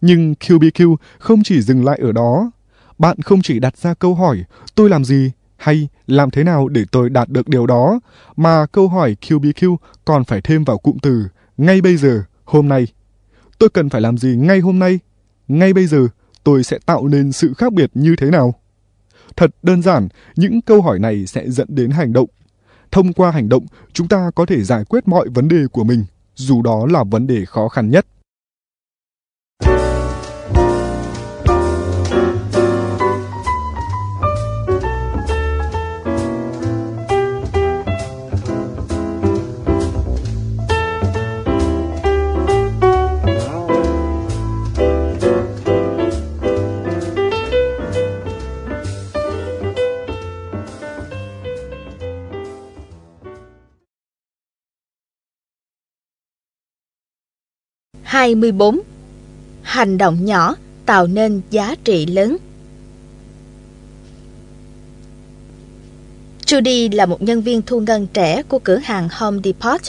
Nhưng 0.00 0.34
QBQ 0.40 0.96
không 1.18 1.42
chỉ 1.42 1.62
dừng 1.62 1.84
lại 1.84 1.98
ở 2.02 2.12
đó. 2.12 2.50
Bạn 2.98 3.22
không 3.22 3.42
chỉ 3.42 3.60
đặt 3.60 3.76
ra 3.76 3.94
câu 3.94 4.14
hỏi 4.14 4.44
tôi 4.74 4.90
làm 4.90 5.04
gì 5.04 5.30
hay 5.56 5.88
làm 6.06 6.30
thế 6.30 6.44
nào 6.44 6.68
để 6.68 6.84
tôi 6.92 7.10
đạt 7.10 7.28
được 7.28 7.48
điều 7.48 7.66
đó, 7.66 8.00
mà 8.36 8.66
câu 8.66 8.88
hỏi 8.88 9.16
QBQ 9.20 9.76
còn 10.04 10.24
phải 10.24 10.40
thêm 10.40 10.64
vào 10.64 10.78
cụm 10.78 10.98
từ 11.02 11.28
ngay 11.56 11.80
bây 11.80 11.96
giờ, 11.96 12.22
hôm 12.44 12.68
nay. 12.68 12.86
Tôi 13.58 13.68
cần 13.68 13.88
phải 13.88 14.00
làm 14.00 14.18
gì 14.18 14.36
ngay 14.36 14.60
hôm 14.60 14.78
nay? 14.78 14.98
Ngay 15.48 15.72
bây 15.72 15.86
giờ, 15.86 16.08
tôi 16.44 16.64
sẽ 16.64 16.78
tạo 16.86 17.08
nên 17.08 17.32
sự 17.32 17.54
khác 17.54 17.72
biệt 17.72 17.90
như 17.94 18.16
thế 18.18 18.30
nào? 18.30 18.54
Thật 19.36 19.50
đơn 19.62 19.82
giản, 19.82 20.08
những 20.36 20.62
câu 20.62 20.82
hỏi 20.82 20.98
này 20.98 21.26
sẽ 21.26 21.50
dẫn 21.50 21.66
đến 21.70 21.90
hành 21.90 22.12
động. 22.12 22.28
Thông 22.90 23.12
qua 23.12 23.30
hành 23.30 23.48
động, 23.48 23.66
chúng 23.92 24.08
ta 24.08 24.30
có 24.34 24.46
thể 24.46 24.62
giải 24.62 24.84
quyết 24.84 25.08
mọi 25.08 25.28
vấn 25.28 25.48
đề 25.48 25.66
của 25.72 25.84
mình, 25.84 26.04
dù 26.34 26.62
đó 26.62 26.86
là 26.90 27.04
vấn 27.04 27.26
đề 27.26 27.44
khó 27.44 27.68
khăn 27.68 27.90
nhất. 27.90 28.06
24. 58.24 58.80
Hành 59.62 59.98
động 59.98 60.24
nhỏ 60.24 60.56
tạo 60.86 61.06
nên 61.06 61.40
giá 61.50 61.74
trị 61.84 62.06
lớn. 62.06 62.36
Judy 66.46 66.96
là 66.96 67.06
một 67.06 67.22
nhân 67.22 67.42
viên 67.42 67.62
thu 67.62 67.80
ngân 67.80 68.06
trẻ 68.06 68.42
của 68.42 68.58
cửa 68.58 68.76
hàng 68.76 69.08
Home 69.12 69.38
Depot. 69.44 69.80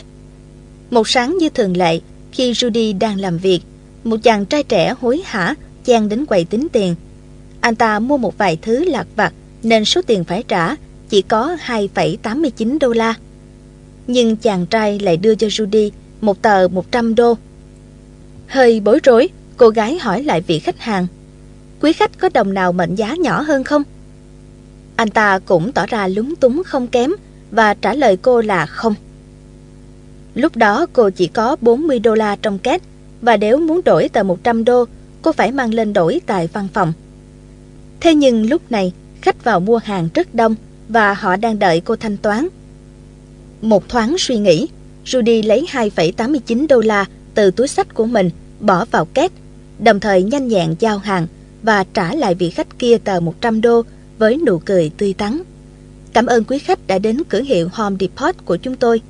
Một 0.92 1.08
sáng 1.08 1.38
như 1.38 1.50
thường 1.50 1.78
lệ, 1.78 2.00
khi 2.32 2.52
Judy 2.52 2.98
đang 3.00 3.20
làm 3.20 3.38
việc, 3.38 3.62
một 4.04 4.18
chàng 4.24 4.46
trai 4.46 4.64
trẻ 4.64 4.94
hối 5.02 5.22
hả 5.26 5.56
chen 5.86 6.10
đến 6.10 6.26
quầy 6.26 6.46
tính 6.46 6.68
tiền. 6.72 6.96
Anh 7.62 7.76
ta 7.76 8.00
mua 8.00 8.18
một 8.18 8.38
vài 8.38 8.58
thứ 8.62 8.84
lạc 8.84 9.08
vặt 9.16 9.34
nên 9.64 9.86
số 9.86 10.02
tiền 10.08 10.24
phải 10.24 10.44
trả 10.48 10.76
chỉ 11.10 11.22
có 11.22 11.58
2,89 11.66 12.78
đô 12.80 12.94
la. 12.94 13.14
Nhưng 14.08 14.36
chàng 14.36 14.66
trai 14.66 15.00
lại 15.00 15.18
đưa 15.18 15.36
cho 15.36 15.48
Judy 15.48 15.90
một 16.22 16.42
tờ 16.42 16.68
100 16.68 17.16
đô 17.16 17.38
Hơi 18.48 18.80
bối 18.80 19.00
rối, 19.04 19.30
cô 19.58 19.70
gái 19.70 19.98
hỏi 20.00 20.24
lại 20.24 20.42
vị 20.42 20.60
khách 20.60 20.80
hàng. 20.80 21.08
Quý 21.82 21.94
khách 21.94 22.20
có 22.20 22.30
đồng 22.34 22.54
nào 22.54 22.72
mệnh 22.72 22.96
giá 22.96 23.16
nhỏ 23.16 23.42
hơn 23.42 23.64
không? 23.64 23.84
Anh 24.96 25.10
ta 25.10 25.40
cũng 25.40 25.72
tỏ 25.72 25.86
ra 25.86 26.08
lúng 26.08 26.36
túng 26.36 26.64
không 26.66 26.88
kém 26.88 27.12
và 27.52 27.74
trả 27.74 27.94
lời 27.94 28.18
cô 28.22 28.42
là 28.42 28.66
không. 28.66 28.96
Lúc 30.36 30.56
đó 30.56 30.86
cô 30.94 31.10
chỉ 31.10 31.28
có 31.28 31.56
40 31.62 32.00
đô 32.00 32.16
la 32.16 32.36
trong 32.36 32.60
két 32.60 32.82
và 33.22 33.38
nếu 33.38 33.58
muốn 33.58 33.82
đổi 33.86 34.10
tờ 34.10 34.24
100 34.24 34.66
đô, 34.66 34.86
cô 35.22 35.32
phải 35.32 35.52
mang 35.52 35.74
lên 35.74 35.94
đổi 35.94 36.22
tại 36.26 36.50
văn 36.54 36.68
phòng. 36.74 36.94
Thế 38.00 38.16
nhưng 38.16 38.50
lúc 38.50 38.62
này, 38.72 38.94
khách 39.22 39.44
vào 39.44 39.60
mua 39.60 39.78
hàng 39.78 40.10
rất 40.14 40.36
đông 40.36 40.56
và 40.90 41.14
họ 41.14 41.36
đang 41.36 41.60
đợi 41.60 41.82
cô 41.86 41.96
thanh 41.96 42.18
toán. 42.18 42.48
Một 43.62 43.90
thoáng 43.90 44.16
suy 44.18 44.38
nghĩ, 44.38 44.68
Rudy 45.06 45.42
lấy 45.42 45.68
2,89 45.72 46.68
đô 46.68 46.80
la 46.80 47.06
từ 47.36 47.52
túi 47.52 47.68
sách 47.68 47.94
của 47.94 48.06
mình 48.06 48.30
bỏ 48.60 48.86
vào 48.86 49.06
két, 49.06 49.32
đồng 49.80 50.00
thời 50.00 50.24
nhanh 50.24 50.48
nhẹn 50.48 50.76
giao 50.80 50.98
hàng 50.98 51.28
và 51.64 51.84
trả 51.94 52.16
lại 52.16 52.36
vị 52.36 52.50
khách 52.50 52.80
kia 52.80 52.98
tờ 52.98 53.20
100 53.20 53.62
đô 53.62 53.82
với 54.18 54.38
nụ 54.46 54.60
cười 54.60 54.92
tươi 54.98 55.14
tắn. 55.14 55.42
Cảm 56.14 56.26
ơn 56.26 56.44
quý 56.44 56.60
khách 56.60 56.88
đã 56.88 57.00
đến 57.00 57.24
cửa 57.30 57.42
hiệu 57.42 57.70
Home 57.74 57.96
Depot 58.00 58.36
của 58.46 58.56
chúng 58.56 58.76
tôi. 58.76 59.02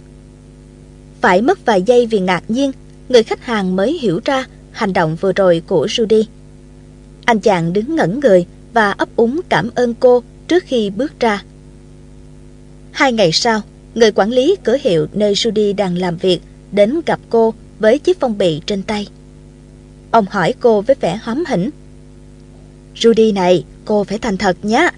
Phải 1.22 1.42
mất 1.42 1.66
vài 1.66 1.82
giây 1.82 2.06
vì 2.06 2.20
ngạc 2.20 2.44
nhiên, 2.48 2.72
người 3.10 3.24
khách 3.24 3.46
hàng 3.46 3.76
mới 3.76 3.98
hiểu 4.02 4.20
ra 4.26 4.46
hành 4.72 4.94
động 4.94 5.18
vừa 5.22 5.32
rồi 5.32 5.62
của 5.68 5.86
Judy. 5.86 6.24
Anh 7.26 7.40
chàng 7.40 7.74
đứng 7.74 7.96
ngẩn 7.96 8.20
người 8.20 8.46
và 8.74 8.92
ấp 8.92 9.10
úng 9.16 9.42
cảm 9.50 9.70
ơn 9.76 9.94
cô 9.94 10.24
trước 10.48 10.64
khi 10.68 10.90
bước 10.90 11.20
ra. 11.20 11.44
Hai 12.92 13.14
ngày 13.14 13.32
sau, 13.32 13.62
người 13.96 14.12
quản 14.12 14.32
lý 14.32 14.56
cửa 14.64 14.78
hiệu 14.82 15.08
nơi 15.14 15.34
Judy 15.34 15.76
đang 15.76 15.98
làm 15.98 16.18
việc 16.18 16.40
đến 16.72 17.02
gặp 17.06 17.20
cô 17.30 17.54
với 17.80 18.00
chiếc 18.00 18.20
phong 18.20 18.38
bì 18.38 18.62
trên 18.66 18.84
tay. 18.84 19.08
Ông 20.12 20.26
hỏi 20.30 20.54
cô 20.60 20.82
với 20.82 20.96
vẻ 21.02 21.20
hóm 21.22 21.44
hỉnh. 21.48 21.70
Rudy 22.96 23.32
này, 23.32 23.66
cô 23.86 24.04
phải 24.04 24.18
thành 24.18 24.38
thật 24.38 24.58
nhé. 24.64 24.90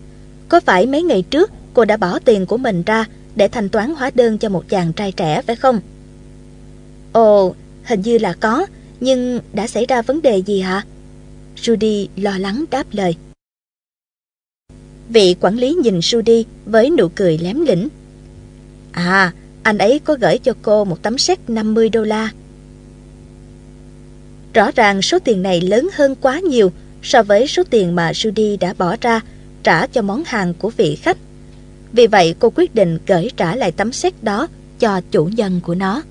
Có 0.50 0.60
phải 0.60 0.86
mấy 0.86 1.04
ngày 1.04 1.22
trước 1.22 1.52
cô 1.74 1.86
đã 1.86 1.98
bỏ 1.98 2.20
tiền 2.20 2.46
của 2.46 2.58
mình 2.58 2.84
ra 2.84 3.06
để 3.36 3.48
thanh 3.48 3.70
toán 3.70 3.96
hóa 3.96 4.12
đơn 4.16 4.38
cho 4.38 4.50
một 4.50 4.70
chàng 4.70 4.94
trai 4.94 5.12
trẻ 5.12 5.42
phải 5.42 5.56
không? 5.56 5.80
Ồ, 7.12 7.56
hình 7.84 8.02
như 8.02 8.18
là 8.18 8.34
có, 8.34 8.68
nhưng 9.00 9.40
đã 9.54 9.68
xảy 9.68 9.86
ra 9.86 10.02
vấn 10.02 10.22
đề 10.22 10.38
gì 10.38 10.62
hả? 10.62 10.86
Judy 11.56 12.08
lo 12.16 12.38
lắng 12.38 12.66
đáp 12.72 12.84
lời. 12.92 13.16
Vị 15.10 15.36
quản 15.40 15.56
lý 15.56 15.74
nhìn 15.74 16.00
Judy 16.00 16.44
với 16.66 16.90
nụ 16.90 17.08
cười 17.16 17.38
lém 17.38 17.66
lĩnh. 17.66 17.88
À, 18.92 19.34
anh 19.64 19.78
ấy 19.78 20.00
có 20.00 20.18
gửi 20.22 20.38
cho 20.38 20.54
cô 20.62 20.86
một 20.86 21.02
tấm 21.02 21.18
séc 21.18 21.50
50 21.50 21.90
đô 21.90 22.04
la 22.04 22.32
Rõ 24.58 24.72
ràng 24.76 25.02
số 25.02 25.20
tiền 25.20 25.42
này 25.42 25.62
lớn 25.62 25.90
hơn 25.94 26.16
quá 26.22 26.40
nhiều 26.40 26.72
so 27.04 27.24
với 27.24 27.48
số 27.48 27.64
tiền 27.70 27.96
mà 27.96 28.12
Judy 28.12 28.58
đã 28.60 28.74
bỏ 28.78 28.96
ra 29.02 29.22
trả 29.64 29.88
cho 29.88 30.02
món 30.02 30.24
hàng 30.26 30.54
của 30.54 30.70
vị 30.70 30.96
khách. 30.96 31.18
Vì 31.94 32.08
vậy 32.08 32.36
cô 32.40 32.52
quyết 32.56 32.76
định 32.76 32.98
gửi 33.08 33.30
trả 33.38 33.56
lại 33.56 33.72
tấm 33.72 33.92
séc 33.92 34.24
đó 34.24 34.48
cho 34.80 35.02
chủ 35.12 35.26
nhân 35.26 35.60
của 35.64 35.76
nó. 35.76 36.02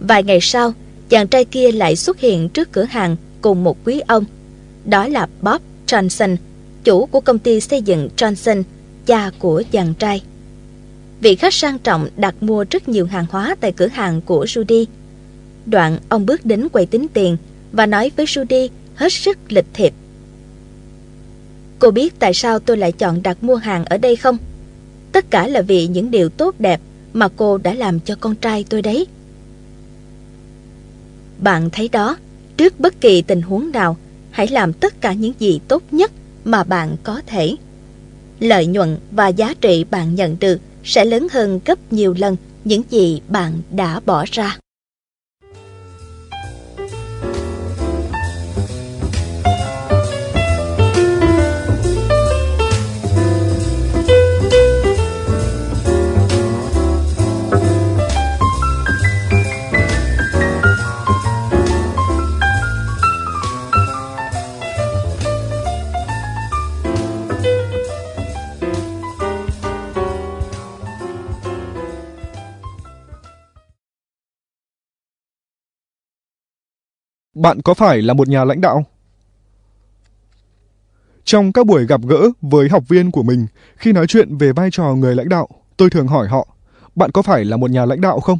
Vài 0.00 0.22
ngày 0.22 0.38
sau, 0.42 0.72
chàng 1.08 1.28
trai 1.28 1.44
kia 1.44 1.72
lại 1.72 1.96
xuất 1.96 2.20
hiện 2.20 2.48
trước 2.48 2.72
cửa 2.72 2.84
hàng 2.84 3.16
cùng 3.40 3.64
một 3.64 3.76
quý 3.84 4.00
ông. 4.00 4.24
Đó 4.84 5.08
là 5.08 5.28
Bob 5.42 5.62
Johnson, 5.86 6.36
chủ 6.84 7.06
của 7.06 7.20
công 7.20 7.38
ty 7.38 7.60
xây 7.60 7.82
dựng 7.82 8.08
Johnson, 8.16 8.62
cha 9.06 9.30
của 9.38 9.62
chàng 9.70 9.94
trai. 9.94 10.22
Vị 11.20 11.36
khách 11.36 11.54
sang 11.54 11.78
trọng 11.78 12.08
đặt 12.16 12.42
mua 12.42 12.64
rất 12.70 12.88
nhiều 12.88 13.06
hàng 13.06 13.26
hóa 13.30 13.56
tại 13.60 13.72
cửa 13.72 13.88
hàng 13.88 14.20
của 14.20 14.44
Judy 14.44 14.84
Đoạn 15.70 15.98
ông 16.08 16.26
bước 16.26 16.46
đến 16.46 16.68
quầy 16.68 16.86
tính 16.86 17.06
tiền 17.12 17.36
và 17.72 17.86
nói 17.86 18.10
với 18.16 18.26
Judy 18.26 18.68
hết 18.94 19.12
sức 19.12 19.38
lịch 19.48 19.66
thiệp. 19.74 19.92
Cô 21.78 21.90
biết 21.90 22.18
tại 22.18 22.34
sao 22.34 22.58
tôi 22.58 22.76
lại 22.76 22.92
chọn 22.92 23.22
đặt 23.22 23.44
mua 23.44 23.56
hàng 23.56 23.84
ở 23.84 23.98
đây 23.98 24.16
không? 24.16 24.36
Tất 25.12 25.30
cả 25.30 25.48
là 25.48 25.62
vì 25.62 25.86
những 25.86 26.10
điều 26.10 26.28
tốt 26.28 26.54
đẹp 26.58 26.80
mà 27.12 27.28
cô 27.36 27.58
đã 27.58 27.74
làm 27.74 28.00
cho 28.00 28.16
con 28.20 28.34
trai 28.34 28.64
tôi 28.68 28.82
đấy. 28.82 29.06
Bạn 31.38 31.70
thấy 31.70 31.88
đó, 31.88 32.16
trước 32.56 32.80
bất 32.80 33.00
kỳ 33.00 33.22
tình 33.22 33.42
huống 33.42 33.70
nào, 33.72 33.96
hãy 34.30 34.48
làm 34.48 34.72
tất 34.72 35.00
cả 35.00 35.12
những 35.12 35.32
gì 35.38 35.60
tốt 35.68 35.82
nhất 35.90 36.10
mà 36.44 36.64
bạn 36.64 36.96
có 37.02 37.20
thể. 37.26 37.56
Lợi 38.40 38.66
nhuận 38.66 38.96
và 39.10 39.28
giá 39.28 39.54
trị 39.60 39.84
bạn 39.90 40.14
nhận 40.14 40.36
được 40.40 40.60
sẽ 40.84 41.04
lớn 41.04 41.26
hơn 41.32 41.60
gấp 41.64 41.92
nhiều 41.92 42.14
lần 42.18 42.36
những 42.64 42.82
gì 42.90 43.20
bạn 43.28 43.52
đã 43.70 44.00
bỏ 44.06 44.24
ra. 44.32 44.58
Bạn 77.38 77.62
có 77.62 77.74
phải 77.74 78.02
là 78.02 78.14
một 78.14 78.28
nhà 78.28 78.44
lãnh 78.44 78.60
đạo? 78.60 78.84
Trong 81.24 81.52
các 81.52 81.66
buổi 81.66 81.86
gặp 81.86 82.00
gỡ 82.08 82.30
với 82.40 82.68
học 82.68 82.84
viên 82.88 83.10
của 83.10 83.22
mình, 83.22 83.46
khi 83.76 83.92
nói 83.92 84.06
chuyện 84.06 84.36
về 84.36 84.52
vai 84.52 84.68
trò 84.72 84.94
người 84.94 85.16
lãnh 85.16 85.28
đạo, 85.28 85.48
tôi 85.76 85.90
thường 85.90 86.06
hỏi 86.06 86.28
họ, 86.28 86.48
bạn 86.94 87.10
có 87.10 87.22
phải 87.22 87.44
là 87.44 87.56
một 87.56 87.70
nhà 87.70 87.84
lãnh 87.84 88.00
đạo 88.00 88.20
không? 88.20 88.38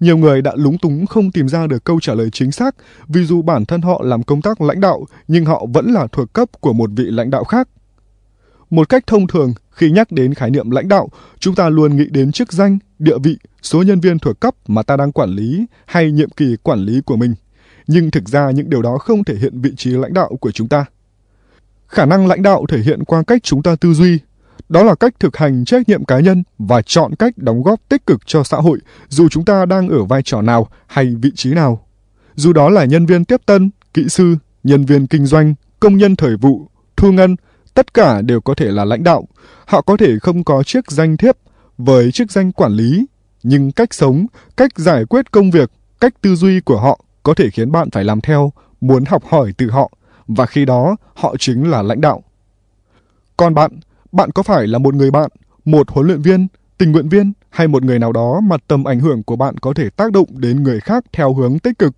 Nhiều 0.00 0.16
người 0.16 0.42
đã 0.42 0.52
lúng 0.56 0.78
túng 0.78 1.06
không 1.06 1.32
tìm 1.32 1.48
ra 1.48 1.66
được 1.66 1.84
câu 1.84 2.00
trả 2.00 2.14
lời 2.14 2.30
chính 2.32 2.52
xác 2.52 2.74
vì 3.08 3.24
dù 3.24 3.42
bản 3.42 3.64
thân 3.64 3.80
họ 3.80 4.00
làm 4.04 4.22
công 4.22 4.42
tác 4.42 4.60
lãnh 4.60 4.80
đạo 4.80 5.04
nhưng 5.28 5.44
họ 5.44 5.66
vẫn 5.74 5.92
là 5.92 6.06
thuộc 6.12 6.32
cấp 6.32 6.48
của 6.60 6.72
một 6.72 6.90
vị 6.96 7.04
lãnh 7.04 7.30
đạo 7.30 7.44
khác. 7.44 7.68
Một 8.70 8.88
cách 8.88 9.06
thông 9.06 9.26
thường, 9.26 9.54
khi 9.70 9.90
nhắc 9.90 10.12
đến 10.12 10.34
khái 10.34 10.50
niệm 10.50 10.70
lãnh 10.70 10.88
đạo, 10.88 11.08
chúng 11.38 11.54
ta 11.54 11.68
luôn 11.68 11.96
nghĩ 11.96 12.04
đến 12.10 12.32
chức 12.32 12.52
danh, 12.52 12.78
địa 12.98 13.18
vị, 13.22 13.36
số 13.62 13.82
nhân 13.82 14.00
viên 14.00 14.18
thuộc 14.18 14.40
cấp 14.40 14.54
mà 14.66 14.82
ta 14.82 14.96
đang 14.96 15.12
quản 15.12 15.30
lý 15.30 15.66
hay 15.86 16.10
nhiệm 16.12 16.30
kỳ 16.30 16.56
quản 16.62 16.78
lý 16.78 17.00
của 17.00 17.16
mình. 17.16 17.34
Nhưng 17.92 18.10
thực 18.10 18.28
ra 18.28 18.50
những 18.50 18.70
điều 18.70 18.82
đó 18.82 18.98
không 18.98 19.24
thể 19.24 19.34
hiện 19.34 19.60
vị 19.60 19.70
trí 19.76 19.90
lãnh 19.90 20.14
đạo 20.14 20.36
của 20.40 20.50
chúng 20.50 20.68
ta. 20.68 20.84
Khả 21.88 22.04
năng 22.04 22.26
lãnh 22.26 22.42
đạo 22.42 22.64
thể 22.68 22.78
hiện 22.78 23.04
qua 23.04 23.22
cách 23.26 23.42
chúng 23.42 23.62
ta 23.62 23.76
tư 23.76 23.94
duy, 23.94 24.18
đó 24.68 24.82
là 24.82 24.94
cách 24.94 25.14
thực 25.20 25.36
hành 25.36 25.64
trách 25.64 25.88
nhiệm 25.88 26.04
cá 26.04 26.20
nhân 26.20 26.42
và 26.58 26.82
chọn 26.82 27.14
cách 27.14 27.38
đóng 27.38 27.62
góp 27.62 27.80
tích 27.88 28.06
cực 28.06 28.26
cho 28.26 28.42
xã 28.42 28.56
hội 28.56 28.78
dù 29.08 29.28
chúng 29.28 29.44
ta 29.44 29.64
đang 29.66 29.88
ở 29.88 30.04
vai 30.04 30.22
trò 30.22 30.42
nào 30.42 30.68
hay 30.86 31.14
vị 31.22 31.30
trí 31.34 31.54
nào. 31.54 31.86
Dù 32.34 32.52
đó 32.52 32.68
là 32.68 32.84
nhân 32.84 33.06
viên 33.06 33.24
tiếp 33.24 33.40
tân, 33.46 33.70
kỹ 33.94 34.08
sư, 34.08 34.36
nhân 34.64 34.84
viên 34.84 35.06
kinh 35.06 35.26
doanh, 35.26 35.54
công 35.80 35.96
nhân 35.96 36.16
thời 36.16 36.36
vụ, 36.36 36.68
thu 36.96 37.12
ngân, 37.12 37.36
tất 37.74 37.94
cả 37.94 38.22
đều 38.22 38.40
có 38.40 38.54
thể 38.54 38.66
là 38.70 38.84
lãnh 38.84 39.04
đạo. 39.04 39.28
Họ 39.66 39.80
có 39.80 39.96
thể 39.96 40.18
không 40.18 40.44
có 40.44 40.62
chức 40.62 40.90
danh 40.90 41.16
thiếp 41.16 41.36
với 41.78 42.12
chức 42.12 42.32
danh 42.32 42.52
quản 42.52 42.72
lý, 42.72 43.06
nhưng 43.42 43.72
cách 43.72 43.94
sống, 43.94 44.26
cách 44.56 44.70
giải 44.76 45.04
quyết 45.04 45.30
công 45.30 45.50
việc, 45.50 45.70
cách 46.00 46.14
tư 46.20 46.34
duy 46.34 46.60
của 46.60 46.80
họ 46.80 47.00
có 47.22 47.34
thể 47.34 47.50
khiến 47.50 47.72
bạn 47.72 47.90
phải 47.90 48.04
làm 48.04 48.20
theo, 48.20 48.52
muốn 48.80 49.04
học 49.04 49.24
hỏi 49.24 49.52
từ 49.56 49.70
họ, 49.70 49.90
và 50.28 50.46
khi 50.46 50.64
đó 50.64 50.96
họ 51.14 51.36
chính 51.38 51.70
là 51.70 51.82
lãnh 51.82 52.00
đạo. 52.00 52.22
Còn 53.36 53.54
bạn, 53.54 53.80
bạn 54.12 54.30
có 54.30 54.42
phải 54.42 54.66
là 54.66 54.78
một 54.78 54.94
người 54.94 55.10
bạn, 55.10 55.30
một 55.64 55.90
huấn 55.90 56.06
luyện 56.06 56.22
viên, 56.22 56.46
tình 56.78 56.92
nguyện 56.92 57.08
viên 57.08 57.32
hay 57.50 57.68
một 57.68 57.82
người 57.82 57.98
nào 57.98 58.12
đó 58.12 58.40
mà 58.40 58.56
tầm 58.66 58.84
ảnh 58.84 59.00
hưởng 59.00 59.22
của 59.22 59.36
bạn 59.36 59.58
có 59.58 59.72
thể 59.76 59.90
tác 59.90 60.12
động 60.12 60.28
đến 60.40 60.62
người 60.62 60.80
khác 60.80 61.04
theo 61.12 61.34
hướng 61.34 61.58
tích 61.58 61.78
cực? 61.78 61.92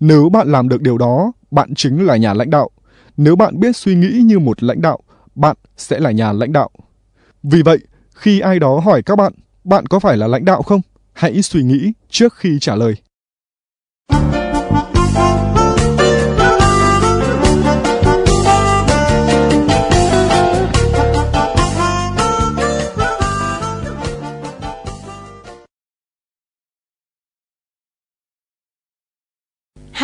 Nếu 0.00 0.28
bạn 0.28 0.52
làm 0.52 0.68
được 0.68 0.82
điều 0.82 0.98
đó, 0.98 1.32
bạn 1.50 1.74
chính 1.74 2.06
là 2.06 2.16
nhà 2.16 2.34
lãnh 2.34 2.50
đạo. 2.50 2.70
Nếu 3.16 3.36
bạn 3.36 3.60
biết 3.60 3.76
suy 3.76 3.94
nghĩ 3.94 4.22
như 4.24 4.38
một 4.38 4.62
lãnh 4.62 4.80
đạo, 4.80 4.98
bạn 5.34 5.56
sẽ 5.76 6.00
là 6.00 6.10
nhà 6.10 6.32
lãnh 6.32 6.52
đạo. 6.52 6.70
Vì 7.42 7.62
vậy, 7.62 7.78
khi 8.14 8.40
ai 8.40 8.58
đó 8.58 8.78
hỏi 8.78 9.02
các 9.02 9.16
bạn, 9.16 9.32
bạn 9.64 9.86
có 9.86 9.98
phải 9.98 10.16
là 10.16 10.26
lãnh 10.26 10.44
đạo 10.44 10.62
không? 10.62 10.80
Hãy 11.12 11.42
suy 11.42 11.62
nghĩ 11.62 11.92
trước 12.10 12.34
khi 12.34 12.58
trả 12.60 12.74
lời. 12.74 12.94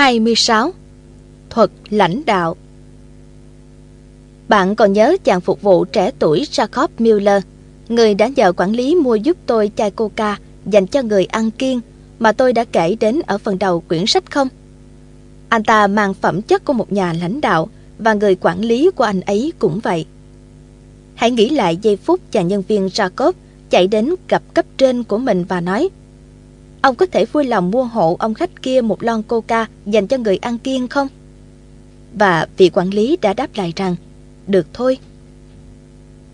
26. 0.00 0.72
Thuật 1.50 1.70
lãnh 1.90 2.22
đạo 2.26 2.56
Bạn 4.48 4.76
còn 4.76 4.92
nhớ 4.92 5.16
chàng 5.24 5.40
phục 5.40 5.62
vụ 5.62 5.84
trẻ 5.84 6.10
tuổi 6.18 6.46
Jacob 6.50 6.88
Miller, 6.98 7.42
người 7.88 8.14
đã 8.14 8.28
nhờ 8.28 8.52
quản 8.56 8.72
lý 8.72 8.94
mua 8.94 9.14
giúp 9.14 9.36
tôi 9.46 9.70
chai 9.76 9.90
coca 9.90 10.38
dành 10.66 10.86
cho 10.86 11.02
người 11.02 11.24
ăn 11.24 11.50
kiêng 11.50 11.80
mà 12.18 12.32
tôi 12.32 12.52
đã 12.52 12.64
kể 12.64 12.96
đến 13.00 13.20
ở 13.26 13.38
phần 13.38 13.58
đầu 13.58 13.80
quyển 13.80 14.06
sách 14.06 14.30
không? 14.30 14.48
Anh 15.48 15.64
ta 15.64 15.86
mang 15.86 16.14
phẩm 16.14 16.42
chất 16.42 16.64
của 16.64 16.72
một 16.72 16.92
nhà 16.92 17.12
lãnh 17.12 17.40
đạo 17.40 17.68
và 17.98 18.14
người 18.14 18.36
quản 18.40 18.60
lý 18.60 18.90
của 18.90 19.04
anh 19.04 19.20
ấy 19.20 19.52
cũng 19.58 19.80
vậy. 19.80 20.06
Hãy 21.14 21.30
nghĩ 21.30 21.48
lại 21.48 21.78
giây 21.82 21.96
phút 21.96 22.20
chàng 22.30 22.48
nhân 22.48 22.62
viên 22.68 22.86
Jacob 22.86 23.32
chạy 23.70 23.86
đến 23.86 24.14
gặp 24.28 24.42
cấp 24.54 24.64
trên 24.78 25.04
của 25.04 25.18
mình 25.18 25.44
và 25.48 25.60
nói 25.60 25.88
Ông 26.82 26.94
có 26.94 27.06
thể 27.06 27.24
vui 27.24 27.44
lòng 27.44 27.70
mua 27.70 27.84
hộ 27.84 28.16
ông 28.18 28.34
khách 28.34 28.62
kia 28.62 28.80
một 28.80 29.02
lon 29.02 29.22
coca 29.22 29.66
dành 29.86 30.06
cho 30.06 30.16
người 30.16 30.36
ăn 30.36 30.58
kiêng 30.58 30.88
không? 30.88 31.08
Và 32.14 32.46
vị 32.56 32.70
quản 32.74 32.90
lý 32.90 33.16
đã 33.16 33.32
đáp 33.32 33.50
lại 33.54 33.72
rằng, 33.76 33.96
được 34.46 34.66
thôi. 34.72 34.98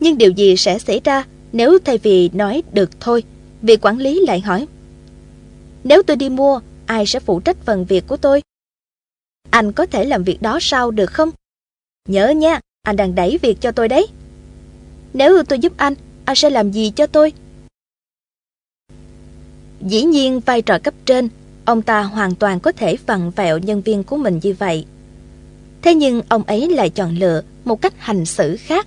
Nhưng 0.01 0.18
điều 0.18 0.31
gì 0.31 0.56
sẽ 0.56 0.78
xảy 0.78 1.01
ra 1.05 1.24
nếu 1.52 1.78
thay 1.85 1.98
vì 1.98 2.31
nói 2.32 2.62
được 2.73 3.01
thôi, 3.01 3.23
vị 3.62 3.77
quản 3.77 3.98
lý 3.98 4.20
lại 4.27 4.40
hỏi, 4.40 4.66
nếu 5.85 6.02
tôi 6.02 6.16
đi 6.16 6.28
mua, 6.28 6.60
ai 6.86 7.06
sẽ 7.06 7.20
phụ 7.20 7.40
trách 7.40 7.56
phần 7.64 7.85
việc 7.85 8.06
của 8.06 8.16
tôi? 8.16 8.43
Anh 9.51 9.73
có 9.73 9.86
thể 9.86 10.05
làm 10.05 10.24
việc 10.24 10.43
đó 10.43 10.59
sau 10.60 10.90
được 10.90 11.12
không? 11.12 11.31
Nhớ 12.09 12.28
nha, 12.28 12.60
anh 12.82 12.97
đang 12.97 13.14
đẩy 13.14 13.39
việc 13.43 13.60
cho 13.60 13.73
tôi 13.73 13.89
đấy. 13.89 14.06
Nếu 15.12 15.43
tôi 15.43 15.59
giúp 15.59 15.73
anh, 15.77 15.94
anh 16.24 16.36
sẽ 16.36 16.51
làm 16.51 16.73
gì 16.73 16.90
cho 16.90 17.06
tôi? 17.06 17.32
Dĩ 19.86 20.02
nhiên 20.02 20.40
vai 20.40 20.62
trò 20.62 20.78
cấp 20.78 20.94
trên, 21.04 21.28
ông 21.64 21.82
ta 21.82 22.02
hoàn 22.02 22.34
toàn 22.34 22.60
có 22.60 22.72
thể 22.72 22.96
vặn 23.06 23.30
vẹo 23.30 23.58
nhân 23.58 23.82
viên 23.82 24.04
của 24.04 24.16
mình 24.16 24.40
như 24.42 24.54
vậy. 24.58 24.84
Thế 25.82 25.94
nhưng 25.94 26.22
ông 26.28 26.42
ấy 26.42 26.68
lại 26.68 26.90
chọn 26.90 27.16
lựa 27.16 27.42
một 27.64 27.82
cách 27.82 27.94
hành 27.98 28.24
xử 28.24 28.56
khác. 28.56 28.86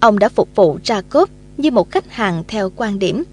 Ông 0.00 0.18
đã 0.18 0.28
phục 0.28 0.48
vụ 0.54 0.78
Jacob 0.84 1.26
như 1.56 1.70
một 1.70 1.90
khách 1.90 2.12
hàng 2.12 2.44
theo 2.48 2.70
quan 2.76 2.98
điểm. 2.98 3.24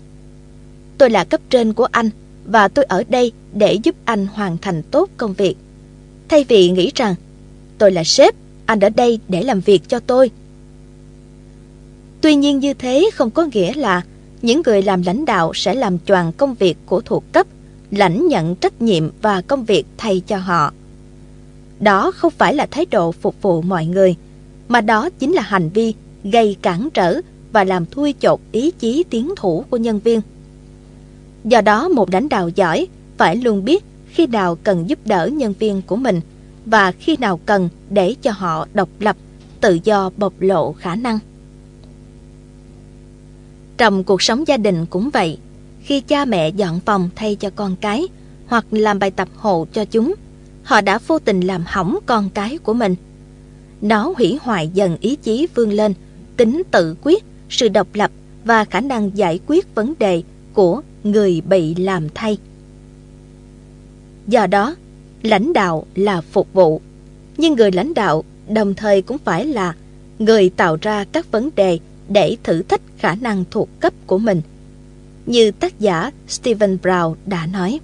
Tôi 0.97 1.09
là 1.09 1.23
cấp 1.23 1.41
trên 1.49 1.73
của 1.73 1.87
anh 1.91 2.09
và 2.45 2.67
tôi 2.67 2.85
ở 2.85 3.03
đây 3.09 3.31
để 3.53 3.73
giúp 3.83 3.95
anh 4.05 4.27
hoàn 4.33 4.57
thành 4.57 4.83
tốt 4.91 5.09
công 5.17 5.33
việc. 5.33 5.55
Thay 6.29 6.45
vì 6.47 6.69
nghĩ 6.69 6.91
rằng 6.95 7.15
tôi 7.77 7.91
là 7.91 8.03
sếp, 8.03 8.35
anh 8.65 8.79
ở 8.79 8.89
đây 8.89 9.19
để 9.27 9.43
làm 9.43 9.59
việc 9.59 9.81
cho 9.87 9.99
tôi. 9.99 10.31
Tuy 12.21 12.35
nhiên 12.35 12.59
như 12.59 12.73
thế 12.73 13.09
không 13.13 13.31
có 13.31 13.47
nghĩa 13.53 13.73
là 13.73 14.01
những 14.43 14.61
người 14.65 14.81
làm 14.81 15.01
lãnh 15.01 15.25
đạo 15.25 15.53
sẽ 15.53 15.73
làm 15.73 15.97
choàng 15.99 16.31
công 16.31 16.53
việc 16.53 16.77
của 16.85 17.01
thuộc 17.01 17.23
cấp, 17.31 17.47
lãnh 17.91 18.27
nhận 18.27 18.55
trách 18.55 18.81
nhiệm 18.81 19.09
và 19.21 19.41
công 19.41 19.65
việc 19.65 19.85
thay 19.97 20.21
cho 20.27 20.37
họ. 20.37 20.73
Đó 21.79 22.11
không 22.11 22.33
phải 22.37 22.53
là 22.53 22.65
thái 22.71 22.85
độ 22.85 23.11
phục 23.11 23.41
vụ 23.41 23.61
mọi 23.61 23.85
người, 23.85 24.15
mà 24.67 24.81
đó 24.81 25.09
chính 25.09 25.33
là 25.33 25.41
hành 25.41 25.69
vi 25.69 25.93
gây 26.23 26.57
cản 26.61 26.89
trở 26.93 27.21
và 27.51 27.63
làm 27.63 27.85
thui 27.85 28.13
chột 28.19 28.39
ý 28.51 28.71
chí 28.71 29.03
tiến 29.09 29.33
thủ 29.37 29.65
của 29.69 29.77
nhân 29.77 29.99
viên. 29.99 30.21
Do 31.43 31.61
đó 31.61 31.89
một 31.89 32.13
lãnh 32.13 32.29
đạo 32.29 32.49
giỏi 32.49 32.87
phải 33.17 33.35
luôn 33.35 33.65
biết 33.65 33.83
khi 34.09 34.27
nào 34.27 34.57
cần 34.63 34.89
giúp 34.89 34.99
đỡ 35.05 35.27
nhân 35.27 35.53
viên 35.59 35.81
của 35.81 35.95
mình 35.95 36.21
và 36.65 36.91
khi 36.91 37.17
nào 37.17 37.39
cần 37.45 37.69
để 37.89 38.15
cho 38.21 38.31
họ 38.31 38.67
độc 38.73 38.89
lập, 38.99 39.17
tự 39.61 39.79
do 39.83 40.09
bộc 40.17 40.33
lộ 40.39 40.73
khả 40.73 40.95
năng. 40.95 41.19
Trong 43.83 44.03
cuộc 44.03 44.21
sống 44.21 44.47
gia 44.47 44.57
đình 44.57 44.85
cũng 44.85 45.09
vậy. 45.09 45.37
Khi 45.83 46.01
cha 46.01 46.25
mẹ 46.25 46.49
dọn 46.49 46.79
phòng 46.85 47.09
thay 47.15 47.35
cho 47.35 47.49
con 47.49 47.75
cái 47.75 48.07
hoặc 48.47 48.65
làm 48.71 48.99
bài 48.99 49.11
tập 49.11 49.27
hộ 49.35 49.67
cho 49.73 49.85
chúng, 49.85 50.13
họ 50.63 50.81
đã 50.81 50.99
vô 51.07 51.19
tình 51.19 51.41
làm 51.41 51.63
hỏng 51.67 51.99
con 52.05 52.29
cái 52.29 52.57
của 52.57 52.73
mình. 52.73 52.95
Nó 53.81 54.13
hủy 54.17 54.37
hoại 54.41 54.67
dần 54.73 54.97
ý 55.01 55.15
chí 55.15 55.47
vươn 55.55 55.71
lên, 55.71 55.93
tính 56.37 56.61
tự 56.71 56.95
quyết, 57.03 57.23
sự 57.49 57.67
độc 57.69 57.87
lập 57.93 58.11
và 58.45 58.65
khả 58.65 58.79
năng 58.81 59.17
giải 59.17 59.39
quyết 59.47 59.75
vấn 59.75 59.93
đề 59.99 60.23
của 60.53 60.81
người 61.03 61.41
bị 61.41 61.75
làm 61.75 62.07
thay. 62.13 62.37
Do 64.27 64.47
đó, 64.47 64.75
lãnh 65.23 65.53
đạo 65.53 65.85
là 65.95 66.21
phục 66.21 66.53
vụ, 66.53 66.81
nhưng 67.37 67.53
người 67.53 67.71
lãnh 67.71 67.93
đạo 67.93 68.23
đồng 68.49 68.73
thời 68.73 69.01
cũng 69.01 69.17
phải 69.17 69.45
là 69.45 69.75
người 70.19 70.49
tạo 70.49 70.77
ra 70.81 71.05
các 71.11 71.31
vấn 71.31 71.49
đề 71.55 71.79
để 72.09 72.37
thử 72.43 72.61
thách 72.61 72.81
khả 72.97 73.15
năng 73.15 73.43
thuộc 73.51 73.69
cấp 73.79 73.93
của 74.07 74.17
mình. 74.17 74.41
Như 75.25 75.51
tác 75.51 75.79
giả 75.79 76.11
Stephen 76.27 76.77
Brown 76.83 77.15
đã 77.25 77.45
nói. 77.45 77.79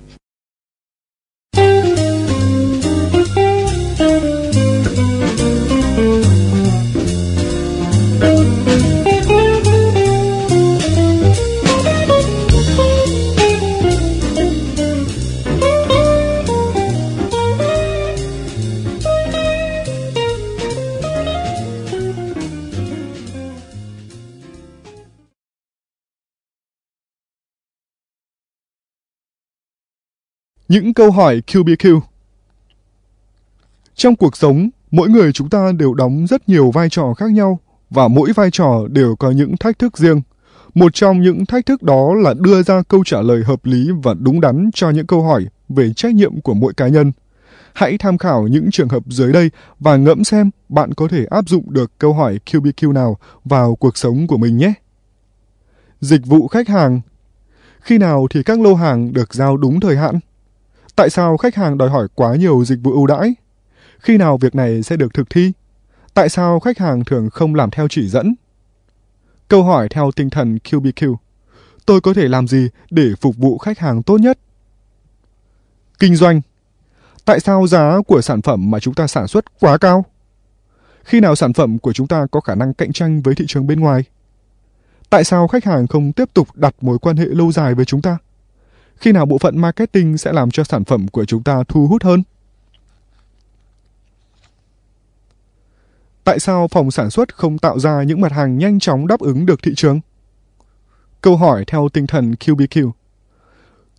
Những 30.70 30.94
câu 30.94 31.12
hỏi 31.12 31.42
QBQ 31.48 32.00
Trong 33.96 34.16
cuộc 34.16 34.38
sống, 34.38 34.70
mỗi 34.92 35.10
người 35.10 35.32
chúng 35.34 35.50
ta 35.50 35.72
đều 35.72 35.94
đóng 35.94 36.28
rất 36.28 36.50
nhiều 36.50 36.72
vai 36.72 36.90
trò 36.90 37.14
khác 37.14 37.32
nhau 37.32 37.60
và 37.90 38.08
mỗi 38.08 38.34
vai 38.34 38.52
trò 38.52 38.88
đều 38.90 39.16
có 39.16 39.32
những 39.32 39.58
thách 39.58 39.80
thức 39.80 39.98
riêng. 39.98 40.22
Một 40.74 40.94
trong 40.94 41.22
những 41.22 41.46
thách 41.46 41.66
thức 41.66 41.84
đó 41.84 42.14
là 42.14 42.34
đưa 42.34 42.64
ra 42.64 42.82
câu 42.88 43.04
trả 43.06 43.22
lời 43.22 43.44
hợp 43.46 43.66
lý 43.66 43.90
và 44.04 44.14
đúng 44.14 44.42
đắn 44.42 44.70
cho 44.74 44.90
những 44.90 45.08
câu 45.08 45.24
hỏi 45.24 45.46
về 45.70 45.94
trách 45.94 46.16
nhiệm 46.16 46.42
của 46.42 46.54
mỗi 46.54 46.74
cá 46.74 46.88
nhân. 46.88 47.12
Hãy 47.74 47.98
tham 47.98 48.18
khảo 48.18 48.48
những 48.48 48.72
trường 48.72 48.90
hợp 48.90 49.04
dưới 49.08 49.34
đây 49.34 49.52
và 49.80 49.98
ngẫm 49.98 50.24
xem 50.24 50.50
bạn 50.70 50.94
có 50.94 51.08
thể 51.08 51.26
áp 51.26 51.50
dụng 51.50 51.74
được 51.74 51.92
câu 51.98 52.14
hỏi 52.14 52.40
QBQ 52.46 52.94
nào 52.94 53.18
vào 53.46 53.76
cuộc 53.76 53.98
sống 53.98 54.28
của 54.28 54.38
mình 54.38 54.58
nhé. 54.58 54.74
Dịch 56.02 56.26
vụ 56.26 56.48
khách 56.48 56.68
hàng 56.68 57.02
Khi 57.82 57.98
nào 57.98 58.28
thì 58.30 58.44
các 58.44 58.60
lô 58.60 58.76
hàng 58.76 59.14
được 59.14 59.34
giao 59.34 59.58
đúng 59.58 59.80
thời 59.80 59.98
hạn? 59.98 60.20
Tại 61.00 61.10
sao 61.10 61.38
khách 61.38 61.56
hàng 61.56 61.78
đòi 61.78 61.90
hỏi 61.90 62.08
quá 62.16 62.36
nhiều 62.36 62.66
dịch 62.66 62.80
vụ 62.84 62.92
ưu 62.92 63.08
đãi? 63.08 63.34
Khi 64.00 64.18
nào 64.18 64.38
việc 64.38 64.56
này 64.56 64.84
sẽ 64.84 64.98
được 64.98 65.14
thực 65.14 65.30
thi? 65.30 65.52
Tại 66.14 66.30
sao 66.30 66.60
khách 66.60 66.78
hàng 66.78 67.06
thường 67.06 67.30
không 67.30 67.56
làm 67.56 67.70
theo 67.70 67.88
chỉ 67.88 68.08
dẫn? 68.08 68.36
Câu 69.48 69.64
hỏi 69.64 69.88
theo 69.90 70.12
tinh 70.16 70.30
thần 70.30 70.58
QBQ. 70.64 71.16
Tôi 71.86 72.02
có 72.02 72.14
thể 72.14 72.28
làm 72.28 72.48
gì 72.48 72.70
để 72.90 73.10
phục 73.22 73.38
vụ 73.38 73.58
khách 73.58 73.80
hàng 73.80 74.04
tốt 74.04 74.18
nhất? 74.18 74.40
Kinh 76.00 76.16
doanh. 76.16 76.42
Tại 77.26 77.40
sao 77.40 77.68
giá 77.68 77.98
của 78.08 78.22
sản 78.22 78.42
phẩm 78.42 78.72
mà 78.72 78.80
chúng 78.80 78.94
ta 78.94 79.08
sản 79.08 79.28
xuất 79.28 79.60
quá 79.60 79.78
cao? 79.78 80.06
Khi 81.04 81.20
nào 81.20 81.36
sản 81.36 81.54
phẩm 81.54 81.80
của 81.80 81.94
chúng 81.94 82.08
ta 82.08 82.26
có 82.32 82.40
khả 82.40 82.56
năng 82.56 82.74
cạnh 82.74 82.94
tranh 82.94 83.22
với 83.22 83.36
thị 83.36 83.46
trường 83.48 83.68
bên 83.68 83.80
ngoài? 83.80 84.04
Tại 85.10 85.24
sao 85.24 85.48
khách 85.48 85.66
hàng 85.66 85.88
không 85.88 86.14
tiếp 86.14 86.30
tục 86.34 86.48
đặt 86.54 86.76
mối 86.82 87.00
quan 87.00 87.18
hệ 87.18 87.26
lâu 87.26 87.52
dài 87.52 87.76
với 87.76 87.86
chúng 87.86 88.02
ta? 88.02 88.18
Khi 89.00 89.12
nào 89.12 89.26
bộ 89.26 89.38
phận 89.38 89.58
marketing 89.58 90.18
sẽ 90.18 90.34
làm 90.34 90.52
cho 90.52 90.64
sản 90.64 90.84
phẩm 90.84 91.08
của 91.08 91.26
chúng 91.26 91.44
ta 91.44 91.64
thu 91.68 91.88
hút 91.88 92.04
hơn? 92.04 92.24
Tại 96.24 96.40
sao 96.40 96.68
phòng 96.68 96.92
sản 96.92 97.10
xuất 97.10 97.36
không 97.36 97.58
tạo 97.58 97.80
ra 97.80 98.04
những 98.04 98.22
mặt 98.22 98.32
hàng 98.32 98.58
nhanh 98.58 98.80
chóng 98.80 99.08
đáp 99.08 99.20
ứng 99.20 99.46
được 99.46 99.64
thị 99.64 99.74
trường? 99.76 100.00
Câu 101.22 101.38
hỏi 101.38 101.64
theo 101.68 101.90
tinh 101.94 102.08
thần 102.08 102.34
QBQ. 102.34 102.92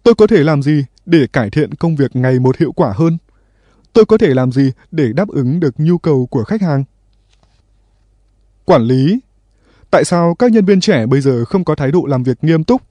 Tôi 0.03 0.15
có 0.15 0.27
thể 0.27 0.45
làm 0.45 0.63
gì 0.63 0.85
để 1.07 1.27
cải 1.33 1.51
thiện 1.51 1.75
công 1.75 1.97
việc 1.97 2.17
ngày 2.17 2.39
một 2.39 2.57
hiệu 2.57 2.73
quả 2.73 2.93
hơn? 2.97 3.19
Tôi 3.93 4.05
có 4.05 4.19
thể 4.19 4.35
làm 4.35 4.53
gì 4.53 4.73
để 4.91 5.13
đáp 5.13 5.29
ứng 5.29 5.61
được 5.61 5.75
nhu 5.79 5.99
cầu 5.99 6.27
của 6.27 6.45
khách 6.45 6.63
hàng? 6.63 6.85
Quản 8.65 8.83
lý. 8.83 9.21
Tại 9.91 10.05
sao 10.05 10.35
các 10.35 10.53
nhân 10.53 10.65
viên 10.65 10.81
trẻ 10.81 11.07
bây 11.07 11.21
giờ 11.21 11.45
không 11.45 11.65
có 11.65 11.75
thái 11.75 11.93
độ 11.93 12.07
làm 12.07 12.23
việc 12.23 12.45
nghiêm 12.45 12.65
túc? 12.65 12.83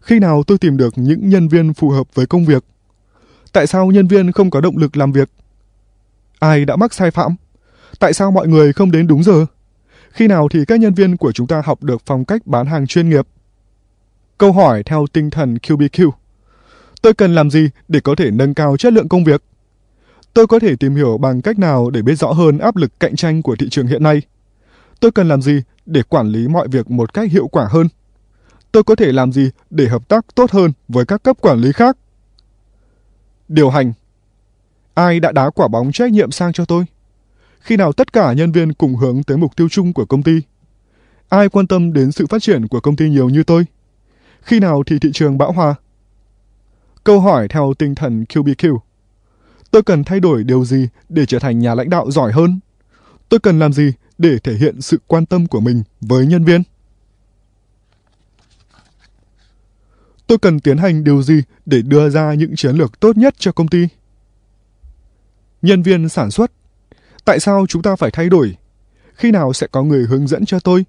Khi 0.00 0.18
nào 0.18 0.42
tôi 0.42 0.58
tìm 0.58 0.76
được 0.76 0.94
những 0.96 1.28
nhân 1.28 1.48
viên 1.48 1.74
phù 1.74 1.90
hợp 1.90 2.06
với 2.14 2.26
công 2.26 2.44
việc? 2.44 2.64
Tại 3.52 3.66
sao 3.66 3.86
nhân 3.86 4.08
viên 4.08 4.32
không 4.32 4.50
có 4.50 4.60
động 4.60 4.76
lực 4.76 4.96
làm 4.96 5.12
việc? 5.12 5.30
Ai 6.38 6.64
đã 6.64 6.76
mắc 6.76 6.94
sai 6.94 7.10
phạm? 7.10 7.36
Tại 7.98 8.12
sao 8.12 8.30
mọi 8.30 8.48
người 8.48 8.72
không 8.72 8.90
đến 8.90 9.06
đúng 9.06 9.22
giờ? 9.22 9.46
Khi 10.10 10.28
nào 10.28 10.48
thì 10.48 10.64
các 10.64 10.80
nhân 10.80 10.94
viên 10.94 11.16
của 11.16 11.32
chúng 11.32 11.46
ta 11.46 11.62
học 11.64 11.82
được 11.82 12.02
phong 12.06 12.24
cách 12.24 12.46
bán 12.46 12.66
hàng 12.66 12.86
chuyên 12.86 13.08
nghiệp? 13.08 13.26
Câu 14.38 14.52
hỏi 14.52 14.82
theo 14.82 15.06
tinh 15.12 15.30
thần 15.30 15.56
QBQ. 15.56 16.10
Tôi 17.02 17.14
cần 17.14 17.34
làm 17.34 17.50
gì 17.50 17.70
để 17.88 18.00
có 18.00 18.14
thể 18.14 18.30
nâng 18.30 18.54
cao 18.54 18.76
chất 18.76 18.92
lượng 18.92 19.08
công 19.08 19.24
việc? 19.24 19.42
Tôi 20.34 20.46
có 20.46 20.58
thể 20.58 20.76
tìm 20.76 20.94
hiểu 20.94 21.18
bằng 21.18 21.42
cách 21.42 21.58
nào 21.58 21.90
để 21.90 22.02
biết 22.02 22.14
rõ 22.14 22.32
hơn 22.32 22.58
áp 22.58 22.76
lực 22.76 23.00
cạnh 23.00 23.16
tranh 23.16 23.42
của 23.42 23.56
thị 23.56 23.68
trường 23.70 23.86
hiện 23.86 24.02
nay? 24.02 24.22
Tôi 25.00 25.10
cần 25.10 25.28
làm 25.28 25.42
gì 25.42 25.62
để 25.86 26.02
quản 26.02 26.28
lý 26.28 26.48
mọi 26.48 26.68
việc 26.68 26.90
một 26.90 27.14
cách 27.14 27.30
hiệu 27.30 27.48
quả 27.48 27.68
hơn? 27.70 27.88
Tôi 28.72 28.82
có 28.82 28.94
thể 28.94 29.12
làm 29.12 29.32
gì 29.32 29.50
để 29.70 29.88
hợp 29.88 30.08
tác 30.08 30.26
tốt 30.34 30.50
hơn 30.50 30.72
với 30.88 31.06
các 31.06 31.22
cấp 31.22 31.36
quản 31.40 31.58
lý 31.58 31.72
khác? 31.72 31.96
Điều 33.48 33.70
hành. 33.70 33.92
Ai 34.94 35.20
đã 35.20 35.32
đá 35.32 35.50
quả 35.50 35.68
bóng 35.68 35.92
trách 35.92 36.12
nhiệm 36.12 36.30
sang 36.30 36.52
cho 36.52 36.64
tôi? 36.64 36.84
Khi 37.60 37.76
nào 37.76 37.92
tất 37.92 38.12
cả 38.12 38.32
nhân 38.32 38.52
viên 38.52 38.72
cùng 38.72 38.96
hướng 38.96 39.22
tới 39.22 39.36
mục 39.36 39.56
tiêu 39.56 39.68
chung 39.68 39.92
của 39.92 40.04
công 40.04 40.22
ty? 40.22 40.40
Ai 41.28 41.48
quan 41.48 41.66
tâm 41.66 41.92
đến 41.92 42.12
sự 42.12 42.26
phát 42.26 42.42
triển 42.42 42.68
của 42.68 42.80
công 42.80 42.96
ty 42.96 43.10
nhiều 43.10 43.28
như 43.28 43.42
tôi? 43.42 43.66
Khi 44.42 44.60
nào 44.60 44.82
thì 44.86 44.98
thị 44.98 45.10
trường 45.12 45.38
bão 45.38 45.52
hòa? 45.52 45.74
Câu 47.04 47.20
hỏi 47.20 47.48
theo 47.48 47.74
tinh 47.78 47.94
thần 47.94 48.24
QBQ. 48.24 48.78
Tôi 49.70 49.82
cần 49.82 50.04
thay 50.04 50.20
đổi 50.20 50.44
điều 50.44 50.64
gì 50.64 50.88
để 51.08 51.26
trở 51.26 51.38
thành 51.38 51.58
nhà 51.58 51.74
lãnh 51.74 51.90
đạo 51.90 52.10
giỏi 52.10 52.32
hơn? 52.32 52.60
Tôi 53.28 53.40
cần 53.40 53.58
làm 53.58 53.72
gì 53.72 53.92
để 54.18 54.38
thể 54.38 54.54
hiện 54.54 54.80
sự 54.80 55.00
quan 55.06 55.26
tâm 55.26 55.46
của 55.46 55.60
mình 55.60 55.82
với 56.00 56.26
nhân 56.26 56.44
viên? 56.44 56.62
Tôi 60.30 60.38
cần 60.38 60.60
tiến 60.60 60.78
hành 60.78 61.04
điều 61.04 61.22
gì 61.22 61.42
để 61.66 61.82
đưa 61.82 62.10
ra 62.10 62.34
những 62.34 62.56
chiến 62.56 62.76
lược 62.76 63.00
tốt 63.00 63.16
nhất 63.16 63.34
cho 63.38 63.52
công 63.52 63.68
ty? 63.68 63.88
Nhân 65.62 65.82
viên 65.82 66.08
sản 66.08 66.30
xuất. 66.30 66.52
Tại 67.24 67.40
sao 67.40 67.66
chúng 67.68 67.82
ta 67.82 67.96
phải 67.96 68.10
thay 68.10 68.28
đổi? 68.28 68.56
Khi 69.14 69.30
nào 69.30 69.52
sẽ 69.52 69.66
có 69.66 69.82
người 69.82 70.06
hướng 70.06 70.26
dẫn 70.26 70.44
cho 70.44 70.60
tôi? 70.60 70.84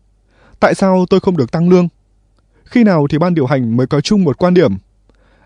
Tại 0.59 0.75
sao 0.75 1.05
tôi 1.09 1.19
không 1.19 1.37
được 1.37 1.51
tăng 1.51 1.69
lương? 1.69 1.87
Khi 2.65 2.83
nào 2.83 3.07
thì 3.09 3.17
ban 3.17 3.33
điều 3.33 3.45
hành 3.45 3.77
mới 3.77 3.87
có 3.87 4.01
chung 4.01 4.23
một 4.23 4.37
quan 4.37 4.53
điểm? 4.53 4.73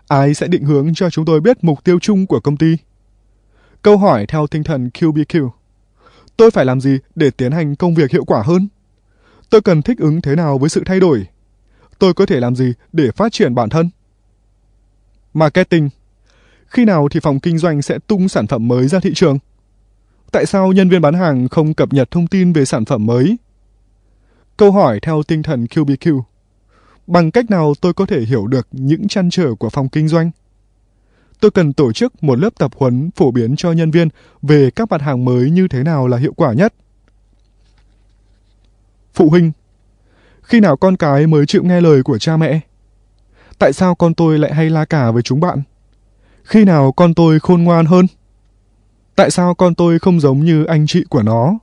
Ai 0.08 0.34
sẽ 0.34 0.46
định 0.48 0.64
hướng 0.64 0.94
cho 0.94 1.10
chúng 1.10 1.24
tôi 1.24 1.40
biết 1.40 1.64
mục 1.64 1.84
tiêu 1.84 1.98
chung 2.00 2.26
của 2.26 2.40
công 2.40 2.56
ty? 2.56 2.76
Câu 3.82 3.98
hỏi 3.98 4.26
theo 4.26 4.46
tinh 4.46 4.62
thần 4.62 4.90
QBQ. 4.94 5.50
Tôi 6.36 6.50
phải 6.50 6.64
làm 6.64 6.80
gì 6.80 6.98
để 7.14 7.30
tiến 7.30 7.52
hành 7.52 7.76
công 7.76 7.94
việc 7.94 8.10
hiệu 8.10 8.24
quả 8.24 8.42
hơn? 8.42 8.68
Tôi 9.50 9.60
cần 9.60 9.82
thích 9.82 9.98
ứng 9.98 10.20
thế 10.20 10.36
nào 10.36 10.58
với 10.58 10.68
sự 10.68 10.82
thay 10.86 11.00
đổi? 11.00 11.26
Tôi 11.98 12.14
có 12.14 12.26
thể 12.26 12.40
làm 12.40 12.56
gì 12.56 12.72
để 12.92 13.10
phát 13.10 13.32
triển 13.32 13.54
bản 13.54 13.68
thân? 13.68 13.90
Marketing. 15.34 15.88
Khi 16.66 16.84
nào 16.84 17.08
thì 17.08 17.20
phòng 17.20 17.40
kinh 17.40 17.58
doanh 17.58 17.82
sẽ 17.82 17.98
tung 18.06 18.28
sản 18.28 18.46
phẩm 18.46 18.68
mới 18.68 18.88
ra 18.88 19.00
thị 19.00 19.12
trường? 19.14 19.38
Tại 20.32 20.46
sao 20.46 20.72
nhân 20.72 20.88
viên 20.88 21.00
bán 21.00 21.14
hàng 21.14 21.48
không 21.48 21.74
cập 21.74 21.92
nhật 21.92 22.10
thông 22.10 22.26
tin 22.26 22.52
về 22.52 22.64
sản 22.64 22.84
phẩm 22.84 23.06
mới? 23.06 23.36
Câu 24.56 24.72
hỏi 24.72 25.00
theo 25.02 25.22
tinh 25.22 25.42
thần 25.42 25.64
QBQ. 25.64 26.22
Bằng 27.06 27.30
cách 27.30 27.50
nào 27.50 27.74
tôi 27.80 27.94
có 27.94 28.06
thể 28.06 28.20
hiểu 28.20 28.46
được 28.46 28.68
những 28.72 29.08
chăn 29.08 29.30
trở 29.30 29.54
của 29.54 29.70
phòng 29.70 29.88
kinh 29.88 30.08
doanh? 30.08 30.30
Tôi 31.40 31.50
cần 31.50 31.72
tổ 31.72 31.92
chức 31.92 32.22
một 32.22 32.38
lớp 32.38 32.50
tập 32.58 32.70
huấn 32.76 33.10
phổ 33.16 33.30
biến 33.30 33.56
cho 33.56 33.72
nhân 33.72 33.90
viên 33.90 34.08
về 34.42 34.70
các 34.70 34.90
mặt 34.90 35.02
hàng 35.02 35.24
mới 35.24 35.50
như 35.50 35.68
thế 35.68 35.82
nào 35.82 36.08
là 36.08 36.16
hiệu 36.16 36.32
quả 36.32 36.52
nhất. 36.52 36.74
Phụ 39.14 39.30
huynh 39.30 39.52
khi 40.46 40.60
nào 40.60 40.76
con 40.76 40.96
cái 40.96 41.26
mới 41.26 41.46
chịu 41.46 41.64
nghe 41.64 41.80
lời 41.80 42.02
của 42.02 42.18
cha 42.18 42.36
mẹ? 42.36 42.60
Tại 43.58 43.72
sao 43.72 43.94
con 43.94 44.14
tôi 44.14 44.38
lại 44.38 44.54
hay 44.54 44.70
la 44.70 44.84
cả 44.84 45.10
với 45.10 45.22
chúng 45.22 45.40
bạn? 45.40 45.62
Khi 46.44 46.64
nào 46.64 46.92
con 46.92 47.14
tôi 47.14 47.40
khôn 47.40 47.62
ngoan 47.62 47.86
hơn? 47.86 48.06
Tại 49.16 49.30
sao 49.30 49.54
con 49.54 49.74
tôi 49.74 49.98
không 49.98 50.20
giống 50.20 50.44
như 50.44 50.64
anh 50.64 50.86
chị 50.86 51.04
của 51.08 51.22
nó? 51.22 51.58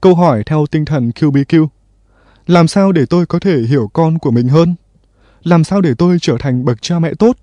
Câu 0.00 0.14
hỏi 0.14 0.42
theo 0.46 0.66
tinh 0.70 0.84
thần 0.84 1.10
QBQ. 1.10 1.66
Làm 2.46 2.68
sao 2.68 2.92
để 2.92 3.06
tôi 3.06 3.26
có 3.26 3.38
thể 3.38 3.58
hiểu 3.58 3.90
con 3.92 4.18
của 4.18 4.30
mình 4.30 4.48
hơn? 4.48 4.74
Làm 5.42 5.64
sao 5.64 5.80
để 5.80 5.94
tôi 5.98 6.18
trở 6.20 6.36
thành 6.40 6.64
bậc 6.64 6.82
cha 6.82 6.98
mẹ 6.98 7.14
tốt? 7.18 7.36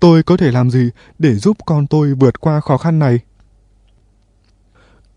Tôi 0.00 0.22
có 0.22 0.36
thể 0.36 0.50
làm 0.50 0.70
gì 0.70 0.90
để 1.18 1.34
giúp 1.34 1.56
con 1.66 1.86
tôi 1.86 2.14
vượt 2.14 2.40
qua 2.40 2.60
khó 2.60 2.76
khăn 2.76 2.98
này? 2.98 3.18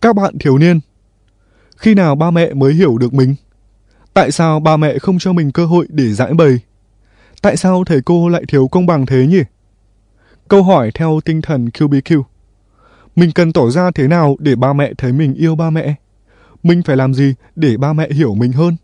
Các 0.02 0.16
bạn 0.16 0.38
thiếu 0.40 0.58
niên, 0.58 0.80
khi 1.78 1.94
nào 1.94 2.16
ba 2.16 2.32
mẹ 2.32 2.54
mới 2.54 2.74
hiểu 2.74 2.98
được 2.98 3.14
mình? 3.14 3.36
Tại 4.18 4.32
sao 4.32 4.60
ba 4.60 4.78
mẹ 4.78 5.00
không 5.00 5.20
cho 5.20 5.34
mình 5.34 5.52
cơ 5.52 5.66
hội 5.66 5.86
để 5.90 6.14
giải 6.14 6.34
bày? 6.34 6.60
Tại 7.42 7.58
sao 7.58 7.84
thầy 7.84 8.02
cô 8.02 8.30
lại 8.30 8.44
thiếu 8.48 8.68
công 8.68 8.86
bằng 8.86 9.06
thế 9.06 9.28
nhỉ? 9.28 9.42
Câu 10.48 10.64
hỏi 10.64 10.92
theo 10.94 11.20
tinh 11.26 11.42
thần 11.42 11.66
QBQ. 11.66 12.24
Mình 13.16 13.32
cần 13.32 13.54
tỏ 13.54 13.70
ra 13.70 13.92
thế 13.92 14.08
nào 14.08 14.36
để 14.40 14.56
ba 14.56 14.74
mẹ 14.74 14.94
thấy 14.98 15.12
mình 15.12 15.34
yêu 15.34 15.56
ba 15.56 15.70
mẹ? 15.70 15.96
Mình 16.64 16.84
phải 16.84 16.98
làm 16.98 17.14
gì 17.14 17.34
để 17.56 17.78
ba 17.78 17.94
mẹ 17.94 18.10
hiểu 18.12 18.36
mình 18.36 18.52
hơn? 18.52 18.78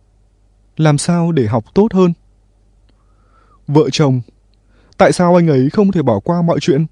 Làm 0.78 0.98
sao 0.98 1.32
để 1.32 1.46
học 1.46 1.64
tốt 1.74 1.94
hơn? 1.94 2.14
Vợ 3.68 3.90
chồng, 3.92 4.22
Tại 4.98 5.12
sao 5.12 5.36
anh 5.36 5.48
ấy 5.48 5.70
không 5.70 5.92
thể 5.92 6.02
bỏ 6.02 6.20
qua 6.20 6.42
mọi 6.42 6.60
chuyện? 6.60 6.86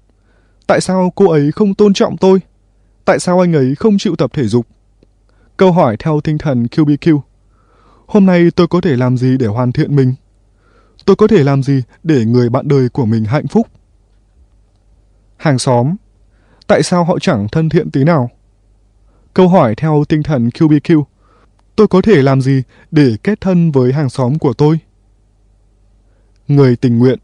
Tại 0.66 0.80
sao 0.80 1.12
cô 1.14 1.30
ấy 1.30 1.52
không 1.52 1.74
tôn 1.74 1.94
trọng 1.94 2.16
tôi? 2.16 2.40
Tại 3.04 3.18
sao 3.18 3.40
anh 3.40 3.52
ấy 3.52 3.74
không 3.74 3.98
chịu 3.98 4.16
tập 4.16 4.30
thể 4.32 4.44
dục? 4.44 4.66
Câu 5.56 5.72
hỏi 5.72 5.96
theo 5.96 6.20
tinh 6.20 6.38
thần 6.38 6.66
QBQ. 6.66 7.20
Hôm 8.12 8.26
nay 8.26 8.50
tôi 8.56 8.68
có 8.68 8.80
thể 8.80 8.96
làm 8.96 9.16
gì 9.16 9.36
để 9.38 9.46
hoàn 9.46 9.72
thiện 9.72 9.96
mình? 9.96 10.14
Tôi 11.04 11.16
có 11.16 11.26
thể 11.26 11.44
làm 11.44 11.62
gì 11.62 11.82
để 12.02 12.24
người 12.24 12.50
bạn 12.50 12.68
đời 12.68 12.88
của 12.88 13.06
mình 13.06 13.24
hạnh 13.24 13.46
phúc? 13.46 13.66
Hàng 15.36 15.58
xóm. 15.58 15.96
Tại 16.66 16.82
sao 16.82 17.04
họ 17.04 17.18
chẳng 17.18 17.48
thân 17.52 17.68
thiện 17.68 17.90
tí 17.90 18.04
nào? 18.04 18.30
Câu 19.34 19.48
hỏi 19.48 19.74
theo 19.74 20.04
tinh 20.08 20.22
thần 20.22 20.48
QBQ. 20.48 21.04
Tôi 21.76 21.88
có 21.88 22.02
thể 22.02 22.22
làm 22.22 22.40
gì 22.40 22.62
để 22.90 23.16
kết 23.22 23.40
thân 23.40 23.70
với 23.70 23.92
hàng 23.92 24.10
xóm 24.10 24.38
của 24.38 24.52
tôi? 24.52 24.78
Người 26.48 26.76
tình 26.76 26.98
nguyện. 26.98 27.18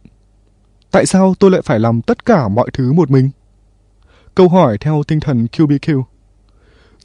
Tại 0.90 1.06
sao 1.06 1.34
tôi 1.38 1.50
lại 1.50 1.62
phải 1.64 1.78
làm 1.78 2.02
tất 2.02 2.24
cả 2.24 2.48
mọi 2.48 2.70
thứ 2.72 2.92
một 2.92 3.10
mình? 3.10 3.30
Câu 4.34 4.48
hỏi 4.48 4.78
theo 4.78 5.02
tinh 5.08 5.20
thần 5.20 5.46
QBQ. 5.52 6.02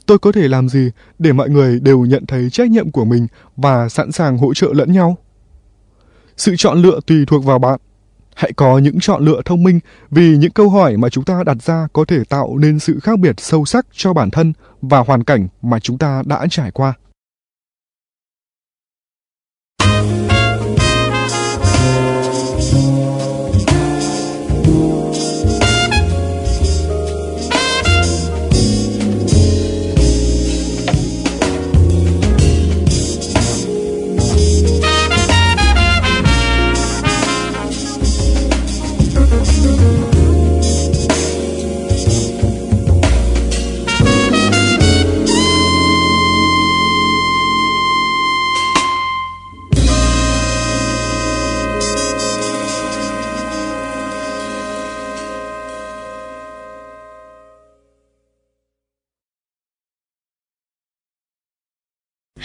Tôi 0.06 0.18
có 0.18 0.32
thể 0.32 0.48
làm 0.48 0.68
gì 0.68 0.90
để 1.18 1.32
mọi 1.32 1.48
người 1.50 1.80
đều 1.80 2.00
nhận 2.00 2.26
thấy 2.26 2.50
trách 2.50 2.70
nhiệm 2.70 2.90
của 2.90 3.04
mình 3.04 3.26
và 3.56 3.88
sẵn 3.88 4.12
sàng 4.12 4.38
hỗ 4.38 4.54
trợ 4.54 4.68
lẫn 4.72 4.92
nhau? 4.92 5.16
Sự 6.36 6.54
chọn 6.56 6.82
lựa 6.82 7.00
tùy 7.06 7.24
thuộc 7.26 7.44
vào 7.44 7.58
bạn. 7.58 7.80
Hãy 8.34 8.52
có 8.52 8.78
những 8.78 9.00
chọn 9.00 9.24
lựa 9.24 9.42
thông 9.44 9.62
minh 9.62 9.80
vì 10.10 10.36
những 10.36 10.50
câu 10.50 10.70
hỏi 10.70 10.96
mà 10.96 11.08
chúng 11.08 11.24
ta 11.24 11.42
đặt 11.44 11.62
ra 11.62 11.88
có 11.92 12.04
thể 12.04 12.24
tạo 12.28 12.58
nên 12.58 12.78
sự 12.78 13.00
khác 13.00 13.18
biệt 13.18 13.40
sâu 13.40 13.64
sắc 13.64 13.86
cho 13.92 14.12
bản 14.12 14.30
thân 14.30 14.52
và 14.82 14.98
hoàn 14.98 15.24
cảnh 15.24 15.48
mà 15.62 15.80
chúng 15.80 15.98
ta 15.98 16.22
đã 16.26 16.46
trải 16.50 16.70
qua. 16.70 16.94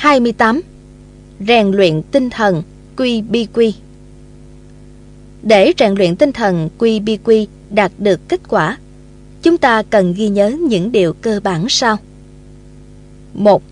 28. 0.10 0.62
Rèn 1.48 1.72
luyện 1.72 2.02
tinh 2.12 2.30
thần 2.30 2.64
quy 2.98 3.22
bi 3.22 3.48
quy 3.54 3.74
Để 5.44 5.74
rèn 5.78 5.96
luyện 5.96 6.16
tinh 6.16 6.32
thần 6.32 6.70
quy 6.78 7.00
bi 7.00 7.18
quy 7.24 7.48
đạt 7.70 7.92
được 7.98 8.20
kết 8.28 8.40
quả, 8.50 8.78
chúng 9.42 9.58
ta 9.58 9.84
cần 9.84 10.14
ghi 10.14 10.30
nhớ 10.30 10.58
những 10.70 10.92
điều 10.92 11.14
cơ 11.14 11.40
bản 11.44 11.70
sau. 11.70 11.98
1. 13.34 13.64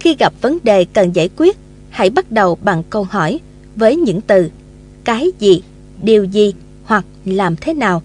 Khi 0.00 0.16
gặp 0.18 0.32
vấn 0.40 0.58
đề 0.62 0.84
cần 0.84 1.12
giải 1.16 1.28
quyết, 1.36 1.56
hãy 1.90 2.10
bắt 2.10 2.32
đầu 2.32 2.58
bằng 2.62 2.82
câu 2.90 3.04
hỏi 3.04 3.40
với 3.76 3.96
những 3.96 4.20
từ 4.20 4.50
cái 5.04 5.30
gì, 5.38 5.62
điều 6.02 6.24
gì 6.24 6.54
hoặc 6.84 7.04
làm 7.24 7.56
thế 7.56 7.74
nào, 7.74 8.02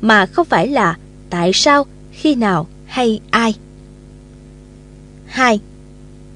mà 0.00 0.26
không 0.26 0.46
phải 0.46 0.68
là 0.68 0.96
tại 1.30 1.50
sao, 1.54 1.86
khi 2.12 2.34
nào 2.34 2.66
hay 2.86 3.20
ai. 3.30 3.54
2. 5.26 5.60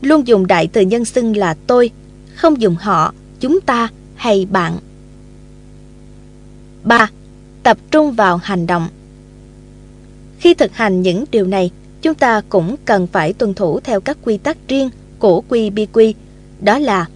Luôn 0.02 0.26
dùng 0.26 0.46
đại 0.46 0.68
từ 0.72 0.80
nhân 0.80 1.04
xưng 1.04 1.36
là 1.36 1.54
tôi, 1.66 1.90
không 2.34 2.60
dùng 2.60 2.74
họ, 2.74 3.14
chúng 3.40 3.60
ta 3.60 3.88
hay 4.14 4.46
bạn. 4.50 4.78
3. 6.84 7.10
Tập 7.62 7.78
trung 7.90 8.12
vào 8.12 8.36
hành 8.36 8.66
động. 8.66 8.88
Khi 10.38 10.54
thực 10.54 10.74
hành 10.74 11.02
những 11.02 11.24
điều 11.30 11.46
này, 11.46 11.70
chúng 12.02 12.14
ta 12.14 12.42
cũng 12.48 12.76
cần 12.84 13.06
phải 13.06 13.32
tuân 13.32 13.54
thủ 13.54 13.80
theo 13.80 14.00
các 14.00 14.18
quy 14.24 14.38
tắc 14.38 14.56
riêng 14.68 14.90
của 15.18 15.42
QBQ, 15.48 16.12
đó 16.60 16.78
là 16.78 17.06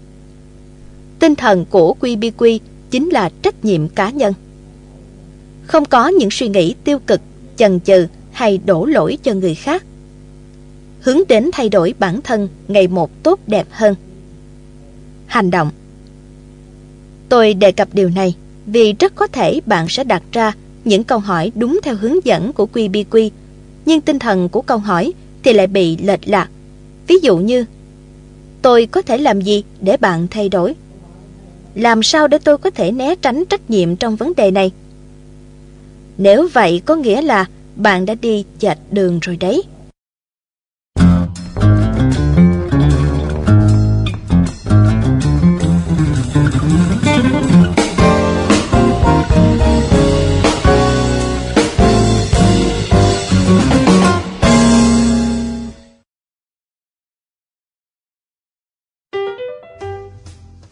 Tinh 1.19 1.35
thần 1.35 1.65
của 1.71 1.97
QBQ 2.01 2.59
chính 2.91 3.09
là 3.09 3.31
trách 3.43 3.65
nhiệm 3.65 3.89
cá 3.89 4.11
nhân. 4.11 4.35
Không 5.67 5.85
có 5.85 6.09
những 6.09 6.31
suy 6.31 6.49
nghĩ 6.49 6.75
tiêu 6.85 6.99
cực, 6.99 7.21
chần 7.57 7.81
chừ 7.81 8.07
hay 8.33 8.59
đổ 8.65 8.85
lỗi 8.85 9.19
cho 9.23 9.33
người 9.33 9.55
khác. 9.55 9.85
Hướng 11.07 11.21
đến 11.29 11.51
thay 11.53 11.69
đổi 11.69 11.95
bản 11.99 12.21
thân 12.23 12.49
ngày 12.69 12.89
một 12.89 13.23
tốt 13.23 13.41
đẹp 13.47 13.67
hơn. 13.71 13.95
Hành 15.27 15.51
động 15.51 15.71
Tôi 17.29 17.55
đề 17.55 17.73
cập 17.73 17.89
điều 17.93 18.09
này 18.09 18.35
vì 18.67 18.93
rất 18.93 19.13
có 19.15 19.27
thể 19.27 19.61
bạn 19.67 19.89
sẽ 19.89 20.05
đặt 20.05 20.23
ra 20.33 20.53
những 20.85 21.05
câu 21.05 21.19
hỏi 21.19 21.53
đúng 21.55 21.81
theo 21.83 21.97
hướng 21.97 22.25
dẫn 22.25 22.53
của 22.53 22.69
QBQ, 22.73 23.31
nhưng 23.87 24.01
tinh 24.01 24.19
thần 24.19 24.49
của 24.49 24.63
câu 24.63 24.79
hỏi 24.79 25.13
thì 25.43 25.53
lại 25.53 25.67
bị 25.67 25.97
lệch 25.97 26.29
lạc. 26.29 26.49
Ví 27.07 27.15
dụ 27.23 27.39
như, 27.39 27.65
tôi 28.63 28.87
có 28.87 29.03
thể 29.03 29.19
làm 29.19 29.41
gì 29.41 29.65
để 29.81 29.97
bạn 29.97 30.27
thay 30.31 30.49
đổi? 30.49 30.75
Làm 31.75 32.03
sao 32.03 32.29
để 32.29 32.39
tôi 32.39 32.59
có 32.59 32.71
thể 32.71 32.93
né 32.93 33.15
tránh 33.15 33.45
trách 33.45 33.71
nhiệm 33.71 33.97
trong 33.97 34.17
vấn 34.17 34.33
đề 34.37 34.51
này? 34.51 34.71
Nếu 36.19 36.49
vậy 36.53 36.83
có 36.85 36.97
nghĩa 36.97 37.23
là 37.23 37.45
bạn 37.77 38.07
đã 38.07 38.15
đi 38.15 38.45
chệch 38.59 38.79
đường 38.91 39.19
rồi 39.23 39.37
đấy. 39.37 39.63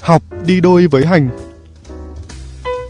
Học 0.04 0.22
đi 0.46 0.60
đôi 0.60 0.86
với 0.86 1.06
hành. 1.06 1.28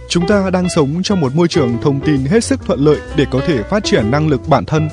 Chúng 0.08 0.26
ta 0.26 0.50
đang 0.50 0.68
sống 0.68 1.02
trong 1.02 1.20
một 1.20 1.34
môi 1.34 1.48
trường 1.48 1.78
thông 1.82 2.00
tin 2.00 2.24
hết 2.24 2.44
sức 2.44 2.60
thuận 2.66 2.80
lợi 2.80 2.98
để 3.16 3.26
có 3.30 3.40
thể 3.46 3.62
phát 3.62 3.84
triển 3.84 4.10
năng 4.10 4.28
lực 4.28 4.48
bản 4.48 4.64
thân. 4.64 4.88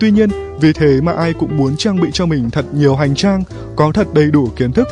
Tuy 0.00 0.10
nhiên, 0.10 0.30
vì 0.60 0.72
thế 0.72 1.00
mà 1.00 1.12
ai 1.12 1.32
cũng 1.32 1.56
muốn 1.56 1.76
trang 1.76 2.00
bị 2.00 2.08
cho 2.12 2.26
mình 2.26 2.50
thật 2.50 2.64
nhiều 2.74 2.96
hành 2.96 3.14
trang, 3.14 3.42
có 3.76 3.92
thật 3.92 4.14
đầy 4.14 4.30
đủ 4.30 4.48
kiến 4.56 4.72
thức. 4.72 4.88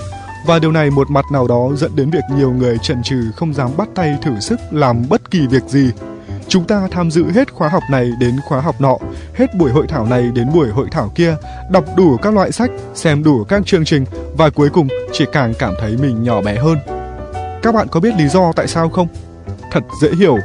Và 0.47 0.59
điều 0.59 0.73
này 0.73 0.91
một 0.91 1.11
mặt 1.11 1.25
nào 1.33 1.49
đó 1.49 1.71
dẫn 1.77 1.97
đến 1.97 2.11
việc 2.11 2.25
nhiều 2.37 2.53
người 2.53 2.79
chần 2.83 3.03
chừ 3.03 3.23
không 3.37 3.55
dám 3.55 3.71
bắt 3.77 3.89
tay 3.95 4.17
thử 4.23 4.41
sức 4.41 4.61
làm 4.71 5.03
bất 5.09 5.31
kỳ 5.31 5.47
việc 5.47 5.63
gì. 5.69 5.91
Chúng 6.51 6.65
ta 6.65 6.89
tham 6.91 7.11
dự 7.11 7.31
hết 7.31 7.53
khóa 7.53 7.69
học 7.69 7.83
này 7.91 8.11
đến 8.21 8.37
khóa 8.49 8.61
học 8.61 8.81
nọ, 8.81 8.97
hết 9.35 9.55
buổi 9.55 9.71
hội 9.71 9.87
thảo 9.87 10.07
này 10.07 10.31
đến 10.35 10.49
buổi 10.55 10.69
hội 10.69 10.89
thảo 10.91 11.13
kia, 11.15 11.37
đọc 11.71 11.85
đủ 11.97 12.17
các 12.17 12.35
loại 12.35 12.53
sách, 12.53 12.71
xem 12.95 13.23
đủ 13.23 13.45
các 13.45 13.67
chương 13.67 13.85
trình 13.85 14.05
và 14.37 14.51
cuối 14.51 14.69
cùng 14.71 14.89
chỉ 15.13 15.25
càng 15.33 15.53
cảm 15.59 15.75
thấy 15.81 15.97
mình 15.97 16.23
nhỏ 16.23 16.43
bé 16.43 16.57
hơn. 16.57 16.79
Các 17.63 17.75
bạn 17.75 17.89
có 17.89 18.01
biết 18.01 18.15
lý 18.19 18.29
do 18.29 18.53
tại 18.53 18.67
sao 18.67 18.89
không? 18.89 19.09
Thật 19.71 19.85
dễ 20.03 20.11
hiểu, 20.19 20.37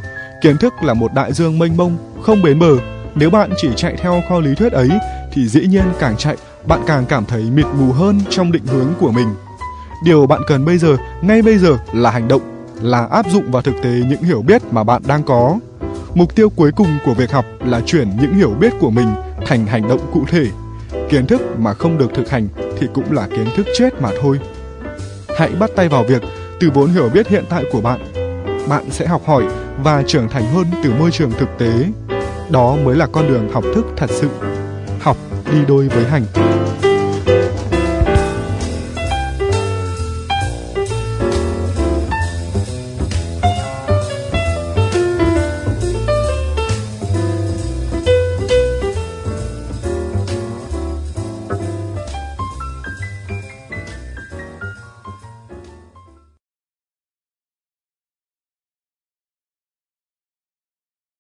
kiến 0.42 0.58
thức 0.58 0.74
là 0.82 0.94
một 0.94 1.14
đại 1.14 1.34
dương 1.34 1.60
mênh 1.60 1.78
mông, 1.78 1.98
không 2.22 2.42
bến 2.42 2.60
bờ. 2.60 2.72
Nếu 3.16 3.30
bạn 3.30 3.50
chỉ 3.58 3.70
chạy 3.76 3.96
theo 3.98 4.22
kho 4.30 4.40
lý 4.40 4.56
thuyết 4.56 4.74
ấy 4.74 4.90
thì 5.34 5.48
dĩ 5.48 5.68
nhiên 5.68 5.86
càng 6.00 6.18
chạy, 6.18 6.38
bạn 6.68 6.82
càng 6.88 7.06
cảm 7.06 7.26
thấy 7.26 7.44
mịt 7.44 7.66
mù 7.80 7.92
hơn 7.92 8.20
trong 8.30 8.52
định 8.52 8.66
hướng 8.66 8.94
của 9.00 9.12
mình. 9.12 9.28
Điều 10.04 10.28
bạn 10.28 10.42
cần 10.48 10.66
bây 10.66 10.78
giờ, 10.78 10.98
ngay 11.22 11.42
bây 11.42 11.58
giờ 11.58 11.78
là 11.94 12.12
hành 12.12 12.28
động, 12.28 12.42
là 12.82 13.08
áp 13.12 13.26
dụng 13.30 13.52
vào 13.52 13.62
thực 13.62 13.76
tế 13.84 13.90
những 13.90 14.24
hiểu 14.24 14.42
biết 14.42 14.62
mà 14.72 14.84
bạn 14.84 15.02
đang 15.08 15.24
có. 15.24 15.60
Mục 16.16 16.36
tiêu 16.36 16.50
cuối 16.50 16.72
cùng 16.72 16.88
của 17.06 17.14
việc 17.14 17.32
học 17.32 17.46
là 17.60 17.82
chuyển 17.82 18.10
những 18.22 18.34
hiểu 18.34 18.50
biết 18.50 18.74
của 18.80 18.90
mình 18.90 19.08
thành 19.46 19.66
hành 19.66 19.88
động 19.88 20.00
cụ 20.14 20.26
thể. 20.28 20.46
Kiến 21.10 21.28
thức 21.28 21.42
mà 21.60 21.74
không 21.74 21.98
được 21.98 22.14
thực 22.14 22.30
hành 22.30 22.48
thì 22.80 22.88
cũng 22.94 23.12
là 23.12 23.28
kiến 23.28 23.48
thức 23.56 23.68
chết 23.78 24.02
mà 24.02 24.10
thôi. 24.22 24.40
Hãy 25.38 25.50
bắt 25.60 25.70
tay 25.76 25.90
vào 25.90 26.04
việc 26.04 26.22
từ 26.60 26.70
vốn 26.74 26.90
hiểu 26.90 27.10
biết 27.14 27.28
hiện 27.28 27.44
tại 27.50 27.64
của 27.72 27.82
bạn. 27.82 28.00
Bạn 28.70 28.84
sẽ 28.92 29.06
học 29.08 29.22
hỏi 29.26 29.44
và 29.84 30.04
trưởng 30.08 30.30
thành 30.30 30.46
hơn 30.54 30.66
từ 30.84 30.94
môi 31.00 31.12
trường 31.12 31.32
thực 31.32 31.50
tế. 31.58 31.86
Đó 32.50 32.76
mới 32.84 32.96
là 32.96 33.08
con 33.12 33.28
đường 33.28 33.50
học 33.54 33.64
thức 33.76 33.86
thật 33.98 34.10
sự. 34.10 34.30
Học 35.00 35.18
đi 35.52 35.58
đôi 35.68 35.88
với 35.88 36.04
hành. 36.04 36.26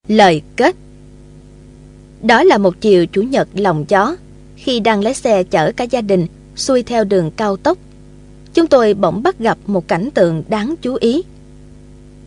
Lời 0.07 0.41
kết 0.55 0.75
Đó 2.21 2.43
là 2.43 2.57
một 2.57 2.81
chiều 2.81 3.05
chủ 3.05 3.21
nhật 3.21 3.47
lòng 3.53 3.85
gió, 3.87 4.15
khi 4.55 4.79
đang 4.79 5.03
lái 5.03 5.13
xe 5.13 5.43
chở 5.43 5.71
cả 5.71 5.83
gia 5.83 6.01
đình 6.01 6.27
xuôi 6.55 6.83
theo 6.83 7.03
đường 7.03 7.31
cao 7.31 7.57
tốc. 7.57 7.77
Chúng 8.53 8.67
tôi 8.67 8.93
bỗng 8.93 9.23
bắt 9.23 9.39
gặp 9.39 9.57
một 9.67 9.87
cảnh 9.87 10.09
tượng 10.13 10.43
đáng 10.49 10.75
chú 10.81 10.95
ý. 10.99 11.23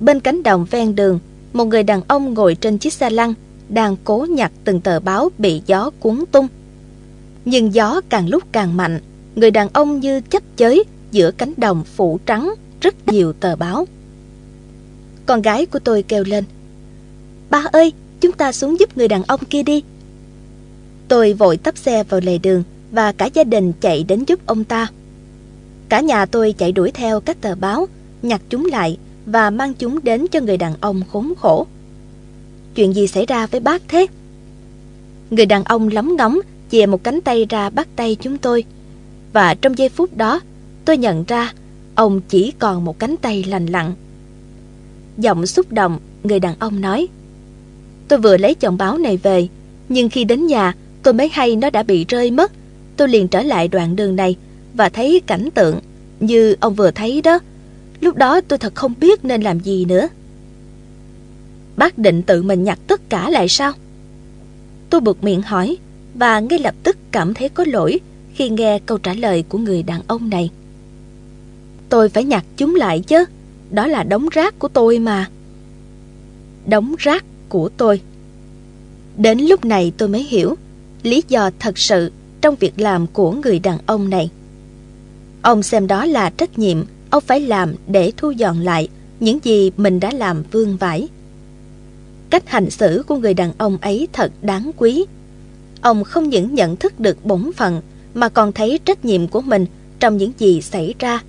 Bên 0.01 0.21
cánh 0.21 0.43
đồng 0.43 0.67
ven 0.71 0.95
đường, 0.95 1.19
một 1.53 1.65
người 1.65 1.83
đàn 1.83 2.03
ông 2.09 2.35
ngồi 2.35 2.55
trên 2.55 2.79
chiếc 2.79 2.93
xe 2.93 3.11
lăn 3.11 3.35
đang 3.69 3.97
cố 4.05 4.27
nhặt 4.31 4.53
từng 4.65 4.81
tờ 4.81 5.01
báo 5.01 5.31
bị 5.39 5.63
gió 5.67 5.91
cuốn 6.01 6.25
tung. 6.33 6.47
Nhưng 7.45 7.75
gió 7.75 8.01
càng 8.09 8.29
lúc 8.29 8.43
càng 8.53 8.77
mạnh, 8.77 9.01
người 9.37 9.51
đàn 9.51 9.69
ông 9.73 10.01
như 10.01 10.21
chấp 10.21 10.43
chới 10.57 10.85
giữa 11.13 11.31
cánh 11.31 11.53
đồng 11.57 11.85
phủ 11.85 12.19
trắng 12.27 12.55
rất 12.81 13.09
nhiều 13.09 13.33
tờ 13.33 13.57
báo. 13.57 13.87
Con 15.27 15.43
gái 15.43 15.67
của 15.67 15.79
tôi 15.79 16.03
kêu 16.03 16.25
lên– 16.25 16.45
Ba 17.51 17.65
ơi, 17.73 17.93
chúng 18.21 18.33
ta 18.33 18.53
xuống 18.53 18.81
giúp 18.81 18.97
người 18.99 19.09
đàn 19.09 19.23
ông 19.23 19.41
kia 19.51 19.63
đi. 19.63 19.83
Tôi 21.09 21.33
vội 21.33 21.57
tấp 21.57 21.77
xe 21.79 22.05
vào 22.05 22.21
lề 22.21 22.39
đường 22.39 22.63
và 22.91 23.13
cả 23.13 23.29
gia 23.35 23.45
đình 23.45 23.73
chạy 23.81 24.05
đến 24.09 24.25
giúp 24.27 24.47
ông 24.47 24.65
ta. 24.65 24.87
Cả 25.89 26.01
nhà 26.01 26.27
tôi 26.27 26.55
chạy 26.59 26.73
đuổi 26.73 26.91
theo 26.91 27.21
các 27.21 27.41
tờ 27.41 27.55
báo, 27.55 27.87
nhặt 28.23 28.41
chúng 28.49 28.65
lại 28.65 28.99
và 29.27 29.51
mang 29.51 29.75
chúng 29.75 30.05
đến 30.05 30.27
cho 30.31 30.41
người 30.41 30.57
đàn 30.57 30.75
ông 30.81 31.03
khốn 31.13 31.33
khổ. 31.41 31.67
Chuyện 32.75 32.95
gì 32.95 33.07
xảy 33.07 33.27
ra 33.27 33.47
với 33.47 33.61
bác 33.61 33.83
thế? 33.89 34.07
Người 35.31 35.47
đàn 35.47 35.65
ông 35.65 35.89
lóng 35.89 36.17
ngóng 36.17 36.39
chìa 36.71 36.87
một 36.87 37.05
cánh 37.05 37.21
tay 37.21 37.47
ra 37.49 37.71
bắt 37.71 37.89
tay 37.97 38.17
chúng 38.21 38.39
tôi. 38.39 38.65
Và 39.33 39.55
trong 39.55 39.79
giây 39.79 39.89
phút 39.89 40.17
đó, 40.17 40.41
tôi 40.85 40.97
nhận 40.97 41.25
ra 41.25 41.53
ông 41.95 42.21
chỉ 42.29 42.53
còn 42.59 42.85
một 42.85 42.99
cánh 42.99 43.17
tay 43.17 43.45
lành 43.45 43.67
lặn. 43.67 43.95
Giọng 45.19 45.47
xúc 45.47 45.73
động, 45.73 45.99
người 46.23 46.41
đàn 46.41 46.55
ông 46.59 46.81
nói 46.81 47.09
Tôi 48.09 48.19
vừa 48.19 48.37
lấy 48.37 48.55
chồng 48.55 48.77
báo 48.77 48.99
này 48.99 49.17
về, 49.17 49.49
nhưng 49.89 50.09
khi 50.09 50.25
đến 50.25 50.47
nhà, 50.47 50.75
tôi 51.03 51.15
mới 51.15 51.29
hay 51.33 51.57
nó 51.57 51.71
đã 51.71 51.83
bị 51.83 52.05
rơi 52.09 52.31
mất. 52.31 52.53
Tôi 52.97 53.09
liền 53.09 53.29
trở 53.29 53.43
lại 53.43 53.69
đoạn 53.69 53.97
đường 53.97 54.17
này 54.17 54.37
và 54.75 54.89
thấy 54.89 55.21
cảnh 55.27 55.49
tượng 55.55 55.81
như 56.21 56.57
ông 56.61 56.75
vừa 56.75 56.91
thấy 56.91 57.23
đó. 57.23 57.39
Lúc 58.01 58.17
đó 58.17 58.41
tôi 58.41 58.59
thật 58.59 58.75
không 58.75 58.95
biết 59.01 59.25
nên 59.25 59.43
làm 59.43 59.61
gì 59.61 59.85
nữa. 59.85 60.09
Bác 61.77 61.99
định 61.99 62.23
tự 62.23 62.43
mình 62.43 62.65
nhặt 62.65 62.79
tất 62.87 63.11
cả 63.11 63.31
lại 63.31 63.49
sao? 63.49 63.73
Tôi 64.91 65.01
buộc 65.01 65.25
miệng 65.25 65.43
hỏi 65.43 65.77
và 66.15 66.41
ngay 66.41 66.59
lập 66.59 66.75
tức 66.83 66.97
cảm 67.13 67.35
thấy 67.35 67.49
có 67.49 67.65
lỗi 67.67 68.01
khi 68.35 68.49
nghe 68.49 68.79
câu 68.79 68.99
trả 68.99 69.15
lời 69.15 69.45
của 69.49 69.59
người 69.59 69.83
đàn 69.83 70.01
ông 70.07 70.31
này. 70.31 70.51
Tôi 71.89 72.09
phải 72.09 72.25
nhặt 72.25 72.45
chúng 72.57 72.75
lại 72.75 73.01
chứ, 73.01 73.25
đó 73.71 73.87
là 73.87 74.03
đống 74.03 74.29
rác 74.33 74.59
của 74.59 74.69
tôi 74.69 74.99
mà. 74.99 75.31
Đống 76.67 76.95
rác 76.99 77.25
của 77.49 77.69
tôi. 77.69 78.01
Đến 79.17 79.39
lúc 79.39 79.65
này 79.65 79.93
tôi 79.97 80.09
mới 80.09 80.23
hiểu 80.23 80.55
lý 81.03 81.23
do 81.29 81.51
thật 81.59 81.79
sự 81.79 82.13
trong 82.41 82.55
việc 82.55 82.81
làm 82.81 83.07
của 83.07 83.33
người 83.33 83.59
đàn 83.59 83.79
ông 83.87 84.11
này. 84.11 84.31
Ông 85.43 85.63
xem 85.63 85.87
đó 85.87 86.05
là 86.05 86.31
trách 86.31 86.59
nhiệm 86.59 86.85
ông 87.11 87.23
phải 87.27 87.41
làm 87.41 87.75
để 87.89 88.13
thu 88.17 88.31
dọn 88.31 88.61
lại 88.61 88.89
những 89.21 89.39
gì 89.43 89.71
mình 89.77 90.01
đã 90.01 90.11
làm 90.11 90.43
vương 90.53 90.77
vãi. 90.77 91.09
Cách 92.31 92.49
hành 92.49 92.71
xử 92.71 93.05
của 93.07 93.17
người 93.17 93.35
đàn 93.35 93.53
ông 93.59 93.79
ấy 93.81 94.09
thật 94.13 94.33
đáng 94.43 94.71
quý. 94.77 95.05
Ông 95.81 96.05
không 96.05 96.29
những 96.29 96.55
nhận 96.55 96.77
thức 96.77 97.01
được 97.01 97.25
bổn 97.25 97.53
phận 97.57 97.81
mà 98.15 98.29
còn 98.29 98.53
thấy 98.53 98.79
trách 98.85 99.05
nhiệm 99.05 99.29
của 99.29 99.41
mình 99.41 99.67
trong 100.01 100.17
những 100.17 100.33
gì 100.39 100.61
xảy 100.63 100.95
ra. 100.99 101.23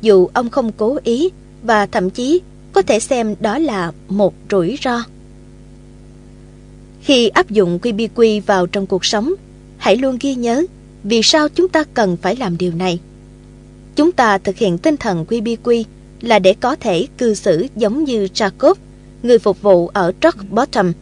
Dù 0.00 0.28
ông 0.32 0.50
không 0.50 0.72
cố 0.72 0.98
ý 1.04 1.30
và 1.62 1.86
thậm 1.86 2.10
chí 2.10 2.40
có 2.72 2.82
thể 2.82 3.00
xem 3.00 3.34
đó 3.40 3.58
là 3.58 3.92
một 4.08 4.34
rủi 4.50 4.78
ro. 4.82 5.02
Khi 7.08 7.28
áp 7.28 7.50
dụng 7.50 7.78
QBQ 7.82 8.40
vào 8.46 8.66
trong 8.66 8.86
cuộc 8.86 9.04
sống, 9.04 9.34
hãy 9.76 9.96
luôn 9.96 10.18
ghi 10.20 10.34
nhớ 10.34 10.64
vì 11.04 11.20
sao 11.22 11.48
chúng 11.48 11.68
ta 11.68 11.84
cần 11.94 12.16
phải 12.22 12.36
làm 12.36 12.58
điều 12.58 12.72
này. 12.72 12.98
Chúng 13.96 14.12
ta 14.12 14.38
thực 14.38 14.56
hiện 14.56 14.78
tinh 14.78 14.96
thần 14.96 15.24
QBQ 15.28 15.84
là 16.20 16.38
để 16.38 16.54
có 16.60 16.76
thể 16.76 17.06
cư 17.18 17.34
xử 17.34 17.66
giống 17.76 18.04
như 18.04 18.28
Jacob, 18.34 18.74
người 19.22 19.38
phục 19.38 19.62
vụ 19.62 19.88
ở 19.88 20.12
Rock 20.22 20.50
Bottom, 20.50 20.92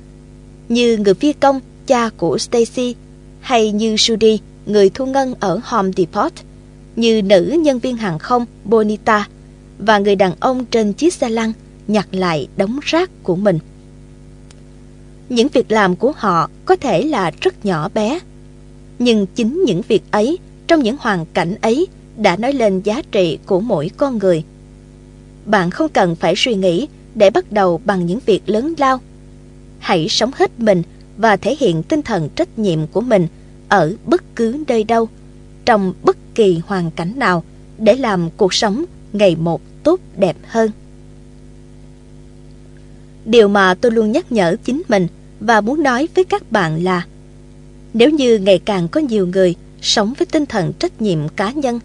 như 0.69 0.97
người 0.97 1.15
phi 1.15 1.33
công, 1.33 1.61
cha 1.87 2.11
của 2.16 2.39
Stacy, 2.39 2.95
hay 3.41 3.73
như 3.73 3.95
Judy, 3.95 4.39
người 4.66 4.91
thu 4.91 5.07
ngân 5.07 5.35
ở 5.41 5.61
Home 5.65 5.91
Depot, 5.97 6.33
như 6.97 7.23
nữ 7.23 7.59
nhân 7.62 7.78
viên 7.78 7.97
hàng 7.97 8.19
không 8.19 8.47
Bonita 8.65 9.28
và 9.78 9.99
người 9.99 10.16
đàn 10.16 10.33
ông 10.41 10.65
trên 10.65 10.93
chiếc 10.93 11.15
xe 11.15 11.28
lăn 11.28 11.53
nhặt 11.89 12.09
lại 12.12 12.49
đống 12.57 12.78
rác 12.83 13.11
của 13.23 13.37
mình. 13.37 13.59
Những 15.28 15.48
việc 15.48 15.73
làm 15.73 15.97
của 15.97 16.12
họ 16.16 16.51
có 16.65 16.77
thể 16.77 17.03
là 17.03 17.31
rất 17.40 17.65
nhỏ 17.65 17.89
bé, 17.94 18.20
nhưng 18.98 19.27
chính 19.27 19.62
những 19.66 19.82
việc 19.89 20.03
ấy 20.11 20.39
trong 20.66 20.82
những 20.82 20.97
hoàn 21.01 21.27
cảnh 21.27 21.55
ấy 21.61 21.86
đã 22.16 22.36
nói 22.36 22.53
lên 22.53 22.81
giá 22.81 23.03
trị 23.12 23.39
của 23.47 23.61
mỗi 23.61 23.90
con 23.97 24.19
người. 24.19 24.44
Bạn 25.47 25.70
không 25.70 25.89
cần 25.89 26.16
phải 26.16 26.35
suy 26.36 26.55
nghĩ 26.55 26.89
để 27.15 27.31
bắt 27.31 27.53
đầu 27.53 27.81
bằng 27.85 28.07
những 28.07 28.19
việc 28.27 28.43
lớn 28.47 28.74
lao. 28.78 29.01
Hãy 29.78 30.09
sống 30.09 30.31
hết 30.35 30.61
mình 30.61 30.82
và 31.16 31.36
thể 31.36 31.57
hiện 31.61 31.82
tinh 31.82 32.03
thần 32.03 32.28
trách 32.36 32.59
nhiệm 32.59 32.86
của 32.86 33.01
mình 33.01 33.27
ở 33.69 33.94
bất 34.05 34.36
cứ 34.36 34.65
nơi 34.69 34.85
đâu, 34.85 35.09
trong 35.65 35.94
bất 36.03 36.16
kỳ 36.35 36.61
hoàn 36.66 36.90
cảnh 36.90 37.12
nào 37.19 37.44
để 37.78 37.94
làm 37.94 38.31
cuộc 38.36 38.55
sống 38.55 38.85
ngày 39.12 39.36
một 39.36 39.61
tốt 39.82 40.01
đẹp 40.16 40.36
hơn. 40.47 40.70
Điều 43.24 43.48
mà 43.48 43.74
tôi 43.74 43.93
luôn 43.93 44.12
nhắc 44.12 44.32
nhở 44.32 44.57
chính 44.65 44.82
mình 44.89 45.07
và 45.40 45.60
muốn 45.60 45.82
nói 45.82 46.08
với 46.14 46.24
các 46.24 46.52
bạn 46.52 46.84
là 46.84 47.06
nếu 47.94 48.10
như 48.10 48.38
ngày 48.38 48.58
càng 48.58 48.88
có 48.88 49.00
nhiều 49.00 49.26
người 49.26 49.54
sống 49.80 50.14
với 50.18 50.26
tinh 50.26 50.46
thần 50.46 50.72
trách 50.78 51.02
nhiệm 51.02 51.28
cá 51.28 51.50
nhân 51.50 51.80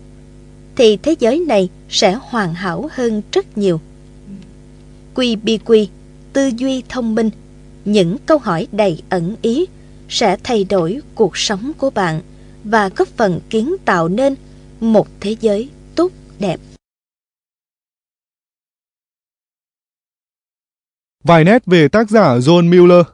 thì 0.76 0.98
thế 0.98 1.16
giới 1.20 1.40
này 1.40 1.70
sẽ 1.90 2.18
hoàn 2.22 2.54
hảo 2.54 2.90
hơn 2.92 3.22
rất 3.32 3.58
nhiều. 3.58 3.82
Quy 5.14 5.36
bi 5.36 5.58
quy, 5.66 5.90
tư 6.34 6.52
duy 6.58 6.84
thông 6.90 7.16
minh, 7.16 7.30
những 7.86 8.18
câu 8.26 8.38
hỏi 8.38 8.68
đầy 8.72 9.04
ẩn 9.10 9.36
ý 9.42 9.66
sẽ 10.10 10.38
thay 10.44 10.64
đổi 10.64 11.00
cuộc 11.16 11.38
sống 11.38 11.72
của 11.78 11.90
bạn 11.90 12.22
và 12.64 12.90
góp 12.90 13.08
phần 13.08 13.40
kiến 13.50 13.76
tạo 13.86 14.08
nên 14.08 14.36
một 14.80 15.08
thế 15.20 15.36
giới 15.42 15.70
tốt 15.96 16.12
đẹp. 16.40 16.60
Vài 21.24 21.44
nét 21.44 21.66
về 21.66 21.88
tác 21.88 22.10
giả 22.10 22.38
John 22.38 22.70
Mueller 22.70 23.06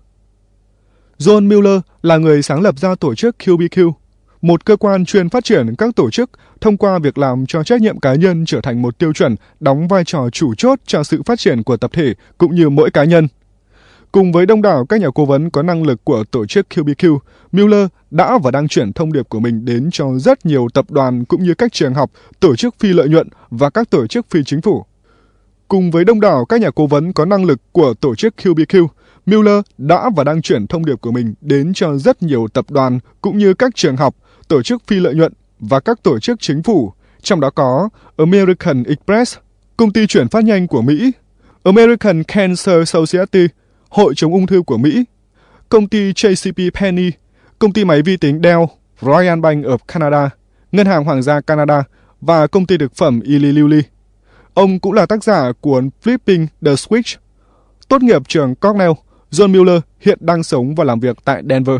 John 1.19 1.47
Mueller 1.47 1.81
là 2.01 2.17
người 2.17 2.41
sáng 2.41 2.61
lập 2.61 2.79
ra 2.79 2.95
tổ 2.95 3.15
chức 3.15 3.35
QBQ, 3.39 3.91
một 4.41 4.65
cơ 4.65 4.75
quan 4.75 5.05
chuyên 5.05 5.29
phát 5.29 5.43
triển 5.43 5.75
các 5.75 5.95
tổ 5.95 6.11
chức 6.11 6.31
thông 6.61 6.77
qua 6.77 6.99
việc 6.99 7.17
làm 7.17 7.45
cho 7.45 7.63
trách 7.63 7.81
nhiệm 7.81 7.99
cá 7.99 8.15
nhân 8.15 8.45
trở 8.45 8.61
thành 8.61 8.81
một 8.81 8.97
tiêu 8.97 9.13
chuẩn 9.13 9.35
đóng 9.59 9.87
vai 9.87 10.03
trò 10.05 10.29
chủ 10.29 10.55
chốt 10.55 10.79
cho 10.85 11.03
sự 11.03 11.21
phát 11.25 11.39
triển 11.39 11.63
của 11.63 11.77
tập 11.77 11.91
thể 11.93 12.13
cũng 12.37 12.55
như 12.55 12.69
mỗi 12.69 12.91
cá 12.91 13.03
nhân. 13.03 13.27
Cùng 14.11 14.31
với 14.31 14.45
đông 14.45 14.61
đảo 14.61 14.85
các 14.85 15.01
nhà 15.01 15.07
cố 15.15 15.25
vấn 15.25 15.49
có 15.49 15.63
năng 15.63 15.83
lực 15.83 16.03
của 16.03 16.23
tổ 16.31 16.45
chức 16.45 16.67
QBQ, 16.69 17.17
Mueller 17.51 17.87
đã 18.11 18.37
và 18.43 18.51
đang 18.51 18.67
chuyển 18.67 18.93
thông 18.93 19.13
điệp 19.13 19.29
của 19.29 19.39
mình 19.39 19.65
đến 19.65 19.89
cho 19.91 20.19
rất 20.19 20.45
nhiều 20.45 20.67
tập 20.73 20.91
đoàn 20.91 21.25
cũng 21.25 21.43
như 21.43 21.53
các 21.53 21.73
trường 21.73 21.93
học, 21.93 22.11
tổ 22.39 22.55
chức 22.55 22.75
phi 22.79 22.93
lợi 22.93 23.09
nhuận 23.09 23.27
và 23.49 23.69
các 23.69 23.89
tổ 23.89 24.07
chức 24.07 24.25
phi 24.29 24.43
chính 24.43 24.61
phủ. 24.61 24.85
Cùng 25.67 25.91
với 25.91 26.05
đông 26.05 26.21
đảo 26.21 26.45
các 26.45 26.61
nhà 26.61 26.71
cố 26.71 26.87
vấn 26.87 27.13
có 27.13 27.25
năng 27.25 27.45
lực 27.45 27.61
của 27.71 27.93
tổ 27.93 28.15
chức 28.15 28.33
QBQ, 28.37 28.87
Mueller 29.27 29.61
đã 29.77 30.09
và 30.15 30.23
đang 30.23 30.41
chuyển 30.41 30.67
thông 30.67 30.85
điệp 30.85 31.01
của 31.01 31.11
mình 31.11 31.33
đến 31.41 31.71
cho 31.73 31.97
rất 31.97 32.23
nhiều 32.23 32.47
tập 32.53 32.65
đoàn 32.69 32.99
cũng 33.21 33.37
như 33.37 33.53
các 33.53 33.75
trường 33.75 33.97
học, 33.97 34.15
tổ 34.47 34.61
chức 34.63 34.83
phi 34.87 34.99
lợi 34.99 35.15
nhuận 35.15 35.33
và 35.59 35.79
các 35.79 36.03
tổ 36.03 36.19
chức 36.19 36.39
chính 36.39 36.63
phủ, 36.63 36.93
trong 37.21 37.39
đó 37.39 37.49
có 37.49 37.89
American 38.17 38.83
Express, 38.83 39.37
công 39.77 39.93
ty 39.93 40.07
chuyển 40.07 40.27
phát 40.27 40.43
nhanh 40.43 40.67
của 40.67 40.81
Mỹ, 40.81 41.11
American 41.63 42.23
Cancer 42.23 42.89
Society, 42.89 43.47
Hội 43.89 44.13
chống 44.15 44.33
ung 44.33 44.47
thư 44.47 44.61
của 44.61 44.77
Mỹ, 44.77 45.03
công 45.69 45.87
ty 45.87 46.11
JCP 46.11 46.71
Penney, 46.71 47.11
công 47.59 47.73
ty 47.73 47.85
máy 47.85 48.01
vi 48.01 48.17
tính 48.17 48.39
Dell, 48.43 48.61
Royal 49.01 49.39
Bank 49.39 49.65
of 49.65 49.77
Canada, 49.87 50.29
Ngân 50.71 50.87
hàng 50.87 51.03
Hoàng 51.03 51.21
gia 51.21 51.41
Canada 51.41 51.83
và 52.21 52.47
công 52.47 52.65
ty 52.65 52.77
thực 52.77 52.95
phẩm 52.95 53.19
Eli 53.25 53.51
Lilly. 53.51 53.81
Ông 54.53 54.79
cũng 54.79 54.93
là 54.93 55.05
tác 55.05 55.23
giả 55.23 55.51
của 55.61 55.81
Flipping 56.03 56.47
the 56.65 56.71
Switch. 56.71 57.17
Tốt 57.87 58.01
nghiệp 58.01 58.21
trường 58.27 58.55
Cornell, 58.55 58.91
John 59.31 59.51
Mueller 59.51 59.81
hiện 59.99 60.17
đang 60.21 60.43
sống 60.43 60.75
và 60.75 60.83
làm 60.83 60.99
việc 60.99 61.17
tại 61.23 61.43
Denver. 61.49 61.77